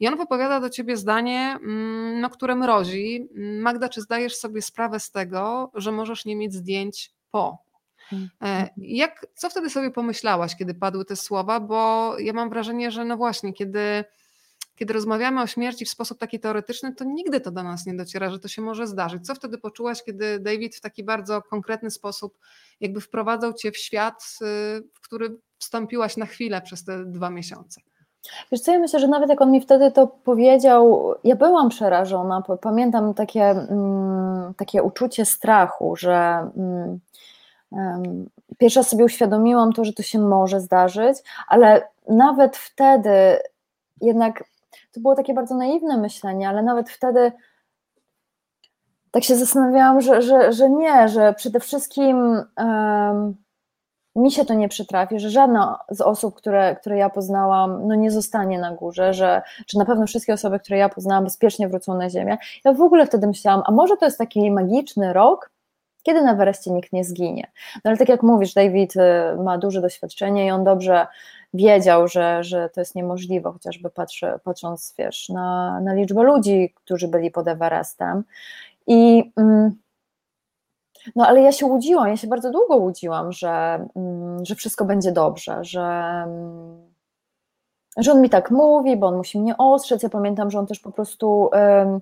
I 0.00 0.08
on 0.08 0.16
wypowiada 0.16 0.60
do 0.60 0.70
ciebie 0.70 0.96
zdanie, 0.96 1.58
mm, 1.62 2.20
no, 2.20 2.30
które 2.30 2.54
mrozi. 2.54 3.28
Magda, 3.60 3.88
czy 3.88 4.00
zdajesz 4.00 4.36
sobie 4.36 4.62
sprawę 4.62 5.00
z 5.00 5.10
tego, 5.10 5.70
że 5.74 5.92
możesz 5.92 6.24
nie 6.24 6.36
mieć 6.36 6.54
zdjęć 6.54 7.12
po? 7.30 7.58
E, 8.42 8.68
jak, 8.76 9.26
co 9.34 9.50
wtedy 9.50 9.70
sobie 9.70 9.90
pomyślałaś, 9.90 10.56
kiedy 10.56 10.74
padły 10.74 11.04
te 11.04 11.16
słowa? 11.16 11.60
Bo 11.60 12.12
ja 12.18 12.32
mam 12.32 12.50
wrażenie, 12.50 12.90
że 12.90 13.04
no 13.04 13.16
właśnie, 13.16 13.52
kiedy 13.52 14.04
kiedy 14.76 14.94
rozmawiamy 14.94 15.42
o 15.42 15.46
śmierci 15.46 15.84
w 15.84 15.90
sposób 15.90 16.18
taki 16.18 16.40
teoretyczny, 16.40 16.94
to 16.94 17.04
nigdy 17.04 17.40
to 17.40 17.50
do 17.50 17.62
nas 17.62 17.86
nie 17.86 17.94
dociera, 17.94 18.30
że 18.30 18.38
to 18.38 18.48
się 18.48 18.62
może 18.62 18.86
zdarzyć. 18.86 19.26
Co 19.26 19.34
wtedy 19.34 19.58
poczułaś, 19.58 20.02
kiedy 20.02 20.38
David 20.40 20.76
w 20.76 20.80
taki 20.80 21.04
bardzo 21.04 21.42
konkretny 21.42 21.90
sposób 21.90 22.38
jakby 22.80 23.00
wprowadzał 23.00 23.52
cię 23.52 23.72
w 23.72 23.76
świat, 23.76 24.38
y, 24.42 24.44
w 24.94 25.00
który 25.00 25.36
wstąpiłaś 25.58 26.16
na 26.16 26.26
chwilę 26.26 26.62
przez 26.62 26.84
te 26.84 27.04
dwa 27.04 27.30
miesiące? 27.30 27.80
Wiesz 28.52 28.60
co, 28.60 28.72
ja 28.72 28.78
myślę, 28.78 29.00
że 29.00 29.08
nawet 29.08 29.30
jak 29.30 29.40
on 29.40 29.50
mi 29.50 29.60
wtedy 29.60 29.92
to 29.92 30.06
powiedział, 30.06 31.14
ja 31.24 31.36
byłam 31.36 31.68
przerażona, 31.68 32.42
pamiętam 32.60 33.14
takie, 33.14 33.42
mm, 33.42 34.54
takie 34.54 34.82
uczucie 34.82 35.24
strachu, 35.24 35.96
że 35.96 36.50
pierwszy 38.58 38.80
raz 38.80 38.88
sobie 38.88 39.04
uświadomiłam 39.04 39.72
to, 39.72 39.84
że 39.84 39.92
to 39.92 40.02
się 40.02 40.18
może 40.18 40.60
zdarzyć, 40.60 41.18
ale 41.48 41.88
nawet 42.08 42.56
wtedy 42.56 43.38
jednak 44.00 44.44
to 44.92 45.00
było 45.00 45.14
takie 45.14 45.34
bardzo 45.34 45.54
naiwne 45.54 45.96
myślenie, 45.96 46.48
ale 46.48 46.62
nawet 46.62 46.90
wtedy 46.90 47.32
tak 49.10 49.24
się 49.24 49.36
zastanawiałam, 49.36 50.00
że, 50.00 50.22
że, 50.22 50.52
że 50.52 50.70
nie, 50.70 51.08
że 51.08 51.34
przede 51.34 51.60
wszystkim 51.60 52.42
um, 52.56 53.36
mi 54.16 54.30
się 54.30 54.44
to 54.44 54.54
nie 54.54 54.68
przytrafi, 54.68 55.20
że 55.20 55.30
żadna 55.30 55.78
z 55.90 56.00
osób, 56.00 56.34
które, 56.34 56.76
które 56.76 56.98
ja 56.98 57.10
poznałam, 57.10 57.88
no 57.88 57.94
nie 57.94 58.10
zostanie 58.10 58.58
na 58.58 58.74
górze, 58.74 59.14
że, 59.14 59.42
że 59.68 59.78
na 59.78 59.84
pewno 59.84 60.06
wszystkie 60.06 60.32
osoby, 60.32 60.58
które 60.58 60.78
ja 60.78 60.88
poznałam, 60.88 61.24
bezpiecznie 61.24 61.68
wrócą 61.68 61.94
na 61.94 62.10
ziemię. 62.10 62.38
Ja 62.64 62.72
w 62.72 62.80
ogóle 62.80 63.06
wtedy 63.06 63.26
myślałam, 63.26 63.62
a 63.66 63.70
może 63.70 63.96
to 63.96 64.04
jest 64.04 64.18
taki 64.18 64.50
magiczny 64.50 65.12
rok, 65.12 65.50
kiedy 66.02 66.22
na 66.22 66.34
Wereście 66.34 66.70
nikt 66.70 66.92
nie 66.92 67.04
zginie. 67.04 67.50
No 67.74 67.88
ale 67.88 67.96
tak 67.96 68.08
jak 68.08 68.22
mówisz, 68.22 68.54
David 68.54 68.96
y, 68.96 69.00
ma 69.44 69.58
duże 69.58 69.80
doświadczenie 69.80 70.46
i 70.46 70.50
on 70.50 70.64
dobrze 70.64 71.06
wiedział, 71.56 72.08
że, 72.08 72.44
że 72.44 72.68
to 72.68 72.80
jest 72.80 72.94
niemożliwe, 72.94 73.52
chociażby 73.52 73.90
patrząc 74.44 74.94
wiesz, 74.98 75.28
na, 75.28 75.80
na 75.80 75.94
liczbę 75.94 76.22
ludzi, 76.22 76.72
którzy 76.74 77.08
byli 77.08 77.30
pod 77.30 77.48
Everestem. 77.48 78.24
I 78.86 79.32
mm, 79.36 79.76
no 81.16 81.26
ale 81.26 81.40
ja 81.40 81.52
się 81.52 81.66
łudziłam, 81.66 82.08
ja 82.08 82.16
się 82.16 82.26
bardzo 82.26 82.50
długo 82.50 82.76
łudziłam, 82.76 83.32
że, 83.32 83.86
mm, 83.96 84.44
że 84.44 84.54
wszystko 84.54 84.84
będzie 84.84 85.12
dobrze, 85.12 85.64
że, 85.64 85.82
mm, 86.26 86.86
że 87.96 88.12
on 88.12 88.20
mi 88.20 88.30
tak 88.30 88.50
mówi, 88.50 88.96
bo 88.96 89.06
on 89.06 89.16
musi 89.16 89.40
mnie 89.40 89.56
ostrzec. 89.56 90.02
Ja 90.02 90.08
pamiętam, 90.08 90.50
że 90.50 90.58
on 90.58 90.66
też 90.66 90.80
po 90.80 90.92
prostu 90.92 91.50
um, 91.52 92.00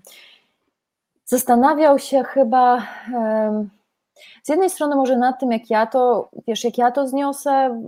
zastanawiał 1.24 1.98
się 1.98 2.22
chyba. 2.22 2.82
Um, 3.14 3.70
z 4.42 4.48
jednej 4.48 4.70
strony 4.70 4.96
może 4.96 5.16
nad 5.16 5.40
tym, 5.40 5.52
jak 5.52 5.70
ja 5.70 5.86
to, 5.86 6.28
wiesz, 6.48 6.64
jak 6.64 6.78
ja 6.78 6.90
to 6.90 7.08
zniosę, 7.08 7.82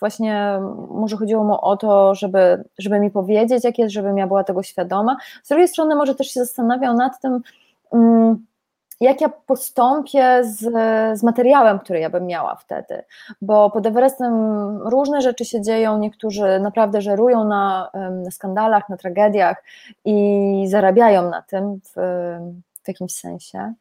właśnie 0.00 0.60
może 0.90 1.16
chodziło 1.16 1.44
mu 1.44 1.54
o 1.60 1.76
to, 1.76 2.14
żeby, 2.14 2.64
żeby 2.78 3.00
mi 3.00 3.10
powiedzieć, 3.10 3.64
jak 3.64 3.78
jest, 3.78 3.94
żebym 3.94 4.18
ja 4.18 4.26
była 4.26 4.44
tego 4.44 4.62
świadoma. 4.62 5.16
Z 5.42 5.48
drugiej 5.48 5.68
strony 5.68 5.94
może 5.94 6.14
też 6.14 6.26
się 6.26 6.40
zastanawiał 6.40 6.94
nad 6.94 7.20
tym, 7.20 7.40
mm, 7.92 8.46
jak 9.00 9.20
ja 9.20 9.28
postąpię 9.28 10.44
z, 10.44 10.58
z 11.18 11.22
materiałem, 11.22 11.78
który 11.78 12.00
ja 12.00 12.10
bym 12.10 12.26
miała 12.26 12.54
wtedy, 12.54 13.02
bo 13.42 13.70
pod 13.70 13.86
Everestem 13.86 14.32
różne 14.78 15.20
rzeczy 15.20 15.44
się 15.44 15.62
dzieją, 15.62 15.98
niektórzy 15.98 16.60
naprawdę 16.60 17.02
żerują 17.02 17.44
na, 17.44 17.90
na 18.24 18.30
skandalach, 18.30 18.88
na 18.88 18.96
tragediach 18.96 19.62
i 20.04 20.64
zarabiają 20.68 21.30
na 21.30 21.42
tym 21.42 21.80
w, 21.84 21.92
w 22.82 22.88
jakimś 22.88 23.12
sensie. 23.14 23.74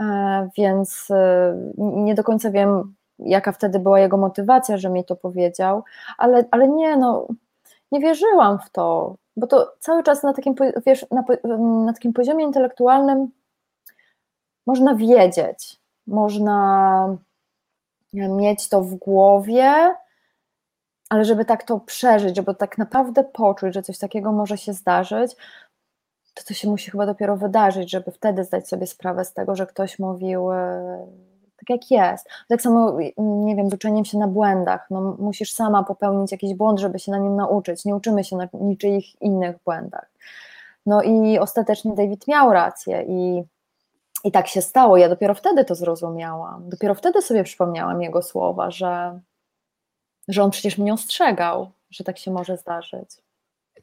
E, 0.00 0.48
więc 0.56 1.10
e, 1.10 1.54
nie 1.78 2.14
do 2.14 2.24
końca 2.24 2.50
wiem, 2.50 2.94
jaka 3.18 3.52
wtedy 3.52 3.78
była 3.78 4.00
jego 4.00 4.16
motywacja, 4.16 4.76
że 4.78 4.90
mi 4.90 5.04
to 5.04 5.16
powiedział, 5.16 5.84
ale, 6.18 6.44
ale 6.50 6.68
nie, 6.68 6.96
no, 6.96 7.26
nie 7.92 8.00
wierzyłam 8.00 8.58
w 8.58 8.70
to, 8.70 9.16
bo 9.36 9.46
to 9.46 9.72
cały 9.80 10.02
czas 10.02 10.22
na 10.22 10.32
takim, 10.32 10.54
wiesz, 10.86 11.06
na, 11.10 11.24
na 11.84 11.92
takim 11.92 12.12
poziomie 12.12 12.44
intelektualnym 12.44 13.28
można 14.66 14.94
wiedzieć, 14.94 15.80
można 16.06 17.16
mieć 18.12 18.68
to 18.68 18.80
w 18.80 18.94
głowie, 18.94 19.94
ale 21.08 21.24
żeby 21.24 21.44
tak 21.44 21.62
to 21.62 21.80
przeżyć, 21.80 22.36
żeby 22.36 22.54
tak 22.54 22.78
naprawdę 22.78 23.24
poczuć, 23.24 23.74
że 23.74 23.82
coś 23.82 23.98
takiego 23.98 24.32
może 24.32 24.58
się 24.58 24.72
zdarzyć, 24.72 25.36
to 26.34 26.44
to 26.44 26.54
się 26.54 26.68
musi 26.68 26.90
chyba 26.90 27.06
dopiero 27.06 27.36
wydarzyć, 27.36 27.90
żeby 27.90 28.10
wtedy 28.10 28.44
zdać 28.44 28.68
sobie 28.68 28.86
sprawę 28.86 29.24
z 29.24 29.32
tego, 29.32 29.56
że 29.56 29.66
ktoś 29.66 29.98
mówił 29.98 30.52
e, 30.52 31.06
tak 31.56 31.70
jak 31.70 31.90
jest. 31.90 32.28
Tak 32.48 32.62
samo, 32.62 32.98
nie 33.18 33.56
wiem, 33.56 33.70
z 33.70 33.74
uczeniem 33.74 34.04
się 34.04 34.18
na 34.18 34.28
błędach. 34.28 34.86
No, 34.90 35.16
musisz 35.18 35.52
sama 35.52 35.82
popełnić 35.82 36.32
jakiś 36.32 36.54
błąd, 36.54 36.80
żeby 36.80 36.98
się 36.98 37.12
na 37.12 37.18
nim 37.18 37.36
nauczyć. 37.36 37.84
Nie 37.84 37.96
uczymy 37.96 38.24
się 38.24 38.36
na 38.36 38.48
niczyich 38.52 39.22
innych 39.22 39.56
błędach. 39.64 40.10
No 40.86 41.02
i 41.02 41.38
ostatecznie 41.38 41.94
David 41.94 42.28
miał 42.28 42.52
rację 42.52 43.04
i, 43.08 43.42
i 44.24 44.32
tak 44.32 44.48
się 44.48 44.62
stało. 44.62 44.96
Ja 44.96 45.08
dopiero 45.08 45.34
wtedy 45.34 45.64
to 45.64 45.74
zrozumiałam. 45.74 46.68
Dopiero 46.68 46.94
wtedy 46.94 47.22
sobie 47.22 47.44
przypomniałam 47.44 48.02
jego 48.02 48.22
słowa, 48.22 48.70
że, 48.70 49.20
że 50.28 50.42
on 50.42 50.50
przecież 50.50 50.78
mnie 50.78 50.92
ostrzegał, 50.92 51.70
że 51.90 52.04
tak 52.04 52.18
się 52.18 52.30
może 52.30 52.56
zdarzyć. 52.56 53.23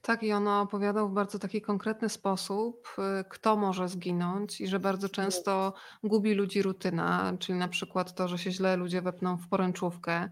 Tak, 0.02 0.24
i 0.24 0.32
ona 0.32 0.62
opowiadał 0.62 1.10
w 1.10 1.14
bardzo 1.14 1.40
taki 1.40 1.62
konkretny 1.62 2.10
sposób, 2.10 2.96
y, 3.20 3.24
kto 3.30 3.56
może 3.56 3.90
zginąć, 3.90 4.62
i 4.62 4.68
że 4.68 4.80
bardzo 4.80 5.10
często 5.10 5.74
gubi 6.04 6.34
ludzi 6.34 6.62
rutyna, 6.62 7.34
czyli 7.40 7.60
na 7.60 7.68
przykład 7.68 8.16
to, 8.16 8.28
że 8.28 8.38
się 8.38 8.52
źle 8.52 8.76
ludzie 8.76 9.02
wepną 9.02 9.38
w 9.38 9.48
poręczówkę. 9.48 10.30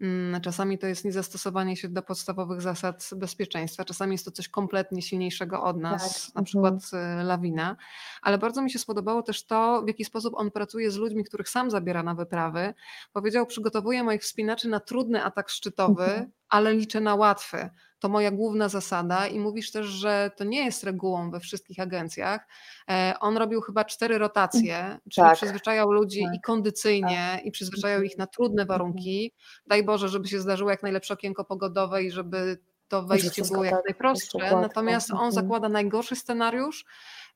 Mm, 0.00 0.40
czasami 0.40 0.78
to 0.78 0.86
jest 0.86 1.04
niezastosowanie 1.04 1.76
się 1.76 1.88
do 1.88 2.02
podstawowych 2.02 2.62
zasad 2.62 3.10
bezpieczeństwa, 3.16 3.84
czasami 3.84 4.12
jest 4.12 4.24
to 4.24 4.30
coś 4.30 4.48
kompletnie 4.48 5.02
silniejszego 5.02 5.62
od 5.62 5.76
nas, 5.80 6.26
tak. 6.26 6.34
na 6.34 6.42
przykład 6.42 6.74
mhm. 6.74 7.26
lawina. 7.26 7.76
Ale 8.22 8.38
bardzo 8.38 8.62
mi 8.62 8.70
się 8.70 8.78
spodobało 8.78 9.22
też 9.22 9.46
to, 9.46 9.82
w 9.82 9.88
jaki 9.88 10.04
sposób 10.04 10.34
on 10.36 10.50
pracuje 10.50 10.90
z 10.90 10.96
ludźmi, 10.96 11.24
których 11.24 11.48
sam 11.48 11.70
zabiera 11.70 12.02
na 12.02 12.14
wyprawy. 12.14 12.74
Powiedział: 13.12 13.46
Przygotowuję 13.46 14.04
moich 14.04 14.22
wspinaczy 14.22 14.68
na 14.68 14.80
trudny 14.80 15.24
atak 15.24 15.48
szczytowy, 15.48 16.04
mhm. 16.04 16.32
ale 16.48 16.74
liczę 16.74 17.00
na 17.00 17.14
łatwy 17.14 17.70
to 18.06 18.10
moja 18.10 18.30
główna 18.30 18.68
zasada 18.68 19.26
i 19.26 19.38
mówisz 19.38 19.70
też, 19.70 19.86
że 19.86 20.30
to 20.36 20.44
nie 20.44 20.64
jest 20.64 20.84
regułą 20.84 21.30
we 21.30 21.40
wszystkich 21.40 21.80
agencjach. 21.80 22.48
E, 22.90 23.14
on 23.20 23.36
robił 23.36 23.60
chyba 23.60 23.84
cztery 23.84 24.18
rotacje, 24.18 24.78
mm, 24.78 24.98
czyli 25.10 25.26
tak, 25.26 25.36
przyzwyczajał 25.36 25.92
ludzi 25.92 26.22
tak, 26.24 26.34
i 26.34 26.40
kondycyjnie 26.40 27.30
tak. 27.36 27.44
i 27.44 27.50
przyzwyczajał 27.50 28.02
ich 28.02 28.18
na 28.18 28.26
trudne 28.26 28.62
mhm. 28.62 28.78
warunki. 28.78 29.32
Daj 29.66 29.84
Boże, 29.84 30.08
żeby 30.08 30.28
się 30.28 30.40
zdarzyło 30.40 30.70
jak 30.70 30.82
najlepsze 30.82 31.14
okienko 31.14 31.44
pogodowe 31.44 32.02
i 32.02 32.10
żeby 32.10 32.58
to 32.88 33.02
wejście 33.02 33.42
było 33.42 33.64
jak 33.64 33.84
najprostsze. 33.84 34.38
Natomiast 34.38 35.10
on 35.10 35.16
mhm. 35.16 35.32
zakłada 35.32 35.68
najgorszy 35.68 36.16
scenariusz, 36.16 36.84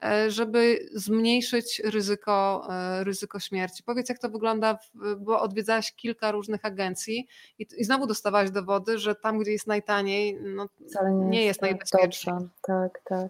E, 0.05 0.31
żeby 0.31 0.78
zmniejszyć 0.94 1.82
ryzyko, 1.85 2.68
e, 2.70 3.05
ryzyko 3.05 3.40
śmierci. 3.40 3.82
Powiedz, 3.82 4.09
jak 4.09 4.18
to 4.18 4.28
wygląda, 4.28 4.78
bo 5.18 5.40
odwiedzałaś 5.40 5.93
kilka 5.93 6.32
różnych 6.32 6.64
agencji 6.64 7.27
i, 7.59 7.66
i 7.77 7.85
znowu 7.85 8.06
dostawałaś 8.06 8.51
dowody, 8.51 8.98
że 8.98 9.14
tam, 9.14 9.39
gdzie 9.39 9.52
jest 9.52 9.66
najtaniej, 9.66 10.39
no, 10.43 10.66
nie, 11.05 11.27
nie 11.27 11.44
jest, 11.44 11.62
najbezpieczniej. 11.62 12.35
Tak, 12.62 13.01
tak. 13.05 13.28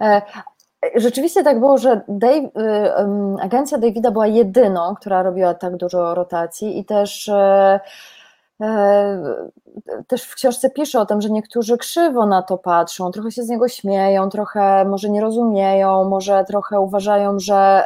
E, 0.00 0.22
rzeczywiście 0.94 1.44
tak 1.44 1.60
było, 1.60 1.78
że 1.78 2.00
Dave, 2.08 2.50
agencja 3.40 3.78
Davida 3.78 4.10
była 4.10 4.26
jedyną, 4.26 4.94
która 5.00 5.22
robiła 5.22 5.54
tak 5.54 5.76
dużo 5.76 6.14
rotacji 6.14 6.78
i 6.78 6.84
też 6.84 7.28
E, 7.28 7.80
też 10.06 10.24
w 10.24 10.34
książce 10.34 10.70
pisze 10.70 11.00
o 11.00 11.06
tym, 11.06 11.20
że 11.20 11.30
niektórzy 11.30 11.78
krzywo 11.78 12.26
na 12.26 12.42
to 12.42 12.58
patrzą, 12.58 13.10
trochę 13.10 13.30
się 13.30 13.42
z 13.42 13.48
niego 13.48 13.68
śmieją, 13.68 14.28
trochę 14.30 14.84
może 14.84 15.10
nie 15.10 15.20
rozumieją, 15.20 16.04
może 16.04 16.44
trochę 16.44 16.80
uważają, 16.80 17.38
że 17.38 17.84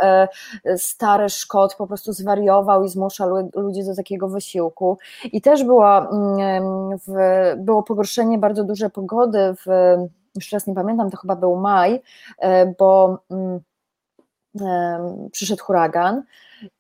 e, 0.64 0.78
stary 0.78 1.28
Szkot 1.28 1.74
po 1.74 1.86
prostu 1.86 2.12
zwariował 2.12 2.84
i 2.84 2.88
zmusza 2.88 3.26
ludzi 3.54 3.84
do 3.84 3.94
takiego 3.94 4.28
wysiłku. 4.28 4.98
I 5.24 5.40
też 5.40 5.64
była, 5.64 6.08
mm, 6.08 6.98
było 7.56 7.82
pogorszenie 7.82 8.38
bardzo 8.38 8.64
duże 8.64 8.90
pogody, 8.90 9.54
w, 9.54 9.96
już 10.34 10.50
teraz 10.50 10.66
nie 10.66 10.74
pamiętam, 10.74 11.10
to 11.10 11.16
chyba 11.16 11.36
był 11.36 11.56
maj, 11.56 12.02
e, 12.38 12.66
bo 12.66 13.18
mm, 13.30 13.60
przyszedł 15.32 15.64
huragan 15.64 16.22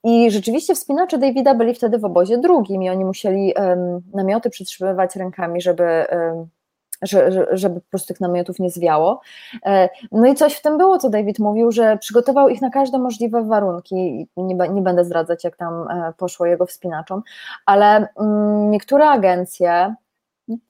i 0.04 0.30
rzeczywiście 0.30 0.74
wspinacze 0.74 1.18
Davida 1.18 1.54
byli 1.54 1.74
wtedy 1.74 1.98
w 1.98 2.04
obozie 2.04 2.38
drugim 2.38 2.82
i 2.82 2.90
oni 2.90 3.04
musieli 3.04 3.54
um, 3.58 4.00
namioty 4.14 4.50
przytrzymywać 4.50 5.16
rękami, 5.16 5.60
żeby, 5.60 6.06
um, 6.12 6.48
że, 7.02 7.46
żeby 7.52 7.80
po 7.80 7.90
prostu 7.90 8.08
tych 8.08 8.20
namiotów 8.20 8.58
nie 8.58 8.70
zwiało. 8.70 9.20
E, 9.66 9.88
no 10.12 10.26
i 10.26 10.34
coś 10.34 10.54
w 10.54 10.62
tym 10.62 10.78
było, 10.78 10.98
co 10.98 11.10
David 11.10 11.38
mówił, 11.38 11.72
że 11.72 11.98
przygotował 11.98 12.48
ich 12.48 12.60
na 12.60 12.70
każde 12.70 12.98
możliwe 12.98 13.42
warunki. 13.44 14.28
Nie, 14.36 14.54
nie 14.68 14.82
będę 14.82 15.04
zdradzać, 15.04 15.44
jak 15.44 15.56
tam 15.56 15.88
e, 15.90 16.12
poszło 16.16 16.46
jego 16.46 16.66
wspinaczom, 16.66 17.22
ale 17.66 18.08
um, 18.16 18.70
niektóre 18.70 19.08
agencje 19.08 19.94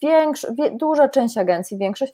Większo, 0.02 0.48
duża 0.72 1.08
część 1.08 1.38
agencji, 1.38 1.78
większość 1.78 2.12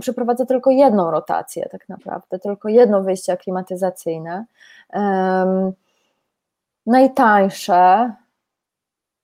przeprowadza 0.00 0.46
tylko 0.46 0.70
jedną 0.70 1.10
rotację, 1.10 1.68
tak 1.72 1.88
naprawdę, 1.88 2.38
tylko 2.38 2.68
jedno 2.68 3.02
wyjście 3.02 3.32
aklimatyzacyjne. 3.32 4.44
Um, 4.92 5.72
najtańsze 6.86 8.12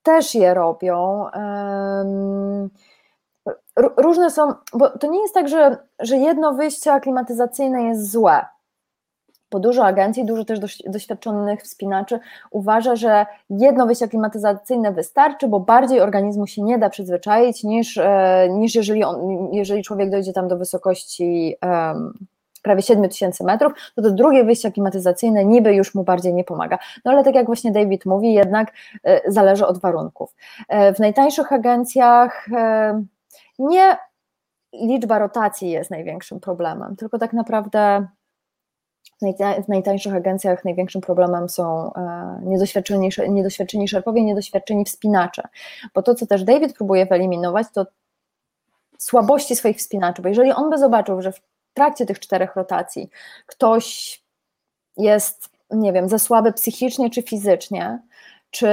też 0.03 0.35
je 0.35 0.55
robią. 0.55 1.27
Różne 3.97 4.31
są, 4.31 4.55
bo 4.75 4.99
to 4.99 5.07
nie 5.07 5.21
jest 5.21 5.35
tak, 5.35 5.49
że, 5.49 5.77
że 5.99 6.17
jedno 6.17 6.55
wyjście 6.55 6.93
aklimatyzacyjne 6.93 7.83
jest 7.83 8.11
złe 8.11 8.47
bo 9.51 9.61
dużo 9.61 9.85
agencji, 9.85 10.25
dużo 10.25 10.45
też 10.45 10.61
doświadczonych 10.87 11.63
wspinaczy 11.63 12.21
uważa, 12.51 12.97
że 12.97 13.27
jedno 13.51 13.87
wyjście 13.87 14.09
klimatyzacyjne 14.09 14.93
wystarczy, 14.93 15.49
bo 15.49 15.61
bardziej 15.61 16.01
organizmu 16.01 16.47
się 16.47 16.63
nie 16.63 16.79
da 16.79 16.91
przyzwyczaić 16.91 17.65
niż, 17.65 17.99
e, 17.99 18.49
niż 18.51 18.75
jeżeli, 18.75 19.05
on, 19.05 19.49
jeżeli 19.53 19.83
człowiek 19.83 20.11
dojdzie 20.11 20.33
tam 20.33 20.49
do 20.49 20.57
wysokości 20.57 21.57
prawie 22.67 22.83
7000 22.83 23.45
metrów, 23.45 23.73
to 23.95 24.03
to 24.03 24.11
drugie 24.11 24.45
wyjście 24.45 24.73
klimatyzacyjne 24.73 25.45
niby 25.45 25.75
już 25.75 25.95
mu 25.95 26.05
bardziej 26.05 26.35
nie 26.35 26.45
pomaga. 26.45 26.79
No 27.05 27.13
ale 27.13 27.25
tak 27.25 27.35
jak 27.35 27.47
właśnie 27.47 27.73
David 27.73 28.07
mówi, 28.07 28.33
jednak 28.33 28.73
e, 29.05 29.33
zależy 29.33 29.67
od 29.67 29.79
warunków. 29.79 30.35
E, 30.69 30.95
w 30.95 30.99
najtańszych 30.99 31.53
agencjach 31.53 32.49
nie 33.59 33.97
liczba 34.73 35.19
rotacji 35.19 35.71
jest 35.71 35.91
największym 35.91 36.41
problemem, 36.41 36.97
tylko 36.97 37.19
tak 37.19 37.33
naprawdę 37.33 38.07
w 39.65 39.69
najtańszych 39.69 40.15
agencjach 40.15 40.65
największym 40.65 41.01
problemem 41.01 41.49
są 41.49 41.93
e, 41.95 42.41
niedoświadczeni, 42.43 43.11
niedoświadczeni 43.29 43.89
szerpowie, 43.89 44.25
niedoświadczeni 44.25 44.85
wspinacze, 44.85 45.43
bo 45.95 46.03
to, 46.03 46.15
co 46.15 46.27
też 46.27 46.45
David 46.45 46.77
próbuje 46.77 47.07
wyeliminować, 47.07 47.67
to 47.75 47.87
słabości 48.99 49.57
swoich 49.57 49.77
wspinaczy, 49.77 50.23
bo 50.23 50.29
jeżeli 50.29 50.53
on 50.53 50.71
by 50.71 50.79
zobaczył, 50.79 51.23
że 51.23 51.33
w 51.33 51.41
trakcie 51.77 52.07
tych 52.07 52.21
czterech 52.21 52.57
rotacji 52.57 53.11
ktoś 53.47 54.23
jest, 54.97 55.49
nie 55.71 55.93
wiem, 55.93 56.09
za 56.09 56.19
słaby 56.19 56.53
psychicznie 56.53 57.11
czy 57.11 57.23
fizycznie, 57.23 57.99
czy 58.51 58.69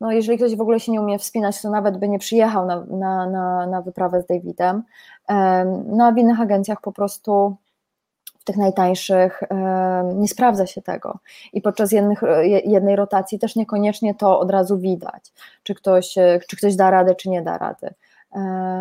no 0.00 0.12
jeżeli 0.12 0.38
ktoś 0.38 0.56
w 0.56 0.60
ogóle 0.60 0.80
się 0.80 0.92
nie 0.92 1.00
umie 1.00 1.18
wspinać, 1.18 1.62
to 1.62 1.70
nawet 1.70 1.98
by 1.98 2.08
nie 2.08 2.18
przyjechał 2.18 2.66
na, 2.66 2.84
na, 2.84 3.30
na, 3.30 3.66
na 3.66 3.82
wyprawę 3.82 4.22
z 4.22 4.26
Davidem, 4.26 4.82
no 5.86 6.06
a 6.06 6.12
w 6.12 6.18
innych 6.18 6.40
agencjach 6.40 6.80
po 6.80 6.92
prostu 6.92 7.56
tych 8.44 8.56
najtańszych 8.56 9.40
nie 10.14 10.28
sprawdza 10.28 10.66
się 10.66 10.82
tego. 10.82 11.18
I 11.52 11.60
podczas 11.60 11.92
jednych, 11.92 12.20
jednej 12.64 12.96
rotacji 12.96 13.38
też 13.38 13.56
niekoniecznie 13.56 14.14
to 14.14 14.40
od 14.40 14.50
razu 14.50 14.78
widać, 14.78 15.32
czy 15.62 15.74
ktoś, 15.74 16.14
czy 16.48 16.56
ktoś 16.56 16.76
da 16.76 16.90
radę, 16.90 17.14
czy 17.14 17.30
nie 17.30 17.42
da 17.42 17.58
rady. 17.58 17.94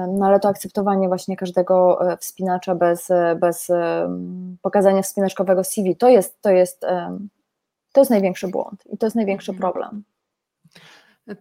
No 0.07 0.25
ale 0.25 0.39
to 0.39 0.49
akceptowanie 0.49 1.07
właśnie 1.07 1.37
każdego 1.37 2.01
e, 2.11 2.17
wspinacza 2.17 2.75
bez, 2.75 3.07
bez 3.41 3.71
pokazania 4.61 5.01
wspinaczkowego 5.01 5.63
CV, 5.63 5.95
to 5.95 6.09
jest, 6.09 6.41
to 6.41 6.49
jest, 6.49 6.81
to 7.93 8.01
jest 8.01 8.11
największy 8.11 8.47
błąd 8.47 8.83
i 8.85 8.97
to 8.97 9.05
jest 9.05 9.15
największy 9.15 9.51
mhm. 9.51 9.61
problem. 9.61 10.03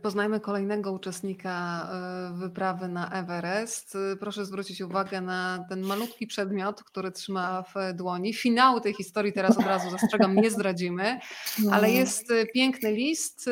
Poznajmy 0.02 0.40
kolejnego 0.40 0.92
uczestnika 0.92 1.88
e, 1.92 2.38
wyprawy 2.38 2.88
na 2.88 3.10
Everest. 3.10 3.98
Proszę 4.20 4.44
zwrócić 4.44 4.80
uwagę 4.80 5.20
na 5.20 5.66
ten 5.68 5.80
malutki 5.80 6.26
przedmiot, 6.26 6.84
który 6.84 7.12
trzyma 7.12 7.62
w 7.62 7.94
dłoni. 7.94 8.34
Finału 8.34 8.80
tej 8.80 8.94
historii 8.94 9.32
teraz 9.32 9.58
od 9.58 9.66
razu 9.66 9.90
zastrzegam, 9.90 10.36
nie 10.36 10.50
zdradzimy, 10.50 11.18
ale 11.72 11.90
jest 11.90 12.32
piękny 12.54 12.92
list 12.92 13.50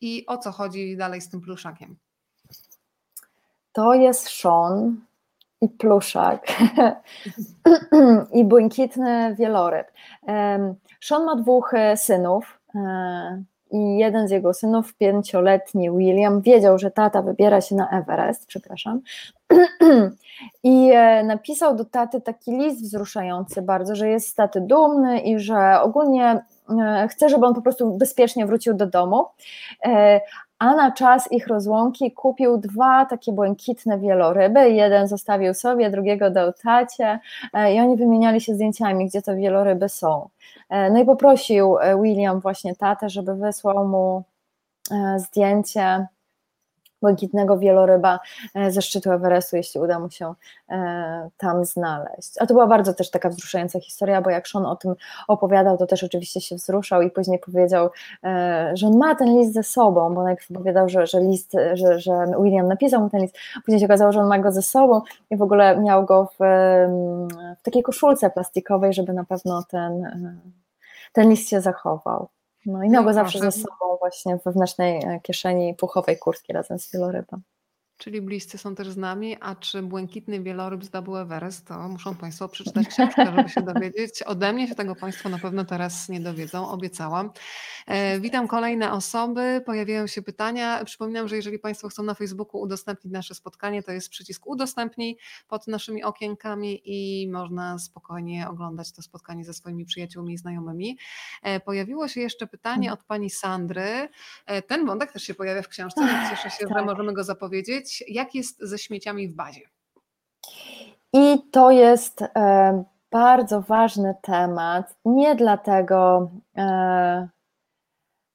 i 0.00 0.26
o 0.26 0.38
co 0.38 0.52
chodzi 0.52 0.96
dalej 0.96 1.20
z 1.20 1.28
tym 1.28 1.40
pluszakiem? 1.40 1.96
To 3.72 3.94
jest 3.94 4.28
Sean 4.28 4.96
i 5.60 5.68
pluszak 5.68 6.46
i 8.38 8.44
błękitny 8.44 9.34
wieloryb. 9.38 9.86
Sean 11.00 11.24
ma 11.24 11.36
dwóch 11.36 11.74
e, 11.74 11.96
synów, 11.96 12.58
e, 12.74 13.42
i 13.72 13.98
jeden 13.98 14.28
z 14.28 14.30
jego 14.30 14.54
synów, 14.54 14.94
pięcioletni 14.94 15.90
William, 15.90 16.40
wiedział, 16.40 16.78
że 16.78 16.90
tata 16.90 17.22
wybiera 17.22 17.60
się 17.60 17.74
na 17.74 17.90
Everest, 17.90 18.46
przepraszam. 18.46 19.00
I 20.62 20.88
gdzie 20.88 21.22
napisał 21.24 21.76
do 21.76 21.84
taty 21.84 22.20
taki 22.20 22.52
list 22.52 22.82
wzruszający 22.82 23.62
bardzo, 23.62 23.96
że 23.96 24.08
jest 24.08 24.28
z 24.28 24.34
taty 24.34 24.60
dumny 24.60 25.20
i 25.20 25.38
że 25.38 25.80
ogólnie 25.82 26.44
chce, 27.08 27.28
żeby 27.28 27.46
on 27.46 27.54
po 27.54 27.62
prostu 27.62 27.98
bezpiecznie 27.98 28.46
wrócił 28.46 28.74
do 28.74 28.86
domu. 28.86 29.24
A 30.62 30.74
na 30.74 30.92
czas 30.92 31.32
ich 31.32 31.46
rozłąki 31.46 32.12
kupił 32.12 32.58
dwa 32.58 33.06
takie 33.06 33.32
błękitne 33.32 33.98
wieloryby. 33.98 34.70
Jeden 34.70 35.08
zostawił 35.08 35.54
sobie, 35.54 35.90
drugiego 35.90 36.30
dał 36.30 36.52
tacie 36.52 37.18
i 37.74 37.80
oni 37.80 37.96
wymieniali 37.96 38.40
się 38.40 38.54
zdjęciami, 38.54 39.06
gdzie 39.06 39.22
te 39.22 39.36
wieloryby 39.36 39.88
są. 39.88 40.28
No 40.70 40.98
i 40.98 41.04
poprosił 41.04 41.76
William 42.02 42.40
właśnie 42.40 42.76
tatę, 42.76 43.10
żeby 43.10 43.34
wysłał 43.34 43.88
mu 43.88 44.22
zdjęcie 45.16 46.06
błękitnego 47.02 47.58
wieloryba 47.58 48.20
e, 48.54 48.70
ze 48.70 48.82
szczytu 48.82 49.12
Everestu, 49.12 49.56
jeśli 49.56 49.80
uda 49.80 49.98
mu 49.98 50.10
się 50.10 50.34
e, 50.68 51.30
tam 51.36 51.64
znaleźć. 51.64 52.32
A 52.40 52.46
to 52.46 52.54
była 52.54 52.66
bardzo 52.66 52.94
też 52.94 53.10
taka 53.10 53.28
wzruszająca 53.28 53.80
historia, 53.80 54.22
bo 54.22 54.30
jak 54.30 54.48
Sean 54.48 54.66
o 54.66 54.76
tym 54.76 54.94
opowiadał, 55.28 55.78
to 55.78 55.86
też 55.86 56.04
oczywiście 56.04 56.40
się 56.40 56.56
wzruszał 56.56 57.02
i 57.02 57.10
później 57.10 57.38
powiedział, 57.38 57.90
e, 58.24 58.72
że 58.74 58.86
on 58.86 58.98
ma 58.98 59.14
ten 59.14 59.38
list 59.38 59.52
ze 59.52 59.62
sobą, 59.62 60.14
bo 60.14 60.22
najpierw 60.22 60.48
powiedział, 60.54 60.88
że, 60.88 61.06
że 61.06 61.20
list, 61.20 61.52
że, 61.74 62.00
że 62.00 62.26
William 62.40 62.68
napisał 62.68 63.00
mu 63.00 63.10
ten 63.10 63.20
list, 63.20 63.36
później 63.64 63.80
się 63.80 63.86
okazało, 63.86 64.12
że 64.12 64.20
on 64.20 64.26
ma 64.26 64.38
go 64.38 64.52
ze 64.52 64.62
sobą 64.62 65.00
i 65.30 65.36
w 65.36 65.42
ogóle 65.42 65.76
miał 65.76 66.04
go 66.04 66.24
w, 66.24 66.44
w 67.58 67.62
takiej 67.62 67.82
koszulce 67.82 68.30
plastikowej, 68.30 68.92
żeby 68.92 69.12
na 69.12 69.24
pewno 69.24 69.62
ten, 69.62 70.10
ten 71.12 71.30
list 71.30 71.48
się 71.48 71.60
zachował. 71.60 72.28
No 72.66 72.82
i 72.82 72.90
no, 72.90 73.04
go 73.04 73.12
zawsze 73.12 73.38
ze 73.38 73.52
sobą 73.52 73.96
właśnie 74.00 74.38
w 74.38 74.44
wewnętrznej 74.44 74.96
e, 75.04 75.20
kieszeni 75.20 75.74
puchowej 75.74 76.18
kurtki 76.18 76.52
razem 76.52 76.78
z 76.78 76.92
wielorybem. 76.92 77.42
Czyli 78.02 78.22
bliscy 78.22 78.58
są 78.58 78.74
też 78.74 78.90
z 78.90 78.96
nami, 78.96 79.36
a 79.40 79.54
czy 79.54 79.82
błękitny 79.82 80.42
wieloryb 80.42 80.84
zdobył 80.84 81.16
Everest, 81.16 81.66
to 81.66 81.88
muszą 81.88 82.14
Państwo 82.14 82.48
przeczytać 82.48 82.88
książkę, 82.94 83.26
żeby 83.36 83.48
się 83.48 83.62
dowiedzieć. 83.62 84.22
Ode 84.22 84.52
mnie 84.52 84.68
się 84.68 84.74
tego 84.74 84.96
Państwo 84.96 85.28
na 85.28 85.38
pewno 85.38 85.64
teraz 85.64 86.08
nie 86.08 86.20
dowiedzą, 86.20 86.68
obiecałam. 86.68 87.30
E, 87.86 88.20
witam 88.20 88.48
kolejne 88.48 88.92
osoby, 88.92 89.62
pojawiają 89.66 90.06
się 90.06 90.22
pytania. 90.22 90.84
Przypominam, 90.84 91.28
że 91.28 91.36
jeżeli 91.36 91.58
Państwo 91.58 91.88
chcą 91.88 92.02
na 92.02 92.14
Facebooku 92.14 92.60
udostępnić 92.60 93.12
nasze 93.12 93.34
spotkanie, 93.34 93.82
to 93.82 93.92
jest 93.92 94.08
przycisk 94.08 94.46
udostępnij 94.46 95.18
pod 95.48 95.66
naszymi 95.66 96.04
okienkami 96.04 96.82
i 96.84 97.28
można 97.30 97.78
spokojnie 97.78 98.48
oglądać 98.48 98.92
to 98.92 99.02
spotkanie 99.02 99.44
ze 99.44 99.54
swoimi 99.54 99.84
przyjaciółmi 99.84 100.34
i 100.34 100.38
znajomymi. 100.38 100.98
E, 101.42 101.60
pojawiło 101.60 102.08
się 102.08 102.20
jeszcze 102.20 102.46
pytanie 102.46 102.92
od 102.92 103.04
Pani 103.04 103.30
Sandry. 103.30 104.08
E, 104.46 104.62
ten 104.62 104.86
wątek 104.86 105.12
też 105.12 105.22
się 105.22 105.34
pojawia 105.34 105.62
w 105.62 105.68
książce, 105.68 106.00
więc 106.06 106.30
cieszę 106.30 106.50
się, 106.50 106.68
że 106.68 106.74
tak. 106.74 106.84
możemy 106.84 107.12
go 107.12 107.24
zapowiedzieć 107.24 107.91
jak 108.08 108.34
jest 108.34 108.58
ze 108.60 108.78
śmieciami 108.78 109.28
w 109.28 109.34
bazie? 109.34 109.60
I 111.12 111.42
to 111.50 111.70
jest 111.70 112.22
e, 112.22 112.84
bardzo 113.10 113.60
ważny 113.60 114.14
temat. 114.22 114.96
Nie 115.04 115.34
dlatego, 115.34 116.30
e, 116.56 117.28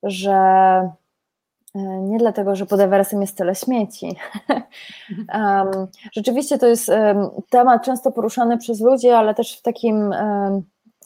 że 0.03 0.34
e, 1.75 1.79
nie 2.01 2.17
dlatego, 2.17 2.55
że 2.55 2.65
pod 2.65 2.79
Everestem 2.79 3.21
jest 3.21 3.38
tyle 3.38 3.55
śmieci. 3.55 4.15
Rzeczywiście 6.15 6.57
to 6.57 6.67
jest 6.67 6.91
temat 7.49 7.84
często 7.84 8.11
poruszany 8.11 8.57
przez 8.57 8.81
ludzi, 8.81 9.09
ale 9.09 9.35
też 9.35 9.57
w 9.57 9.61
takim 9.61 10.13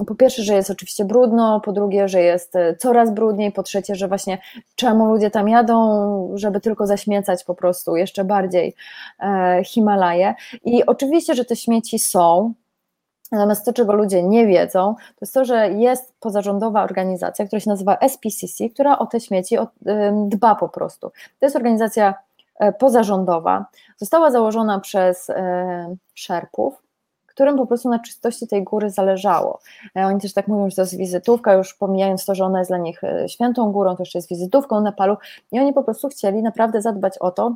po 0.06 0.16
pierwsze, 0.16 0.44
że 0.44 0.54
jest 0.54 0.70
oczywiście 0.70 1.06
brudno, 1.06 1.60
po 1.60 1.72
drugie, 1.72 2.08
że 2.08 2.22
jest 2.22 2.56
e, 2.56 2.76
coraz 2.76 3.14
brudniej, 3.14 3.52
po 3.52 3.64
trzecie, 3.64 3.96
że 3.96 4.08
właśnie 4.08 4.38
czemu 4.76 5.06
ludzie 5.06 5.32
tam 5.32 5.50
jadą, 5.50 6.32
żeby 6.36 6.62
tylko 6.62 6.88
zaśmiecać 6.88 7.44
po 7.44 7.56
prostu 7.56 7.96
jeszcze 7.96 8.24
bardziej 8.24 8.76
e, 9.20 9.62
Himalaje. 9.66 10.36
I 10.66 10.86
oczywiście, 10.86 11.36
że 11.36 11.46
te 11.46 11.56
śmieci 11.56 12.00
są, 12.00 12.54
Natomiast 13.32 13.66
to, 13.66 13.74
czego 13.74 13.94
ludzie 13.94 14.24
nie 14.24 14.48
wiedzą, 14.48 14.96
to 14.96 15.18
jest 15.22 15.34
to, 15.34 15.46
że 15.46 15.70
jest 15.70 16.14
pozarządowa 16.20 16.84
organizacja, 16.84 17.46
która 17.46 17.60
się 17.60 17.70
nazywa 17.70 17.98
SPCC, 18.10 18.70
która 18.70 19.00
o 19.00 19.06
te 19.06 19.20
śmieci 19.20 19.58
dba 20.28 20.56
po 20.56 20.70
prostu. 20.70 21.10
To 21.10 21.46
jest 21.46 21.56
organizacja 21.56 22.14
e, 22.60 22.74
pozarządowa. 22.74 23.66
Została 23.98 24.32
założona 24.32 24.80
przez 24.80 25.32
szerpów, 26.14 26.82
którym 27.32 27.58
po 27.58 27.66
prostu 27.66 27.90
na 27.90 28.00
czystości 28.00 28.48
tej 28.48 28.64
góry 28.64 28.90
zależało. 28.90 29.60
E, 29.98 30.06
oni 30.06 30.20
też 30.20 30.34
tak 30.34 30.48
mówią, 30.48 30.70
że 30.70 30.76
to 30.76 30.82
jest 30.82 30.98
wizytówka, 30.98 31.54
już 31.54 31.74
pomijając 31.74 32.26
to, 32.26 32.36
że 32.36 32.46
ona 32.46 32.60
jest 32.60 32.72
dla 32.72 32.78
nich 32.78 33.04
e, 33.04 33.30
świętą 33.30 33.72
górą, 33.72 33.96
to 33.96 34.02
jeszcze 34.02 34.18
jest 34.18 34.30
wizytówką 34.30 34.82
Nepalu 34.82 35.18
i 35.52 35.60
oni 35.60 35.74
po 35.74 35.84
prostu 35.84 36.10
chcieli 36.10 36.42
naprawdę 36.44 36.82
zadbać 36.82 37.18
o 37.18 37.32
to, 37.32 37.56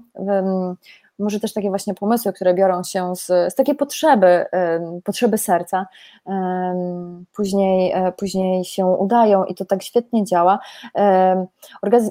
może 1.19 1.39
też 1.39 1.53
takie 1.53 1.69
właśnie 1.69 1.93
pomysły, 1.93 2.33
które 2.33 2.53
biorą 2.53 2.83
się 2.83 3.15
z, 3.15 3.25
z 3.25 3.55
takiej 3.55 3.75
potrzeby, 3.75 4.45
potrzeby 5.03 5.37
serca, 5.37 5.87
później, 7.35 7.91
e, 7.91 8.11
później 8.11 8.65
się 8.65 8.85
udają 8.85 9.43
i 9.43 9.55
to 9.55 9.65
tak 9.65 9.83
świetnie 9.83 10.23
działa. 10.23 10.59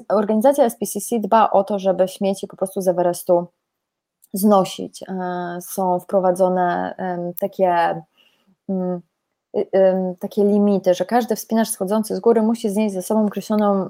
Organizacja 0.09 0.69
SPCC 0.69 1.19
dba 1.19 1.49
o 1.49 1.63
to, 1.63 1.79
żeby 1.79 2.07
śmieci 2.07 2.47
po 2.47 2.57
prostu 2.57 2.81
z 2.81 2.87
Everestu 2.87 3.47
znosić. 4.37 5.03
E, 5.03 5.57
są 5.61 5.99
wprowadzone 5.99 6.95
takie 7.39 8.01
mm, 8.69 9.01
y, 9.57 10.15
takie 10.19 10.43
limity, 10.43 10.93
że 10.93 11.05
każdy 11.05 11.35
wspinacz 11.35 11.69
schodzący 11.69 12.15
z 12.15 12.19
góry 12.19 12.41
musi 12.41 12.69
znieść 12.69 12.93
ze 12.93 13.01
sobą 13.01 13.25
określoną 13.25 13.87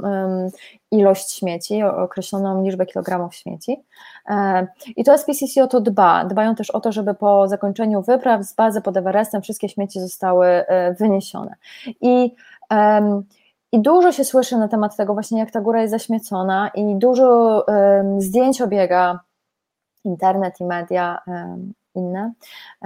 ilość 0.92 1.32
śmieci, 1.32 1.84
określoną 1.84 2.64
liczbę 2.64 2.86
kilogramów 2.86 3.36
śmieci. 3.36 3.84
E, 4.30 4.68
I 4.96 5.04
to 5.04 5.18
SPCC 5.18 5.64
o 5.64 5.68
to 5.68 5.82
dba. 5.82 6.26
Dbają 6.26 6.56
też 6.56 6.72
o 6.72 6.80
to, 6.80 6.92
żeby 6.92 7.14
po 7.14 7.48
zakończeniu 7.48 8.02
wypraw 8.02 8.44
z 8.44 8.54
bazy 8.54 8.82
pod 8.82 8.98
Everestem 8.98 9.42
wszystkie 9.42 9.70
śmieci 9.70 10.00
zostały 10.00 10.48
e, 10.48 10.94
wyniesione. 10.94 11.56
I 12.02 12.36
i 13.72 13.82
dużo 13.82 14.12
się 14.12 14.24
słyszy 14.24 14.58
na 14.58 14.68
temat 14.68 14.96
tego 14.96 15.14
właśnie, 15.14 15.40
jak 15.40 15.52
ta 15.52 15.62
góra 15.62 15.82
jest 15.82 15.92
zaśmiecona 15.92 16.72
i 16.76 16.96
dużo 16.96 17.66
zdjęć 18.18 18.62
obiega 18.62 19.20
internet 20.06 20.60
i 20.60 20.66
media 20.66 21.22
inne, 21.96 22.34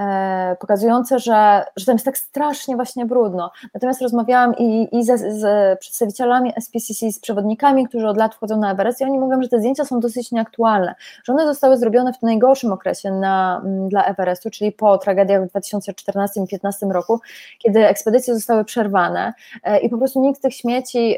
e, 0.00 0.56
pokazujące, 0.60 1.18
że, 1.18 1.64
że 1.76 1.86
tam 1.86 1.94
jest 1.94 2.04
tak 2.04 2.18
strasznie 2.18 2.76
właśnie 2.76 3.06
brudno. 3.06 3.50
Natomiast 3.74 4.02
rozmawiałam 4.02 4.54
i, 4.58 4.88
i 4.92 5.04
ze, 5.04 5.18
z 5.18 5.78
przedstawicielami 5.80 6.52
SPCC, 6.60 7.12
z 7.12 7.20
przewodnikami, 7.20 7.88
którzy 7.88 8.08
od 8.08 8.16
lat 8.16 8.34
wchodzą 8.34 8.56
na 8.56 8.72
Everest 8.72 9.00
i 9.00 9.04
oni 9.04 9.18
mówią, 9.18 9.42
że 9.42 9.48
te 9.48 9.58
zdjęcia 9.58 9.84
są 9.84 10.00
dosyć 10.00 10.32
nieaktualne, 10.32 10.94
że 11.24 11.32
one 11.32 11.46
zostały 11.46 11.76
zrobione 11.76 12.12
w 12.12 12.22
najgorszym 12.22 12.72
okresie 12.72 13.12
na, 13.12 13.62
dla 13.88 14.04
Everestu, 14.04 14.50
czyli 14.50 14.72
po 14.72 14.98
tragediach 14.98 15.44
w 15.44 15.50
2014 15.50 16.40
i 16.40 16.44
2015 16.44 16.86
roku, 16.86 17.20
kiedy 17.58 17.86
ekspedycje 17.86 18.34
zostały 18.34 18.64
przerwane 18.64 19.32
e, 19.64 19.80
i 19.80 19.88
po 19.88 19.98
prostu 19.98 20.20
nikt 20.20 20.42
tych 20.42 20.54
śmieci 20.54 21.16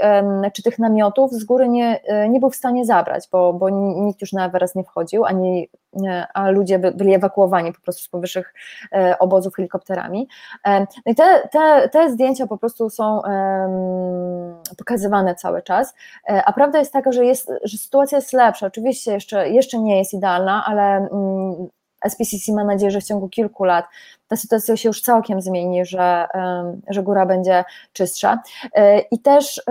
czy 0.52 0.62
tych 0.62 0.78
namiotów 0.78 1.32
z 1.32 1.44
góry 1.44 1.68
nie, 1.68 2.00
e, 2.04 2.28
nie 2.28 2.40
był 2.40 2.50
w 2.50 2.56
stanie 2.56 2.84
zabrać, 2.84 3.28
bo, 3.32 3.52
bo 3.52 3.70
nikt 3.70 4.20
już 4.20 4.32
na 4.32 4.46
Everest 4.46 4.76
nie 4.76 4.84
wchodził, 4.84 5.24
ani, 5.24 5.68
a 6.34 6.50
ludzie 6.50 6.78
byli 6.78 7.14
ewakuowani 7.14 7.72
po 7.72 7.80
prostu 7.80 8.04
z 8.04 8.08
powyższych 8.08 8.54
e, 8.92 9.18
obozów 9.18 9.54
helikopterami. 9.54 10.28
E, 10.66 10.80
no 10.80 11.12
i 11.12 11.14
te, 11.14 11.48
te, 11.52 11.88
te 11.88 12.10
zdjęcia 12.10 12.46
po 12.46 12.58
prostu 12.58 12.90
są 12.90 13.22
pokazywane 14.78 15.34
cały 15.34 15.62
czas, 15.62 15.94
e, 16.28 16.44
a 16.44 16.52
prawda 16.52 16.78
jest 16.78 16.92
taka, 16.92 17.12
że, 17.12 17.24
jest, 17.24 17.52
że 17.64 17.78
sytuacja 17.78 18.18
jest 18.18 18.32
lepsza, 18.32 18.66
oczywiście 18.66 19.12
jeszcze, 19.12 19.48
jeszcze 19.48 19.78
nie 19.78 19.98
jest 19.98 20.14
idealna, 20.14 20.64
ale 20.66 20.82
mm, 20.82 21.68
SPCC 22.08 22.52
ma 22.52 22.64
nadzieję, 22.64 22.90
że 22.90 23.00
w 23.00 23.04
ciągu 23.04 23.28
kilku 23.28 23.64
lat 23.64 23.84
ta 24.28 24.36
sytuacja 24.36 24.76
się 24.76 24.88
już 24.88 25.02
całkiem 25.02 25.40
zmieni, 25.40 25.84
że, 25.84 26.26
że 26.88 27.02
góra 27.02 27.26
będzie 27.26 27.64
czystsza. 27.92 28.42
I 29.10 29.18
też, 29.18 29.62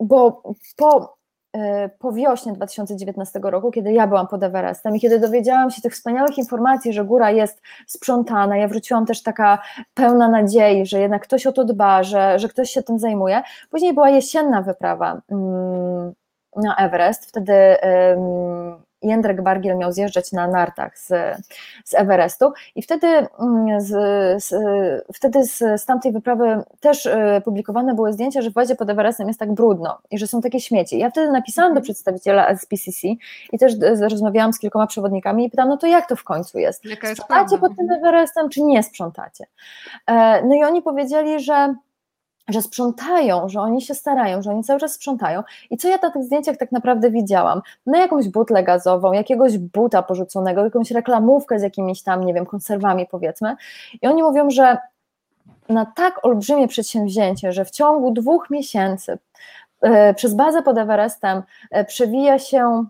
bo 0.00 0.42
po 0.76 1.14
E, 1.14 1.23
po 1.98 2.12
wiośnie 2.12 2.52
2019 2.52 3.40
roku, 3.42 3.70
kiedy 3.70 3.92
ja 3.92 4.06
byłam 4.06 4.26
pod 4.26 4.42
Everestem 4.42 4.96
i 4.96 5.00
kiedy 5.00 5.18
dowiedziałam 5.18 5.70
się 5.70 5.82
tych 5.82 5.92
wspaniałych 5.92 6.38
informacji, 6.38 6.92
że 6.92 7.04
góra 7.04 7.30
jest 7.30 7.62
sprzątana, 7.86 8.56
ja 8.56 8.68
wróciłam 8.68 9.06
też 9.06 9.22
taka 9.22 9.58
pełna 9.94 10.28
nadziei, 10.28 10.86
że 10.86 11.00
jednak 11.00 11.22
ktoś 11.22 11.46
o 11.46 11.52
to 11.52 11.64
dba, 11.64 12.02
że, 12.02 12.38
że 12.38 12.48
ktoś 12.48 12.70
się 12.70 12.82
tym 12.82 12.98
zajmuje. 12.98 13.42
Później 13.70 13.94
była 13.94 14.10
jesienna 14.10 14.62
wyprawa 14.62 15.20
mm, 15.30 16.12
na 16.56 16.76
Everest, 16.76 17.26
wtedy 17.26 17.52
Jędrek 19.04 19.42
Bargiel 19.42 19.76
miał 19.76 19.92
zjeżdżać 19.92 20.32
na 20.32 20.48
nartach 20.48 20.98
z, 20.98 21.08
z 21.84 21.94
Everestu 21.94 22.52
i 22.74 22.82
wtedy, 22.82 23.06
mm, 23.06 23.80
z, 23.80 23.90
z, 24.44 24.54
wtedy 25.14 25.44
z, 25.44 25.58
z 25.58 25.84
tamtej 25.84 26.12
wyprawy 26.12 26.62
też 26.80 27.06
y, 27.06 27.42
publikowane 27.44 27.94
były 27.94 28.12
zdjęcia, 28.12 28.42
że 28.42 28.50
w 28.50 28.52
bazie 28.52 28.74
pod 28.74 28.90
Everestem 28.90 29.28
jest 29.28 29.40
tak 29.40 29.52
brudno 29.52 29.98
i 30.10 30.18
że 30.18 30.26
są 30.26 30.40
takie 30.40 30.60
śmieci. 30.60 30.98
Ja 30.98 31.10
wtedy 31.10 31.32
napisałam 31.32 31.70
do 31.70 31.78
mhm. 31.78 31.82
przedstawiciela 31.82 32.56
SPCC 32.56 33.08
i 33.52 33.58
też 33.58 33.72
rozmawiałam 34.00 34.52
z 34.52 34.58
kilkoma 34.58 34.86
przewodnikami 34.86 35.46
i 35.46 35.50
pytam, 35.50 35.68
no 35.68 35.76
to 35.76 35.86
jak 35.86 36.08
to 36.08 36.16
w 36.16 36.24
końcu 36.24 36.58
jest? 36.58 36.84
jest 36.84 37.22
sprzątacie 37.22 37.58
pod 37.58 37.76
tym 37.76 37.90
Everestem, 37.90 38.48
czy 38.48 38.62
nie 38.62 38.82
sprzątacie? 38.82 39.46
E, 40.06 40.42
no 40.42 40.54
i 40.54 40.64
oni 40.64 40.82
powiedzieli, 40.82 41.40
że 41.40 41.74
że 42.48 42.62
sprzątają, 42.62 43.48
że 43.48 43.60
oni 43.60 43.82
się 43.82 43.94
starają, 43.94 44.42
że 44.42 44.50
oni 44.50 44.64
cały 44.64 44.80
czas 44.80 44.92
sprzątają. 44.92 45.42
I 45.70 45.76
co 45.76 45.88
ja 45.88 45.98
na 46.02 46.10
tych 46.10 46.24
zdjęciach 46.24 46.56
tak 46.56 46.72
naprawdę 46.72 47.10
widziałam? 47.10 47.62
No 47.86 47.98
jakąś 47.98 48.28
butlę 48.28 48.64
gazową, 48.64 49.12
jakiegoś 49.12 49.58
buta 49.58 50.02
porzuconego, 50.02 50.64
jakąś 50.64 50.90
reklamówkę 50.90 51.58
z 51.58 51.62
jakimiś 51.62 52.02
tam, 52.02 52.24
nie 52.24 52.34
wiem, 52.34 52.46
konserwami 52.46 53.06
powiedzmy. 53.10 53.56
I 54.02 54.06
oni 54.06 54.22
mówią, 54.22 54.50
że 54.50 54.78
na 55.68 55.86
tak 55.86 56.24
olbrzymie 56.24 56.68
przedsięwzięcie, 56.68 57.52
że 57.52 57.64
w 57.64 57.70
ciągu 57.70 58.10
dwóch 58.10 58.50
miesięcy 58.50 59.18
e, 59.80 60.14
przez 60.14 60.34
bazę 60.34 60.62
pod 60.62 60.78
Everestem 60.78 61.42
e, 61.70 61.84
przewija 61.84 62.38
się 62.38 62.84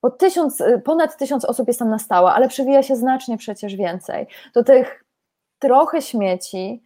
po 0.00 0.10
tysiąc, 0.10 0.60
e, 0.60 0.78
ponad 0.78 1.16
tysiąc 1.16 1.44
osób 1.44 1.68
jest 1.68 1.78
tam 1.78 1.90
na 1.90 1.98
stałe, 1.98 2.32
ale 2.32 2.48
przewija 2.48 2.82
się 2.82 2.96
znacznie 2.96 3.38
przecież 3.38 3.76
więcej. 3.76 4.26
To 4.52 4.64
tych 4.64 5.04
trochę 5.58 6.02
śmieci, 6.02 6.82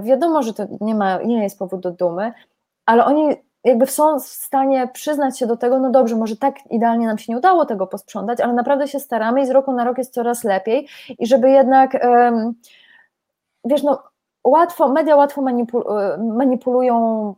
wiadomo, 0.00 0.42
że 0.42 0.54
to 0.54 0.66
nie, 0.80 0.94
ma, 0.94 1.22
nie 1.22 1.42
jest 1.42 1.58
powód 1.58 1.80
do 1.80 1.90
dumy, 1.90 2.32
ale 2.86 3.04
oni 3.04 3.36
jakby 3.64 3.86
są 3.86 4.20
w 4.20 4.26
stanie 4.26 4.88
przyznać 4.92 5.38
się 5.38 5.46
do 5.46 5.56
tego, 5.56 5.78
no 5.78 5.90
dobrze, 5.90 6.16
może 6.16 6.36
tak 6.36 6.54
idealnie 6.70 7.06
nam 7.06 7.18
się 7.18 7.32
nie 7.32 7.38
udało 7.38 7.66
tego 7.66 7.86
posprzątać, 7.86 8.40
ale 8.40 8.52
naprawdę 8.52 8.88
się 8.88 9.00
staramy 9.00 9.42
i 9.42 9.46
z 9.46 9.50
roku 9.50 9.72
na 9.72 9.84
rok 9.84 9.98
jest 9.98 10.14
coraz 10.14 10.44
lepiej 10.44 10.88
i 11.18 11.26
żeby 11.26 11.50
jednak 11.50 12.06
wiesz, 13.64 13.82
no 13.82 14.02
łatwo, 14.44 14.88
media 14.88 15.16
łatwo 15.16 15.42
manipulują 16.18 17.34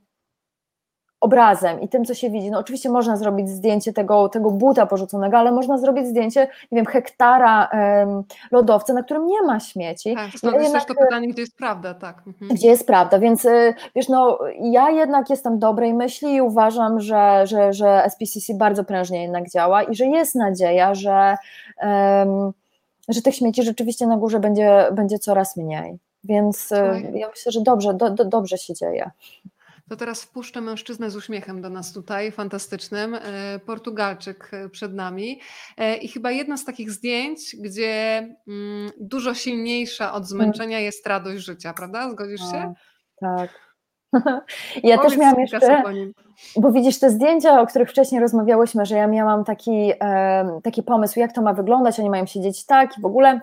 obrazem 1.23 1.81
i 1.81 1.89
tym, 1.89 2.05
co 2.05 2.15
się 2.15 2.31
widzi. 2.31 2.51
No 2.51 2.59
oczywiście 2.59 2.91
można 2.91 3.17
zrobić 3.17 3.49
zdjęcie 3.49 3.93
tego, 3.93 4.29
tego 4.29 4.51
buta 4.51 4.87
porzuconego, 4.87 5.39
ale 5.39 5.53
można 5.53 5.79
zrobić 5.79 6.07
zdjęcie, 6.07 6.49
nie 6.73 6.77
wiem, 6.77 6.87
hektara 6.87 7.69
um, 7.73 8.23
lodowca, 8.51 8.93
na 8.93 9.03
którym 9.03 9.27
nie 9.27 9.43
ma 9.43 9.61
śmieci. 9.61 10.15
Tak, 10.15 10.31
to 10.41 10.61
jest 10.61 10.73
też 10.73 10.85
to 10.85 10.95
pytanie, 10.95 11.29
gdzie 11.29 11.43
jest 11.43 11.57
prawda, 11.57 11.95
tak. 11.95 12.23
Mhm. 12.27 12.55
Gdzie 12.55 12.69
jest 12.69 12.87
prawda, 12.87 13.19
więc 13.19 13.45
y, 13.45 13.75
wiesz, 13.95 14.09
no 14.09 14.39
ja 14.61 14.91
jednak 14.91 15.31
jestem 15.31 15.59
dobrej 15.59 15.95
myśli 15.95 16.35
i 16.35 16.41
uważam, 16.41 17.01
że, 17.01 17.47
że, 17.47 17.73
że 17.73 18.03
SPCC 18.09 18.55
bardzo 18.55 18.85
prężnie 18.85 19.23
jednak 19.23 19.51
działa 19.51 19.83
i 19.83 19.95
że 19.95 20.07
jest 20.07 20.35
nadzieja, 20.35 20.95
że, 20.95 21.37
um, 21.83 22.53
że 23.09 23.23
tych 23.23 23.35
śmieci 23.35 23.63
rzeczywiście 23.63 24.07
na 24.07 24.17
górze 24.17 24.41
będzie, 24.41 24.87
będzie 24.93 25.19
coraz 25.19 25.57
mniej. 25.57 25.99
Więc 26.25 26.73
e, 26.73 27.03
ja 27.15 27.29
myślę, 27.29 27.53
że 27.53 27.61
dobrze, 27.61 27.95
do, 27.95 28.11
do, 28.11 28.25
dobrze 28.25 28.59
się 28.59 28.75
dzieje. 28.75 29.11
To 29.93 29.97
teraz 29.97 30.23
wpuszczę 30.23 30.61
mężczyznę 30.61 31.11
z 31.11 31.17
uśmiechem 31.17 31.63
do 31.63 31.71
nas 31.71 31.93
tutaj, 31.93 32.33
fantastycznym. 32.33 33.15
E, 33.15 33.21
Portugalczyk 33.67 34.51
e, 34.53 34.69
przed 34.69 34.95
nami. 34.95 35.41
I 36.03 36.09
chyba 36.09 36.31
jedno 36.31 36.59
z 36.59 36.65
takich 36.65 36.91
zdjęć, 36.91 37.57
gdzie 37.61 38.19
mm, 38.49 38.91
dużo 39.01 39.35
silniejsza 39.35 40.13
od 40.13 40.27
zmęczenia 40.27 40.81
jest 40.81 41.07
radość 41.07 41.45
życia, 41.45 41.73
prawda? 41.73 42.11
Zgodzisz 42.11 42.41
się? 42.41 42.75
tak. 43.21 43.51
Ja 44.83 44.97
Powiedz 44.97 45.13
też 45.13 45.21
miałam 45.21 45.41
jeszcze, 45.41 45.83
bo 46.57 46.73
widzisz 46.73 46.99
te 46.99 47.11
zdjęcia, 47.11 47.61
o 47.61 47.67
których 47.67 47.91
wcześniej 47.91 48.21
rozmawiałyśmy, 48.21 48.87
że 48.87 48.97
ja 48.97 49.07
miałam 49.07 49.45
taki, 49.45 49.93
taki 50.63 50.83
pomysł, 50.83 51.21
jak 51.21 51.33
to 51.33 51.43
ma 51.43 51.53
wyglądać, 51.53 52.01
oni 52.01 52.11
mają 52.11 52.27
siedzieć 52.27 52.67
tak 52.67 52.99
i 52.99 53.01
w 53.01 53.07
ogóle 53.07 53.41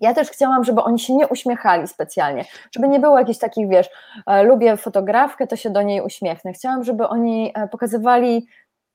ja 0.00 0.14
też 0.14 0.30
chciałam, 0.30 0.64
żeby 0.64 0.82
oni 0.82 0.98
się 0.98 1.14
nie 1.14 1.28
uśmiechali 1.28 1.88
specjalnie, 1.88 2.44
żeby 2.74 2.88
nie 2.88 3.00
było 3.00 3.18
jakichś 3.18 3.38
takich, 3.38 3.68
wiesz, 3.68 3.90
e, 4.26 4.42
lubię 4.42 4.76
fotografkę, 4.76 5.46
to 5.46 5.56
się 5.56 5.70
do 5.70 5.82
niej 5.82 6.00
uśmiechnę. 6.00 6.52
Chciałam, 6.52 6.84
żeby 6.84 7.08
oni 7.08 7.52
e, 7.54 7.68
pokazywali 7.68 8.46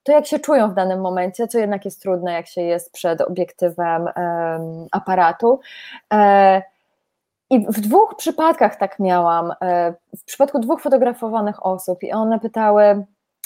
to, 0.04 0.12
jak 0.12 0.26
się 0.26 0.40
czują 0.40 0.70
w 0.70 0.74
danym 0.74 1.02
momencie, 1.02 1.48
co 1.48 1.60
jednak 1.60 1.86
jest 1.86 2.02
trudne, 2.02 2.34
jak 2.34 2.48
się 2.48 2.62
jest 2.62 2.92
przed 2.92 3.22
obiektywem 3.22 4.08
aparatu. 4.92 5.60
E, 6.14 6.62
I 7.50 7.66
w 7.68 7.80
dwóch 7.80 8.16
przypadkach 8.18 8.76
tak 8.76 9.00
miałam, 9.00 9.54
w 10.18 10.26
przypadku 10.26 10.60
dwóch 10.60 10.82
fotografowanych 10.82 11.66
osób, 11.66 12.04
i 12.04 12.12
one 12.12 12.40
pytały, 12.40 13.06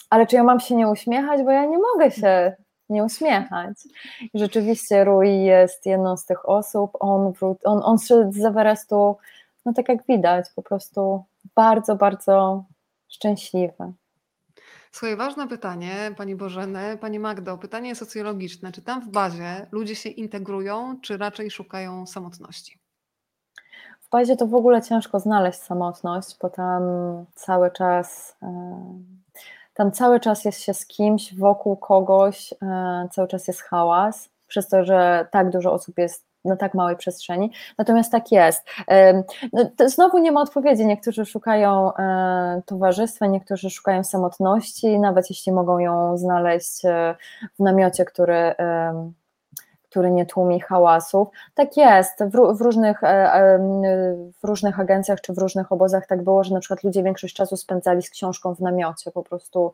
ale 0.09 0.27
czy 0.27 0.35
ja 0.35 0.43
mam 0.43 0.59
się 0.59 0.75
nie 0.75 0.87
uśmiechać, 0.87 1.43
bo 1.43 1.51
ja 1.51 1.65
nie 1.65 1.77
mogę 1.77 2.11
się 2.11 2.55
nie 2.89 3.03
uśmiechać. 3.03 3.77
I 4.33 4.39
rzeczywiście 4.39 5.03
Rui 5.03 5.43
jest 5.43 5.85
jedną 5.85 6.17
z 6.17 6.25
tych 6.25 6.49
osób, 6.49 6.91
on, 6.99 7.33
on, 7.63 7.81
on 7.83 7.97
szedł 7.99 8.31
z 8.31 8.45
Everestu, 8.45 9.17
no 9.65 9.73
tak 9.73 9.89
jak 9.89 10.05
widać, 10.05 10.45
po 10.55 10.61
prostu 10.61 11.23
bardzo, 11.55 11.95
bardzo 11.95 12.63
szczęśliwy. 13.07 13.93
Swoje 14.91 15.15
ważne 15.15 15.47
pytanie, 15.47 16.11
Pani 16.17 16.35
Bożeny, 16.35 16.97
Pani 16.97 17.19
Magdo, 17.19 17.57
pytanie 17.57 17.95
socjologiczne. 17.95 18.71
Czy 18.71 18.81
tam 18.81 19.01
w 19.01 19.09
bazie 19.09 19.67
ludzie 19.71 19.95
się 19.95 20.09
integrują, 20.09 20.99
czy 21.01 21.17
raczej 21.17 21.51
szukają 21.51 22.05
samotności? 22.07 22.79
W 24.01 24.09
bazie 24.09 24.35
to 24.35 24.47
w 24.47 24.55
ogóle 24.55 24.81
ciężko 24.81 25.19
znaleźć 25.19 25.59
samotność, 25.59 26.37
bo 26.41 26.49
tam 26.49 26.83
cały 27.33 27.71
czas 27.71 28.37
tam 29.75 29.91
cały 29.91 30.19
czas 30.19 30.45
jest 30.45 30.61
się 30.61 30.73
z 30.73 30.85
kimś, 30.85 31.35
wokół 31.35 31.77
kogoś, 31.77 32.53
e, 32.61 33.07
cały 33.11 33.27
czas 33.27 33.47
jest 33.47 33.61
hałas, 33.61 34.29
przez 34.47 34.67
to, 34.67 34.83
że 34.83 35.27
tak 35.31 35.49
dużo 35.49 35.73
osób 35.73 35.97
jest 35.97 36.25
na 36.45 36.55
tak 36.55 36.73
małej 36.73 36.97
przestrzeni. 36.97 37.51
Natomiast 37.77 38.11
tak 38.11 38.31
jest. 38.31 38.63
No, 39.53 39.63
znowu 39.85 40.17
nie 40.17 40.31
ma 40.31 40.41
odpowiedzi. 40.41 40.85
Niektórzy 40.85 41.25
szukają 41.25 41.93
e, 41.95 42.61
towarzystwa, 42.65 43.25
niektórzy 43.25 43.69
szukają 43.69 44.03
samotności, 44.03 44.99
nawet 44.99 45.29
jeśli 45.29 45.51
mogą 45.51 45.79
ją 45.79 46.17
znaleźć 46.17 46.85
e, 46.85 47.15
w 47.59 47.63
namiocie, 47.63 48.05
który 48.05 48.55
który 49.95 50.11
nie 50.11 50.25
tłumi 50.25 50.59
hałasów. 50.59 51.27
Tak 51.53 51.77
jest, 51.77 52.23
w, 52.23 52.57
w, 52.57 52.61
różnych, 52.61 53.03
e, 53.03 53.07
e, 53.07 53.59
w 54.41 54.43
różnych 54.43 54.79
agencjach 54.79 55.21
czy 55.21 55.33
w 55.33 55.37
różnych 55.37 55.71
obozach 55.71 56.07
tak 56.07 56.23
było, 56.23 56.43
że 56.43 56.53
na 56.53 56.59
przykład 56.59 56.83
ludzie 56.83 57.03
większość 57.03 57.35
czasu 57.35 57.57
spędzali 57.57 58.01
z 58.01 58.09
książką 58.09 58.55
w 58.55 58.59
namiocie, 58.59 59.11
po 59.11 59.23
prostu 59.23 59.73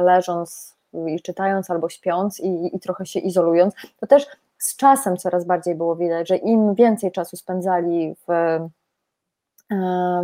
leżąc 0.00 0.76
i 1.06 1.20
czytając 1.20 1.70
albo 1.70 1.88
śpiąc 1.88 2.40
i, 2.40 2.76
i 2.76 2.80
trochę 2.80 3.06
się 3.06 3.20
izolując. 3.20 3.74
To 4.00 4.06
też 4.06 4.26
z 4.58 4.76
czasem 4.76 5.16
coraz 5.16 5.44
bardziej 5.44 5.74
było 5.74 5.96
widać, 5.96 6.28
że 6.28 6.36
im 6.36 6.74
więcej 6.74 7.12
czasu 7.12 7.36
spędzali 7.36 8.16
w 8.28 8.58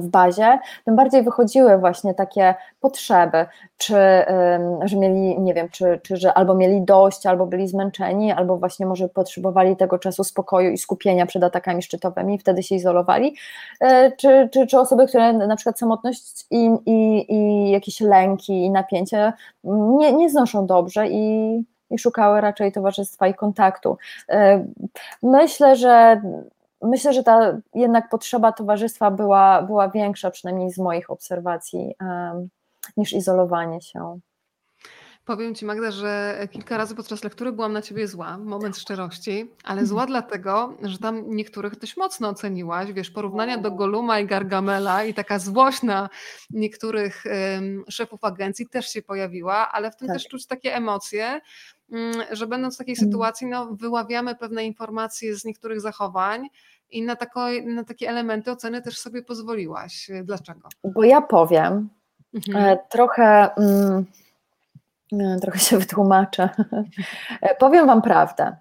w 0.00 0.08
bazie, 0.08 0.58
tym 0.84 0.96
bardziej 0.96 1.22
wychodziły 1.22 1.78
właśnie 1.78 2.14
takie 2.14 2.54
potrzeby, 2.80 3.46
czy 3.76 3.94
że 4.84 4.96
mieli, 4.96 5.40
nie 5.40 5.54
wiem, 5.54 5.68
czy, 5.68 6.00
czy 6.02 6.16
że 6.16 6.34
albo 6.34 6.54
mieli 6.54 6.82
dość, 6.82 7.26
albo 7.26 7.46
byli 7.46 7.68
zmęczeni, 7.68 8.32
albo 8.32 8.56
właśnie 8.56 8.86
może 8.86 9.08
potrzebowali 9.08 9.76
tego 9.76 9.98
czasu 9.98 10.24
spokoju 10.24 10.70
i 10.70 10.78
skupienia 10.78 11.26
przed 11.26 11.44
atakami 11.44 11.82
szczytowymi 11.82 12.38
wtedy 12.38 12.62
się 12.62 12.74
izolowali, 12.74 13.36
e, 13.80 14.12
czy, 14.16 14.48
czy, 14.52 14.66
czy 14.66 14.78
osoby, 14.78 15.06
które 15.06 15.32
na 15.32 15.56
przykład 15.56 15.78
samotność 15.78 16.46
i, 16.50 16.70
i, 16.86 17.26
i 17.34 17.70
jakieś 17.70 18.00
lęki 18.00 18.64
i 18.64 18.70
napięcie 18.70 19.32
nie, 19.64 20.12
nie 20.12 20.30
znoszą 20.30 20.66
dobrze 20.66 21.08
i, 21.08 21.56
i 21.90 21.98
szukały 21.98 22.40
raczej 22.40 22.72
towarzystwa 22.72 23.26
i 23.26 23.34
kontaktu. 23.34 23.96
E, 24.28 24.64
myślę, 25.22 25.76
że 25.76 26.20
myślę, 26.82 27.12
że 27.12 27.22
ta 27.22 27.58
jednak 27.74 28.08
potrzeba 28.08 28.52
towarzystwa 28.52 29.10
była, 29.10 29.62
była 29.62 29.88
większa, 29.88 30.30
przynajmniej 30.30 30.70
z 30.70 30.78
moich 30.78 31.10
obserwacji, 31.10 31.94
um, 32.00 32.48
niż 32.96 33.12
izolowanie 33.12 33.80
się. 33.80 34.20
Powiem 35.24 35.54
Ci, 35.54 35.64
Magda, 35.64 35.90
że 35.90 36.38
kilka 36.50 36.76
razy 36.76 36.94
podczas 36.94 37.24
lektury 37.24 37.52
byłam 37.52 37.72
na 37.72 37.82
Ciebie 37.82 38.08
zła, 38.08 38.38
moment 38.38 38.76
szczerości, 38.76 39.50
ale 39.64 39.86
zła 39.86 40.02
mhm. 40.02 40.08
dlatego, 40.08 40.76
że 40.82 40.98
tam 40.98 41.36
niektórych 41.36 41.78
dość 41.78 41.96
mocno 41.96 42.28
oceniłaś, 42.28 42.92
wiesz, 42.92 43.10
porównania 43.10 43.58
do 43.58 43.70
Goluma 43.70 44.20
i 44.20 44.26
Gargamela 44.26 45.04
i 45.04 45.14
taka 45.14 45.38
złość 45.38 45.82
na 45.82 46.08
niektórych 46.50 47.24
um, 47.26 47.84
szefów 47.88 48.24
agencji 48.24 48.68
też 48.68 48.88
się 48.92 49.02
pojawiła, 49.02 49.72
ale 49.72 49.90
w 49.90 49.96
tym 49.96 50.08
tak. 50.08 50.16
też 50.16 50.28
czuć 50.28 50.46
takie 50.46 50.74
emocje, 50.74 51.40
Mm, 51.92 52.22
że 52.30 52.46
będąc 52.46 52.74
w 52.74 52.78
takiej 52.78 52.94
mm. 52.98 53.10
sytuacji, 53.10 53.46
no, 53.46 53.74
wyławiamy 53.74 54.34
pewne 54.34 54.64
informacje 54.64 55.36
z 55.36 55.44
niektórych 55.44 55.80
zachowań 55.80 56.48
i 56.90 57.02
na, 57.02 57.16
tako, 57.16 57.40
na 57.66 57.84
takie 57.84 58.08
elementy 58.08 58.50
oceny 58.50 58.82
też 58.82 58.98
sobie 58.98 59.22
pozwoliłaś. 59.22 60.10
Dlaczego? 60.24 60.68
Bo 60.84 61.04
ja 61.04 61.20
powiem, 61.20 61.88
mhm. 62.34 62.64
E, 62.64 62.78
trochę, 62.88 63.54
mm, 63.54 64.06
e, 65.12 65.40
trochę 65.40 65.58
się 65.58 65.78
wytłumaczę. 65.78 66.48
E, 67.42 67.54
powiem 67.54 67.86
Wam 67.86 68.02
prawdę 68.02 68.56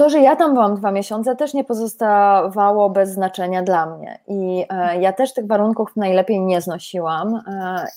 to, 0.00 0.10
że 0.10 0.20
ja 0.20 0.36
tam 0.36 0.54
byłam 0.54 0.76
dwa 0.76 0.90
miesiące, 0.90 1.36
też 1.36 1.54
nie 1.54 1.64
pozostawało 1.64 2.90
bez 2.90 3.10
znaczenia 3.10 3.62
dla 3.62 3.86
mnie. 3.86 4.18
I 4.26 4.66
ja 5.00 5.12
też 5.12 5.34
tych 5.34 5.46
warunków 5.46 5.96
najlepiej 5.96 6.40
nie 6.40 6.60
znosiłam. 6.60 7.42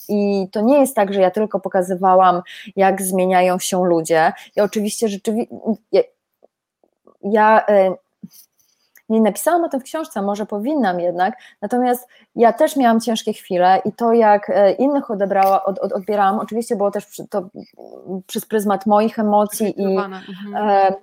I 0.10 0.48
to 0.52 0.62
nie 0.62 0.80
jest 0.80 0.96
tak, 0.96 1.14
że 1.14 1.22
ja 1.22 1.32
tylko 1.32 1.60
pokazywałam, 1.60 2.42
jak 2.76 3.02
zmieniają 3.02 3.60
się 3.60 3.86
ludzie. 3.86 4.34
I 4.56 4.62
oczywiście 4.62 5.08
rzeczywiście. 5.08 5.56
Ja, 5.92 6.02
ja 7.22 7.66
nie 9.14 9.22
napisałam 9.22 9.64
o 9.64 9.70
tym 9.70 9.80
w 9.80 9.84
książce, 9.84 10.22
może 10.22 10.46
powinnam 10.46 11.00
jednak, 11.00 11.36
natomiast 11.62 12.08
ja 12.36 12.54
też 12.54 12.76
miałam 12.76 13.00
ciężkie 13.00 13.34
chwile 13.34 13.82
i 13.86 13.92
to 13.92 14.14
jak 14.14 14.50
e, 14.50 14.72
innych 14.72 15.12
odebrała, 15.12 15.64
od, 15.64 15.80
od, 15.80 15.92
odbierałam, 15.92 16.40
oczywiście 16.40 16.76
było 16.76 16.92
też 16.92 17.22
to 17.30 17.50
przez 18.28 18.46
pryzmat 18.46 18.86
moich 18.86 19.20
emocji 19.20 19.82
i 19.82 19.96
mhm. 19.96 20.14
e, 20.56 20.94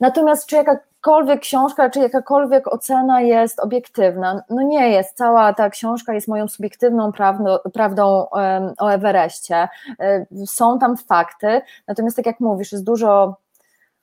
natomiast 0.00 0.46
czy, 0.46 0.56
jaka, 0.56 0.76
jakakolwiek 1.00 1.40
książka, 1.40 1.90
czy 1.90 2.00
jakakolwiek 2.00 2.72
ocena 2.72 3.20
jest 3.20 3.60
obiektywna. 3.60 4.42
No 4.50 4.62
nie 4.62 4.90
jest. 4.90 5.16
Cała 5.16 5.52
ta 5.52 5.70
książka 5.70 6.14
jest 6.14 6.28
moją 6.28 6.48
subiektywną 6.48 7.12
prawdą, 7.12 7.56
prawdą 7.72 8.26
o 8.78 8.88
Everestie. 8.88 9.68
Są 10.46 10.78
tam 10.78 10.96
fakty, 10.96 11.60
natomiast 11.88 12.16
tak 12.16 12.26
jak 12.26 12.40
mówisz, 12.40 12.72
jest 12.72 12.84
dużo 12.84 13.36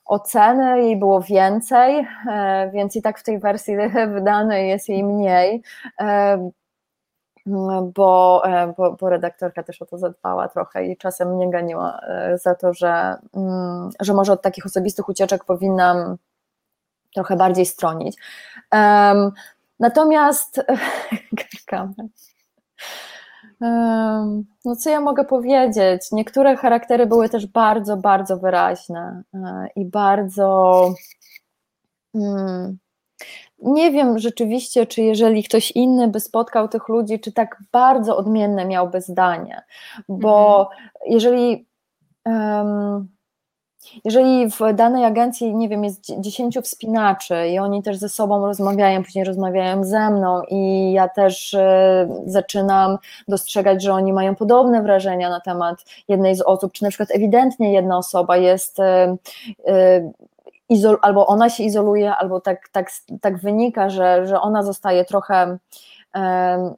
oceny, 0.08 0.84
jej 0.84 0.98
było 0.98 1.22
więcej, 1.22 2.08
e, 2.30 2.72
więc 2.74 2.96
i 2.96 3.02
tak 3.02 3.20
w 3.20 3.24
tej 3.24 3.40
wersji 3.40 3.78
wydanej 4.14 4.70
jest 4.70 4.90
jej 4.90 5.04
mniej, 5.04 5.62
e, 6.00 6.50
bo, 7.96 8.42
e, 8.46 8.74
bo, 8.78 8.92
bo, 8.92 9.10
redaktorka 9.10 9.64
też 9.64 9.82
o 9.82 9.86
to 9.86 9.98
zadbała 9.98 10.48
trochę 10.48 10.86
i 10.86 10.98
czasem 10.98 11.36
mnie 11.36 11.50
ganiła 11.50 12.00
za 12.44 12.56
to, 12.56 12.74
że, 12.74 13.16
mm, 13.34 13.90
że 14.00 14.14
może 14.14 14.34
od 14.34 14.42
takich 14.42 14.66
osobistych 14.66 15.10
ucieczek 15.10 15.46
powinnam 15.46 16.18
trochę 17.14 17.36
bardziej 17.36 17.66
stronić. 17.66 18.18
Natomiast 19.80 20.62
No 24.66 24.76
co 24.80 24.90
ja 24.90 25.02
mogę 25.02 25.26
powiedzieć? 25.26 26.02
Niektóre 26.12 26.56
charaktery 26.56 27.06
były 27.06 27.30
też 27.30 27.48
bardzo, 27.48 27.98
bardzo 27.98 28.38
wyraźne 28.38 29.24
e, 29.34 29.68
i 29.76 29.86
bardzo. 29.86 30.94
Hmm, 32.14 32.78
nie 33.60 33.92
wiem 33.92 34.20
rzeczywiście, 34.20 34.86
czy 34.86 35.02
jeżeli 35.02 35.44
ktoś 35.44 35.72
inny 35.72 36.08
by 36.08 36.20
spotkał 36.20 36.68
tych 36.68 36.90
ludzi, 36.90 37.20
czy 37.20 37.32
tak 37.32 37.58
bardzo 37.72 38.18
odmienne 38.18 38.66
miałby 38.66 39.02
zdanie, 39.02 39.62
bo 40.10 40.60
mhm. 40.60 40.90
jeżeli. 41.06 41.68
Um, 42.26 43.17
jeżeli 44.06 44.52
w 44.52 44.60
danej 44.74 45.06
agencji, 45.06 45.56
nie 45.56 45.70
wiem, 45.70 45.84
jest 45.84 46.20
10 46.20 46.58
wspinaczy 46.64 47.48
i 47.48 47.60
oni 47.60 47.84
też 47.84 47.98
ze 47.98 48.10
sobą 48.10 48.46
rozmawiają, 48.46 49.04
później 49.04 49.26
rozmawiają 49.26 49.84
ze 49.84 50.10
mną 50.10 50.42
i 50.50 50.92
ja 50.92 51.10
też 51.10 51.54
e, 51.54 52.08
zaczynam 52.26 52.98
dostrzegać, 53.28 53.84
że 53.84 53.94
oni 53.94 54.14
mają 54.14 54.36
podobne 54.36 54.82
wrażenia 54.82 55.30
na 55.30 55.40
temat 55.40 55.86
jednej 56.08 56.36
z 56.36 56.42
osób, 56.42 56.72
czy 56.72 56.84
na 56.84 56.90
przykład 56.90 57.12
ewidentnie 57.12 57.74
jedna 57.74 57.98
osoba 57.98 58.38
jest 58.38 58.80
e, 58.80 59.18
e, 59.68 60.12
albo 61.02 61.28
ona 61.28 61.50
się 61.50 61.64
izoluje, 61.64 62.16
albo 62.16 62.42
tak, 62.42 62.70
tak, 62.70 62.92
tak 63.22 63.38
wynika, 63.38 63.90
że, 63.90 64.28
że 64.28 64.42
ona 64.42 64.64
zostaje 64.64 65.06
trochę 65.06 65.58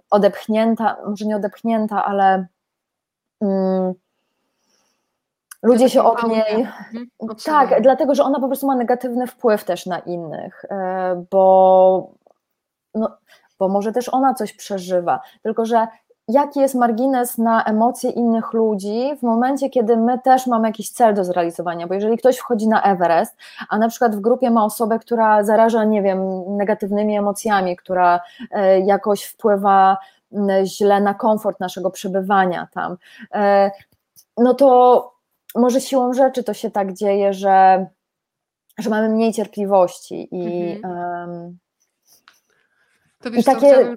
odepchnięta, 0.09 0.97
może 1.07 1.25
nie 1.25 1.35
odepchnięta, 1.35 2.05
ale 2.05 2.45
mm, 3.41 3.93
ludzie 5.63 5.89
się 5.89 6.03
od 6.03 6.23
niej. 6.27 6.67
Mhm, 6.93 7.09
tak, 7.45 7.81
dlatego 7.81 8.15
że 8.15 8.23
ona 8.23 8.39
po 8.39 8.47
prostu 8.47 8.67
ma 8.67 8.75
negatywny 8.75 9.27
wpływ 9.27 9.63
też 9.63 9.85
na 9.85 9.99
innych, 9.99 10.65
e, 10.69 11.25
bo, 11.31 12.11
no, 12.95 13.17
bo 13.59 13.69
może 13.69 13.91
też 13.91 14.09
ona 14.13 14.33
coś 14.33 14.53
przeżywa. 14.53 15.21
Tylko, 15.43 15.65
że 15.65 15.87
jaki 16.27 16.59
jest 16.59 16.75
margines 16.75 17.37
na 17.37 17.63
emocje 17.63 18.09
innych 18.09 18.53
ludzi 18.53 19.15
w 19.19 19.23
momencie, 19.23 19.69
kiedy 19.69 19.97
my 19.97 20.19
też 20.19 20.47
mamy 20.47 20.67
jakiś 20.67 20.89
cel 20.89 21.13
do 21.13 21.23
zrealizowania, 21.23 21.87
bo 21.87 21.93
jeżeli 21.93 22.17
ktoś 22.17 22.37
wchodzi 22.37 22.67
na 22.67 22.83
Everest, 22.83 23.37
a 23.69 23.77
na 23.77 23.89
przykład 23.89 24.15
w 24.15 24.19
grupie 24.19 24.51
ma 24.51 24.65
osobę, 24.65 24.99
która 24.99 25.43
zaraża, 25.43 25.83
nie 25.83 26.01
wiem, 26.01 26.43
negatywnymi 26.57 27.17
emocjami, 27.17 27.75
która 27.75 28.19
e, 28.51 28.79
jakoś 28.79 29.23
wpływa 29.23 29.97
źle 30.63 31.01
na 31.01 31.13
komfort 31.13 31.59
naszego 31.59 31.89
przebywania 31.91 32.67
tam, 32.73 32.97
e, 33.33 33.71
no 34.37 34.53
to 34.53 35.18
może 35.55 35.81
siłą 35.81 36.13
rzeczy 36.13 36.43
to 36.43 36.53
się 36.53 36.71
tak 36.71 36.93
dzieje, 36.93 37.33
że, 37.33 37.87
że 38.77 38.89
mamy 38.89 39.09
mniej 39.09 39.33
cierpliwości 39.33 40.27
i, 40.31 40.71
mhm. 40.71 41.29
um, 41.29 41.57
to 43.21 43.31
wiesz, 43.31 43.41
i 43.41 43.43
takie, 43.43 43.95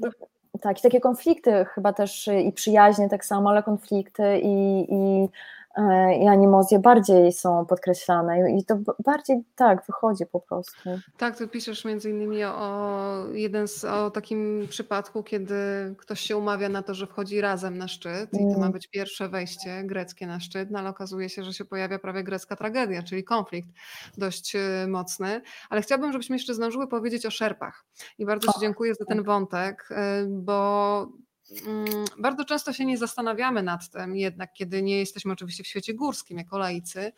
tak, 0.61 0.79
i 0.79 0.83
takie 0.83 1.01
konflikty 1.01 1.65
chyba 1.75 1.93
też 1.93 2.29
i 2.47 2.53
przyjaźnie 2.53 3.09
tak 3.09 3.25
samo, 3.25 3.51
ale 3.51 3.63
konflikty 3.63 4.41
i, 4.43 4.87
i 4.95 5.29
i 6.21 6.27
animozje 6.27 6.79
bardziej 6.79 7.33
są 7.33 7.67
podkreślane 7.67 8.59
i 8.59 8.65
to 8.65 8.79
bardziej 9.05 9.45
tak 9.57 9.87
wychodzi 9.87 10.27
po 10.27 10.41
prostu. 10.41 10.91
Tak, 11.17 11.37
ty 11.37 11.49
piszesz 11.49 11.85
między 11.85 12.11
innymi 12.11 12.45
o 12.45 13.27
jeden 13.33 13.69
z, 13.69 13.85
o 13.85 14.11
takim 14.11 14.67
przypadku, 14.69 15.23
kiedy 15.23 15.55
ktoś 15.99 16.21
się 16.21 16.37
umawia 16.37 16.69
na 16.69 16.83
to, 16.83 16.95
że 16.95 17.07
wchodzi 17.07 17.41
razem 17.41 17.79
na 17.79 17.89
szczyt 17.89 18.35
i 18.35 18.39
to 18.39 18.53
ma 18.53 18.57
mm. 18.57 18.73
być 18.73 18.87
pierwsze 18.87 19.29
wejście 19.29 19.83
greckie 19.85 20.27
na 20.27 20.41
szczyt, 20.41 20.71
no 20.71 20.79
ale 20.79 20.89
okazuje 20.89 21.29
się, 21.29 21.45
że 21.45 21.53
się 21.53 21.65
pojawia 21.65 21.99
prawie 21.99 22.25
grecka 22.25 22.57
tragedia, 22.57 23.03
czyli 23.03 23.25
konflikt 23.25 23.69
dość 24.19 24.57
e, 24.57 24.87
mocny, 24.89 25.43
ale 25.71 25.83
chciałabym, 25.83 26.13
żebyśmy 26.13 26.37
jeszcze 26.37 26.55
zdążyły 26.55 26.89
powiedzieć 26.89 27.27
o 27.27 27.31
szerpach 27.31 27.85
i 28.19 28.27
bardzo 28.27 28.53
Ci 28.53 28.61
dziękuję 28.61 28.95
za 28.95 29.05
ten 29.05 29.19
tak. 29.19 29.27
wątek, 29.27 29.89
e, 29.91 30.27
bo 30.29 31.09
bardzo 32.19 32.45
często 32.45 32.73
się 32.73 32.85
nie 32.85 32.99
zastanawiamy 32.99 33.63
nad 33.63 33.91
tym, 33.91 34.17
jednak 34.17 34.53
kiedy 34.53 34.83
nie 34.83 34.99
jesteśmy 34.99 35.33
oczywiście 35.33 35.65
w 35.65 35.67
świecie 35.67 35.95
górskim 35.95 36.39
jako 36.39 36.59
laicy, 36.59 37.13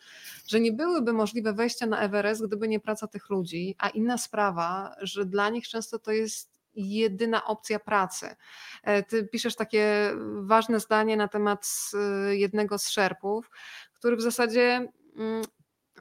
że 0.47 0.59
nie 0.59 0.71
byłyby 0.71 1.13
możliwe 1.13 1.53
wejścia 1.53 1.85
na 1.85 1.99
Everest, 1.99 2.47
gdyby 2.47 2.67
nie 2.67 2.79
praca 2.79 3.07
tych 3.07 3.29
ludzi, 3.29 3.75
a 3.77 3.89
inna 3.89 4.17
sprawa, 4.17 4.95
że 5.01 5.25
dla 5.25 5.49
nich 5.49 5.67
często 5.67 5.99
to 5.99 6.11
jest 6.11 6.55
jedyna 6.75 7.45
opcja 7.45 7.79
pracy. 7.79 8.35
E, 8.83 9.03
ty 9.03 9.27
piszesz 9.27 9.55
takie 9.55 10.11
ważne 10.41 10.79
zdanie 10.79 11.17
na 11.17 11.27
temat 11.27 11.91
jednego 12.31 12.77
z 12.77 12.89
szerpów, 12.89 13.51
który 13.93 14.15
w 14.15 14.21
zasadzie 14.21 14.87
mm, 15.15 15.43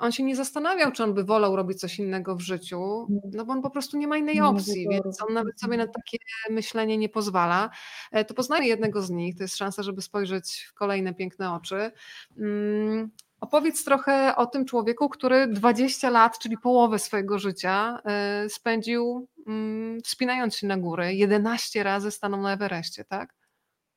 on 0.01 0.13
się 0.13 0.23
nie 0.23 0.37
zastanawiał, 0.37 0.93
czy 0.93 1.05
on 1.05 1.15
by 1.15 1.25
wolał 1.25 1.57
robić 1.57 1.81
coś 1.81 1.99
innego 1.99 2.37
w 2.37 2.41
życiu, 2.41 3.07
no 3.33 3.45
bo 3.45 3.53
on 3.53 3.63
po 3.63 3.71
prostu 3.71 3.97
nie 3.97 4.09
ma 4.09 4.17
innej 4.17 4.41
opcji, 4.41 4.89
więc 4.89 5.23
on 5.23 5.35
nawet 5.35 5.61
sobie 5.61 5.77
na 5.77 5.87
takie 5.87 6.19
myślenie 6.51 6.99
nie 6.99 7.09
pozwala. 7.09 7.71
E, 8.13 8.25
to 8.25 8.35
poznaje 8.35 8.69
jednego 8.69 9.03
z 9.03 9.11
nich, 9.11 9.37
to 9.37 9.45
jest 9.45 9.57
szansa, 9.57 9.83
żeby 9.83 10.03
spojrzeć 10.03 10.67
w 10.71 10.75
kolejne 10.75 11.15
piękne 11.15 11.53
oczy. 11.53 11.91
Mm, 12.39 13.11
opowiedz 13.41 13.85
trochę 13.85 14.37
o 14.37 14.47
tym 14.47 14.65
człowieku, 14.65 15.09
który 15.09 15.47
20 15.47 16.11
lat, 16.11 16.39
czyli 16.39 16.59
połowę 16.59 16.99
swojego 16.99 17.39
życia 17.39 17.99
e, 18.05 18.49
spędził 18.49 19.29
mm, 19.47 20.01
wspinając 20.01 20.57
się 20.57 20.67
na 20.67 20.77
górę. 20.77 21.15
11 21.15 21.83
razy 21.83 22.11
stanął 22.11 22.43
na 22.43 22.53
Everestie, 22.53 23.05
tak? 23.05 23.35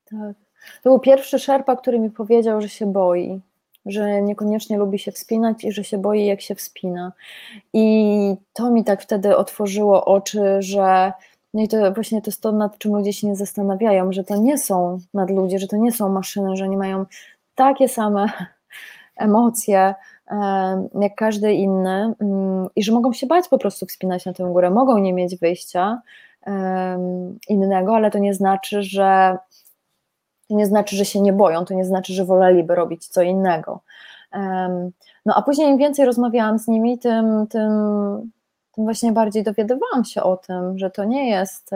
Tak. 0.04 0.36
To 0.82 0.90
był 0.90 0.98
pierwszy 0.98 1.38
szerpa, 1.38 1.76
który 1.76 1.98
mi 1.98 2.10
powiedział, 2.10 2.60
że 2.60 2.68
się 2.68 2.92
boi 2.92 3.40
że 3.88 4.22
niekoniecznie 4.22 4.78
lubi 4.78 4.98
się 4.98 5.12
wspinać 5.12 5.64
i 5.64 5.72
że 5.72 5.84
się 5.84 5.98
boi, 5.98 6.26
jak 6.26 6.40
się 6.40 6.54
wspina. 6.54 7.12
I 7.72 8.34
to 8.52 8.70
mi 8.70 8.84
tak 8.84 9.02
wtedy 9.02 9.36
otworzyło 9.36 10.04
oczy, 10.04 10.56
że 10.58 11.12
no 11.54 11.62
i 11.62 11.68
to 11.68 11.92
właśnie 11.92 12.22
to 12.22 12.30
jest 12.30 12.42
to, 12.42 12.52
nad 12.52 12.78
czym 12.78 12.96
ludzie 12.96 13.12
się 13.12 13.26
nie 13.26 13.36
zastanawiają, 13.36 14.12
że 14.12 14.24
to 14.24 14.36
nie 14.36 14.58
są 14.58 14.98
nadludzie, 15.14 15.58
że 15.58 15.66
to 15.66 15.76
nie 15.76 15.92
są 15.92 16.08
maszyny, 16.08 16.56
że 16.56 16.68
nie 16.68 16.76
mają 16.76 17.06
takie 17.54 17.88
same 17.88 18.26
emocje 19.16 19.94
jak 21.00 21.14
każdy 21.16 21.52
inny 21.52 22.14
mm, 22.20 22.68
i 22.76 22.82
że 22.82 22.92
mogą 22.92 23.12
się 23.12 23.26
bać 23.26 23.48
po 23.48 23.58
prostu 23.58 23.86
wspinać 23.86 24.26
na 24.26 24.32
tę 24.32 24.44
górę, 24.44 24.70
mogą 24.70 24.98
nie 24.98 25.12
mieć 25.12 25.36
wyjścia 25.36 26.02
innego, 27.48 27.96
ale 27.96 28.10
to 28.10 28.18
nie 28.18 28.34
znaczy, 28.34 28.82
że 28.82 29.38
to 30.48 30.54
nie 30.54 30.66
znaczy, 30.66 30.96
że 30.96 31.04
się 31.04 31.20
nie 31.20 31.32
boją, 31.32 31.64
to 31.64 31.74
nie 31.74 31.84
znaczy, 31.84 32.12
że 32.12 32.24
woleliby 32.24 32.74
robić 32.74 33.06
co 33.06 33.22
innego. 33.22 33.80
No 35.26 35.34
a 35.34 35.42
później 35.42 35.68
im 35.68 35.78
więcej 35.78 36.06
rozmawiałam 36.06 36.58
z 36.58 36.68
nimi, 36.68 36.98
tym, 36.98 37.46
tym, 37.46 37.70
tym 38.72 38.84
właśnie 38.84 39.12
bardziej 39.12 39.42
dowiadywałam 39.42 40.04
się 40.04 40.22
o 40.22 40.36
tym, 40.36 40.78
że 40.78 40.90
to 40.90 41.04
nie 41.04 41.30
jest 41.30 41.70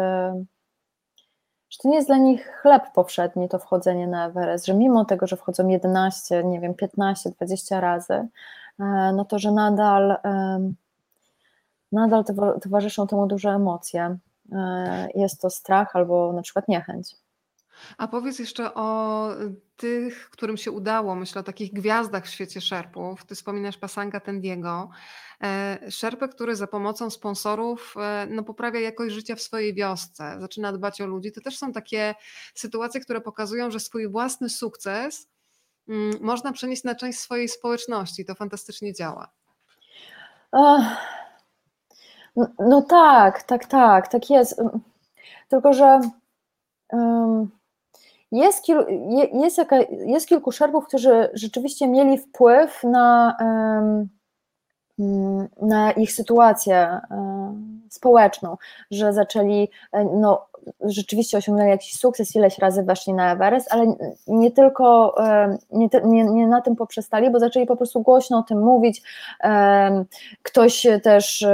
że 1.70 1.78
to 1.82 1.88
nie 1.88 1.96
jest 1.96 2.08
dla 2.08 2.16
nich 2.16 2.46
chleb 2.46 2.82
powszedni 2.94 3.48
to 3.48 3.58
wchodzenie 3.58 4.06
na 4.06 4.26
Everest, 4.26 4.66
że 4.66 4.74
mimo 4.74 5.04
tego, 5.04 5.26
że 5.26 5.36
wchodzą 5.36 5.68
11, 5.68 6.44
nie 6.44 6.60
wiem, 6.60 6.74
15, 6.74 7.30
20 7.30 7.80
razy, 7.80 8.14
e, 8.14 8.28
no 9.14 9.24
to, 9.24 9.38
że 9.38 9.52
nadal 9.52 10.16
nadal 11.92 12.24
towarzyszą 12.62 13.06
temu 13.06 13.26
duże 13.26 13.50
emocje. 13.50 14.16
E, 14.52 15.08
jest 15.14 15.40
to 15.40 15.50
strach 15.50 15.96
albo 15.96 16.32
na 16.32 16.42
przykład 16.42 16.68
niechęć. 16.68 17.16
A 17.98 18.08
powiedz 18.08 18.38
jeszcze 18.38 18.74
o 18.74 19.28
y, 19.40 19.54
tych, 19.76 20.30
którym 20.30 20.56
się 20.56 20.70
udało, 20.70 21.14
myślę 21.14 21.40
o 21.40 21.44
takich 21.44 21.72
gwiazdach 21.72 22.26
w 22.26 22.30
świecie 22.30 22.60
szerpów. 22.60 23.24
Ty 23.24 23.34
wspominasz 23.34 23.78
Pasanga 23.78 24.20
Tendiego, 24.20 24.90
e, 25.42 25.78
szerpę, 25.90 26.28
który 26.28 26.56
za 26.56 26.66
pomocą 26.66 27.10
sponsorów 27.10 27.94
e, 27.96 28.26
no, 28.30 28.42
poprawia 28.42 28.80
jakość 28.80 29.14
życia 29.14 29.36
w 29.36 29.42
swojej 29.42 29.74
wiosce, 29.74 30.36
zaczyna 30.40 30.72
dbać 30.72 31.00
o 31.00 31.06
ludzi. 31.06 31.32
To 31.32 31.40
też 31.40 31.58
są 31.58 31.72
takie 31.72 32.14
sytuacje, 32.54 33.00
które 33.00 33.20
pokazują, 33.20 33.70
że 33.70 33.80
swój 33.80 34.08
własny 34.08 34.48
sukces 34.48 35.28
mm, 35.88 36.12
można 36.20 36.52
przenieść 36.52 36.84
na 36.84 36.94
część 36.94 37.18
swojej 37.18 37.48
społeczności. 37.48 38.24
To 38.24 38.34
fantastycznie 38.34 38.92
działa. 38.92 39.32
No, 42.36 42.46
no 42.58 42.82
tak, 42.82 43.42
tak, 43.42 43.66
tak, 43.66 44.08
tak 44.08 44.30
jest. 44.30 44.60
Tylko, 45.48 45.72
że 45.72 46.00
um, 46.92 47.50
jest, 48.32 48.62
kil, 48.62 48.76
jest, 49.32 49.59
jaka, 49.59 49.76
jest 49.90 50.28
kilku 50.28 50.52
szerbów, 50.52 50.86
którzy 50.86 51.30
rzeczywiście 51.34 51.88
mieli 51.88 52.18
wpływ 52.18 52.84
na, 52.84 53.36
mm, 54.98 55.48
na 55.62 55.92
ich 55.92 56.12
sytuację 56.12 57.00
społeczną, 57.90 58.56
że 58.90 59.12
zaczęli 59.12 59.68
no, 60.14 60.46
rzeczywiście 60.80 61.38
osiągnęli 61.38 61.70
jakiś 61.70 61.98
sukces, 61.98 62.36
ileś 62.36 62.59
razy 62.59 62.82
weszli 62.82 63.14
na 63.14 63.32
Everest, 63.32 63.72
ale 63.72 63.94
nie 64.26 64.50
tylko, 64.50 65.14
nie, 65.70 65.88
nie, 66.04 66.24
nie, 66.24 66.46
na 66.46 66.60
tym 66.60 66.76
poprzestali, 66.76 67.30
bo 67.30 67.38
zaczęli 67.38 67.66
po 67.66 67.76
prostu 67.76 68.02
głośno 68.02 68.38
o 68.38 68.42
tym 68.42 68.60
mówić. 68.60 69.02
Ktoś 70.42 70.86
też 71.02 71.46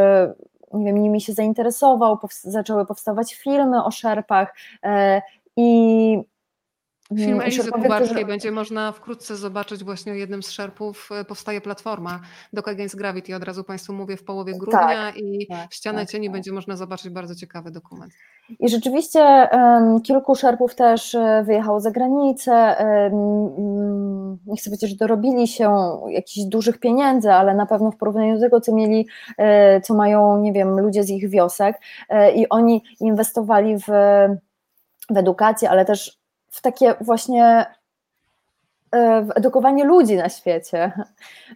nie 0.73 0.85
wiem, 0.85 1.03
nimi 1.03 1.21
się 1.21 1.33
zainteresował, 1.33 2.19
zaczęły 2.43 2.87
powstawać 2.87 3.35
filmy 3.35 3.85
o 3.85 3.91
szerpach 3.91 4.55
e, 4.83 5.23
i 5.57 6.23
Film 7.17 7.31
mm, 7.31 7.41
Elizy 7.41 7.71
Kubarskiej 7.71 8.09
którzy... 8.09 8.27
będzie 8.27 8.51
można 8.51 8.93
wkrótce 8.93 9.37
zobaczyć 9.37 9.85
właśnie 9.85 10.15
jednym 10.15 10.43
z 10.43 10.51
szerpów. 10.51 11.09
E, 11.21 11.25
powstaje 11.25 11.61
platforma 11.61 12.21
Dock 12.53 12.69
Against 12.69 12.97
Gravity, 12.97 13.37
od 13.37 13.45
razu 13.45 13.65
Państwu 13.65 13.93
mówię, 13.93 14.17
w 14.17 14.25
połowie 14.25 14.55
grudnia 14.59 14.79
tak, 14.81 15.17
i 15.17 15.47
tak, 15.47 15.73
Ścianę 15.73 16.01
tak, 16.01 16.09
Cieni 16.09 16.27
tak. 16.27 16.33
będzie 16.33 16.53
można 16.53 16.77
zobaczyć 16.77 17.11
bardzo 17.11 17.35
ciekawy 17.35 17.71
dokument. 17.71 18.13
I 18.59 18.69
rzeczywiście 18.69 19.49
um, 19.53 20.03
kilku 20.03 20.35
szerpów 20.35 20.75
też 20.75 21.15
e, 21.15 21.43
wyjechało 21.47 21.81
za 21.81 21.91
granicę. 21.91 22.77
Um, 23.13 24.39
nie 24.47 24.57
chcę 24.57 24.71
powiedzieć, 24.71 24.91
że 24.91 24.97
dorobili 24.97 25.49
się 25.49 25.99
jakichś 26.09 26.47
dużych 26.47 26.81
pieniędzy, 26.81 27.33
ale 27.33 27.55
na 27.55 27.67
pewno 27.67 27.91
w 27.91 27.97
porównaniu 27.97 28.35
do 28.35 28.41
tego, 28.41 28.61
co 28.61 28.75
mieli, 28.75 29.07
co 29.83 29.95
mają, 29.95 30.41
nie 30.41 30.53
wiem, 30.53 30.81
ludzie 30.81 31.05
z 31.05 31.11
ich 31.11 31.31
wiosek 31.31 31.77
i 32.35 32.49
oni 32.49 32.83
inwestowali 33.01 33.79
w 33.79 33.87
w 35.11 35.17
edukację, 35.17 35.71
ale 35.71 35.85
też 35.85 36.18
w 36.51 36.63
takie 36.63 36.95
właśnie 37.01 37.67
e, 38.93 39.23
w 39.23 39.31
edukowanie 39.37 39.85
ludzi 39.85 40.17
na 40.17 40.29
świecie, 40.29 40.93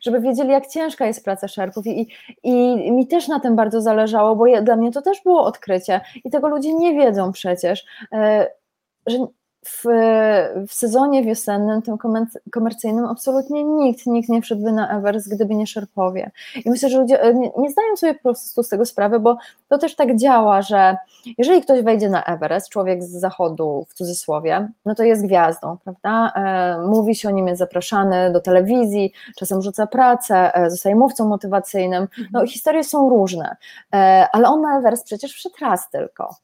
żeby 0.03 0.21
wiedzieli, 0.21 0.51
jak 0.51 0.67
ciężka 0.67 1.07
jest 1.07 1.25
praca 1.25 1.49
szerpów. 1.49 1.87
I, 1.87 2.09
i 2.43 2.93
mi 2.93 3.07
też 3.07 3.29
na 3.29 3.41
tym 3.41 3.57
bardzo 3.57 3.81
zależało, 3.81 4.37
bo 4.37 4.47
ja, 4.47 4.63
dla 4.63 4.77
mnie 4.77 4.93
to 4.93 5.03
też 5.03 5.23
było 5.23 5.45
odkrycie 5.45 6.01
i 6.25 6.31
tego 6.31 6.49
ludzie 6.49 6.75
nie 6.75 6.95
wiedzą 6.95 7.33
przecież, 7.33 7.85
e, 8.13 8.51
że 9.07 9.19
w, 9.65 9.83
w 10.69 10.75
sezonie 10.75 11.25
wiosennym, 11.25 11.83
tym 11.83 11.99
komercyjnym, 12.51 13.05
absolutnie 13.05 13.65
nikt, 13.65 14.07
nikt 14.07 14.29
nie 14.29 14.43
wszedłby 14.43 14.73
na 14.73 14.99
Everest, 14.99 15.35
gdyby 15.35 15.55
nie 15.55 15.67
Szerpowie. 15.67 16.31
I 16.65 16.71
myślę, 16.71 16.89
że 16.89 16.99
ludzie 16.99 17.23
e, 17.23 17.35
nie, 17.35 17.51
nie 17.59 17.71
zdają 17.71 17.97
sobie 17.97 18.15
po 18.15 18.21
prostu 18.21 18.63
z 18.63 18.69
tego 18.69 18.87
sprawy, 18.87 19.21
bo 19.21 19.37
to 19.69 19.79
też 19.79 19.97
tak 19.97 20.17
działa, 20.17 20.63
że 20.63 20.97
jeżeli 21.39 21.63
ktoś 21.63 21.83
wejdzie 21.83 22.09
na 22.09 22.25
Everest, 22.25 22.69
człowiek 22.69 23.03
z 23.03 23.11
zachodu 23.11 23.87
w 23.89 23.95
cudzysłowie, 23.95 24.69
no 24.85 24.95
to 24.95 25.03
jest 25.03 25.27
gwiazdą, 25.27 25.77
prawda? 25.85 26.33
E, 26.37 26.79
mówi 26.87 27.15
się 27.15 27.29
o 27.29 27.33
nim, 27.33 27.49
jest 27.49 27.59
zapraszany 27.59 28.33
do 28.33 28.41
telewizji, 28.41 29.13
czasem 29.37 29.63
rzuca 29.63 29.87
pracę, 29.87 30.55
e, 30.55 30.71
zostaje 30.71 30.97
mówcą 30.97 31.29
motywacyjnym. 31.29 32.09
No 32.19 32.25
mhm. 32.25 32.47
historie 32.47 32.85
są 32.85 33.09
różne, 33.09 33.57
ale 34.33 34.49
on 34.49 34.61
na 34.61 34.79
Everest 34.79 35.05
przecież 35.05 35.33
wszedł 35.33 35.55
raz 35.61 35.91
tylko. 35.91 36.37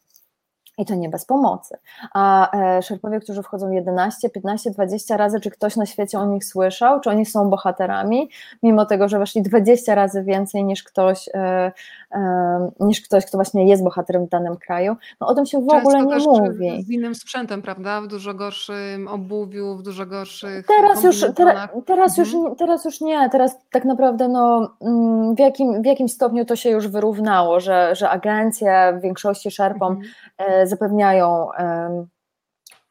I 0.79 0.85
to 0.85 0.95
nie 0.95 1.09
bez 1.09 1.25
pomocy. 1.25 1.77
A 2.15 2.57
e, 2.57 2.83
szerpowie, 2.83 3.21
którzy 3.21 3.43
wchodzą 3.43 3.71
11, 3.71 4.31
15, 4.31 4.71
20 4.71 5.17
razy, 5.17 5.41
czy 5.41 5.51
ktoś 5.51 5.77
na 5.77 5.87
świecie 5.87 6.19
o 6.19 6.27
nich 6.27 6.45
słyszał, 6.45 7.01
czy 7.01 7.11
oni 7.11 7.27
są 7.27 7.51
bohaterami, 7.51 8.31
mimo 8.63 8.87
tego, 8.87 9.09
że 9.09 9.19
weszli 9.19 9.43
20 9.43 9.95
razy 9.95 10.23
więcej 10.23 10.65
niż 10.65 10.83
ktoś, 10.83 11.29
e, 11.35 11.73
e, 12.13 12.71
niż 12.81 13.01
ktoś, 13.01 13.27
kto 13.27 13.39
właśnie 13.39 13.69
jest 13.69 13.85
bohaterem 13.85 14.27
w 14.27 14.29
danym 14.29 14.57
kraju, 14.57 14.97
no 15.21 15.27
o 15.27 15.35
tym 15.35 15.47
się 15.47 15.59
w 15.59 15.67
Często 15.67 15.79
ogóle 15.79 16.07
nie 16.07 16.27
mówi. 16.27 16.83
Z 16.83 16.91
innym 16.91 17.15
sprzętem, 17.15 17.63
prawda? 17.63 18.01
W 18.01 18.07
dużo 18.07 18.35
gorszym 18.35 19.09
obuwiu, 19.09 19.77
w 19.77 19.83
dużo 19.83 20.07
gorszych. 20.07 20.67
Teraz 20.67 21.05
już, 21.05 21.21
teraz, 21.21 21.69
teraz, 21.87 22.19
mhm. 22.19 22.45
już, 22.45 22.59
teraz 22.59 22.85
już 22.85 23.01
nie. 23.01 23.31
Teraz 23.31 23.59
tak 23.71 23.85
naprawdę 23.85 24.29
no, 24.29 24.71
mm, 24.81 25.35
w, 25.35 25.39
jakim, 25.39 25.83
w 25.83 25.87
jakim 25.87 26.09
stopniu 26.09 26.45
to 26.45 26.57
się 26.57 26.71
już 26.71 26.89
wyrównało, 26.89 27.61
że, 27.61 27.95
że 27.95 28.11
agencje 28.11 28.95
w 28.99 29.03
większości 29.03 29.51
szerpom 29.51 29.93
mhm 29.93 30.68
zapewniają 30.69 31.49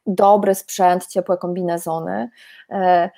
dobry 0.08 0.56
sprzęt, 0.56 1.08
ciepłe 1.08 1.38
kombinezony. 1.38 2.30
E, 2.72 3.10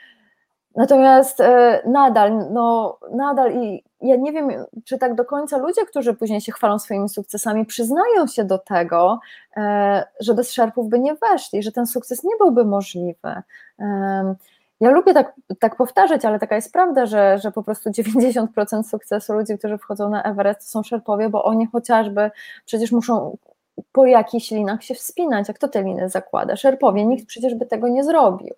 natomiast 0.75 1.41
e, 1.41 1.81
nadal, 1.85 2.51
no, 2.51 2.97
nadal 3.11 3.53
i 3.53 3.83
ja 4.01 4.15
nie 4.15 4.31
wiem, 4.31 4.49
czy 4.85 4.97
tak 4.97 5.15
do 5.15 5.25
końca 5.25 5.57
ludzie, 5.57 5.85
którzy 5.85 6.13
później 6.13 6.41
się 6.41 6.51
chwalą 6.51 6.79
swoimi 6.79 7.09
sukcesami, 7.09 7.65
przyznają 7.65 8.27
się 8.27 8.43
do 8.43 8.57
tego, 8.57 9.19
e, 9.57 10.03
że 10.19 10.33
bez 10.33 10.51
szerpów 10.51 10.89
by 10.89 10.99
nie 10.99 11.15
weszli, 11.15 11.63
że 11.63 11.71
ten 11.71 11.87
sukces 11.87 12.23
nie 12.23 12.37
byłby 12.39 12.65
możliwy. 12.65 13.41
Ja 14.79 14.89
lubię 14.89 15.13
tak, 15.13 15.33
tak 15.59 15.75
powtarzać, 15.75 16.25
ale 16.25 16.39
taka 16.39 16.55
jest 16.55 16.73
prawda, 16.73 17.05
że, 17.05 17.37
że 17.37 17.51
po 17.51 17.63
prostu 17.63 17.89
90% 17.89 18.83
sukcesu 18.83 19.33
ludzi, 19.33 19.57
którzy 19.57 19.77
wchodzą 19.77 20.09
na 20.09 20.23
Everest, 20.23 20.59
to 20.59 20.65
są 20.65 20.83
szerpowie, 20.83 21.29
bo 21.29 21.43
oni 21.43 21.67
chociażby 21.67 22.31
przecież 22.65 22.91
muszą 22.91 23.37
po 23.99 24.05
jakichś 24.05 24.51
linach 24.51 24.83
się 24.83 24.95
wspinać, 24.95 25.49
a 25.49 25.53
kto 25.53 25.67
te 25.67 25.83
liny 25.83 26.09
zakłada? 26.09 26.55
Szerpowie, 26.55 27.05
nikt 27.05 27.27
przecież 27.27 27.55
by 27.55 27.65
tego 27.65 27.87
nie 27.87 28.03
zrobił. 28.03 28.53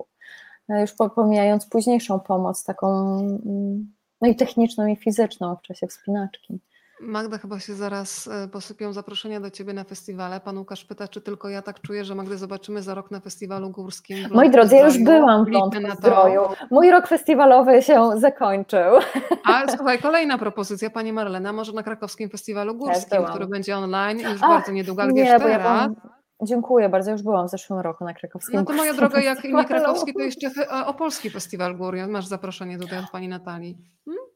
No, 0.70 0.82
już 0.82 0.94
pomijając 1.16 1.66
późniejszą 1.66 2.20
pomoc, 2.20 2.64
taką 2.64 2.88
mm, 3.46 3.94
no 4.22 4.28
i 4.28 4.36
techniczną, 4.36 4.88
i 4.88 4.96
fizyczną 4.96 5.56
w 5.56 5.62
czasie 5.62 5.88
wspinaczki. 5.88 6.60
Magda, 7.02 7.38
chyba 7.38 7.60
się 7.60 7.74
zaraz 7.74 8.28
e, 8.28 8.48
posypią 8.48 8.94
zaproszenia 8.94 9.40
do 9.40 9.52
Ciebie 9.52 9.74
na 9.74 9.84
festiwale. 9.84 10.40
Pan 10.40 10.58
Łukasz 10.58 10.86
pyta, 10.86 11.08
czy 11.08 11.22
tylko 11.22 11.50
ja 11.50 11.62
tak 11.62 11.82
czuję, 11.82 12.06
że 12.06 12.16
Magdę 12.16 12.38
zobaczymy 12.38 12.82
za 12.82 12.96
rok 12.96 13.12
na 13.12 13.20
festiwalu 13.20 13.70
górskim. 13.70 14.18
Moi 14.32 14.50
drodzy, 14.50 14.76
ja 14.76 14.86
już 14.86 15.04
byłam 15.04 15.46
w 15.46 15.98
Zdroju. 15.98 16.42
Mój 16.72 16.92
rok 16.92 17.08
festiwalowy 17.08 17.82
się 17.82 18.10
zakończył. 18.18 18.98
A 19.46 19.68
słuchaj, 19.78 20.00
kolejna 20.00 20.38
propozycja, 20.38 20.90
Pani 20.90 21.14
Marlena, 21.14 21.54
może 21.54 21.74
na 21.74 21.84
krakowskim 21.84 22.30
festiwalu 22.30 22.76
górskim, 22.76 23.24
który 23.30 23.48
będzie 23.48 23.78
online 23.78 24.20
i 24.20 24.24
już 24.24 24.40
Ach, 24.42 24.50
bardzo 24.50 24.72
niedługo, 24.72 25.02
ale 25.02 25.14
nie, 25.14 25.24
wiesz, 25.24 25.42
teraz... 25.42 25.90
Ja 26.02 26.12
Dziękuję 26.44 26.90
bardzo, 26.90 27.12
już 27.12 27.22
byłam 27.22 27.48
w 27.48 27.52
zeszłym 27.52 27.80
roku 27.80 28.04
na 28.04 28.14
krakowskim. 28.14 28.60
No 28.60 28.66
to 28.66 28.74
moja 28.74 28.94
droga, 28.94 29.22
jak 29.22 29.44
nie 29.44 29.66
krakowski, 29.66 30.14
to 30.14 30.20
jeszcze 30.20 30.50
opolski 30.86 31.30
festiwal 31.30 31.78
gór. 31.78 31.96
Masz 32.08 32.26
zaproszenie 32.26 32.80
tutaj 32.80 33.00
od 33.00 33.10
Pani 33.12 33.28
Natalii. 33.28 33.78
Hmm? 34.06 34.31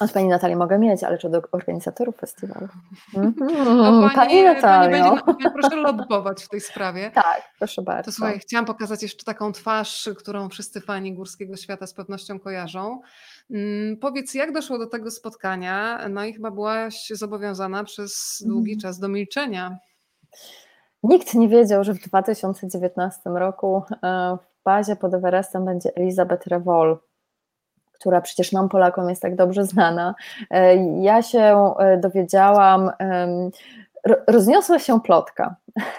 Od 0.00 0.12
Pani 0.12 0.28
Natalii 0.28 0.56
mogę 0.56 0.78
mieć, 0.78 1.04
ale 1.04 1.18
czy 1.18 1.28
do 1.28 1.42
organizatorów 1.52 2.16
festiwalu? 2.16 2.68
Mm 3.16 3.32
-hmm. 3.32 4.14
Pani, 4.14 4.14
pani 4.14 4.42
Natalio. 4.42 5.16
Będzie, 5.26 5.50
proszę 5.50 5.76
lobbować 5.76 6.44
w 6.44 6.48
tej 6.48 6.60
sprawie. 6.60 7.10
Tak, 7.14 7.42
proszę 7.58 7.82
bardzo. 7.82 8.10
To 8.10 8.12
słuchaj, 8.12 8.38
chciałam 8.38 8.64
pokazać 8.64 9.02
jeszcze 9.02 9.24
taką 9.24 9.52
twarz, 9.52 10.10
którą 10.18 10.48
wszyscy 10.48 10.80
fani 10.80 11.14
górskiego 11.14 11.56
świata 11.56 11.86
z 11.86 11.94
pewnością 11.94 12.40
kojarzą. 12.40 13.00
Hmm, 13.52 13.96
powiedz, 13.96 14.34
jak 14.34 14.52
doszło 14.52 14.78
do 14.78 14.86
tego 14.86 15.10
spotkania? 15.10 16.08
No 16.08 16.24
i 16.24 16.32
chyba 16.32 16.50
byłaś 16.50 17.08
zobowiązana 17.14 17.84
przez 17.84 18.42
długi 18.46 18.72
mm. 18.72 18.80
czas 18.80 18.98
do 18.98 19.08
milczenia. 19.08 19.78
Nikt 21.02 21.34
nie 21.34 21.48
wiedział, 21.48 21.84
że 21.84 21.94
w 21.94 22.00
2019 22.00 23.20
roku 23.24 23.82
e, 24.02 24.36
w 24.42 24.64
bazie 24.64 24.96
pod 24.96 25.14
Everestem 25.14 25.64
będzie 25.64 25.90
Elizabeth 25.96 26.46
Revol 26.46 26.98
która 28.00 28.20
przecież 28.20 28.52
nam 28.52 28.68
Polakom 28.68 29.08
jest 29.08 29.22
tak 29.22 29.36
dobrze 29.36 29.64
znana. 29.64 30.14
E, 30.50 30.76
ja 31.02 31.22
się 31.22 31.74
e, 31.78 31.98
dowiedziałam, 31.98 32.90
rozniosła 34.26 34.78
się 34.78 35.00
plotka, 35.00 35.56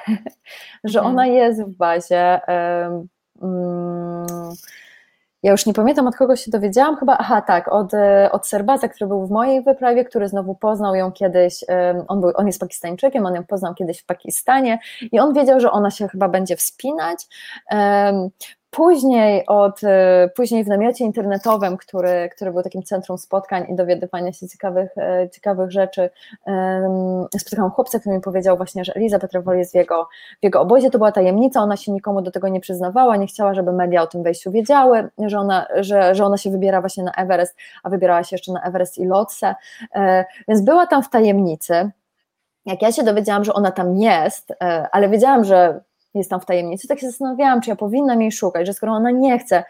że 0.84 1.00
mhm. 1.00 1.06
ona 1.06 1.26
jest 1.28 1.64
w 1.64 1.78
bazie. 1.78 2.42
Mm, 3.42 4.28
ja 5.44 5.52
już 5.52 5.66
nie 5.66 5.74
pamiętam 5.74 6.08
od 6.08 6.16
kogo 6.16 6.36
się 6.36 6.52
dowiedziałam, 6.52 6.98
chyba, 6.98 7.18
aha 7.18 7.42
tak, 7.42 7.68
od, 7.74 7.94
e, 7.94 8.32
od 8.32 8.48
Serbaza, 8.48 8.88
który 8.88 9.08
był 9.08 9.28
w 9.28 9.32
mojej 9.32 9.64
wyprawie, 9.64 10.06
który 10.06 10.28
znowu 10.28 10.56
poznał 10.56 10.96
ją 10.96 11.12
kiedyś, 11.12 11.64
on, 12.08 12.22
był, 12.22 12.32
on 12.36 12.48
jest 12.48 12.60
Pakistańczykiem, 12.60 13.26
on 13.26 13.36
ją 13.36 13.46
poznał 13.46 13.74
kiedyś 13.74 14.02
w 14.02 14.06
Pakistanie 14.06 14.80
i 15.12 15.20
on 15.20 15.34
wiedział, 15.34 15.60
że 15.60 15.72
ona 15.72 15.92
się 15.92 16.08
chyba 16.08 16.30
będzie 16.30 16.56
wspinać. 16.56 17.28
Później, 18.72 19.46
od, 19.48 19.84
e, 19.84 20.30
później 20.36 20.64
w 20.64 20.68
namiocie 20.68 21.06
internetowym, 21.06 21.78
który, 21.78 22.30
który 22.36 22.52
był 22.52 22.64
takim 22.64 22.84
centrum 22.84 23.18
spotkań 23.18 23.66
i 23.70 23.76
dowiadywania 23.76 24.34
się 24.34 24.48
ciekawych, 24.48 24.98
e, 24.98 25.30
ciekawych 25.30 25.72
rzeczy, 25.72 26.10
spotkałam 27.38 27.72
chłopca, 27.72 28.00
który 28.00 28.16
mi 28.16 28.22
powiedział 28.22 28.58
właśnie, 28.58 28.86
że 28.86 28.94
Eliza 28.96 29.20
Petrowol 29.20 29.58
jest 29.58 29.72
w 29.72 29.76
jego, 29.76 30.08
w 30.42 30.44
jego 30.44 30.62
obozie. 30.62 30.90
To 30.90 30.98
była 30.98 31.12
tajemnica, 31.12 31.62
ona 31.62 31.78
się 31.78 31.92
nikomu 31.92 32.22
do 32.22 32.32
tego 32.32 32.48
nie 32.48 32.60
przyznawała, 32.60 33.18
nie 33.18 33.28
chciała, 33.28 33.54
żeby 33.54 33.74
media 33.74 34.02
o 34.02 34.08
tym 34.08 34.24
wejściu 34.24 34.52
wiedziały, 34.52 35.10
że 35.18 35.40
ona, 35.40 35.68
że, 35.76 36.16
że 36.16 36.26
ona 36.26 36.38
się 36.38 36.52
wybiera 36.52 36.82
właśnie 36.82 37.04
na 37.04 37.12
Everest, 37.12 37.58
a 37.84 37.90
wybierała 37.90 38.24
się 38.24 38.36
jeszcze 38.36 38.52
na 38.52 38.62
Everest 38.62 38.98
i 38.98 39.06
Lotse. 39.06 39.56
E, 39.96 40.26
więc 40.48 40.62
była 40.62 40.88
tam 40.88 41.04
w 41.04 41.10
tajemnicy. 41.10 41.92
Jak 42.66 42.82
ja 42.82 42.92
się 42.92 43.04
dowiedziałam, 43.04 43.44
że 43.44 43.54
ona 43.54 43.72
tam 43.72 43.98
jest, 43.98 44.54
ale 44.92 45.10
wiedziałam, 45.10 45.44
że 45.44 45.82
jest 46.14 46.30
tam 46.30 46.42
w 46.42 46.46
tajemnicy, 46.46 46.88
tak 46.88 47.00
się 47.00 47.08
zastanawiałam, 47.08 47.62
czy 47.62 47.70
ja 47.70 47.76
powinnam 47.76 48.22
jej 48.22 48.32
szukać, 48.32 48.68
że 48.68 48.74
skoro 48.74 48.92
ona 48.92 49.12
nie 49.12 49.40
chce 49.40 49.64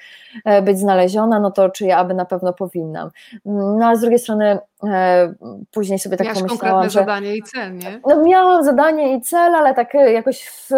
e, 0.45 0.61
być 0.61 0.79
znaleziona, 0.79 1.39
no 1.39 1.51
to 1.51 1.69
czy 1.69 1.85
ja 1.85 1.97
aby 1.97 2.13
na 2.13 2.25
pewno 2.25 2.53
powinnam. 2.53 3.09
No 3.45 3.87
a 3.87 3.95
z 3.95 4.01
drugiej 4.01 4.19
strony 4.19 4.59
e, 4.83 5.33
później 5.71 5.99
sobie 5.99 6.17
tak 6.17 6.27
Miałaś 6.27 6.39
pomyślałam, 6.39 6.59
konkretne 6.59 6.89
że... 6.89 6.99
zadanie 6.99 7.35
i 7.35 7.43
cel, 7.43 7.75
nie? 7.75 8.01
No 8.07 8.23
miałam 8.23 8.63
zadanie 8.63 9.17
i 9.17 9.21
cel, 9.21 9.55
ale 9.55 9.73
tak 9.73 9.95
e, 9.95 10.11
jakoś 10.11 10.43
w, 10.43 10.69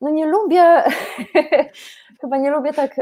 no 0.00 0.10
nie 0.10 0.26
lubię 0.26 0.64
chyba 2.20 2.36
nie 2.36 2.50
lubię 2.50 2.72
tak, 2.72 2.96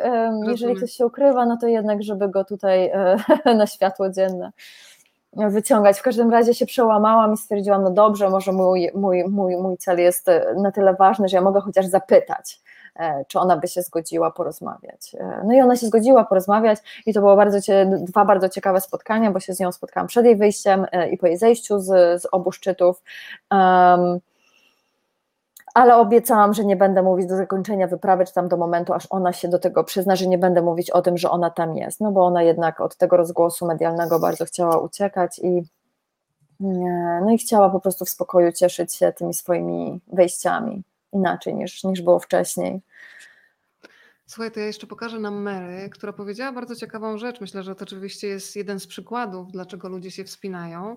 jeżeli 0.49 0.75
ktoś 0.75 0.93
się 0.93 1.07
ukrywa, 1.07 1.47
no 1.47 1.57
to 1.57 1.67
jednak, 1.67 2.03
żeby 2.03 2.29
go 2.29 2.45
tutaj 2.45 2.87
e, 2.87 3.17
na 3.55 3.67
światło 3.67 4.11
dzienne 4.11 4.53
wyciągać. 5.37 5.99
W 5.99 6.03
każdym 6.03 6.31
razie 6.31 6.55
się 6.55 6.67
przełamałam 6.67 7.35
i 7.35 7.37
stwierdziłam, 7.37 7.83
no 7.83 7.91
dobrze, 7.91 8.31
może 8.31 8.53
mój, 8.53 8.91
mój, 8.95 9.25
mój, 9.25 9.57
mój 9.57 9.77
cel 9.77 9.99
jest 9.99 10.27
na 10.57 10.73
tyle 10.73 10.95
ważny, 10.95 11.29
że 11.29 11.37
ja 11.37 11.43
mogę 11.43 11.61
chociaż 11.61 11.87
zapytać, 11.87 12.61
e, 12.97 13.25
czy 13.29 13.39
ona 13.39 13.57
by 13.57 13.69
się 13.69 13.83
zgodziła 13.83 14.31
porozmawiać. 14.31 15.15
E, 15.21 15.43
no 15.45 15.55
i 15.55 15.61
ona 15.61 15.77
się 15.77 15.87
zgodziła 15.87 16.25
porozmawiać 16.25 16.79
i 17.07 17.15
to 17.15 17.21
było 17.21 17.37
bardzo, 17.37 17.59
dwa 17.87 18.25
bardzo 18.25 18.49
ciekawe 18.49 18.81
spotkania, 18.81 19.31
bo 19.31 19.41
się 19.41 19.55
z 19.55 19.61
nią 19.61 19.73
spotkałam 19.73 20.07
przed 20.07 20.25
jej 20.25 20.37
wyjściem 20.37 20.87
i 21.11 21.17
po 21.19 21.27
jej 21.27 21.39
zejściu 21.39 21.79
z, 21.79 22.23
z 22.23 22.27
obu 22.33 22.53
szczytów. 22.53 23.03
Um, 23.51 24.21
ale 25.75 25.97
obiecałam, 25.97 26.55
że 26.55 26.65
nie 26.65 26.77
będę 26.77 27.03
mówić 27.03 27.27
do 27.29 27.37
zakończenia 27.37 27.87
wyprawy, 27.87 28.25
czy 28.25 28.35
tam 28.35 28.49
do 28.49 28.57
momentu, 28.57 28.93
aż 28.93 29.07
ona 29.11 29.33
się 29.33 29.49
do 29.49 29.59
tego 29.59 29.85
przyzna, 29.85 30.17
że 30.17 30.27
nie 30.27 30.39
będę 30.39 30.63
mówić 30.63 30.91
o 30.91 31.03
tym, 31.03 31.19
że 31.19 31.31
ona 31.31 31.51
tam 31.51 31.77
jest, 31.77 32.01
no 32.01 32.13
bo 32.13 32.27
ona 32.27 32.43
jednak 32.43 32.81
od 32.81 32.97
tego 32.97 33.17
rozgłosu 33.17 33.67
medialnego 33.67 34.19
bardzo 34.19 34.45
chciała 34.45 34.79
uciekać 34.79 35.39
i 35.39 35.63
no 37.21 37.31
i 37.31 37.39
chciała 37.39 37.71
po 37.71 37.81
prostu 37.81 38.05
w 38.05 38.09
spokoju 38.09 38.53
cieszyć 38.53 38.95
się 38.95 39.13
tymi 39.13 39.35
swoimi 39.35 40.01
wejściami, 40.13 40.83
inaczej 41.13 41.55
niż, 41.55 41.85
niż 41.85 42.03
było 42.03 42.19
wcześniej. 42.19 42.81
Słuchaj, 44.27 44.53
to 44.53 44.61
ja 44.61 44.67
jeszcze 44.67 44.87
pokażę 44.87 45.19
nam 45.19 45.43
Mary, 45.43 45.91
która 45.91 46.13
powiedziała 46.13 46.53
bardzo 46.53 46.77
ciekawą 46.77 47.19
rzecz. 47.19 47.41
Myślę, 47.41 47.63
że 47.63 47.75
to 47.75 47.83
oczywiście 47.83 48.29
jest 48.29 48.57
jeden 48.57 48.81
z 48.81 48.87
przykładów, 48.87 49.53
dlaczego 49.53 49.89
ludzie 49.89 50.11
się 50.11 50.25
wspinają. 50.25 50.97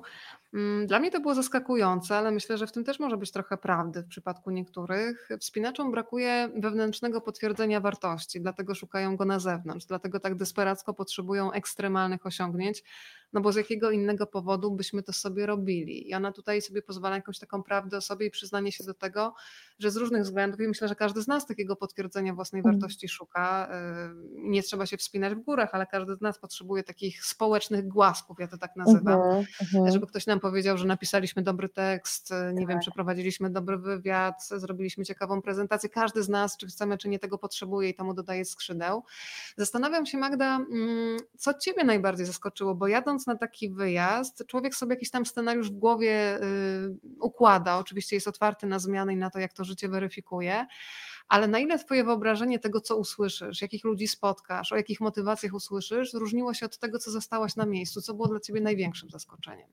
Mm, 0.54 0.88
dla 0.88 1.00
mnie 1.00 1.12
to 1.12 1.20
było 1.20 1.36
zaskakujące, 1.36 2.18
ale 2.18 2.32
myślę, 2.32 2.58
że 2.58 2.68
w 2.68 2.72
tym 2.72 2.84
też 2.84 3.00
może 3.00 3.18
być 3.18 3.32
trochę 3.32 3.58
prawdy 3.58 4.02
w 4.02 4.08
przypadku 4.08 4.52
niektórych. 4.52 5.30
Wspinaczom 5.40 5.92
brakuje 5.92 6.50
wewnętrznego 6.56 7.22
potwierdzenia 7.22 7.80
wartości, 7.80 8.42
dlatego 8.42 8.76
szukają 8.76 9.16
go 9.16 9.26
na 9.26 9.40
zewnątrz, 9.40 9.86
dlatego 9.86 10.20
tak 10.20 10.36
desperacko 10.36 10.94
potrzebują 10.94 11.52
ekstremalnych 11.52 12.26
osiągnięć, 12.26 12.84
no 13.36 13.42
bo 13.42 13.52
z 13.52 13.56
jakiego 13.56 13.92
innego 13.92 14.28
powodu 14.28 14.72
byśmy 14.72 15.04
to 15.04 15.14
sobie 15.14 15.46
robili. 15.46 16.10
I 16.10 16.14
ona 16.14 16.32
tutaj 16.32 16.62
sobie 16.62 16.82
pozwala 16.82 17.16
jakąś 17.16 17.40
taką 17.40 17.64
prawdę 17.64 17.98
o 17.98 18.02
sobie 18.02 18.26
i 18.26 18.32
przyznanie 18.32 18.72
się 18.72 18.84
do 18.84 18.94
tego, 18.94 19.34
że 19.80 19.92
z 19.92 19.96
różnych 19.96 20.24
względów, 20.24 20.60
i 20.60 20.68
myślę, 20.68 20.88
że 20.88 20.96
każdy 20.96 21.22
z 21.22 21.28
nas 21.28 21.46
takiego 21.46 21.76
potwierdzenia 21.76 22.34
własnej 22.34 22.62
mm. 22.66 22.72
wartości 22.72 23.10
szuka. 23.10 23.70
Y, 23.72 24.50
nie 24.50 24.64
trzeba 24.64 24.86
się 24.86 24.98
wspinać 24.98 25.36
w 25.36 25.40
górach, 25.40 25.70
ale 25.74 25.86
każdy 25.86 26.16
z 26.16 26.22
nas 26.22 26.40
potrzebuje 26.40 26.84
takich 26.84 27.26
społecznych 27.26 27.88
głasków, 27.88 28.40
ja 28.40 28.48
to 28.48 28.58
tak 28.58 28.76
nazywam, 28.76 29.20
uh 29.20 29.46
-huh. 29.74 29.92
żeby 29.92 30.08
ktoś 30.08 30.26
nam 30.26 30.40
powiedział, 30.40 30.78
że 30.78 30.86
napisaliśmy 30.86 31.42
dobry 31.42 31.70
tekst, 31.70 32.34
nie 32.54 32.60
tak. 32.60 32.70
wiem, 32.70 32.80
przeprowadziliśmy 32.80 33.50
dobry 33.50 33.78
wywiad, 33.78 34.48
zrobiliśmy 34.48 35.06
ciekawą 35.06 35.42
prezentację. 35.42 35.90
Każdy 35.90 36.24
z 36.24 36.30
nas, 36.30 36.58
czy 36.58 36.68
chcemy, 36.68 36.98
czy 36.98 37.10
nie, 37.10 37.20
tego 37.20 37.38
potrzebuje 37.38 37.90
i 37.90 37.96
to 37.96 38.04
mu 38.04 38.14
dodaje 38.14 38.46
skrzydeł. 38.46 39.04
Zastanawiam 39.58 40.06
się, 40.06 40.18
Magda, 40.18 40.56
mm, 40.56 41.18
co 41.38 41.54
Ciebie 41.54 41.84
najbardziej 41.84 42.26
zaskoczyło, 42.26 42.76
bo 42.76 42.88
jadąc 42.88 43.25
na 43.28 43.36
taki 43.36 43.70
wyjazd, 43.70 44.44
człowiek 44.48 44.76
sobie 44.76 44.94
jakiś 44.94 45.10
tam 45.10 45.26
scenariusz 45.26 45.72
w 45.72 45.76
głowie 45.76 46.44
y, 46.44 46.98
układa, 47.22 47.78
oczywiście 47.78 48.16
jest 48.16 48.28
otwarty 48.28 48.68
na 48.68 48.80
zmiany 48.80 49.14
i 49.14 49.18
na 49.18 49.30
to, 49.30 49.40
jak 49.40 49.54
to 49.54 49.64
życie 49.64 49.90
weryfikuje, 49.90 50.66
ale 51.28 51.48
na 51.48 51.60
ile 51.60 51.80
Twoje 51.80 52.04
wyobrażenie 52.04 52.60
tego, 52.60 52.82
co 52.82 52.98
usłyszysz, 52.98 53.62
jakich 53.62 53.84
ludzi 53.84 54.08
spotkasz, 54.08 54.72
o 54.72 54.76
jakich 54.76 55.02
motywacjach 55.02 55.54
usłyszysz, 55.54 56.14
różniło 56.14 56.54
się 56.54 56.66
od 56.66 56.78
tego, 56.78 57.00
co 57.00 57.12
zostałaś 57.12 57.56
na 57.56 57.66
miejscu, 57.66 58.02
co 58.02 58.14
było 58.14 58.28
dla 58.28 58.40
Ciebie 58.40 58.62
największym 58.62 59.10
zaskoczeniem? 59.10 59.68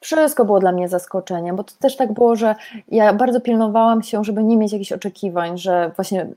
Wszystko 0.00 0.44
było 0.44 0.60
dla 0.60 0.72
mnie 0.72 0.88
zaskoczeniem, 0.88 1.56
bo 1.56 1.64
to 1.64 1.74
też 1.74 1.96
tak 1.96 2.12
było, 2.12 2.36
że 2.36 2.54
ja 2.88 3.12
bardzo 3.12 3.40
pilnowałam 3.40 4.02
się, 4.02 4.24
żeby 4.24 4.44
nie 4.44 4.56
mieć 4.56 4.72
jakichś 4.72 4.92
oczekiwań, 4.92 5.58
że 5.58 5.92
właśnie 5.96 6.34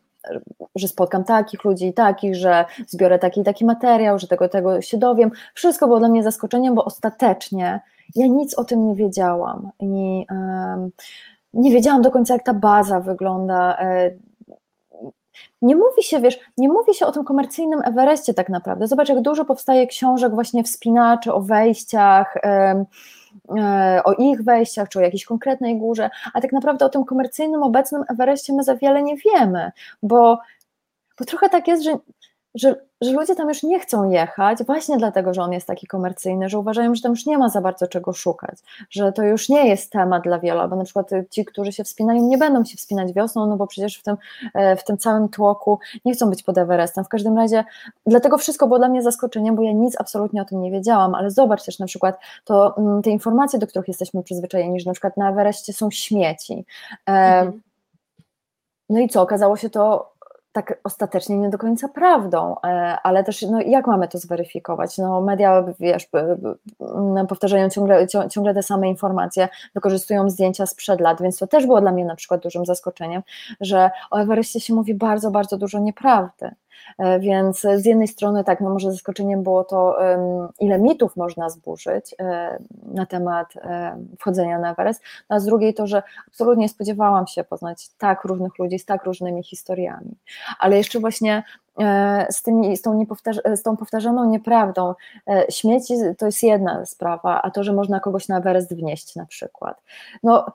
że 0.76 0.88
spotkam 0.88 1.24
takich 1.24 1.64
ludzi 1.64 1.88
i 1.88 1.94
takich, 1.94 2.36
że 2.36 2.66
zbiorę 2.88 3.20
taki 3.20 3.42
i 3.42 3.44
taki 3.44 3.66
materiał, 3.66 4.20
że 4.20 4.28
tego 4.28 4.50
tego 4.50 4.82
się 4.82 4.98
dowiem. 4.98 5.32
Wszystko 5.54 5.88
było 5.88 6.00
dla 6.00 6.10
mnie 6.10 6.24
zaskoczeniem, 6.24 6.76
bo 6.76 6.86
ostatecznie 6.86 7.82
ja 8.16 8.28
nic 8.28 8.54
o 8.54 8.64
tym 8.64 8.88
nie 8.88 8.96
wiedziałam 8.96 9.70
i 9.80 10.26
um, 10.30 10.92
nie 11.54 11.72
wiedziałam 11.72 12.02
do 12.02 12.12
końca, 12.12 12.34
jak 12.34 12.44
ta 12.44 12.54
baza 12.54 13.00
wygląda. 13.00 13.78
E, 13.80 14.12
nie 15.62 15.76
mówi 15.76 16.04
się, 16.04 16.22
wiesz, 16.22 16.40
nie 16.58 16.70
mówi 16.70 16.94
się 16.94 17.06
o 17.06 17.12
tym 17.12 17.24
komercyjnym 17.24 17.82
Everestie 17.86 18.34
tak 18.34 18.50
naprawdę. 18.50 18.88
Zobacz, 18.88 19.10
jak 19.10 19.22
dużo 19.22 19.46
powstaje 19.46 19.88
książek 19.88 20.34
właśnie 20.34 20.64
wspinaczy 20.64 21.34
o 21.34 21.42
wejściach, 21.42 22.36
um, 22.44 22.86
o 24.04 24.14
ich 24.14 24.42
wejściach, 24.42 24.90
czy 24.90 25.00
o 25.00 25.02
jakiejś 25.02 25.26
konkretnej 25.26 25.78
górze, 25.78 26.10
a 26.34 26.42
tak 26.42 26.54
naprawdę 26.54 26.86
o 26.86 26.90
tym 26.90 27.06
komercyjnym, 27.06 27.64
obecnym 27.64 28.04
Everestie 28.10 28.54
my 28.54 28.64
za 28.64 28.76
wiele 28.76 29.04
nie 29.04 29.16
wiemy, 29.18 29.72
bo, 30.04 30.40
bo 31.20 31.26
trochę 31.26 31.50
tak 31.50 31.68
jest, 31.68 31.84
że, 31.84 31.98
że 32.56 32.76
że 33.02 33.12
ludzie 33.12 33.36
tam 33.36 33.50
już 33.50 33.64
nie 33.64 33.80
chcą 33.80 34.10
jechać, 34.10 34.64
właśnie 34.64 34.98
dlatego, 34.98 35.34
że 35.34 35.42
on 35.42 35.54
jest 35.54 35.68
taki 35.68 35.88
komercyjny, 35.88 36.50
że 36.50 36.60
uważają, 36.60 36.96
że 36.96 37.02
tam 37.02 37.12
już 37.12 37.26
nie 37.26 37.38
ma 37.38 37.50
za 37.50 37.62
bardzo 37.62 37.88
czego 37.88 38.14
szukać, 38.14 38.60
że 38.90 39.12
to 39.12 39.24
już 39.24 39.50
nie 39.50 39.68
jest 39.68 39.92
temat 39.92 40.24
dla 40.24 40.40
wielu, 40.40 40.60
albo 40.60 40.76
na 40.76 40.84
przykład 40.84 41.10
ci, 41.30 41.46
którzy 41.46 41.72
się 41.72 41.84
wspinają, 41.84 42.28
nie 42.28 42.38
będą 42.38 42.66
się 42.66 42.78
wspinać 42.78 43.14
wiosną, 43.14 43.48
no 43.48 43.58
bo 43.58 43.68
przecież 43.68 43.98
w 43.98 44.04
tym, 44.04 44.18
e, 44.54 44.76
w 44.76 44.84
tym 44.84 44.98
całym 44.98 45.30
tłoku 45.30 45.80
nie 46.06 46.14
chcą 46.14 46.30
być 46.30 46.44
pod 46.44 46.58
Everestem. 46.58 47.04
W 47.04 47.10
każdym 47.10 47.38
razie, 47.38 47.64
dlatego 48.06 48.38
wszystko 48.38 48.68
było 48.68 48.80
dla 48.80 48.90
mnie 48.90 49.02
zaskoczeniem, 49.02 49.56
bo 49.56 49.62
ja 49.62 49.72
nic 49.72 49.96
absolutnie 50.00 50.42
o 50.42 50.46
tym 50.46 50.62
nie 50.62 50.72
wiedziałam, 50.72 51.16
ale 51.16 51.32
zobacz 51.32 51.64
też 51.64 51.80
na 51.80 51.86
przykład 51.86 52.20
to, 52.44 52.78
mm, 52.78 53.02
te 53.02 53.10
informacje, 53.10 53.60
do 53.60 53.68
których 53.68 53.88
jesteśmy 53.88 54.24
przyzwyczajeni, 54.24 54.80
że 54.80 54.90
na 54.90 54.94
przykład 54.94 55.18
na 55.18 55.30
Everestie 55.30 55.74
są 55.74 55.92
śmieci. 55.92 56.66
E, 57.10 57.12
mhm. 57.12 57.62
No 58.90 59.00
i 59.00 59.10
co, 59.10 59.22
okazało 59.22 59.58
się 59.58 59.70
to 59.70 60.15
tak 60.56 60.80
ostatecznie 60.84 61.38
nie 61.38 61.50
do 61.50 61.58
końca 61.58 61.88
prawdą, 61.88 62.56
e, 62.64 62.68
ale 63.04 63.24
też 63.24 63.42
no, 63.42 63.62
jak 63.62 63.88
mamy 63.88 64.08
to 64.08 64.18
zweryfikować? 64.18 64.98
No, 64.98 65.22
media 65.22 65.64
wiesz, 65.80 66.08
powtarzają 67.30 67.70
ciągle, 67.70 68.08
ciągle 68.32 68.54
te 68.54 68.64
same 68.64 68.88
informacje, 68.88 69.50
wykorzystują 69.74 70.30
zdjęcia 70.30 70.66
sprzed 70.66 71.02
lat, 71.02 71.22
więc 71.22 71.38
to 71.38 71.48
też 71.48 71.66
było 71.66 71.82
dla 71.82 71.92
mnie 71.92 72.06
na 72.06 72.16
przykład 72.16 72.42
dużym 72.42 72.66
zaskoczeniem, 72.66 73.22
że 73.62 73.92
o 74.12 74.18
Everestie 74.18 74.60
się 74.60 74.74
mówi 74.74 74.94
bardzo, 74.94 75.32
bardzo 75.32 75.58
dużo 75.58 75.80
nieprawdy. 75.80 76.52
E, 76.98 77.20
więc 77.20 77.62
z 77.62 77.86
jednej 77.86 78.08
strony 78.08 78.44
tak, 78.44 78.62
no 78.62 78.70
może 78.70 78.92
zaskoczeniem 78.92 79.44
było 79.44 79.64
to, 79.64 79.98
ile 80.60 80.80
mitów 80.80 81.16
można 81.16 81.50
zburzyć 81.50 82.16
e, 82.20 82.58
na 82.84 83.06
temat 83.06 83.54
e, 83.56 83.98
wchodzenia 84.20 84.60
na 84.60 84.72
Everest, 84.72 85.02
no 85.30 85.36
a 85.36 85.40
z 85.40 85.46
drugiej 85.46 85.74
to, 85.74 85.88
że 85.88 86.04
absolutnie 86.28 86.66
nie 86.66 86.70
spodziewałam 86.70 87.28
się 87.28 87.44
poznać 87.44 87.90
tak 87.98 88.24
różnych 88.24 88.60
ludzi 88.60 88.80
z 88.80 88.86
tak 88.86 89.04
różnymi 89.04 89.44
historiami. 89.44 90.16
Ale 90.60 90.78
jeszcze 90.78 91.00
właśnie 91.00 91.44
z, 92.30 92.42
tymi, 92.42 92.78
z, 92.78 92.82
tą 92.82 93.06
z 93.56 93.62
tą 93.62 93.78
powtarzaną 93.78 94.30
nieprawdą. 94.30 94.94
Śmieci 95.50 95.94
to 96.18 96.26
jest 96.26 96.44
jedna 96.44 96.86
sprawa, 96.86 97.42
a 97.42 97.52
to, 97.52 97.64
że 97.64 97.74
można 97.74 98.00
kogoś 98.00 98.28
na 98.28 98.38
Everest 98.38 98.76
wnieść 98.76 99.16
na 99.16 99.26
przykład. 99.26 99.82
No, 100.24 100.46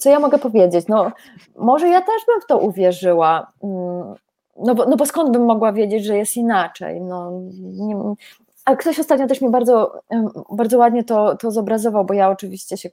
co 0.00 0.10
ja 0.10 0.20
mogę 0.20 0.38
powiedzieć? 0.38 0.88
No, 0.88 1.12
może 1.56 1.88
ja 1.88 2.00
też 2.00 2.26
bym 2.26 2.40
w 2.40 2.46
to 2.46 2.58
uwierzyła, 2.58 3.52
mm, 3.62 4.14
no 4.56 4.74
bo, 4.74 4.86
no 4.86 4.96
bo 4.96 5.06
skąd 5.06 5.32
bym 5.32 5.44
mogła 5.44 5.72
wiedzieć, 5.72 6.04
że 6.04 6.16
jest 6.16 6.36
inaczej? 6.36 7.00
No, 7.00 7.32
nie, 7.60 7.96
a 8.64 8.76
ktoś 8.76 8.98
ostatnio 8.98 9.26
też 9.26 9.40
mi 9.40 9.50
bardzo, 9.50 10.00
bardzo 10.50 10.78
ładnie 10.78 11.04
to, 11.04 11.36
to 11.36 11.50
zobrazował, 11.50 12.04
bo 12.04 12.14
ja 12.14 12.30
oczywiście 12.30 12.76
się 12.76 12.90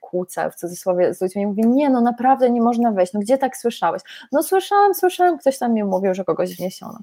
kłócę 0.00 0.50
w 0.50 0.54
cudzysłowie 0.54 1.14
z 1.14 1.20
ludźmi 1.20 1.42
i 1.42 1.46
mówię, 1.46 1.62
nie 1.66 1.90
no 1.90 2.00
naprawdę 2.00 2.50
nie 2.50 2.62
można 2.62 2.92
wejść, 2.92 3.12
no 3.12 3.20
gdzie 3.20 3.38
tak 3.38 3.56
słyszałeś? 3.56 4.02
No 4.32 4.42
słyszałam, 4.42 4.94
słyszałam, 4.94 5.38
ktoś 5.38 5.58
tam 5.58 5.74
mi 5.74 5.84
mówił, 5.84 6.14
że 6.14 6.24
kogoś 6.24 6.56
wniesiono. 6.56 6.98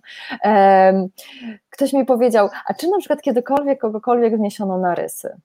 Ktoś 1.69 1.93
mi 1.93 2.05
powiedział, 2.05 2.49
a 2.65 2.73
czy 2.73 2.89
na 2.89 2.97
przykład 2.97 3.21
kiedykolwiek 3.21 3.81
kogokolwiek 3.81 4.37
wniesiono 4.37 4.77
na 4.77 4.95
rysy? 4.95 5.37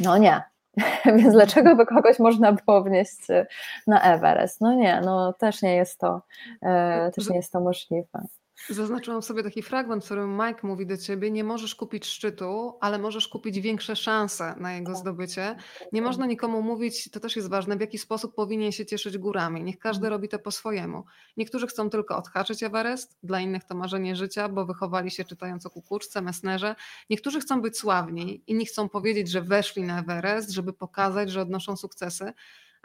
No 0.00 0.18
nie, 0.18 0.42
Więc 1.16 1.32
dlaczego 1.32 1.76
by 1.76 1.86
kogoś 1.86 2.18
można 2.18 2.52
było 2.52 2.82
wnieść 2.82 3.30
y, 3.30 3.46
na 3.86 4.14
Everest? 4.14 4.60
No 4.60 4.74
nie, 4.74 5.00
no 5.04 5.32
też 5.32 5.62
nie 5.62 5.76
jest 5.76 6.00
to, 6.00 6.22
e, 6.62 7.10
też 7.10 7.28
nie 7.30 7.36
jest 7.36 7.52
to 7.52 7.60
możliwe. 7.60 8.26
Zaznaczyłam 8.68 9.22
sobie 9.22 9.42
taki 9.42 9.62
fragment, 9.62 10.02
w 10.02 10.06
którym 10.06 10.36
Mike 10.36 10.60
mówi 10.62 10.86
do 10.86 10.96
ciebie: 10.96 11.30
Nie 11.30 11.44
możesz 11.44 11.74
kupić 11.74 12.06
szczytu, 12.06 12.78
ale 12.80 12.98
możesz 12.98 13.28
kupić 13.28 13.60
większe 13.60 13.96
szanse 13.96 14.54
na 14.58 14.72
jego 14.74 14.92
tak. 14.92 15.00
zdobycie. 15.00 15.56
Nie 15.92 16.02
można 16.02 16.26
nikomu 16.26 16.62
mówić, 16.62 17.10
to 17.10 17.20
też 17.20 17.36
jest 17.36 17.48
ważne, 17.48 17.76
w 17.76 17.80
jaki 17.80 17.98
sposób 17.98 18.34
powinien 18.34 18.72
się 18.72 18.86
cieszyć 18.86 19.18
górami. 19.18 19.62
Niech 19.62 19.78
każdy 19.78 20.08
robi 20.08 20.28
to 20.28 20.38
po 20.38 20.50
swojemu. 20.50 21.04
Niektórzy 21.36 21.66
chcą 21.66 21.90
tylko 21.90 22.16
odhaczyć 22.16 22.62
Everest, 22.62 23.18
dla 23.22 23.40
innych 23.40 23.64
to 23.64 23.74
marzenie 23.74 24.16
życia, 24.16 24.48
bo 24.48 24.66
wychowali 24.66 25.10
się 25.10 25.24
czytając 25.24 25.66
o 25.66 25.70
kukuczce, 25.70 26.22
mesnerze. 26.22 26.74
Niektórzy 27.10 27.40
chcą 27.40 27.62
być 27.62 27.78
sławni, 27.78 28.42
inni 28.46 28.66
chcą 28.66 28.88
powiedzieć, 28.88 29.30
że 29.30 29.42
weszli 29.42 29.82
na 29.82 30.00
Everest, 30.00 30.50
żeby 30.50 30.72
pokazać, 30.72 31.30
że 31.30 31.42
odnoszą 31.42 31.76
sukcesy 31.76 32.32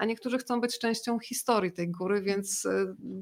a 0.02 0.06
niektórzy 0.06 0.38
chcą 0.38 0.62
być 0.62 0.80
częścią 0.80 1.20
historii 1.20 1.72
tej 1.72 1.92
góry, 1.92 2.22
więc 2.22 2.68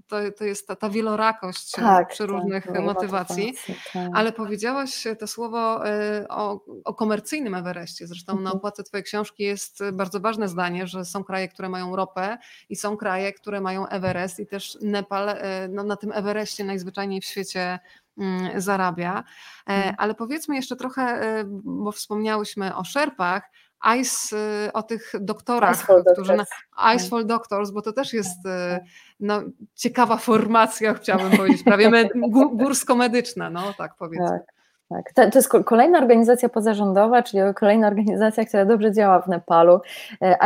to, 0.08 0.18
to 0.38 0.44
jest 0.44 0.68
ta, 0.68 0.76
ta 0.76 0.90
wielorakość 0.90 1.72
tak, 1.72 2.10
przy 2.10 2.18
tak, 2.24 2.30
różnych 2.30 2.68
tak, 2.68 2.84
motywacji. 2.84 3.54
Tak. 3.94 4.10
Ale 4.14 4.32
powiedziałaś 4.32 5.08
to 5.20 5.28
słowo 5.28 5.82
o, 6.30 6.66
o 6.86 6.94
komercyjnym 6.94 7.56
Everestie. 7.56 8.08
Zresztą 8.08 8.32
mhm. 8.32 8.44
na 8.44 8.52
okładce 8.52 8.84
Twojej 8.84 9.04
książki 9.04 9.44
jest 9.44 9.80
bardzo 9.94 10.20
ważne 10.20 10.48
zdanie, 10.48 10.88
że 10.88 11.06
są 11.06 11.24
kraje, 11.24 11.48
które 11.48 11.70
mają 11.70 11.96
ropę 11.96 12.38
i 12.70 12.76
są 12.76 12.98
kraje, 12.98 13.34
które 13.34 13.62
mają 13.62 13.88
Everest 13.88 14.40
i 14.40 14.48
też 14.48 14.78
Nepal 14.82 15.36
no, 15.70 15.84
na 15.84 15.96
tym 15.96 16.12
Everestie 16.12 16.64
najzwyczajniej 16.64 17.22
w 17.22 17.26
świecie 17.26 17.80
Mm, 18.18 18.62
zarabia. 18.62 19.24
E, 19.68 19.74
mhm. 19.74 19.96
Ale 19.98 20.16
powiedzmy 20.16 20.56
jeszcze 20.56 20.76
trochę, 20.76 21.22
bo 21.64 21.92
wspomniałyśmy 21.92 22.76
o 22.76 22.84
szerpach, 22.84 23.52
Ice, 24.00 24.38
e, 24.38 24.74
o 24.74 24.84
tych 24.84 25.12
doktorach, 25.20 25.76
Icefall 25.76 26.04
którzy 26.14 26.36
na, 26.36 26.46
Icefall 26.96 27.26
Doctors, 27.26 27.72
bo 27.72 27.82
to 27.82 27.94
też 27.94 28.14
jest 28.14 28.40
no, 29.20 29.42
ciekawa 29.76 30.18
formacja, 30.18 30.94
chciałabym 30.94 31.38
powiedzieć, 31.38 31.64
prawie 31.64 31.90
med, 31.90 32.08
górsko-medyczna, 32.54 33.50
no 33.50 33.74
tak 33.78 33.96
powiedzmy. 33.96 34.30
Tak. 34.30 34.60
Tak, 34.90 35.14
to, 35.14 35.32
to, 35.32 35.38
jest 35.38 35.50
kolejna 35.66 36.00
organizacja 36.00 36.50
pozarządowa, 36.50 37.24
czyli 37.24 37.40
kolejna 37.56 37.88
organizacja, 37.88 38.46
która 38.46 38.66
dobrze 38.66 38.92
działa 38.92 39.22
w 39.22 39.28
Nepalu. 39.28 39.82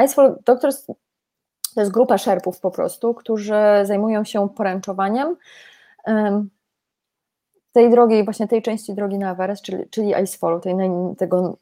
Icefall 0.06 0.36
Doctors 0.46 0.86
to 1.76 1.82
jest 1.82 1.92
grupa 1.92 2.18
szerpów 2.18 2.60
po 2.60 2.72
prostu, 2.72 3.14
którzy 3.14 3.54
zajmują 3.84 4.24
się 4.24 4.50
poręczowaniem 4.50 5.36
tej 7.72 7.90
drogi, 7.90 8.24
właśnie 8.24 8.48
tej 8.48 8.62
części 8.62 8.94
drogi 8.94 9.18
na 9.18 9.32
Everest, 9.32 9.64
czyli, 9.64 9.90
czyli 9.90 10.10
Icefallu, 10.24 10.60
tej, 10.60 10.76
tego 11.18 11.58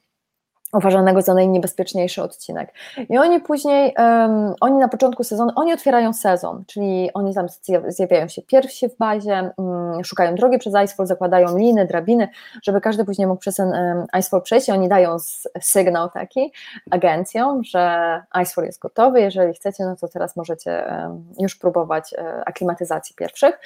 uważanego 0.74 1.22
za 1.22 1.34
najniebezpieczniejszy 1.34 2.24
odcinek. 2.24 2.74
I 3.10 3.18
oni 3.18 3.40
później, 3.40 3.96
um, 3.98 4.54
oni 4.62 4.76
na 4.76 4.88
początku 4.88 5.24
sezonu, 5.24 5.52
oni 5.56 5.74
otwierają 5.74 6.14
sezon, 6.14 6.64
czyli 6.68 7.10
oni 7.14 7.34
tam 7.34 7.48
zjawiają 7.88 8.28
się 8.28 8.42
pierwsi 8.42 8.90
w 8.90 8.98
bazie, 8.98 9.52
um, 9.58 10.04
szukają 10.04 10.36
drogi 10.36 10.58
przez 10.58 10.74
Icefall, 10.74 11.08
zakładają 11.08 11.58
liny, 11.58 11.86
drabiny, 11.86 12.30
żeby 12.64 12.82
każdy 12.82 13.06
później 13.06 13.28
mógł 13.28 13.40
przez 13.40 13.56
ten 13.56 13.68
um, 13.68 14.06
Icefall 14.20 14.42
przejść 14.42 14.70
i 14.70 14.72
oni 14.72 14.90
dają 14.90 15.18
sygnał 15.62 16.10
taki 16.10 16.54
agencjom, 16.92 17.64
że 17.64 18.24
Icefall 18.42 18.66
jest 18.66 18.80
gotowy, 18.80 19.22
jeżeli 19.22 19.54
chcecie, 19.54 19.84
no 19.86 19.96
to 19.96 20.08
teraz 20.08 20.36
możecie 20.36 20.84
już 21.40 21.56
próbować 21.56 22.14
e, 22.14 22.44
aklimatyzacji 22.46 23.16
pierwszych. 23.16 23.60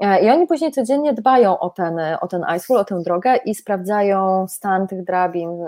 E, 0.00 0.24
I 0.24 0.30
oni 0.30 0.46
później 0.46 0.72
codziennie 0.72 1.12
dbają 1.12 1.58
o 1.58 1.70
ten, 1.70 2.00
o 2.20 2.28
ten 2.28 2.44
Icefall, 2.56 2.76
o 2.76 2.84
tę 2.84 3.02
drogę 3.02 3.36
i 3.36 3.54
sprawdzają 3.54 4.48
stan 4.48 4.86
tych 4.86 5.04
drabin, 5.04 5.64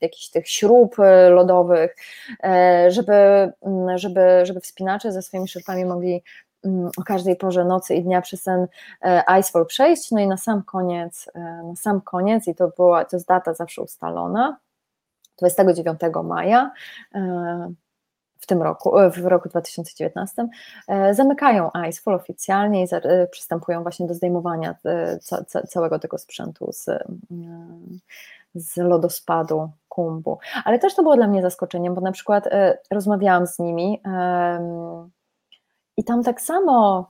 jakiś 0.00 0.25
tych 0.30 0.48
śrub 0.48 1.00
e, 1.00 1.30
lodowych, 1.30 1.96
e, 2.44 2.90
żeby, 2.90 3.12
mm, 3.12 3.98
żeby, 3.98 4.40
żeby 4.42 4.60
wspinacze 4.60 5.12
ze 5.12 5.22
swoimi 5.22 5.48
szerpami 5.48 5.84
mogli 5.84 6.22
mm, 6.64 6.90
o 6.96 7.02
każdej 7.02 7.36
porze 7.36 7.64
nocy 7.64 7.94
i 7.94 8.02
dnia 8.02 8.20
przez 8.20 8.42
ten 8.42 8.66
e, 9.02 9.22
Icefall 9.40 9.66
przejść. 9.66 10.10
No 10.10 10.20
i 10.20 10.26
na 10.26 10.36
sam 10.36 10.62
koniec, 10.62 11.30
na 11.64 11.76
sam 11.76 12.00
koniec, 12.00 12.48
i 12.48 12.54
to 12.54 12.68
była, 12.68 13.04
to 13.04 13.16
jest 13.16 13.28
data 13.28 13.54
zawsze 13.54 13.82
ustalona, 13.82 14.56
29 15.38 16.00
maja 16.24 16.70
w 18.40 18.46
tym 18.46 18.62
roku, 18.62 18.92
w 19.10 19.26
roku 19.26 19.48
2019, 19.48 20.48
zamykają 21.12 21.70
Icefall 21.88 22.14
oficjalnie 22.14 22.84
i 22.84 22.86
przystępują 23.30 23.82
właśnie 23.82 24.06
do 24.06 24.14
zdejmowania 24.14 24.74
całego 25.68 25.98
tego 25.98 26.18
sprzętu 26.18 26.72
z, 26.72 26.88
z 28.56 28.76
lodospadu 28.76 29.70
Kumbu. 29.88 30.38
Ale 30.64 30.78
też 30.78 30.94
to 30.94 31.02
było 31.02 31.16
dla 31.16 31.26
mnie 31.26 31.42
zaskoczeniem, 31.42 31.94
bo 31.94 32.00
na 32.00 32.12
przykład 32.12 32.46
e, 32.46 32.78
rozmawiałam 32.90 33.46
z 33.46 33.58
nimi 33.58 34.02
i 35.96 36.04
tam 36.04 36.22
tak 36.22 36.40
samo 36.40 37.06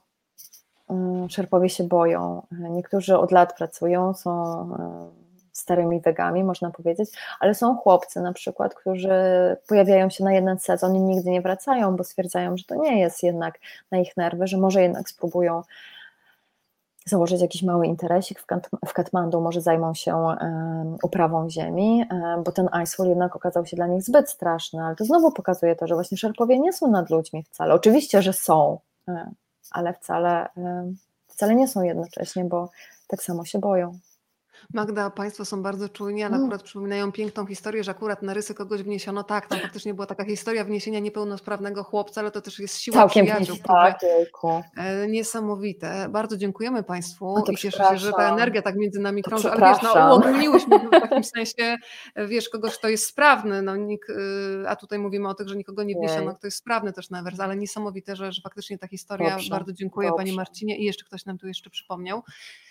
mm, 0.90 1.28
szerpowie 1.28 1.68
się 1.68 1.84
boją. 1.84 2.46
Niektórzy 2.50 3.18
od 3.18 3.32
lat 3.32 3.56
pracują, 3.56 4.14
są 4.14 4.32
e, 4.78 5.26
starymi 5.52 6.00
wegami, 6.00 6.44
można 6.44 6.70
powiedzieć, 6.70 7.10
ale 7.40 7.54
są 7.54 7.76
chłopcy 7.76 8.20
na 8.20 8.32
przykład, 8.32 8.74
którzy 8.74 9.10
pojawiają 9.68 10.10
się 10.10 10.24
na 10.24 10.32
jeden 10.32 10.58
sezon 10.58 10.96
i 10.96 11.00
nigdy 11.00 11.30
nie 11.30 11.40
wracają, 11.40 11.96
bo 11.96 12.04
stwierdzają, 12.04 12.56
że 12.56 12.64
to 12.64 12.74
nie 12.74 13.00
jest 13.00 13.22
jednak 13.22 13.58
na 13.90 13.98
ich 13.98 14.16
nerwy, 14.16 14.46
że 14.46 14.58
może 14.58 14.82
jednak 14.82 15.08
spróbują 15.08 15.62
założyć 17.06 17.40
jakiś 17.40 17.62
mały 17.62 17.86
interesik 17.86 18.40
w, 18.86 18.92
Katmandu, 18.92 19.40
może 19.40 19.60
zajmą 19.60 19.94
się 19.94 20.36
uprawą 21.02 21.50
ziemi, 21.50 22.04
bo 22.44 22.52
ten 22.52 22.68
Icefall 22.82 23.08
jednak 23.08 23.36
okazał 23.36 23.66
się 23.66 23.76
dla 23.76 23.86
nich 23.86 24.02
zbyt 24.02 24.30
straszny, 24.30 24.82
ale 24.82 24.96
to 24.96 25.04
znowu 25.04 25.32
pokazuje 25.32 25.76
to, 25.76 25.86
że 25.86 25.94
właśnie 25.94 26.18
Szerpowie 26.18 26.58
nie 26.58 26.72
są 26.72 26.90
nad 26.90 27.10
ludźmi 27.10 27.42
wcale. 27.42 27.74
Oczywiście, 27.74 28.22
że 28.22 28.32
są, 28.32 28.78
ale 29.70 29.94
wcale, 29.94 30.48
wcale 31.26 31.54
nie 31.54 31.68
są 31.68 31.82
jednocześnie, 31.82 32.44
bo 32.44 32.70
tak 33.08 33.22
samo 33.22 33.44
się 33.44 33.58
boją. 33.58 33.98
Magda, 34.74 35.10
Państwo 35.10 35.44
są 35.44 35.62
bardzo 35.62 35.88
czujni, 35.88 36.22
ale 36.22 36.34
mm. 36.34 36.46
akurat 36.46 36.62
przypominają 36.62 37.12
piękną 37.12 37.46
historię, 37.46 37.84
że 37.84 37.90
akurat 37.90 38.22
na 38.22 38.34
rysy 38.34 38.54
kogoś 38.54 38.82
wniesiono. 38.82 39.24
Tak, 39.24 39.46
tam 39.46 39.58
faktycznie 39.58 39.94
była 39.94 40.06
taka 40.06 40.24
historia 40.24 40.64
wniesienia 40.64 40.98
niepełnosprawnego 40.98 41.84
chłopca, 41.84 42.20
ale 42.20 42.30
to 42.30 42.40
też 42.40 42.58
jest 42.58 42.78
siła 42.78 42.96
Całkiem 42.96 43.26
przyjaciół. 43.26 43.56
Tak, 43.64 44.00
e, 44.76 45.08
Niesamowite. 45.08 46.06
Bardzo 46.10 46.36
dziękujemy 46.36 46.82
Państwu 46.82 47.34
no 47.46 47.52
i 47.52 47.56
cieszę 47.56 47.84
się, 47.90 47.98
że 47.98 48.12
ta 48.12 48.32
energia 48.32 48.62
tak 48.62 48.76
między 48.76 49.00
nami 49.00 49.22
krąży. 49.22 49.50
Ale 49.50 49.60
wiesz, 49.60 49.82
no, 49.82 50.14
uogólniłyśmy 50.14 50.78
w 50.78 50.90
takim 51.08 51.24
sensie, 51.24 51.76
wiesz, 52.16 52.48
kogoś, 52.48 52.78
kto 52.78 52.88
jest 52.88 53.06
sprawny, 53.06 53.62
no, 53.62 53.76
nik, 53.76 54.10
y, 54.10 54.68
a 54.68 54.76
tutaj 54.76 54.98
mówimy 54.98 55.28
o 55.28 55.34
tych, 55.34 55.48
że 55.48 55.56
nikogo 55.56 55.82
nie 55.82 55.94
wniesiono, 55.94 56.34
kto 56.34 56.46
jest 56.46 56.56
sprawny 56.56 56.92
też 56.92 57.10
na 57.10 57.22
wers, 57.22 57.40
ale 57.40 57.56
niesamowite, 57.56 58.16
że, 58.16 58.32
że 58.32 58.42
faktycznie 58.42 58.78
ta 58.78 58.88
historia. 58.88 59.30
Dobrze. 59.30 59.50
Bardzo 59.50 59.72
dziękuję 59.72 60.08
Dobrze. 60.08 60.24
Pani 60.24 60.36
Marcinie 60.36 60.78
i 60.78 60.84
jeszcze 60.84 61.04
ktoś 61.04 61.24
nam 61.24 61.38
tu 61.38 61.48
jeszcze 61.48 61.70
przypomniał. 61.70 62.22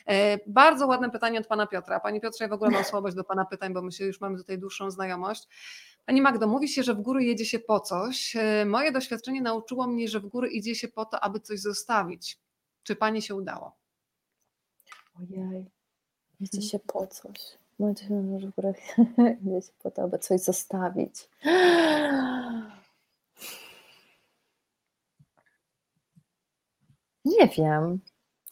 E, 0.07 0.37
bardzo 0.47 0.87
ładne 0.87 1.09
pytanie 1.09 1.39
od 1.39 1.47
Pana 1.47 1.67
Piotra. 1.67 1.74
Panie 1.81 2.21
Piotrze, 2.21 2.43
ja 2.43 2.49
w 2.49 2.53
ogóle 2.53 2.71
mam 2.71 2.83
słabość 2.83 3.15
do 3.15 3.23
Pana 3.23 3.45
pytań, 3.45 3.73
bo 3.73 3.81
my 3.81 3.91
się 3.91 4.05
już 4.05 4.21
mamy 4.21 4.37
tutaj 4.37 4.59
dłuższą 4.59 4.91
znajomość. 4.91 5.47
Pani 6.05 6.21
Magdo, 6.21 6.47
mówi 6.47 6.67
się, 6.67 6.83
że 6.83 6.95
w 6.95 7.01
góry 7.01 7.23
jedzie 7.23 7.45
się 7.45 7.59
po 7.59 7.79
coś. 7.79 8.35
E, 8.35 8.65
moje 8.65 8.91
doświadczenie 8.91 9.41
nauczyło 9.41 9.87
mnie, 9.87 10.07
że 10.07 10.19
w 10.19 10.25
góry 10.25 10.49
idzie 10.49 10.75
się 10.75 10.87
po 10.87 11.05
to, 11.05 11.19
aby 11.19 11.39
coś 11.39 11.59
zostawić. 11.59 12.39
Czy 12.83 12.95
Pani 12.95 13.21
się 13.21 13.35
udało? 13.35 13.75
Ojej, 15.19 15.65
jedzie 16.39 16.61
się 16.61 16.79
po 16.79 17.07
coś. 17.07 17.57
Mówi 17.79 17.99
się, 17.99 18.39
że 18.39 18.47
w 18.47 18.55
górach 18.55 18.75
idzie 19.41 19.61
się 19.61 19.73
po 19.79 19.91
to, 19.91 20.01
aby 20.01 20.19
coś 20.19 20.41
zostawić. 20.41 21.29
Nie 27.25 27.47
wiem 27.47 27.99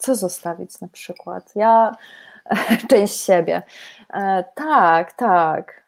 co 0.04 0.14
zostawić 0.14 0.80
na 0.80 0.88
przykład? 0.88 1.52
Ja 1.56 1.96
część 2.90 3.20
siebie. 3.20 3.62
E, 4.14 4.44
tak, 4.54 5.12
tak. 5.12 5.84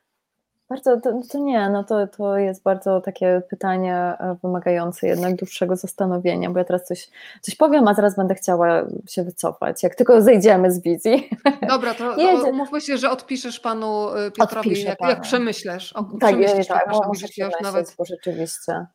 Bardzo, 0.69 1.01
to, 1.01 1.21
to, 1.33 1.39
nie, 1.39 1.71
no 1.71 1.85
to, 1.85 2.07
to 2.07 2.39
jest 2.39 2.63
bardzo 2.63 3.01
takie 3.01 3.43
pytanie 3.51 3.95
e, 3.95 4.37
wymagające 4.43 5.07
jednak 5.07 5.37
dłuższego 5.37 5.77
zastanowienia, 5.77 6.51
bo 6.51 6.59
ja 6.59 6.65
teraz 6.65 6.85
coś, 6.85 7.09
coś 7.41 7.57
powiem, 7.57 7.89
a 7.89 7.95
zaraz 7.95 8.17
będę 8.17 8.35
chciała 8.35 8.83
się 9.09 9.25
wycofać, 9.25 9.83
jak 9.83 9.95
tylko 9.95 10.23
zejdziemy 10.23 10.73
z 10.73 10.83
wizji. 10.83 11.31
Dobra, 11.69 11.95
to, 11.95 12.17
to 12.17 12.53
mówmy 12.53 12.81
się, 12.81 12.99
że 12.99 13.11
odpiszesz 13.11 13.61
panu 13.61 14.09
e, 14.11 14.31
Piotrowi, 14.31 14.83
jak, 14.83 15.01
jak 15.01 15.21
przemyślesz. 15.21 15.93
O, 15.93 16.03
tak, 16.03 16.31
przemyślisz, 16.31 16.67
tak, 16.67 16.87
muszę 16.89 17.29
przemyśleć, 17.29 17.63
nawet... 17.63 17.95
bo 17.99 18.05
rzeczywiście. 18.05 18.87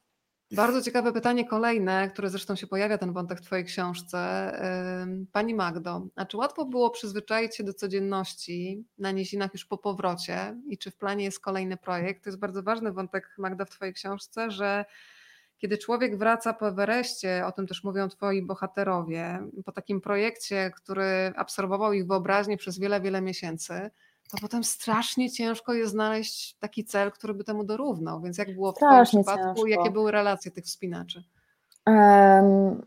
Bardzo 0.51 0.81
ciekawe 0.81 1.13
pytanie 1.13 1.47
kolejne, 1.47 2.09
które 2.09 2.29
zresztą 2.29 2.55
się 2.55 2.67
pojawia 2.67 2.97
ten 2.97 3.13
wątek 3.13 3.39
w 3.39 3.41
Twojej 3.41 3.65
książce. 3.65 4.51
Pani 5.31 5.55
Magdo, 5.55 6.07
a 6.15 6.25
czy 6.25 6.37
łatwo 6.37 6.65
było 6.65 6.89
przyzwyczaić 6.89 7.55
się 7.55 7.63
do 7.63 7.73
codzienności 7.73 8.85
na 8.97 9.11
nizinach 9.11 9.53
już 9.53 9.65
po 9.65 9.77
powrocie 9.77 10.55
i 10.67 10.77
czy 10.77 10.91
w 10.91 10.97
planie 10.97 11.23
jest 11.23 11.39
kolejny 11.39 11.77
projekt? 11.77 12.23
To 12.23 12.29
jest 12.29 12.39
bardzo 12.39 12.63
ważny 12.63 12.91
wątek, 12.91 13.29
Magda, 13.37 13.65
w 13.65 13.69
Twojej 13.69 13.93
książce, 13.93 14.51
że 14.51 14.85
kiedy 15.57 15.77
człowiek 15.77 16.17
wraca 16.17 16.53
po 16.53 16.67
Everestie, 16.67 17.45
o 17.45 17.51
tym 17.51 17.67
też 17.67 17.83
mówią 17.83 18.09
Twoi 18.09 18.41
bohaterowie, 18.41 19.39
po 19.65 19.71
takim 19.71 20.01
projekcie, 20.01 20.71
który 20.75 21.33
absorbował 21.35 21.93
ich 21.93 22.07
wyobraźnię 22.07 22.57
przez 22.57 22.79
wiele, 22.79 23.01
wiele 23.01 23.21
miesięcy, 23.21 23.91
to 24.31 24.37
potem 24.41 24.63
strasznie 24.63 25.31
ciężko 25.31 25.73
jest 25.73 25.91
znaleźć 25.91 26.55
taki 26.59 26.85
cel, 26.85 27.11
który 27.11 27.33
by 27.33 27.43
temu 27.43 27.63
dorównał. 27.63 28.21
Więc 28.21 28.37
jak 28.37 28.53
było 28.53 28.71
w 28.71 28.75
strasznie 28.75 29.23
Twoim 29.23 29.37
przypadku? 29.37 29.55
Ciężko. 29.55 29.79
Jakie 29.79 29.91
były 29.91 30.11
relacje 30.11 30.51
tych 30.51 30.65
wspinaczy? 30.65 31.23
Um, 31.87 32.85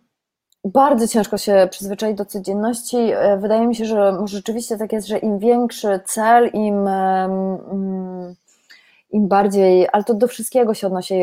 bardzo 0.65 1.09
ciężko 1.09 1.39
się 1.39 1.69
przyzwyczaić 1.71 2.17
do 2.17 2.25
codzienności. 2.25 2.97
E, 2.97 3.39
wydaje 3.39 3.67
mi 3.67 3.75
się, 3.75 3.85
że 3.85 4.13
może 4.13 4.37
rzeczywiście 4.37 4.79
tak 4.79 4.93
jest, 4.93 5.09
że 5.09 5.19
im 5.19 5.39
większy 5.39 6.01
cel, 6.05 6.51
im 6.53 6.75
um, 6.75 8.35
im 9.15 9.29
bardziej, 9.29 9.89
ale 9.93 10.05
to 10.05 10.15
do 10.15 10.29
wszystkiego 10.29 10.75
się 10.75 10.87
odnosi, 10.87 11.15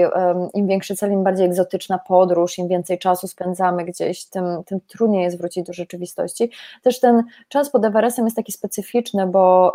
im 0.54 0.68
większy 0.68 0.96
cel, 0.96 1.12
im 1.12 1.24
bardziej 1.24 1.46
egzotyczna 1.46 2.00
podróż, 2.00 2.58
im 2.58 2.68
więcej 2.68 3.00
czasu 3.00 3.28
spędzamy 3.28 3.86
gdzieś, 3.86 4.26
tym, 4.26 4.46
tym 4.66 4.80
trudniej 4.82 5.24
jest 5.24 5.38
wrócić 5.38 5.66
do 5.66 5.74
rzeczywistości. 5.74 6.52
Też 6.84 7.00
ten 7.00 7.24
czas 7.50 7.70
pod 7.70 7.86
Everestem 7.86 8.26
jest 8.26 8.36
taki 8.36 8.52
specyficzny, 8.52 9.28
bo 9.28 9.74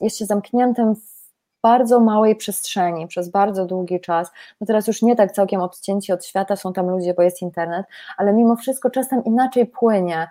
jest 0.00 0.18
się 0.18 0.26
zamkniętym 0.26 0.94
w 0.94 1.14
bardzo 1.62 2.00
małej 2.00 2.36
przestrzeni 2.36 3.06
przez 3.06 3.28
bardzo 3.28 3.66
długi 3.66 4.00
czas. 4.00 4.30
No 4.60 4.66
teraz 4.66 4.86
już 4.86 5.02
nie 5.02 5.16
tak 5.16 5.32
całkiem 5.32 5.60
odcięci 5.60 6.12
od 6.12 6.24
świata, 6.24 6.56
są 6.56 6.72
tam 6.72 6.90
ludzie, 6.90 7.14
bo 7.14 7.22
jest 7.22 7.42
internet, 7.42 7.86
ale 8.16 8.32
mimo 8.32 8.56
wszystko 8.56 8.90
czasem 8.90 9.24
inaczej 9.24 9.66
płynie. 9.66 10.28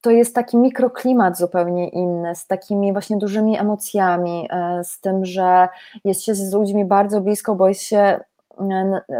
E, 0.00 0.02
to 0.02 0.10
jest 0.10 0.34
taki 0.34 0.56
mikroklimat 0.56 1.38
zupełnie 1.38 1.88
inny, 1.88 2.34
z 2.34 2.46
takimi 2.46 2.92
właśnie 2.92 3.16
dużymi 3.16 3.58
emocjami, 3.58 4.48
e, 4.50 4.84
z 4.84 5.00
tym, 5.00 5.24
że 5.24 5.68
jest 6.04 6.24
się 6.24 6.34
z 6.34 6.52
ludźmi 6.52 6.84
bardzo 6.84 7.20
blisko, 7.20 7.54
bo 7.54 7.68
jest 7.68 7.82
się, 7.82 8.20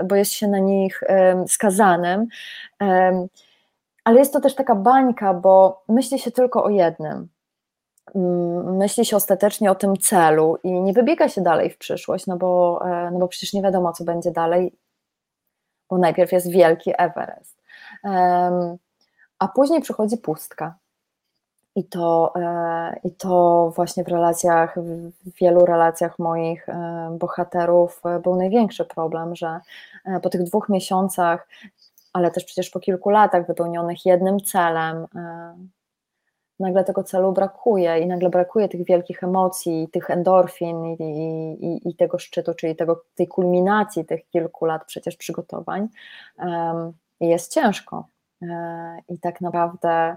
bo 0.05 0.15
jest 0.15 0.33
się 0.33 0.49
na 0.49 0.59
nich 0.59 1.01
skazanym. 1.47 2.27
Ale 4.05 4.19
jest 4.19 4.33
to 4.33 4.41
też 4.41 4.55
taka 4.55 4.75
bańka, 4.75 5.35
bo 5.35 5.83
myśli 5.89 6.19
się 6.19 6.31
tylko 6.31 6.65
o 6.65 6.69
jednym 6.69 7.29
myśli 8.65 9.05
się 9.05 9.17
ostatecznie 9.17 9.71
o 9.71 9.75
tym 9.75 9.97
celu 9.97 10.59
i 10.65 10.73
nie 10.73 10.93
wybiega 10.93 11.29
się 11.29 11.41
dalej 11.41 11.71
w 11.71 11.79
przyszłość, 11.79 12.27
no 12.27 12.37
bo, 12.37 12.81
e, 12.85 13.11
no 13.11 13.19
bo 13.19 13.29
przecież 13.29 13.53
nie 13.53 13.63
wiadomo, 13.63 13.93
co 13.93 14.05
będzie 14.05 14.31
dalej, 14.31 14.73
bo 15.91 15.99
najpierw 15.99 16.33
jest 16.33 16.51
wielki 16.51 16.93
Everest, 16.99 17.63
a 19.41 19.49
później 19.49 19.81
przychodzi 19.81 20.17
pustka. 20.17 20.75
I 21.77 21.85
to, 21.85 22.33
e, 22.37 23.01
I 23.05 23.11
to 23.11 23.73
właśnie 23.77 24.05
w 24.05 24.09
relacjach, 24.09 24.79
w 25.27 25.35
wielu 25.41 25.67
relacjach 25.67 26.19
moich 26.19 26.69
e, 26.69 27.17
bohaterów 27.19 28.03
był 28.23 28.37
największy 28.37 28.85
problem, 28.85 29.37
że 29.37 29.61
po 30.23 30.31
tych 30.31 30.43
dwóch 30.43 30.69
miesiącach, 30.69 31.49
ale 32.13 32.31
też 32.31 32.45
przecież 32.45 32.71
po 32.71 32.81
kilku 32.81 33.11
latach 33.11 33.47
wypełnionych 33.47 34.07
jednym 34.07 34.41
celem, 34.41 35.07
nagle 36.61 36.85
tego 36.85 37.05
celu 37.05 37.33
brakuje 37.33 37.99
i 37.99 38.07
nagle 38.07 38.31
brakuje 38.31 38.69
tych 38.69 38.85
wielkich 38.85 39.25
emocji, 39.25 39.89
tych 39.93 40.11
endorfin 40.11 40.85
i, 40.85 40.97
i, 41.61 41.89
i 41.89 41.95
tego 41.97 42.19
szczytu, 42.19 42.55
czyli 42.55 42.77
tego, 42.77 43.05
tej 43.15 43.29
kulminacji 43.29 44.05
tych 44.05 44.29
kilku 44.29 44.65
lat 44.65 44.85
przecież 44.85 45.17
przygotowań. 45.17 45.89
Um, 46.39 46.93
jest 47.21 47.55
ciężko. 47.55 48.05
E, 48.43 48.99
I 49.09 49.19
tak 49.19 49.41
naprawdę 49.41 50.17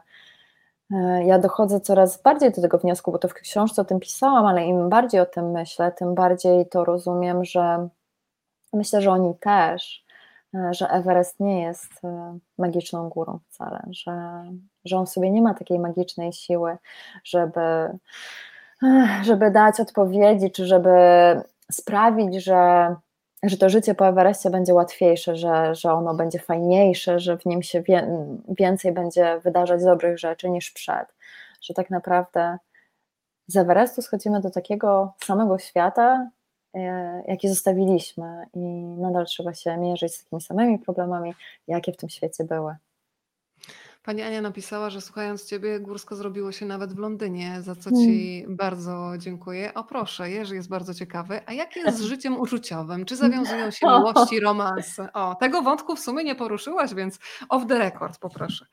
e, 0.92 1.26
ja 1.26 1.40
dochodzę 1.40 1.80
coraz 1.80 2.22
bardziej 2.22 2.52
do 2.52 2.62
tego 2.62 2.78
wniosku, 2.78 3.12
bo 3.12 3.20
to 3.20 3.28
w 3.28 3.34
książce 3.34 3.82
o 3.82 3.86
tym 3.86 4.00
pisałam, 4.00 4.46
ale 4.46 4.66
im 4.66 4.90
bardziej 4.90 5.22
o 5.22 5.26
tym 5.26 5.52
myślę, 5.52 5.92
tym 5.92 6.16
bardziej 6.16 6.70
to 6.70 6.86
rozumiem, 6.86 7.46
że 7.46 7.90
myślę, 8.74 9.02
że 9.02 9.12
oni 9.12 9.36
też, 9.36 10.06
e, 10.56 10.74
że 10.74 10.90
Everest 10.90 11.40
nie 11.40 11.62
jest 11.62 12.02
magiczną 12.58 13.10
górą 13.10 13.40
wcale, 13.50 13.84
że, 13.92 14.44
że 14.86 14.98
on 14.98 15.08
sobie 15.08 15.32
nie 15.32 15.42
ma 15.42 15.54
takiej 15.54 15.80
magicznej 15.80 16.34
siły, 16.34 16.78
żeby, 17.24 17.60
żeby 19.28 19.52
dać 19.52 19.80
odpowiedzi, 19.80 20.52
czy 20.52 20.66
żeby 20.66 20.90
sprawić, 21.72 22.44
że, 22.44 22.96
że 23.44 23.58
to 23.58 23.70
życie 23.70 23.96
po 23.96 24.08
Everestie 24.08 24.50
będzie 24.50 24.74
łatwiejsze, 24.74 25.36
że, 25.36 25.76
że 25.76 25.94
ono 25.94 26.14
będzie 26.14 26.40
fajniejsze, 26.40 27.20
że 27.20 27.38
w 27.38 27.46
nim 27.46 27.64
się 27.64 27.82
wie, 27.82 28.28
więcej 28.50 28.92
będzie 28.92 29.40
wydarzać 29.40 29.84
dobrych 29.84 30.20
rzeczy 30.20 30.50
niż 30.50 30.72
przed. 30.72 31.16
Że 31.62 31.74
tak 31.74 31.90
naprawdę 31.90 32.58
z 33.48 33.58
Everestu 33.58 34.02
schodzimy 34.02 34.42
do 34.42 34.50
takiego 34.50 35.14
samego 35.24 35.60
świata, 35.60 36.30
e, 36.76 37.24
jaki 37.28 37.50
zostawiliśmy, 37.50 38.46
i 38.54 38.60
nadal 38.98 39.26
trzeba 39.26 39.54
się 39.54 39.78
mierzyć 39.78 40.16
z 40.16 40.24
takimi 40.24 40.42
samymi 40.42 40.80
problemami, 40.80 41.34
jakie 41.68 41.92
w 41.92 41.98
tym 41.98 42.10
świecie 42.10 42.44
były. 42.44 42.76
Pani 44.04 44.22
Ania 44.22 44.42
napisała, 44.42 44.90
że 44.90 45.02
słuchając 45.02 45.46
Ciebie 45.46 45.80
górsko 45.80 46.16
zrobiło 46.16 46.52
się 46.52 46.66
nawet 46.66 46.94
w 46.94 46.98
Londynie, 46.98 47.62
za 47.62 47.76
co 47.76 47.90
Ci 47.92 48.44
mm. 48.46 48.58
bardzo 48.58 49.14
dziękuję. 49.18 49.74
O 49.74 49.84
proszę, 49.84 50.32
Jerzy 50.32 50.56
jest 50.56 50.70
bardzo 50.70 50.94
ciekawy. 50.94 51.42
A 51.46 51.54
jak 51.54 51.76
jest 51.76 51.98
z 51.98 52.02
życiem 52.12 52.40
uczuciowym? 52.40 53.06
Czy 53.06 53.16
zawiązują 53.16 53.72
się 53.72 53.88
miłości, 53.88 54.40
romanse? 54.50 55.14
O, 55.14 55.36
tego 55.36 55.62
wątku 55.62 55.96
w 55.96 56.00
sumie 56.00 56.24
nie 56.24 56.36
poruszyłaś, 56.36 56.94
więc 56.94 57.20
off 57.50 57.68
the 57.68 57.80
record 57.80 58.20
poproszę. 58.20 58.66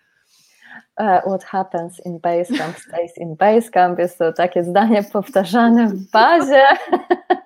Uh, 1.00 1.20
what 1.26 1.44
happens 1.44 2.00
in 2.06 2.18
Basecamp 2.20 2.78
stays 2.78 3.18
in 3.18 3.36
Basecamp. 3.36 3.98
Jest 3.98 4.18
to 4.18 4.32
takie 4.32 4.64
zdanie 4.64 5.02
powtarzane 5.02 5.88
w 5.88 6.10
bazie. 6.10 6.64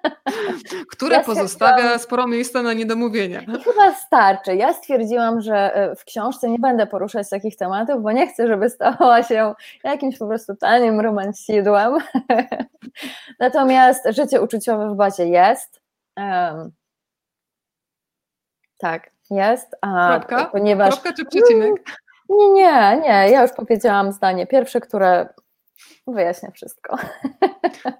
Które 0.90 1.16
ja 1.16 1.22
pozostawia 1.22 1.98
sporo 1.98 2.26
miejsca 2.26 2.62
na 2.62 2.72
niedomówienia. 2.72 3.40
Chyba 3.40 3.94
starczy. 3.94 4.56
Ja 4.56 4.72
stwierdziłam, 4.72 5.40
że 5.40 5.74
e, 5.74 5.96
w 5.96 6.04
książce 6.04 6.48
nie 6.48 6.58
będę 6.58 6.86
poruszać 6.86 7.30
takich 7.30 7.56
tematów, 7.56 8.02
bo 8.02 8.12
nie 8.12 8.26
chcę, 8.26 8.48
żeby 8.48 8.70
stała 8.70 9.22
się 9.22 9.54
jakimś 9.84 10.18
po 10.18 10.26
prostu 10.26 10.56
tanim 10.56 11.00
romansidłem. 11.00 11.98
Natomiast 13.40 14.06
życie 14.08 14.42
uczuciowe 14.42 14.90
w 14.90 14.96
bazie 14.96 15.26
jest. 15.26 15.80
Um, 16.16 16.72
tak, 18.78 19.10
jest. 19.30 19.76
A, 19.80 20.08
Kropka? 20.08 20.44
Ponieważ... 20.44 20.90
Kropka 20.90 21.12
czy 21.12 21.24
przecinek? 21.24 21.84
Nie, 22.28 22.50
nie, 22.50 23.00
nie. 23.02 23.30
Ja 23.30 23.42
już 23.42 23.52
powiedziałam 23.52 24.12
zdanie 24.12 24.46
pierwsze, 24.46 24.80
które 24.80 25.28
wyjaśnia 26.06 26.50
wszystko. 26.50 26.96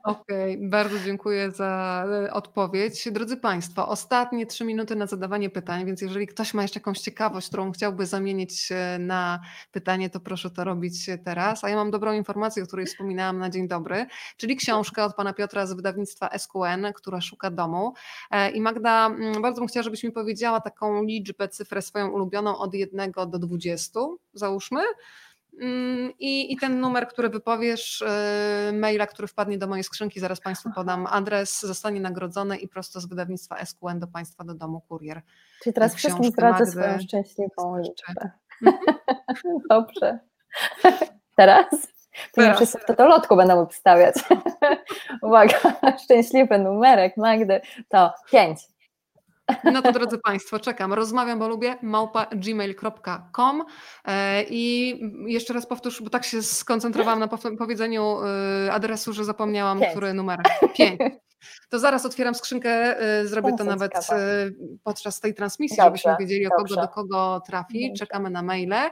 Okej, 0.05 0.57
okay, 0.57 0.69
bardzo 0.69 0.99
dziękuję 0.99 1.51
za 1.51 2.05
e, 2.27 2.33
odpowiedź. 2.33 3.09
Drodzy 3.13 3.37
Państwo, 3.37 3.89
ostatnie 3.89 4.47
trzy 4.47 4.65
minuty 4.65 4.97
na 4.97 5.07
zadawanie 5.07 5.51
pytań, 5.51 5.87
więc 5.87 6.01
jeżeli 6.01 6.27
ktoś 6.27 6.55
ma 6.55 6.63
jeszcze 6.63 6.81
jakąś 6.81 6.99
ciekawość, 6.99 7.49
którą 7.49 7.73
chciałby 7.73 8.07
zamienić 8.07 8.73
na 8.99 9.41
pytanie, 9.73 10.11
to 10.11 10.21
proszę 10.21 10.51
to 10.51 10.65
robić 10.65 11.11
teraz. 11.25 11.65
A 11.65 11.69
ja 11.69 11.77
mam 11.77 11.91
dobrą 11.91 12.13
informację, 12.13 12.63
o 12.63 12.67
której 12.67 12.87
wspominałam 12.87 13.39
na 13.39 13.51
dzień 13.51 13.69
dobry, 13.69 14.07
czyli 14.37 14.57
książkę 14.57 15.05
od 15.05 15.15
pana 15.15 15.33
Piotra 15.33 15.67
z 15.67 15.73
wydawnictwa 15.73 16.39
SQN, 16.39 16.93
która 16.95 17.21
szuka 17.21 17.51
domu. 17.51 17.95
E, 18.31 18.51
I 18.51 18.61
Magda, 18.61 19.07
mm, 19.07 19.43
bardzo 19.43 19.61
bym 19.61 19.69
chciała, 19.69 19.85
żebyś 19.85 20.05
mi 20.05 20.13
powiedziała 20.13 20.61
taką 20.61 21.03
liczbę, 21.03 21.49
cyfrę 21.49 21.83
swoją 21.83 22.09
ulubioną 22.09 22.59
od 22.59 22.75
1 22.75 23.13
do 23.27 23.39
20, 23.39 24.01
załóżmy. 24.35 24.81
Mm, 25.61 26.13
I, 26.19 26.53
I, 26.53 26.57
ten 26.57 26.81
numer, 26.81 27.09
który 27.09 27.29
wypowiesz, 27.29 28.05
yy, 28.67 28.79
maila, 28.79 29.07
który 29.07 29.29
wpadnie 29.29 29.59
do 29.59 29.67
mojej 29.67 29.85
skrzynki, 29.85 30.21
zaraz 30.21 30.41
Państwu 30.41 30.71
podam 30.75 31.07
adres, 31.07 31.61
zostanie 31.61 32.01
nagrodzony 32.01 32.57
i 32.57 32.69
prosto 32.69 33.01
z 33.01 33.07
wydawnictwa 33.07 33.65
SQN 33.65 33.99
do 33.99 34.07
Państwa 34.07 34.45
do 34.45 34.55
domu 34.55 34.81
kurier. 34.81 35.23
Czyli 35.63 35.75
teraz 35.75 35.95
wszystkim 35.95 36.25
zdradzę 36.25 36.67
swoją 36.67 36.99
szczęśliwą 36.99 37.79
liczbę. 37.79 38.31
Dobrze. 39.71 40.19
Teraz? 41.37 41.67
To 42.35 42.43
nie 42.43 42.55
wszyscy 42.55 42.79
w 42.79 42.97
to 42.97 43.09
lotku 43.09 43.37
będą 43.37 43.61
obstawiać. 43.61 44.15
Uwaga, 45.23 45.59
szczęśliwy 46.05 46.59
numerek 46.59 47.17
Magdy 47.17 47.61
to 47.89 48.13
5. 48.31 48.61
No 49.65 49.83
to 49.83 49.93
drodzy 49.93 50.19
Państwo, 50.19 50.61
czekam. 50.61 50.93
Rozmawiam, 50.93 51.39
bo 51.39 51.49
lubię 51.49 51.77
małpa 51.83 52.27
gmail.com 52.33 53.65
e, 54.05 54.45
i 54.51 54.95
jeszcze 55.27 55.55
raz 55.55 55.67
powtórz, 55.67 56.03
bo 56.03 56.11
tak 56.11 56.25
się 56.25 56.43
skoncentrowałam 56.43 57.21
na 57.21 57.29
powiedzeniu 57.59 58.17
e, 58.67 58.73
adresu, 58.73 59.13
że 59.13 59.25
zapomniałam, 59.25 59.81
Pięć. 59.81 59.91
który 59.91 60.15
numer. 60.15 60.41
Pięć. 60.77 61.01
To 61.71 61.79
zaraz 61.79 62.07
otwieram 62.07 62.35
skrzynkę, 62.35 62.71
e, 63.01 63.27
zrobię 63.27 63.53
to 63.59 63.65
nawet 63.65 63.93
podczas 64.85 65.21
tej 65.21 65.35
transmisji, 65.35 65.77
dobrze, 65.77 66.03
żebyśmy 66.03 66.27
wiedzieli, 66.27 66.47
o 66.47 66.51
kogo 66.51 66.75
do 66.77 66.89
kogo 66.89 67.43
trafi. 67.47 67.93
Czekamy 67.99 68.31
na 68.31 68.43
maile. 68.43 68.91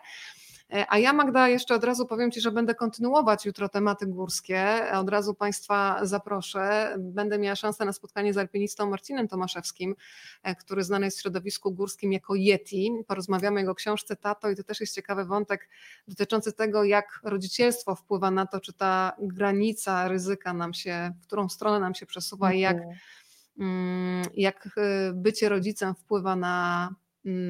E, 0.73 0.87
a 0.89 0.99
ja, 0.99 1.13
Magda, 1.13 1.49
jeszcze 1.49 1.75
od 1.75 1.85
razu 1.85 2.07
powiem 2.07 2.31
Ci, 2.31 2.41
że 2.41 2.53
będę 2.53 2.75
kontynuować 2.75 3.47
jutro 3.47 3.69
tematy 3.69 4.07
górskie. 4.07 4.87
Od 4.93 5.09
razu 5.09 5.35
Państwa 5.35 6.07
zaproszę. 6.07 6.95
Będę 6.99 7.39
miała 7.39 7.57
szansę 7.57 7.85
na 7.85 7.93
spotkanie 7.93 8.35
z 8.35 8.39
alpinistą 8.39 8.91
Marcinem 8.91 9.29
Tomaszewskim, 9.29 9.95
e, 10.43 10.55
który 10.55 10.85
znany 10.85 11.05
jest 11.05 11.19
w 11.19 11.21
środowisku 11.21 11.73
górskim 11.73 12.13
jako 12.13 12.35
Yeti. 12.35 12.93
Porozmawiamy 13.07 13.57
o 13.57 13.59
jego 13.59 13.75
książce 13.75 14.17
Tato 14.17 14.51
i 14.51 14.57
to 14.57 14.63
też 14.63 14.81
jest 14.81 14.95
ciekawy 14.95 15.25
wątek 15.25 15.69
dotyczący 16.09 16.53
tego, 16.53 16.85
jak 16.85 17.21
rodzicielstwo 17.25 17.95
wpływa 17.95 18.31
na 18.31 18.47
to, 18.47 18.61
czy 18.61 18.73
ta 18.73 19.13
granica 19.19 20.09
ryzyka 20.09 20.53
nam 20.53 20.75
się, 20.75 21.13
w 21.23 21.27
którą 21.27 21.49
stronę 21.49 21.81
nam 21.81 21.95
się 21.95 22.07
przesuwa 22.07 22.53
i 22.53 22.61
jak, 22.61 22.77
mhm. 22.77 22.97
mm, 23.59 24.25
jak 24.35 24.69
e, 24.77 25.13
bycie 25.15 25.49
rodzicem 25.49 25.95
wpływa 25.95 26.37
na 26.37 26.89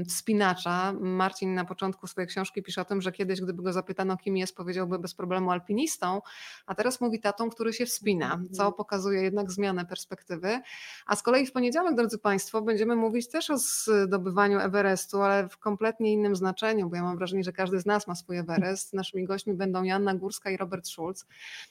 wspinacza. 0.09 0.93
Marcin 1.01 1.55
na 1.55 1.65
początku 1.65 2.07
swojej 2.07 2.29
książki 2.29 2.63
pisze 2.63 2.81
o 2.81 2.85
tym, 2.85 3.03
że 3.03 3.13
kiedyś, 3.13 3.41
gdyby 3.41 3.63
go 3.63 3.73
zapytano, 3.73 4.17
kim 4.17 4.37
jest, 4.37 4.57
powiedziałby 4.57 4.99
bez 4.99 5.15
problemu 5.15 5.51
alpinistą, 5.51 6.23
a 6.67 6.75
teraz 6.75 7.01
mówi 7.01 7.21
tatą, 7.21 7.51
który 7.51 7.73
się 7.73 7.87
wspina, 7.87 8.31
co 8.53 8.63
mhm. 8.63 8.73
pokazuje 8.73 9.23
jednak 9.23 9.51
zmianę 9.51 9.87
perspektywy. 9.87 10.61
A 11.07 11.17
z 11.17 11.23
kolei 11.23 11.47
w 11.47 11.53
poniedziałek, 11.53 11.95
drodzy 11.97 12.19
Państwo, 12.19 12.63
będziemy 12.63 12.97
mówić 12.97 13.29
też 13.29 13.51
o 13.51 13.59
zdobywaniu 13.59 14.59
Everestu, 14.59 15.23
ale 15.23 15.49
w 15.49 15.59
kompletnie 15.59 16.13
innym 16.13 16.37
znaczeniu, 16.37 16.89
bo 16.89 16.97
ja 16.97 17.03
mam 17.03 17.17
wrażenie, 17.17 17.45
że 17.45 17.53
każdy 17.53 17.81
z 17.81 17.87
nas 17.87 18.07
ma 18.07 18.15
swój 18.15 18.39
Everest. 18.39 18.93
Naszymi 19.03 19.25
gośćmi 19.25 19.55
będą 19.55 19.83
Joanna 19.83 20.15
Górska 20.15 20.51
i 20.51 20.57
Robert 20.57 20.89
Schulz. 20.89 21.27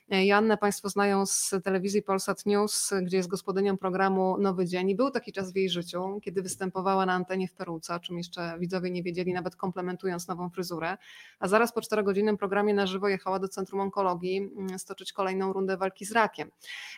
Joannę 0.10 0.58
Państwo 0.58 0.90
znają 0.90 1.26
z 1.26 1.54
telewizji 1.64 2.02
Polsat 2.02 2.46
News, 2.46 2.90
gdzie 3.02 3.18
jest 3.18 3.30
gospodynią 3.30 3.78
programu 3.78 4.38
Nowy 4.38 4.66
Dzień 4.66 4.90
i 4.90 4.96
był 4.96 5.12
taki 5.12 5.32
czas 5.32 5.54
w 5.54 5.56
jej 5.56 5.70
życiu, 5.70 6.20
kiedy 6.24 6.42
występowała 6.42 7.06
na 7.06 7.14
antenie 7.14 7.48
w 7.48 7.54
Peruce 7.54 7.91
o 7.96 8.00
czym 8.00 8.18
jeszcze 8.18 8.60
widzowie 8.60 8.92
nie 8.92 9.04
wiedzieli, 9.04 9.34
nawet 9.34 9.56
komplementując 9.56 10.28
nową 10.28 10.50
fryzurę. 10.50 10.98
A 11.40 11.48
zaraz 11.48 11.74
po 11.74 11.82
czterogodzinnym 11.82 12.38
programie 12.38 12.74
na 12.74 12.88
żywo 12.88 13.08
jechała 13.08 13.40
do 13.40 13.48
Centrum 13.48 13.82
Onkologii 13.82 14.38
mm, 14.38 14.80
stoczyć 14.80 15.14
kolejną 15.14 15.54
rundę 15.54 15.78
walki 15.78 16.06
z 16.06 16.12
rakiem. 16.12 16.52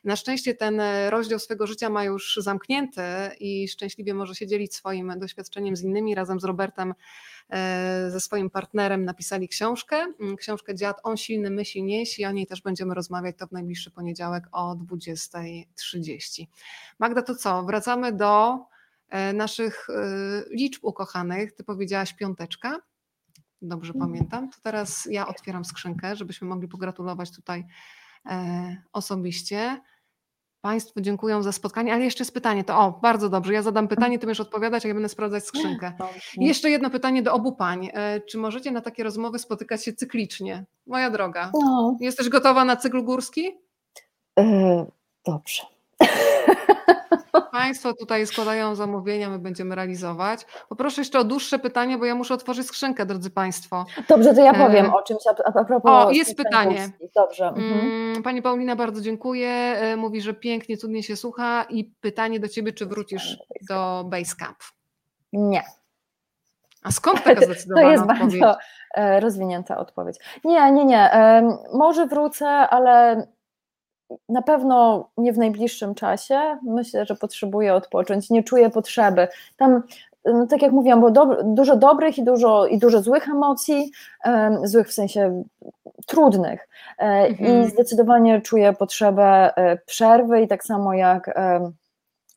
Na 0.04 0.16
szczęście 0.16 0.56
ten 0.56 0.82
rozdział 1.10 1.40
swojego 1.40 1.68
życia 1.68 1.90
ma 1.90 2.04
już 2.04 2.36
zamknięty 2.42 3.02
i 3.40 3.68
szczęśliwie 3.68 4.14
może 4.14 4.36
się 4.36 4.48
dzielić 4.48 4.76
swoim 4.76 5.14
doświadczeniem 5.18 5.76
z 5.76 5.82
innymi. 5.82 6.16
Razem 6.16 6.40
z 6.40 6.44
Robertem 6.44 6.94
E, 7.50 8.12
ze 8.12 8.20
swoim 8.20 8.50
partnerem 8.50 9.06
napisali 9.06 9.48
książkę, 9.48 10.06
mm, 10.20 10.36
książkę 10.38 10.76
Dziad 10.76 10.98
On 11.04 11.18
silny, 11.18 11.50
my 11.50 11.66
silniejsi, 11.66 12.26
o 12.26 12.32
niej 12.32 12.48
też 12.48 12.62
będziemy 12.62 12.94
rozmawiać 12.94 13.36
to 13.38 13.48
w 13.48 13.52
najbliższy 13.52 13.92
poniedziałek 13.92 14.44
o 14.52 14.76
20.30. 14.76 16.46
Magda, 17.00 17.22
to 17.22 17.36
co? 17.36 17.64
Wracamy 17.64 18.12
do 18.12 18.54
e, 18.54 18.73
naszych 19.34 19.88
e, 19.90 19.94
liczb 20.50 20.84
ukochanych. 20.84 21.54
Ty 21.54 21.64
powiedziałaś 21.64 22.14
piąteczka, 22.14 22.80
dobrze 23.62 23.94
mhm. 23.94 24.12
pamiętam. 24.12 24.50
To 24.50 24.58
teraz 24.62 25.08
ja 25.12 25.28
otwieram 25.28 25.66
skrzynkę, 25.66 26.16
żebyśmy 26.16 26.48
mogli 26.48 26.68
pogratulować 26.68 27.32
tutaj 27.36 27.66
osobiście. 28.94 29.82
Państwu 30.66 31.02
dziękuję 31.02 31.44
za 31.44 31.52
spotkanie, 31.52 31.94
ale 31.94 32.04
jeszcze 32.04 32.22
jest 32.22 32.34
pytanie, 32.34 32.64
to 32.64 32.80
o, 32.80 32.92
bardzo 32.92 33.30
dobrze, 33.30 33.54
ja 33.54 33.62
zadam 33.62 33.88
pytanie, 33.88 34.20
ty 34.20 34.26
będziesz 34.26 34.40
odpowiadać, 34.40 34.86
a 34.86 34.88
ja 34.88 34.94
będę 34.94 35.10
sprawdzać 35.10 35.46
skrzynkę. 35.46 35.94
I 36.38 36.46
jeszcze 36.46 36.70
jedno 36.70 36.90
pytanie 36.90 37.24
do 37.24 37.34
obu 37.34 37.56
pań. 37.56 37.90
E, 37.94 38.22
czy 38.22 38.38
możecie 38.38 38.72
na 38.72 38.82
takie 38.82 39.04
rozmowy 39.04 39.40
spotykać 39.40 39.86
się 39.86 39.94
cyklicznie? 39.94 40.66
Moja 40.88 41.10
droga, 41.10 41.52
no. 41.54 41.98
jesteś 42.00 42.30
gotowa 42.30 42.66
na 42.66 42.76
cykl 42.76 43.04
górski? 43.04 43.58
Yy, 44.38 44.86
dobrze. 45.26 45.73
Państwo 47.52 47.94
tutaj 47.94 48.28
składają 48.28 48.76
zamówienia, 48.76 49.30
my 49.30 49.40
będziemy 49.40 49.76
realizować. 49.76 50.46
Poproszę 50.70 51.02
jeszcze 51.02 51.20
o 51.20 51.24
dłuższe 51.24 51.60
pytanie, 51.60 51.98
bo 51.98 52.06
ja 52.06 52.16
muszę 52.16 52.34
otworzyć 52.34 52.68
skrzynkę, 52.68 53.06
drodzy 53.06 53.30
Państwo. 53.30 53.86
Dobrze, 54.10 54.34
to 54.34 54.42
ja 54.42 54.52
e, 54.52 54.68
powiem 54.68 54.86
e... 54.86 54.94
o 54.94 55.04
czymś 55.04 55.28
a, 55.28 55.60
a 55.60 55.64
propos. 55.66 55.92
O, 55.92 56.12
jest 56.12 56.38
pytanie. 56.38 56.90
Dobrze. 57.16 57.48
Mhm. 57.48 57.80
Mm, 57.80 58.24
pani 58.24 58.42
Paulina 58.42 58.76
bardzo 58.76 59.02
dziękuję. 59.02 59.50
E, 59.50 59.96
mówi, 59.96 60.22
że 60.22 60.34
pięknie, 60.34 60.78
cudnie 60.78 61.04
się 61.04 61.16
słucha. 61.16 61.66
I 61.70 61.86
pytanie 62.02 62.40
do 62.40 62.48
Ciebie, 62.48 62.74
czy 62.74 62.86
wrócisz 62.86 63.38
do 63.70 64.04
Basecamp? 64.08 64.58
Nie. 65.34 65.64
A 66.84 66.92
skąd 66.92 67.24
taka 67.24 67.46
zdecydowana 67.46 67.82
To 67.88 67.92
jest 67.92 68.04
odpowiedź? 68.04 68.40
bardzo 68.40 68.60
e, 68.96 69.20
rozwinięta 69.20 69.78
odpowiedź. 69.78 70.18
Nie, 70.44 70.72
nie, 70.72 70.86
nie. 70.86 71.12
Może 71.74 72.08
wrócę, 72.08 72.48
ale 72.48 73.28
na 74.30 74.42
pewno 74.42 75.10
nie 75.18 75.34
w 75.34 75.38
najbliższym 75.38 75.96
czasie. 75.96 76.58
Myślę, 76.64 77.06
że 77.06 77.16
potrzebuję 77.16 77.74
odpocząć, 77.74 78.30
nie 78.30 78.44
czuję 78.44 78.70
potrzeby. 78.70 79.28
Tam, 79.58 79.84
no, 80.26 80.48
tak 80.48 80.62
jak 80.62 80.72
mówiłam, 80.72 81.00
było 81.00 81.12
do, 81.12 81.44
dużo 81.44 81.76
dobrych 81.76 82.18
i 82.18 82.24
dużo, 82.24 82.66
i 82.66 82.80
dużo 82.80 83.02
złych 83.02 83.30
emocji, 83.30 83.92
um, 84.26 84.68
złych 84.68 84.88
w 84.88 84.94
sensie 84.94 85.44
trudnych. 86.08 86.68
E, 87.00 87.04
mhm. 87.04 87.64
I 87.64 87.70
zdecydowanie 87.70 88.42
czuję 88.42 88.74
potrzebę 88.74 89.58
e, 89.58 89.78
przerwy 89.78 90.42
i 90.42 90.48
tak 90.48 90.64
samo 90.64 90.94
jak 90.94 91.28
e, 91.28 91.72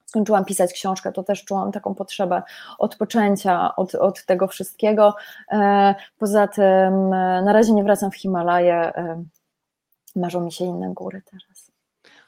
skończyłam 0.06 0.44
pisać 0.44 0.72
książkę, 0.72 1.12
to 1.12 1.22
też 1.22 1.44
czułam 1.44 1.72
taką 1.72 1.94
potrzebę 1.94 2.42
odpoczęcia 2.78 3.76
od, 3.76 3.94
od 3.94 4.26
tego 4.26 4.48
wszystkiego. 4.48 5.14
E, 5.52 5.94
poza 6.18 6.48
tym 6.48 7.10
na 7.44 7.52
razie 7.52 7.72
nie 7.72 7.84
wracam 7.84 8.10
w 8.10 8.16
Himalaje. 8.16 8.92
Marzą 10.16 10.40
mi 10.40 10.52
się 10.52 10.64
inne 10.64 10.94
góry 10.94 11.22
teraz. 11.30 11.55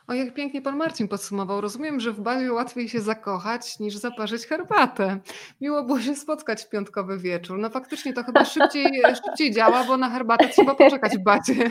O, 0.08 0.14
jak 0.14 0.34
pięknie 0.34 0.62
pan 0.62 0.76
Marcin 0.76 1.08
podsumował. 1.08 1.60
Rozumiem, 1.60 2.00
że 2.00 2.12
w 2.12 2.20
bazie 2.20 2.52
łatwiej 2.52 2.88
się 2.88 3.00
zakochać 3.00 3.78
niż 3.78 3.96
zaparzyć 3.96 4.46
herbatę. 4.46 5.18
Miło 5.60 5.82
było 5.82 6.00
się 6.00 6.16
spotkać 6.16 6.64
w 6.64 6.68
piątkowy 6.68 7.18
wieczór. 7.18 7.58
No 7.58 7.70
faktycznie 7.70 8.12
to 8.12 8.24
chyba 8.24 8.44
szybciej, 8.44 9.02
szybciej 9.24 9.50
działa, 9.50 9.84
bo 9.84 9.96
na 9.96 10.10
herbatę 10.10 10.48
trzeba 10.48 10.74
poczekać 10.74 11.18
w 11.18 11.22
bazie. 11.22 11.54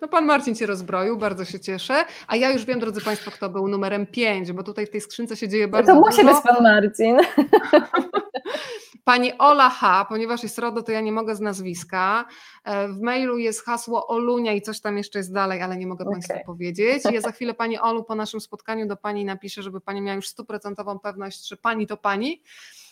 No 0.00 0.08
pan 0.08 0.24
Marcin 0.24 0.54
cię 0.54 0.66
rozbroił, 0.66 1.16
bardzo 1.16 1.44
się 1.44 1.60
cieszę. 1.60 2.04
A 2.26 2.36
ja 2.36 2.50
już 2.50 2.64
wiem, 2.64 2.80
drodzy 2.80 3.00
Państwo, 3.00 3.30
kto 3.30 3.50
był 3.50 3.68
numerem 3.68 4.06
5, 4.06 4.52
bo 4.52 4.62
tutaj 4.62 4.86
w 4.86 4.90
tej 4.90 5.00
skrzynce 5.00 5.36
się 5.36 5.48
dzieje 5.48 5.68
bardzo 5.68 5.94
no 5.94 6.00
to 6.00 6.06
dużo. 6.06 6.22
To 6.22 6.24
musi 6.24 6.34
być 6.34 6.44
pan 6.44 6.62
Marcin. 6.62 7.16
Pani 9.06 9.38
Ola 9.38 9.70
H., 9.70 10.04
ponieważ 10.04 10.42
jest 10.42 10.58
RODO, 10.58 10.82
to 10.82 10.92
ja 10.92 11.00
nie 11.00 11.12
mogę 11.12 11.36
z 11.36 11.40
nazwiska. 11.40 12.24
E, 12.64 12.88
w 12.88 13.00
mailu 13.00 13.38
jest 13.38 13.64
hasło 13.64 14.06
Olunia 14.06 14.52
i 14.52 14.62
coś 14.62 14.80
tam 14.80 14.96
jeszcze 14.96 15.18
jest 15.18 15.32
dalej, 15.32 15.62
ale 15.62 15.76
nie 15.76 15.86
mogę 15.86 16.04
okay. 16.04 16.12
Państwu 16.12 16.46
powiedzieć. 16.46 17.02
Ja 17.12 17.20
za 17.20 17.32
chwilę 17.32 17.54
Pani 17.54 17.78
Olu 17.78 18.04
po 18.04 18.14
naszym 18.14 18.40
spotkaniu 18.40 18.86
do 18.86 18.96
Pani 18.96 19.24
napiszę, 19.24 19.62
żeby 19.62 19.80
Pani 19.80 20.00
miała 20.00 20.16
już 20.16 20.28
stuprocentową 20.28 20.98
pewność, 20.98 21.48
że 21.48 21.56
Pani 21.56 21.86
to 21.86 21.96
Pani. 21.96 22.42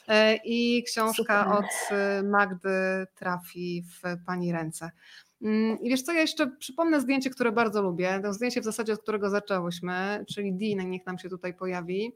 E, 0.09 0.37
I 0.45 0.83
książka 0.83 1.45
Super. 1.45 1.59
od 1.59 1.99
e, 1.99 2.23
Magdy 2.23 3.07
trafi 3.15 3.83
w 3.83 4.25
Pani 4.27 4.53
ręce. 4.53 4.91
Mm, 5.45 5.81
I 5.81 5.91
wiesz 5.91 6.03
co, 6.03 6.13
ja 6.13 6.21
jeszcze 6.21 6.47
przypomnę 6.47 7.01
zdjęcie, 7.01 7.31
które 7.31 7.53
bardzo 7.53 7.83
lubię. 7.83 8.21
To 8.23 8.33
zdjęcie 8.33 8.61
w 8.61 8.65
zasadzie, 8.65 8.93
od 8.93 9.03
którego 9.03 9.31
zaczęłyśmy, 9.31 10.25
czyli 10.35 10.53
Dean, 10.53 10.91
niech 10.91 11.07
nam 11.07 11.19
się 11.19 11.29
tutaj 11.29 11.55
pojawi, 11.55 12.13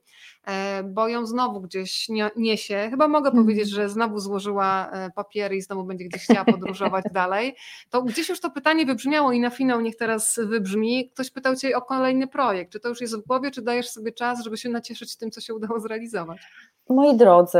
e, 0.47 0.83
bo 0.83 1.09
ją 1.09 1.27
znowu 1.27 1.61
gdzieś 1.61 2.09
niesie. 2.37 2.87
Chyba 2.91 3.09
mogę 3.09 3.31
mm. 3.31 3.45
powiedzieć, 3.45 3.71
że 3.71 3.89
znowu 3.89 4.19
złożyła 4.19 4.91
e, 4.91 5.11
papiery 5.11 5.57
i 5.57 5.63
znowu 5.63 5.85
będzie 5.85 6.05
gdzieś 6.05 6.23
chciała 6.23 6.45
podróżować 6.45 7.05
dalej. 7.13 7.55
To 7.91 8.03
gdzieś 8.03 8.29
już 8.29 8.41
to 8.41 8.51
pytanie 8.51 8.87
wybrzmiało 8.87 9.33
i 9.33 9.41
na 9.41 9.51
finał 9.51 9.81
niech 9.81 9.97
teraz 9.97 10.41
wybrzmi. 10.45 11.11
Ktoś 11.11 11.31
pytał 11.31 11.57
Cię 11.57 11.77
o 11.77 11.83
kolejny 11.83 12.27
projekt. 12.27 12.73
Czy 12.73 12.81
to 12.81 12.89
już 12.89 13.01
jest 13.01 13.17
w 13.17 13.27
głowie, 13.27 13.51
czy 13.51 13.63
dajesz 13.63 13.89
sobie 13.89 14.13
czas, 14.13 14.45
żeby 14.45 14.57
się 14.57 14.69
nacieszyć 14.69 15.17
tym, 15.17 15.31
co 15.31 15.41
się 15.41 15.55
udało 15.55 15.81
zrealizować? 15.81 16.39
Moi 16.89 17.17
drodzy, 17.17 17.59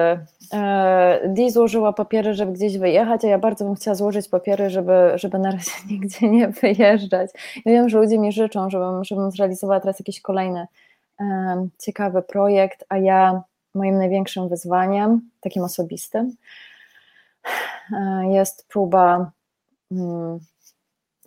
e, 0.53 1.21
Dee 1.29 1.51
złożyła 1.51 1.93
papiery, 1.93 2.35
żeby 2.35 2.53
gdzieś 2.53 2.79
wyjechać, 2.79 3.25
a 3.25 3.29
ja 3.29 3.39
bardzo 3.39 3.65
bym 3.65 3.75
chciała 3.75 3.95
złożyć 3.95 4.29
papiery, 4.29 4.71
żeby, 4.71 5.13
żeby 5.15 5.39
na 5.39 5.51
razie 5.51 5.71
nigdzie 5.91 6.31
nie 6.31 6.49
wyjeżdżać. 6.49 7.31
Ja 7.65 7.73
wiem, 7.73 7.89
że 7.89 7.99
ludzie 7.99 8.19
mi 8.19 8.33
życzą, 8.33 8.71
żebym, 8.71 9.05
żebym 9.05 9.31
zrealizowała 9.31 9.81
teraz 9.81 9.99
jakiś 9.99 10.21
kolejny 10.21 10.67
um, 11.21 11.71
ciekawy 11.79 12.23
projekt, 12.23 12.85
a 12.89 12.99
ja 12.99 13.43
moim 13.75 13.99
największym 13.99 14.49
wyzwaniem, 14.49 15.31
takim 15.41 15.65
osobistym, 15.65 16.37
e, 17.93 18.33
jest 18.33 18.69
próba 18.69 19.31
um, 19.91 20.39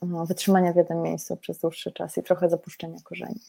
wytrzymania 0.02 0.74
w 0.74 0.76
jednym 0.76 1.02
miejscu 1.02 1.38
przez 1.38 1.60
dłuższy 1.60 1.92
czas 1.92 2.18
i 2.18 2.24
trochę 2.24 2.50
zapuszczenia 2.50 2.98
korzeni. 3.04 3.40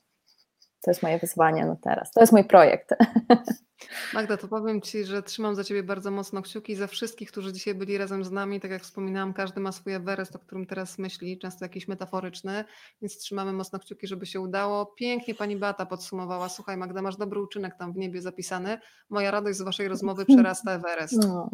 To 0.83 0.91
jest 0.91 1.03
moje 1.03 1.19
wyzwanie 1.19 1.67
na 1.67 1.77
teraz. 1.77 2.13
To 2.13 2.21
jest 2.21 2.33
mój 2.33 2.45
projekt. 2.45 2.91
Magda, 4.15 4.37
to 4.37 4.49
powiem 4.49 4.81
Ci, 4.81 5.05
że 5.05 5.23
trzymam 5.23 5.55
za 5.55 5.65
Ciebie 5.65 5.83
bardzo 5.83 6.11
mocno 6.11 6.43
kciuki 6.43 6.75
za 6.75 6.87
wszystkich, 6.87 7.31
którzy 7.31 7.53
dzisiaj 7.53 7.75
byli 7.75 7.99
razem 7.99 8.25
z 8.25 8.31
nami. 8.31 8.61
Tak 8.61 8.71
jak 8.71 8.83
wspominałam, 8.83 9.33
każdy 9.33 9.61
ma 9.61 9.73
swój 9.73 9.93
Everest, 9.95 10.37
o 10.37 10.39
którym 10.39 10.67
teraz 10.67 10.99
myśli, 10.99 11.39
często 11.39 11.65
jakiś 11.65 11.89
metaforyczny, 11.89 12.65
więc 13.03 13.19
trzymamy 13.19 13.53
mocno 13.53 13.79
kciuki, 13.79 14.07
żeby 14.07 14.27
się 14.27 14.41
udało. 14.41 14.87
Pięknie 14.87 15.35
Pani 15.35 15.57
Bata 15.57 15.87
podsumowała. 15.87 16.49
Słuchaj 16.49 16.77
Magda, 16.77 17.03
masz 17.03 17.17
dobry 17.17 17.41
uczynek 17.41 17.75
tam 17.79 17.93
w 17.93 17.97
niebie 17.97 18.23
zapisany. 18.23 18.79
Moja 19.11 19.31
radość 19.31 19.59
z 19.59 19.63
Waszej 19.63 19.89
rozmowy 19.89 20.27
przerasta 20.35 20.73
Everest. 20.73 21.19
No. 21.23 21.51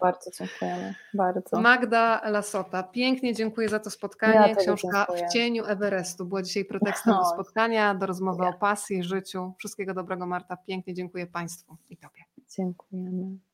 Bardzo 0.00 0.30
dziękujemy. 0.30 0.94
Bardzo. 1.14 1.60
Magda 1.60 2.20
Lasota, 2.30 2.82
pięknie 2.82 3.34
dziękuję 3.34 3.68
za 3.68 3.78
to 3.78 3.90
spotkanie. 3.90 4.48
Ja 4.48 4.56
Książka 4.56 5.06
dziękuję. 5.08 5.28
W 5.28 5.32
cieniu 5.32 5.64
Everestu 5.64 6.26
była 6.26 6.42
dzisiaj 6.42 6.64
pretekstem 6.64 7.14
do 7.14 7.24
spotkania, 7.24 7.94
do 7.94 8.06
rozmowy 8.06 8.46
o 8.46 8.52
pasji, 8.52 9.04
życiu. 9.04 9.52
Wszystkiego 9.58 9.94
dobrego 9.94 10.26
Marta. 10.26 10.56
Pięknie 10.56 10.94
dziękuję 10.94 11.26
Państwu 11.26 11.76
i 11.90 11.96
Tobie. 11.96 12.22
Dziękujemy. 12.56 13.47